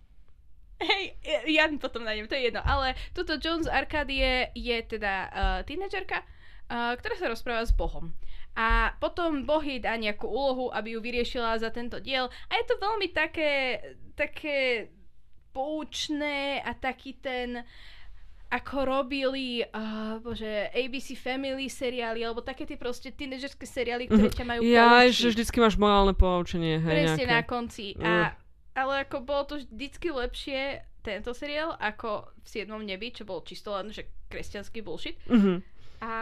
Hej, 0.79 1.19
ja 1.51 1.67
potom 1.75 2.07
nájdem, 2.07 2.31
to 2.31 2.39
je 2.39 2.55
jedno. 2.55 2.63
Ale 2.63 2.95
tuto 3.11 3.35
Jones 3.43 3.67
Arcadie 3.67 4.55
je 4.55 4.79
teda 4.87 5.15
uh, 5.27 5.61
tínedžerka, 5.67 6.23
uh, 6.23 6.95
ktorá 6.95 7.15
sa 7.19 7.27
rozpráva 7.27 7.67
s 7.67 7.75
Bohom. 7.75 8.15
A 8.59 8.95
potom 8.99 9.47
Boh 9.47 9.63
jej 9.63 9.79
dá 9.79 9.95
nejakú 9.95 10.27
úlohu, 10.27 10.71
aby 10.75 10.95
ju 10.95 11.01
vyriešila 11.03 11.59
za 11.63 11.71
tento 11.71 12.03
diel. 12.03 12.27
A 12.51 12.53
je 12.59 12.65
to 12.67 12.75
veľmi 12.79 13.11
také, 13.15 13.79
také 14.19 14.91
poučné 15.55 16.63
a 16.63 16.75
taký 16.75 17.19
ten 17.19 17.63
ako 18.49 18.89
robili, 18.89 19.61
uh, 19.61 20.17
bože, 20.25 20.73
ABC 20.73 21.13
Family 21.21 21.69
seriály, 21.69 22.25
alebo 22.25 22.41
také 22.41 22.65
tie 22.65 22.81
proste 22.81 23.13
tínedžerské 23.13 23.69
seriály, 23.69 24.09
ktoré 24.09 24.33
ťa 24.33 24.47
majú 24.49 24.61
Ja, 24.65 25.05
že 25.13 25.37
vždycky 25.37 25.61
máš 25.61 25.77
morálne 25.77 26.17
poučenie. 26.17 26.81
Hej, 26.81 27.13
Presne 27.13 27.25
nejaké. 27.29 27.37
na 27.37 27.43
konci. 27.45 27.87
A, 28.01 28.33
ale 28.79 29.03
ako 29.03 29.27
bolo 29.27 29.43
to 29.51 29.55
vždycky 29.59 30.15
lepšie, 30.15 30.87
tento 31.03 31.35
seriál, 31.35 31.75
ako 31.83 32.31
v 32.45 32.47
7. 32.47 32.71
nebi, 32.87 33.11
čo 33.11 33.27
bolo 33.27 33.43
čisto 33.43 33.75
len, 33.75 33.91
že 33.91 34.07
kresťanský 34.31 34.79
bullshit. 34.87 35.19
Uh-huh. 35.27 35.59
A 35.99 36.13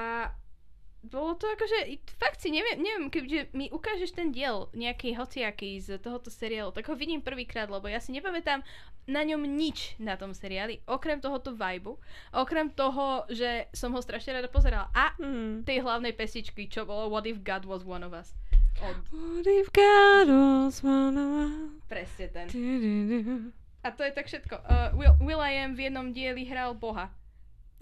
bolo 1.07 1.39
to 1.39 1.47
akože, 1.47 2.03
fakt 2.19 2.43
si 2.43 2.51
neviem, 2.51 2.83
neviem, 2.83 3.07
keďže 3.07 3.55
mi 3.55 3.71
ukážeš 3.71 4.17
ten 4.19 4.35
diel 4.35 4.67
nejaký 4.75 5.15
hociaký 5.15 5.79
z 5.79 6.03
tohoto 6.03 6.35
seriálu, 6.35 6.75
tak 6.75 6.91
ho 6.91 6.99
vidím 6.99 7.23
prvýkrát, 7.23 7.71
lebo 7.71 7.87
ja 7.87 8.03
si 8.03 8.11
nepamätám 8.11 8.67
na 9.07 9.23
ňom 9.23 9.47
nič 9.47 9.95
na 10.03 10.19
tom 10.19 10.35
seriáli, 10.35 10.83
okrem 10.91 11.23
tohoto 11.23 11.55
vibu, 11.55 12.03
okrem 12.35 12.75
toho, 12.75 13.23
že 13.31 13.71
som 13.71 13.95
ho 13.95 14.03
strašne 14.03 14.43
rada 14.43 14.51
pozerala 14.51 14.91
a 14.91 15.15
mm. 15.15 15.63
tej 15.63 15.87
hlavnej 15.87 16.11
pesičky, 16.11 16.67
čo 16.67 16.83
bolo 16.83 17.07
What 17.07 17.31
if 17.31 17.39
God 17.47 17.63
was 17.71 17.87
one 17.87 18.03
of 18.03 18.11
us. 18.11 18.35
Od... 18.83 18.97
Presne 21.89 22.27
ten. 22.29 22.47
A 23.87 23.89
to 23.95 24.03
je 24.03 24.13
tak 24.13 24.27
všetko. 24.27 24.55
Uh, 24.67 24.91
Will, 24.99 25.15
Will 25.23 25.41
I 25.41 25.63
Am 25.63 25.79
v 25.79 25.89
jednom 25.89 26.11
dieli 26.11 26.43
hral 26.45 26.75
Boha. 26.75 27.09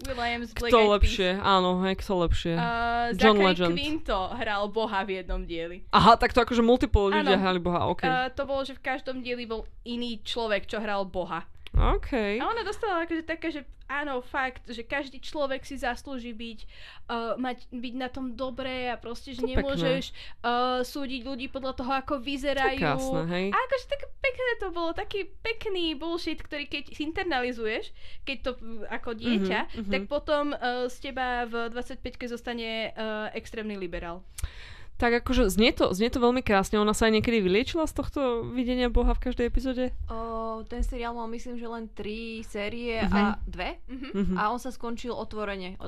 Williams 0.03 0.51
Black 0.51 0.75
Kto 0.75 0.91
lepšie? 0.91 1.39
Áno, 1.39 1.79
hej, 1.87 1.95
kto 2.03 2.13
lepšie? 2.27 2.53
Uh, 2.59 3.15
John 3.15 3.39
Zachary 3.39 3.47
Legend. 3.47 3.73
Quinto 3.79 4.19
hral 4.35 4.67
Boha 4.67 4.99
v 5.07 5.23
jednom 5.23 5.41
dieli. 5.47 5.87
Aha, 5.95 6.19
tak 6.19 6.35
to 6.35 6.43
akože 6.43 6.59
multiple 6.59 7.09
ľudia 7.15 7.39
hrali 7.39 7.63
Boha, 7.63 7.87
ok. 7.87 8.03
Uh, 8.03 8.27
to 8.35 8.43
bolo, 8.43 8.67
že 8.67 8.75
v 8.75 8.83
každom 8.83 9.23
dieli 9.23 9.47
bol 9.47 9.63
iný 9.87 10.19
človek, 10.19 10.67
čo 10.67 10.83
hral 10.83 11.07
Boha. 11.07 11.47
OK. 11.75 12.39
A 12.39 12.43
ona 12.43 12.63
dostala 12.63 13.03
akože 13.03 13.23
také, 13.23 13.51
že 13.51 13.61
áno, 13.85 14.23
fakt, 14.23 14.65
že 14.65 14.81
každý 14.81 15.21
človek 15.21 15.61
si 15.61 15.77
zaslúži 15.77 16.33
byť, 16.33 16.59
uh, 17.05 17.35
mať, 17.37 17.69
byť 17.69 17.93
na 17.93 18.09
tom 18.09 18.33
dobré 18.33 18.89
a 18.89 18.97
proste, 18.97 19.35
že 19.35 19.43
To 19.43 19.49
nemôžeš 19.51 20.09
uh, 20.41 20.81
súdiť 20.81 21.21
ľudí 21.21 21.47
podľa 21.51 21.73
toho, 21.77 21.91
ako 21.93 22.17
To 22.17 22.23
vyzerajú. 22.23 22.79
krásne, 22.81 23.21
hej. 23.29 23.45
A 23.53 23.57
akože 23.59 23.85
tak 23.85 24.01
pekné 24.17 24.51
to 24.57 24.67
bolo, 24.73 24.89
taký 24.95 25.29
pekný 25.43 25.93
bullshit, 25.93 26.41
ktorý 26.41 26.65
keď 26.65 26.95
si 26.95 27.05
internalizuješ, 27.05 27.93
keď 28.25 28.37
to 28.41 28.51
mm, 28.57 28.89
ako 28.89 29.09
dieťa, 29.13 29.59
Mhm, 29.65 29.79
mhm. 29.85 29.91
tak 29.91 30.01
potom 30.09 30.45
uh, 30.51 30.87
z 30.89 31.11
teba 31.11 31.45
v 31.45 31.69
25-ke 31.69 32.25
zostane 32.25 32.89
uh, 32.91 33.29
extrémny 33.35 33.75
liberál. 33.75 34.25
Tak 34.95 35.11
akože 35.23 35.51
znie 35.51 35.75
to, 35.75 35.91
znie 35.91 36.07
to 36.07 36.23
veľmi 36.23 36.39
krásne. 36.39 36.79
Ona 36.79 36.95
sa 36.95 37.11
aj 37.11 37.19
niekedy 37.19 37.43
vyliečila 37.43 37.83
z 37.83 37.93
tohto 37.95 38.19
videnia 38.47 38.87
Boha 38.87 39.11
v 39.11 39.27
každej 39.27 39.45
epizóde? 39.45 39.91
O, 40.07 40.63
ten 40.63 40.87
seriál 40.87 41.11
mal 41.11 41.27
myslím, 41.27 41.59
že 41.59 41.67
len 41.67 41.91
tri 41.91 42.39
série 42.47 43.03
Mhm. 43.03 43.11
a 43.11 43.19
dve. 43.43 43.69
Mhm. 43.91 44.07
Mhm. 44.15 44.35
A 44.39 44.55
on 44.55 44.59
sa 44.59 44.71
skončil 44.71 45.11
otvorene. 45.11 45.75
Od 45.83 45.87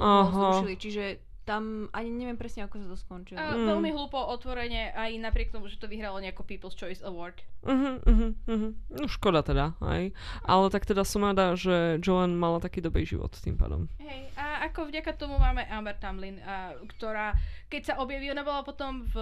čiže 0.76 1.04
tam 1.48 1.88
ani 1.96 2.12
neviem 2.12 2.36
presne, 2.36 2.68
ako 2.68 2.84
sa 2.84 2.88
to 2.92 2.98
skončilo. 3.00 3.40
A 3.40 3.56
Mm. 3.56 3.72
veľmi 3.72 3.90
hlúpo 3.96 4.20
otvorene, 4.20 4.92
aj 4.92 5.16
napriek 5.16 5.56
tomu, 5.56 5.72
že 5.72 5.80
to 5.80 5.88
vyhralo 5.88 6.20
nejako 6.20 6.44
People's 6.44 6.76
Choice 6.76 7.00
Award. 7.00 7.40
Uh-huh, 7.64 8.04
uh-huh, 8.04 8.32
uh-huh. 8.36 8.72
No 8.92 9.08
škoda 9.08 9.40
teda, 9.48 9.80
aj. 9.80 10.12
Ale 10.44 10.66
tak 10.68 10.84
teda 10.84 11.08
som 11.08 11.24
rada, 11.24 11.56
že 11.56 12.04
Joan 12.04 12.36
mala 12.36 12.60
taký 12.60 12.84
dobrý 12.84 13.08
život 13.08 13.32
tým 13.40 13.56
pádom. 13.56 13.88
Hej, 14.04 14.28
a 14.36 14.68
ako 14.68 14.92
vďaka 14.92 15.16
tomu 15.16 15.40
máme 15.40 15.64
Amber 15.72 15.96
Tamlin, 15.96 16.44
a, 16.44 16.76
ktorá, 16.92 17.32
keď 17.72 17.82
sa 17.82 17.94
objaví, 18.04 18.28
ona 18.28 18.44
bola 18.44 18.68
potom 18.68 19.08
v, 19.08 19.16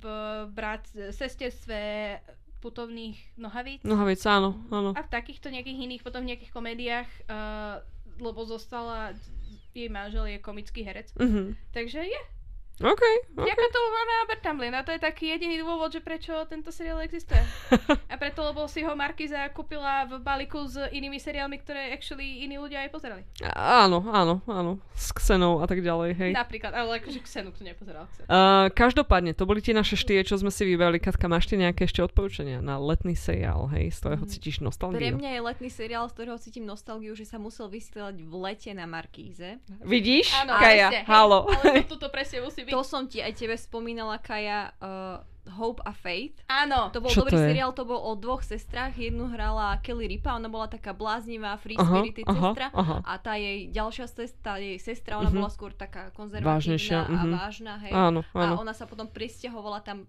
v 0.00 0.04
brat, 0.48 0.88
sesterstve 1.12 2.16
putovných 2.60 3.16
nohavíc. 3.40 3.80
No 3.84 3.96
vec, 4.04 4.20
áno, 4.24 4.56
áno. 4.68 4.92
A 4.92 5.00
v 5.00 5.08
takýchto 5.08 5.48
nejakých 5.48 5.80
iných, 5.80 6.02
potom 6.04 6.24
v 6.24 6.36
nejakých 6.36 6.52
komédiách, 6.52 7.08
uh, 7.24 7.80
lebo 8.20 8.44
zostala, 8.44 9.16
jej 9.74 9.88
manžel 9.88 10.26
je 10.26 10.38
komický 10.38 10.82
herec. 10.82 11.12
Uh-huh. 11.14 11.56
Takže 11.70 11.98
je, 11.98 12.20
OK, 12.80 13.02
OK. 13.36 13.44
vďaka 13.44 13.66
tomu 13.68 13.88
máme 13.92 14.12
Amber 14.24 14.38
Tamlin 14.40 14.72
a 14.72 14.80
to 14.80 14.90
je 14.90 14.98
taký 14.98 15.36
jediný 15.36 15.60
dôvod, 15.60 15.92
že 15.92 16.00
prečo 16.00 16.32
tento 16.48 16.72
seriál 16.72 17.04
existuje. 17.04 17.44
A 18.12 18.16
preto, 18.16 18.40
lebo 18.40 18.64
si 18.66 18.80
ho 18.80 18.96
Markiza 18.96 19.44
kúpila 19.52 20.08
v 20.08 20.16
balíku 20.18 20.64
s 20.64 20.80
inými 20.88 21.20
seriálmi, 21.20 21.60
ktoré 21.60 21.92
actually 21.92 22.40
iní 22.40 22.56
ľudia 22.56 22.80
aj 22.82 22.90
pozerali. 22.90 23.22
Áno, 23.52 24.00
áno, 24.08 24.40
áno. 24.48 24.80
S 24.96 25.12
Xenou 25.12 25.60
a 25.60 25.68
tak 25.68 25.84
ďalej, 25.84 26.16
hej. 26.16 26.32
Napríklad, 26.32 26.72
ale 26.72 27.04
akože 27.04 27.20
Xenu 27.20 27.52
to 27.52 27.60
nepozeral. 27.60 28.08
Xenu. 28.16 28.26
Uh, 28.26 28.72
každopádne, 28.72 29.36
to 29.36 29.44
boli 29.44 29.60
tie 29.60 29.76
naše 29.76 29.94
štyrie, 29.94 30.24
čo 30.24 30.40
sme 30.40 30.48
si 30.48 30.64
vybrali. 30.64 30.96
Katka, 30.96 31.28
máš 31.28 31.52
ty 31.52 31.60
nejaké 31.60 31.84
ešte 31.84 32.00
odporúčania 32.00 32.64
na 32.64 32.80
letný 32.80 33.12
seriál, 33.12 33.68
hej, 33.76 33.92
z 33.92 33.98
ktorého 34.00 34.24
Mm. 34.24 34.32
cítiš 34.32 34.56
Pre 34.60 34.64
nostalgiu? 34.68 35.16
mňa 35.16 35.30
je 35.36 35.40
letný 35.40 35.70
seriál, 35.70 36.04
z 36.08 36.12
ktorého 36.16 36.38
cítim 36.38 36.64
nostalgiu, 36.64 37.12
že 37.12 37.24
sa 37.24 37.36
musel 37.36 37.68
vysielať 37.68 38.20
v 38.20 38.32
lete 38.36 38.70
na 38.72 38.84
Markíze. 38.84 39.58
Vidíš? 39.82 40.32
Áno, 40.36 40.56
Kaja, 40.56 40.88
presne, 40.88 41.00
hej, 41.02 41.08
halo. 41.08 41.38
Ale 41.48 41.84
to, 41.84 41.96
toto 41.96 42.08
presne 42.12 42.40
musí 42.40 42.62
byť. 42.70 42.72
To 42.72 42.80
som 42.80 43.02
ti 43.04 43.18
aj 43.18 43.34
tebe 43.34 43.58
spomínala, 43.58 44.16
Kaja, 44.16 44.70
uh, 44.78 45.18
Hope 45.50 45.82
a 45.82 45.90
Faith. 45.90 46.38
Áno. 46.46 46.94
To 46.94 47.02
bol 47.02 47.10
Čo 47.10 47.26
dobrý 47.26 47.32
to 47.32 47.42
je? 47.42 47.46
seriál, 47.50 47.74
to 47.74 47.82
bol 47.82 47.98
o 47.98 48.14
dvoch 48.14 48.40
sestrách. 48.40 48.94
Jednu 48.94 49.26
hrala 49.28 49.82
Kelly 49.82 50.06
Ripa, 50.06 50.36
ona 50.36 50.46
bola 50.46 50.70
taká 50.70 50.94
bláznivá, 50.94 51.58
free 51.58 51.74
spirited 51.74 52.22
aha, 52.24 52.54
sestra. 52.54 52.66
aha. 52.70 52.96
A 53.02 53.12
tá 53.18 53.34
jej 53.34 53.66
ďalšia 53.66 54.06
sestra, 54.06 54.62
jej 54.62 54.78
sestra, 54.78 55.18
ona 55.18 55.26
Mhm. 55.28 55.36
bola 55.36 55.50
skôr 55.50 55.72
taká 55.74 56.14
Vážnejšia, 56.14 56.14
konzervatívna 56.14 57.02
a 57.10 57.24
mhm. 57.26 57.32
vážna, 57.34 57.72
hej. 57.82 57.92
Áno, 57.92 58.20
A 58.30 58.38
áno. 58.46 58.54
ona 58.62 58.70
sa 58.70 58.86
potom 58.86 59.10
pristahovala 59.10 59.82
tam 59.82 60.06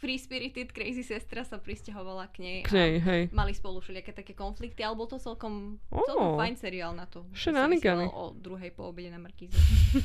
free 0.00 0.16
spirited 0.16 0.72
crazy 0.72 1.04
sestra 1.04 1.44
sa 1.44 1.60
pristahovala 1.60 2.32
k 2.32 2.40
nej. 2.40 2.58
K 2.64 2.72
nej, 2.72 2.92
hej. 2.96 3.22
A 3.28 3.34
mali 3.36 3.52
spolu 3.52 3.84
všelijaké 3.84 4.16
také 4.16 4.32
konflikty, 4.32 4.80
ale 4.80 4.96
bol 4.96 5.04
to 5.04 5.20
celkom, 5.20 5.76
Ó. 5.92 6.00
celkom 6.08 6.40
fajn 6.40 6.54
seriál 6.56 6.92
na 6.96 7.04
to. 7.04 7.28
vysielal 8.08 8.08
o 8.08 8.32
druhej 8.32 8.72
po 8.72 8.88
obede 8.88 9.12
na 9.12 9.20
Markíze. 9.20 9.52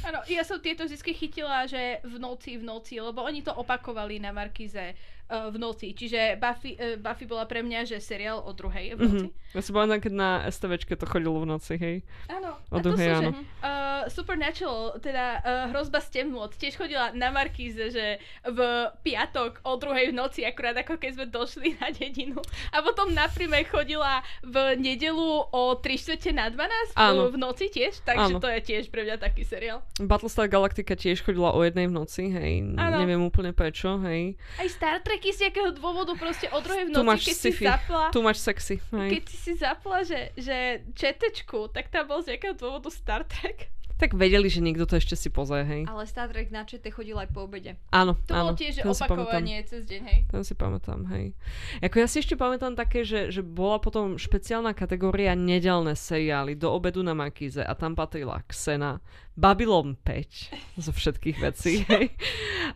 Áno, 0.04 0.20
ja 0.28 0.44
som 0.44 0.60
tieto 0.60 0.84
vždy 0.84 1.00
chytila, 1.16 1.64
že 1.64 2.04
v 2.04 2.20
noci, 2.20 2.60
v 2.60 2.68
noci, 2.68 3.00
lebo 3.00 3.24
oni 3.24 3.40
to 3.40 3.56
opakovali 3.56 4.20
na 4.20 4.36
Markize 4.36 4.92
uh, 5.30 5.50
v 5.50 5.58
noci. 5.58 5.94
Čiže 5.94 6.38
Buffy, 6.38 6.78
uh, 6.78 6.98
Buffy 7.02 7.26
bola 7.26 7.46
pre 7.50 7.62
mňa, 7.66 7.86
že 7.86 7.98
seriál 8.02 8.42
o 8.42 8.52
druhej 8.52 8.96
v 8.96 9.00
noci. 9.00 9.28
Mhm. 9.30 9.54
Ja 9.56 9.62
si 9.64 9.72
pamätám, 9.72 10.00
keď 10.04 10.14
na 10.14 10.30
STVčke 10.52 10.94
to 11.00 11.08
chodilo 11.08 11.40
v 11.40 11.48
noci, 11.48 11.74
hej. 11.80 11.98
Áno. 12.28 12.60
O 12.70 12.78
druhej, 12.84 13.10
áno. 13.16 13.32
že 13.32 13.40
uh, 13.64 14.04
Supernatural, 14.12 15.00
teda 15.00 15.26
uh, 15.42 15.66
hrozba 15.72 16.04
z 16.04 16.22
temnôt, 16.22 16.52
tiež 16.52 16.76
chodila 16.76 17.16
na 17.16 17.32
Markíze, 17.32 17.90
že 17.90 18.20
v 18.44 18.60
piatok 19.02 19.64
o 19.64 19.80
druhej 19.80 20.12
v 20.12 20.18
noci, 20.18 20.44
akurát 20.44 20.76
ako 20.78 21.00
keď 21.00 21.12
sme 21.16 21.26
došli 21.32 21.68
na 21.80 21.90
dedinu. 21.90 22.38
A 22.76 22.84
potom 22.84 23.16
na 23.16 23.32
prime 23.32 23.64
chodila 23.66 24.22
v 24.44 24.78
nedelu 24.78 25.50
o 25.50 25.62
3 25.80 25.96
čtvrte 25.96 26.36
na 26.36 26.52
12 26.52 26.94
Áno. 27.00 27.32
v 27.32 27.38
noci 27.40 27.72
tiež, 27.72 28.04
takže 28.04 28.38
Áno. 28.38 28.44
to 28.44 28.48
je 28.52 28.60
tiež 28.62 28.92
pre 28.92 29.08
mňa 29.08 29.18
taký 29.18 29.48
seriál. 29.48 29.82
Battlestar 29.98 30.52
Galactica 30.52 30.94
tiež 30.94 31.24
chodila 31.24 31.56
o 31.56 31.60
jednej 31.64 31.88
v 31.90 31.94
noci, 31.96 32.30
hej. 32.30 32.76
Áno. 32.76 32.98
Neviem 33.02 33.24
úplne 33.24 33.56
prečo, 33.56 33.98
hej. 34.04 34.36
Aj 34.60 34.68
Star 34.70 35.00
Treky 35.16 35.32
z 35.32 35.40
nejakého 35.48 35.72
dôvodu 35.72 36.12
proste 36.14 36.52
o 36.52 36.60
druhej 36.60 36.86
v 36.86 36.90
noci, 36.92 37.08
keď 37.24 37.36
si 37.40 37.48
sci-fi. 37.48 37.66
zapla, 37.72 38.12
Tu 38.12 38.20
máš 38.20 38.44
sexy, 38.44 38.84
hej. 38.84 39.10
keď 39.16 39.24
si 39.32 39.38
si 39.40 39.54
zapla, 39.56 40.04
že, 40.04 40.36
že 40.36 40.84
četečku, 40.92 41.72
tak 41.72 41.88
tam 41.88 42.04
bol 42.06 42.20
z 42.20 42.36
nejakého 42.36 42.52
dôvodu 42.52 42.92
Star 42.92 43.24
Trek. 43.24 43.72
Tak 43.96 44.12
vedeli, 44.12 44.52
že 44.52 44.60
niekto 44.60 44.84
to 44.84 45.00
ešte 45.00 45.16
si 45.16 45.32
pozrie, 45.32 45.64
hej. 45.64 45.82
Ale 45.88 46.04
Star 46.04 46.28
Trek 46.28 46.52
na 46.52 46.68
čete 46.68 46.92
chodil 46.92 47.16
aj 47.16 47.32
po 47.32 47.48
obede. 47.48 47.80
Áno, 47.96 48.20
To 48.28 48.36
áno. 48.36 48.52
bolo 48.52 48.60
tiež 48.60 48.76
si 48.76 48.84
opakovanie 48.84 49.64
cez 49.64 49.88
deň, 49.88 50.02
hej. 50.04 50.20
Ten 50.28 50.44
si 50.44 50.52
pamätám, 50.52 51.08
hej. 51.16 51.32
Ako 51.80 52.04
ja 52.04 52.08
si 52.12 52.20
ešte 52.20 52.36
pamätám 52.36 52.76
také, 52.76 53.08
že, 53.08 53.32
že 53.32 53.40
bola 53.40 53.80
potom 53.80 54.20
špeciálna 54.20 54.76
kategória 54.76 55.32
nedelné 55.32 55.96
seriály 55.96 56.60
do 56.60 56.76
obedu 56.76 57.08
na 57.08 57.16
Markíze 57.16 57.64
a 57.64 57.72
tam 57.72 57.96
patrila 57.96 58.44
Xena, 58.52 59.00
Babylon 59.36 60.00
5 60.08 60.80
zo 60.80 60.92
všetkých 60.96 61.38
vecí, 61.44 61.84
hej. 61.92 62.16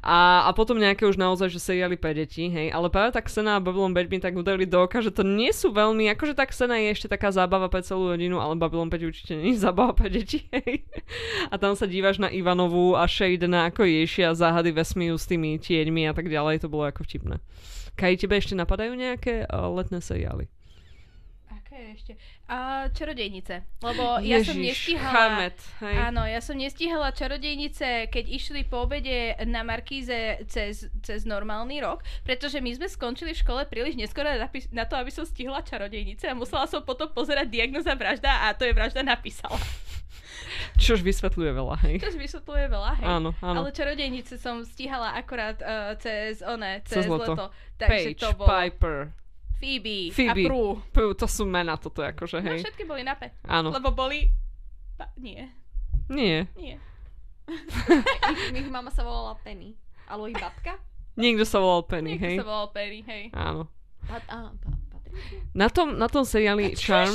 A, 0.03 0.43
a 0.43 0.51
potom 0.51 0.75
nejaké 0.75 1.07
už 1.07 1.15
naozaj, 1.15 1.47
že 1.55 1.63
seriály 1.63 1.95
pre 1.95 2.11
deti, 2.11 2.51
hej. 2.51 2.67
Ale 2.75 2.91
práve 2.91 3.15
tá 3.15 3.23
Xena 3.23 3.55
a 3.55 3.63
Babylon 3.63 3.95
5 3.95 4.11
mi 4.11 4.19
tak 4.19 4.35
udarili 4.35 4.67
do 4.67 4.83
oka, 4.83 4.99
že 4.99 5.15
to 5.15 5.23
nie 5.23 5.55
sú 5.55 5.71
veľmi, 5.71 6.11
akože 6.11 6.35
tá 6.35 6.43
Xena 6.43 6.75
je 6.83 6.91
ešte 6.91 7.07
taká 7.07 7.31
zábava 7.31 7.71
pre 7.71 7.79
celú 7.79 8.11
rodinu, 8.11 8.43
ale 8.43 8.59
Babylon 8.59 8.91
5 8.91 9.07
určite 9.07 9.33
nie 9.39 9.55
je 9.55 9.63
zábava 9.63 9.95
pre 9.95 10.11
deti, 10.11 10.51
hej. 10.51 10.83
A 11.47 11.55
tam 11.55 11.79
sa 11.79 11.87
dívaš 11.87 12.19
na 12.19 12.27
Ivanovú 12.27 12.99
a 12.99 13.07
Shadena, 13.07 13.71
ako 13.71 13.87
ješia 13.87 14.35
záhady 14.35 14.75
vesmíru 14.75 15.15
s 15.15 15.31
tými 15.31 15.55
tieňmi 15.63 16.11
a 16.11 16.13
tak 16.13 16.27
ďalej, 16.27 16.67
to 16.67 16.67
bolo 16.67 16.91
ako 16.91 17.07
vtipné. 17.07 17.39
Kaj, 17.95 18.19
tebe 18.19 18.35
ešte 18.35 18.55
napadajú 18.59 18.95
nejaké 18.99 19.47
uh, 19.47 19.71
letné 19.71 20.03
seriály? 20.03 20.51
Ešte? 21.89 22.13
A 22.45 22.85
čarodejnice. 22.93 23.65
Lebo 23.81 24.21
ja 24.21 24.45
som 24.45 24.57
nestihala... 24.61 25.09
Charmet, 25.09 25.57
hej. 25.81 25.95
Áno, 25.97 26.21
ja 26.29 26.37
som 26.37 26.53
nestihala 26.53 27.09
čarodejnice, 27.09 28.13
keď 28.13 28.25
išli 28.29 28.61
po 28.61 28.85
obede 28.85 29.33
na 29.49 29.65
Markíze 29.65 30.45
cez, 30.45 30.85
cez 31.01 31.25
normálny 31.25 31.81
rok, 31.81 32.05
pretože 32.21 32.61
my 32.61 32.69
sme 32.77 32.85
skončili 32.85 33.33
v 33.33 33.41
škole 33.41 33.61
príliš 33.65 33.97
neskoro 33.97 34.29
na, 34.69 34.85
to, 34.85 34.95
aby 35.01 35.09
som 35.09 35.25
stihla 35.25 35.65
čarodejnice 35.65 36.29
a 36.29 36.37
musela 36.37 36.69
som 36.69 36.85
potom 36.85 37.09
pozerať 37.09 37.49
diagnoza 37.49 37.97
vražda 37.97 38.45
a 38.45 38.53
to 38.53 38.69
je 38.69 38.73
vražda 38.77 39.01
napísala. 39.01 39.57
Čož 40.79 41.03
vysvetľuje 41.03 41.51
veľa, 41.51 41.75
hej. 41.85 41.95
Čo 41.99 42.15
vysvetľuje 42.15 42.65
veľa, 42.71 42.91
hej. 43.03 43.05
Áno, 43.05 43.29
áno. 43.43 43.65
Ale 43.65 43.69
čarodejnice 43.75 44.39
som 44.39 44.63
stihala 44.63 45.13
akurát 45.17 45.59
uh, 45.59 45.93
cez, 45.99 46.41
one, 46.41 46.81
cez, 46.87 47.03
Cez 47.03 47.11
leto. 47.11 47.33
leto. 47.35 47.45
Takže 47.79 48.09
Paige, 48.15 48.19
to 48.19 48.29
bolo 48.35 48.47
Piper, 48.47 48.97
Phoebe, 49.59 50.09
Phoebe. 50.09 50.31
a 50.31 50.47
Prue. 50.47 50.73
Pú, 50.89 51.11
to 51.13 51.27
sú 51.27 51.43
mena 51.43 51.75
toto 51.75 51.99
akože, 51.99 52.39
No 52.39 52.47
hej. 52.49 52.63
všetky 52.63 52.83
boli 52.83 53.03
na 53.03 53.13
P. 53.13 53.27
Áno. 53.43 53.69
Lebo 53.69 53.91
boli... 53.91 54.31
Pa, 54.95 55.11
nie, 55.15 55.47
Nie, 56.07 56.47
nie. 56.55 56.79
Ich, 57.45 58.55
ich 58.59 58.69
mama 58.69 58.89
sa 58.89 59.01
volala 59.01 59.35
Penny. 59.37 59.75
Alebo 60.05 60.25
ich 60.25 60.37
babka. 60.37 60.79
niekto 61.13 61.43
sa 61.43 61.59
volal 61.59 61.83
Penny, 61.83 62.15
Niekto 62.15 62.25
hej. 62.25 62.35
sa 62.39 62.47
volal 62.47 62.69
Perry, 62.71 62.99
hej. 63.03 63.23
Áno. 63.31 63.67
Pat, 64.07 64.23
á, 64.25 64.49
pa? 64.53 64.69
Na 65.51 65.67
tom, 65.67 65.97
na 65.97 66.07
tom 66.07 66.23
seriáli 66.23 66.73
Charm... 66.73 67.11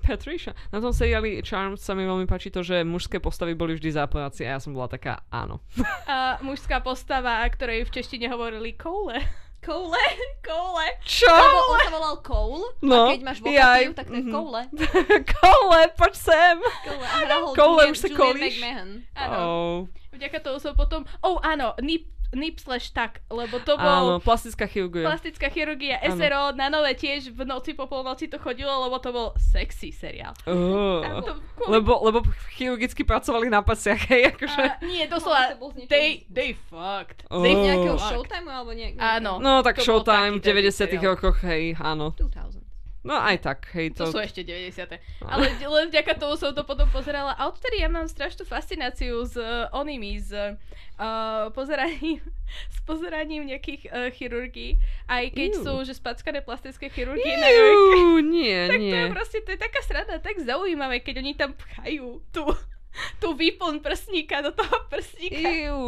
Patricia. 0.00 0.56
Na 0.68 0.80
tom 0.80 0.90
seriáli 0.90 1.38
Charm 1.40 1.76
sa 1.76 1.92
mi 1.92 2.02
veľmi 2.02 2.24
páči 2.24 2.50
to, 2.50 2.64
že 2.64 2.82
mužské 2.82 3.20
postavy 3.20 3.54
boli 3.54 3.76
vždy 3.76 3.94
zápojáci 3.94 4.42
a 4.42 4.56
ja 4.56 4.58
som 4.58 4.72
bola 4.72 4.88
taká 4.88 5.22
áno. 5.30 5.60
A 6.04 6.40
mužská 6.40 6.80
postava, 6.80 7.38
ktorej 7.46 7.86
v 7.86 7.94
češtine 7.94 8.26
hovorili 8.26 8.74
koule. 8.74 9.20
Koule? 9.70 10.04
Koule. 10.42 10.86
Čo? 11.06 11.30
Lebo 11.30 11.58
on 11.70 11.78
sa 11.78 11.92
volal 11.94 12.16
Cole. 12.26 12.66
No, 12.82 13.06
a 13.06 13.14
keď 13.14 13.22
máš 13.22 13.38
vokatív, 13.38 13.94
tak 13.94 14.06
to 14.10 14.16
je 14.18 14.24
mhm. 14.26 14.32
Koule. 14.34 14.62
Cole, 15.38 15.80
poď 15.94 16.14
sem! 16.18 16.56
Koule. 16.82 17.06
A 17.06 17.16
hral 17.22 17.40
ho 17.46 17.50
Koule, 17.54 17.86
Julian, 17.86 17.94
už 17.94 17.98
sa 18.02 18.08
Julian 18.10 18.18
kolíš? 18.18 18.56
McMahon. 18.58 18.90
Áno. 19.14 19.38
Oh, 19.38 19.76
Vďaka 20.10 20.36
tomu 20.42 20.58
som 20.58 20.74
potom... 20.74 21.06
Oh, 21.22 21.38
áno, 21.46 21.78
nip, 21.78 22.10
nip 22.30 22.62
slash 22.62 22.94
tak, 22.94 23.22
lebo 23.26 23.58
to 23.58 23.74
áno, 23.74 23.82
bol 23.82 24.22
plastická 24.22 24.70
chirurgia. 24.70 25.02
plastická 25.02 25.50
chirurgia 25.50 25.98
Áno. 25.98 26.14
SRO, 26.14 26.42
na 26.54 26.70
nové 26.70 26.94
tiež 26.94 27.34
v 27.34 27.42
noci 27.42 27.74
po 27.74 27.90
polnoci 27.90 28.30
to 28.30 28.38
chodilo, 28.38 28.70
lebo 28.86 29.02
to 29.02 29.10
bol 29.10 29.28
sexy 29.34 29.90
seriál. 29.90 30.30
A 30.46 31.20
to, 31.26 31.32
kvôli- 31.58 31.70
Lebo, 31.80 31.92
lebo 32.06 32.18
chirurgicky 32.54 33.02
pracovali 33.02 33.50
na 33.50 33.66
pasiach, 33.66 33.98
hej, 34.06 34.30
akože... 34.30 34.62
a, 34.62 34.78
nie, 34.86 35.04
doslova, 35.10 35.58
z 35.58 35.58
niečoho 35.58 35.90
they, 35.90 36.08
they 36.30 36.50
fucked. 36.70 37.26
Oh. 37.30 37.42
They 37.42 37.54
nejakého 37.54 37.98
fucked. 37.98 38.10
Showtime 38.14 38.46
alebo 38.46 38.70
nejak... 38.74 38.94
Áno. 38.98 39.42
No 39.42 39.66
tak 39.66 39.82
To 39.82 39.86
Showtime 39.86 40.38
v 40.38 40.42
taký 40.44 40.54
dobrý 40.54 40.70
90 40.70 40.76
seriál. 40.76 41.02
rokoch, 41.14 41.38
hej, 41.42 41.74
áno. 41.82 42.14
2000. 42.14 42.59
No 43.00 43.16
aj 43.16 43.40
tak, 43.40 43.64
hej, 43.72 43.96
To 43.96 44.04
to... 44.04 44.12
sú 44.12 44.18
ešte 44.20 44.44
90. 44.44 45.00
Ale 45.24 45.44
len 45.56 45.86
vďaka 45.88 46.20
tomu 46.20 46.36
som 46.36 46.52
to 46.52 46.68
potom 46.68 46.84
pozerala. 46.92 47.32
A 47.32 47.48
odtedy 47.48 47.80
ja 47.80 47.88
mám 47.88 48.04
strašnú 48.04 48.44
fascináciu 48.44 49.24
s 49.24 49.40
uh, 49.40 49.72
onými, 49.72 50.20
s 50.20 50.28
uh, 50.36 51.48
pozeraním, 51.56 52.20
s 52.76 52.78
pozeraním 52.84 53.48
nejakých 53.48 53.88
uh, 53.88 54.12
chirurgií. 54.12 54.76
Aj 55.08 55.24
keď 55.32 55.50
Iu. 55.56 55.64
sú 55.64 55.72
že 55.88 55.96
spackané 55.96 56.44
plastické 56.44 56.92
chirurgie 56.92 57.40
na 57.40 57.48
jojke. 57.48 57.96
Iu, 58.04 58.12
nie, 58.20 58.58
Tak 58.68 58.76
to 58.76 58.84
nie. 58.84 59.00
je 59.00 59.08
proste, 59.08 59.38
to 59.40 59.50
je 59.56 59.60
taká 59.64 59.80
sranda, 59.80 60.20
tak 60.20 60.36
zaujímavé, 60.36 61.00
keď 61.00 61.24
oni 61.24 61.32
tam 61.32 61.56
pchajú 61.56 62.20
tú, 62.36 62.52
tú 63.16 63.32
výplň 63.32 63.78
prsníka 63.78 64.40
do 64.40 64.50
toho 64.50 64.76
prsníka. 64.86 65.38
Iu. 65.38 65.80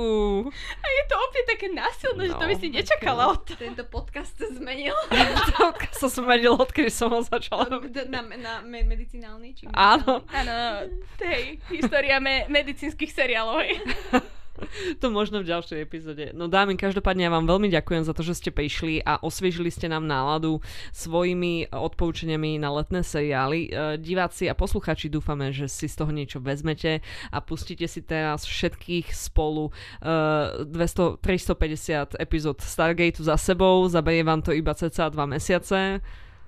A 0.53 0.86
je 0.86 1.03
to 1.05 1.14
opäť 1.18 1.44
také 1.48 1.66
násilné, 1.68 2.22
že 2.28 2.34
to 2.34 2.44
No, 2.44 2.50
by 2.50 2.57
si 2.57 2.68
nečakala 2.68 3.22
od 3.28 3.40
toho. 3.42 3.59
Tento 3.59 3.84
podcast 3.84 4.32
sa 4.34 4.46
zmenil 4.48 4.94
Toľko 5.59 5.86
sa 5.92 6.09
zmenil, 6.09 6.53
odkedy 6.55 6.88
som 6.88 7.11
ho 7.11 7.20
začala 7.20 7.66
na, 8.07 8.20
na 8.22 8.53
me- 8.61 8.86
medicinálny. 8.86 9.55
Či 9.55 9.70
Áno. 9.70 10.22
Áno, 10.28 10.57
hej, 11.20 11.59
história 11.68 12.18
me- 12.18 12.46
medicínskych 12.46 13.11
seriálov. 13.11 13.62
To 15.02 15.10
možno 15.10 15.42
v 15.42 15.50
ďalšej 15.50 15.78
epizóde. 15.82 16.24
No 16.32 16.46
dámy, 16.46 16.78
každopádne 16.78 17.26
ja 17.26 17.32
vám 17.32 17.46
veľmi 17.48 17.68
ďakujem 17.72 18.02
za 18.06 18.12
to, 18.14 18.22
že 18.22 18.38
ste 18.38 18.50
prišli 18.54 19.02
a 19.02 19.18
osviežili 19.20 19.68
ste 19.68 19.90
nám 19.90 20.06
náladu 20.06 20.62
svojimi 20.94 21.72
odporúčaniami 21.72 22.60
na 22.60 22.70
letné 22.72 23.02
seriály. 23.02 23.68
E, 23.68 23.70
Diváci 23.98 24.46
a 24.48 24.54
posluchači 24.54 25.12
dúfame, 25.12 25.50
že 25.50 25.66
si 25.68 25.86
z 25.88 25.98
toho 25.98 26.10
niečo 26.14 26.38
vezmete 26.38 27.02
a 27.30 27.38
pustíte 27.43 27.86
si 27.86 28.02
teraz 28.02 28.47
všetkých 28.47 29.10
spolu 29.12 29.70
e, 30.02 30.66
200, 30.66 31.18
350 31.20 32.20
epizód 32.20 32.62
Stargateu 32.62 33.22
za 33.22 33.36
sebou. 33.36 33.86
Zaberie 33.89 34.22
vám 34.22 34.43
to 34.43 34.55
iba 34.55 34.74
cca 34.74 35.10
2 35.10 35.16
mesiace. 35.26 36.02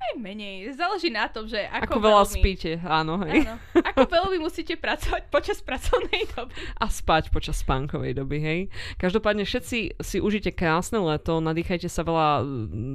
Aj 0.05 0.21
menej, 0.21 0.69
záleží 0.77 1.09
na 1.09 1.33
tom, 1.33 1.49
že 1.49 1.65
ako, 1.65 1.97
Ako, 1.97 1.99
veľa 2.05 2.25
veľmi, 2.29 2.37
spíte, 2.37 2.71
áno. 2.85 3.25
Hej. 3.25 3.49
Áno, 3.49 3.57
ako 3.73 4.01
veľmi 4.05 4.37
musíte 4.37 4.77
pracovať 4.77 5.33
počas 5.33 5.65
pracovnej 5.65 6.29
doby. 6.37 6.53
a 6.77 6.85
spať 6.93 7.33
počas 7.33 7.65
spánkovej 7.65 8.13
doby, 8.21 8.37
hej. 8.37 8.61
Každopádne 9.01 9.49
všetci 9.49 9.97
si 9.97 10.17
užite 10.21 10.53
krásne 10.53 11.01
leto, 11.01 11.41
nadýchajte 11.41 11.89
sa 11.89 12.05
veľa 12.05 12.45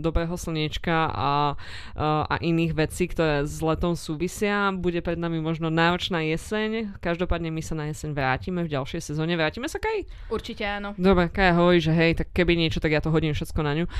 dobrého 0.06 0.38
slniečka 0.38 1.10
a, 1.10 1.10
a, 1.10 2.30
a 2.30 2.36
iných 2.40 2.77
vecí, 2.77 3.10
ktoré 3.10 3.41
s 3.41 3.57
letom 3.57 3.98
súvisia. 3.98 4.69
Bude 4.69 5.02
pred 5.02 5.18
nami 5.18 5.41
možno 5.41 5.73
náročná 5.73 6.22
jeseň, 6.22 6.94
každopádne 7.02 7.49
my 7.49 7.61
sa 7.65 7.73
na 7.73 7.90
jeseň 7.90 8.14
vrátime 8.14 8.61
v 8.61 8.69
ďalšej 8.69 9.02
sezóne. 9.02 9.34
Vrátime 9.34 9.65
sa, 9.65 9.81
Kaj? 9.81 10.30
Určite 10.30 10.61
áno. 10.61 10.94
Dobre, 10.94 11.34
Kaja 11.34 11.57
hovorí, 11.57 11.81
že 11.81 11.90
hej, 11.90 12.22
tak 12.22 12.30
keby 12.38 12.53
niečo, 12.53 12.77
tak 12.77 12.94
ja 12.94 13.02
to 13.02 13.10
hodím 13.10 13.34
všetko 13.34 13.60
na 13.65 13.73
ňu. 13.73 13.86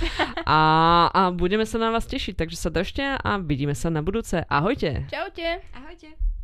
A, 0.50 0.60
a 1.14 1.22
budeme 1.30 1.62
sa 1.62 1.78
na 1.78 1.94
vás 1.94 2.10
tešiť, 2.10 2.34
takže 2.34 2.58
sa 2.58 2.74
držte 2.74 2.99
a 3.04 3.32
vidíme 3.40 3.76
sa 3.76 3.92
na 3.94 4.04
budúce. 4.04 4.44
Ahojte! 4.48 5.08
Čaute. 5.12 5.64
Ahojte. 5.76 6.30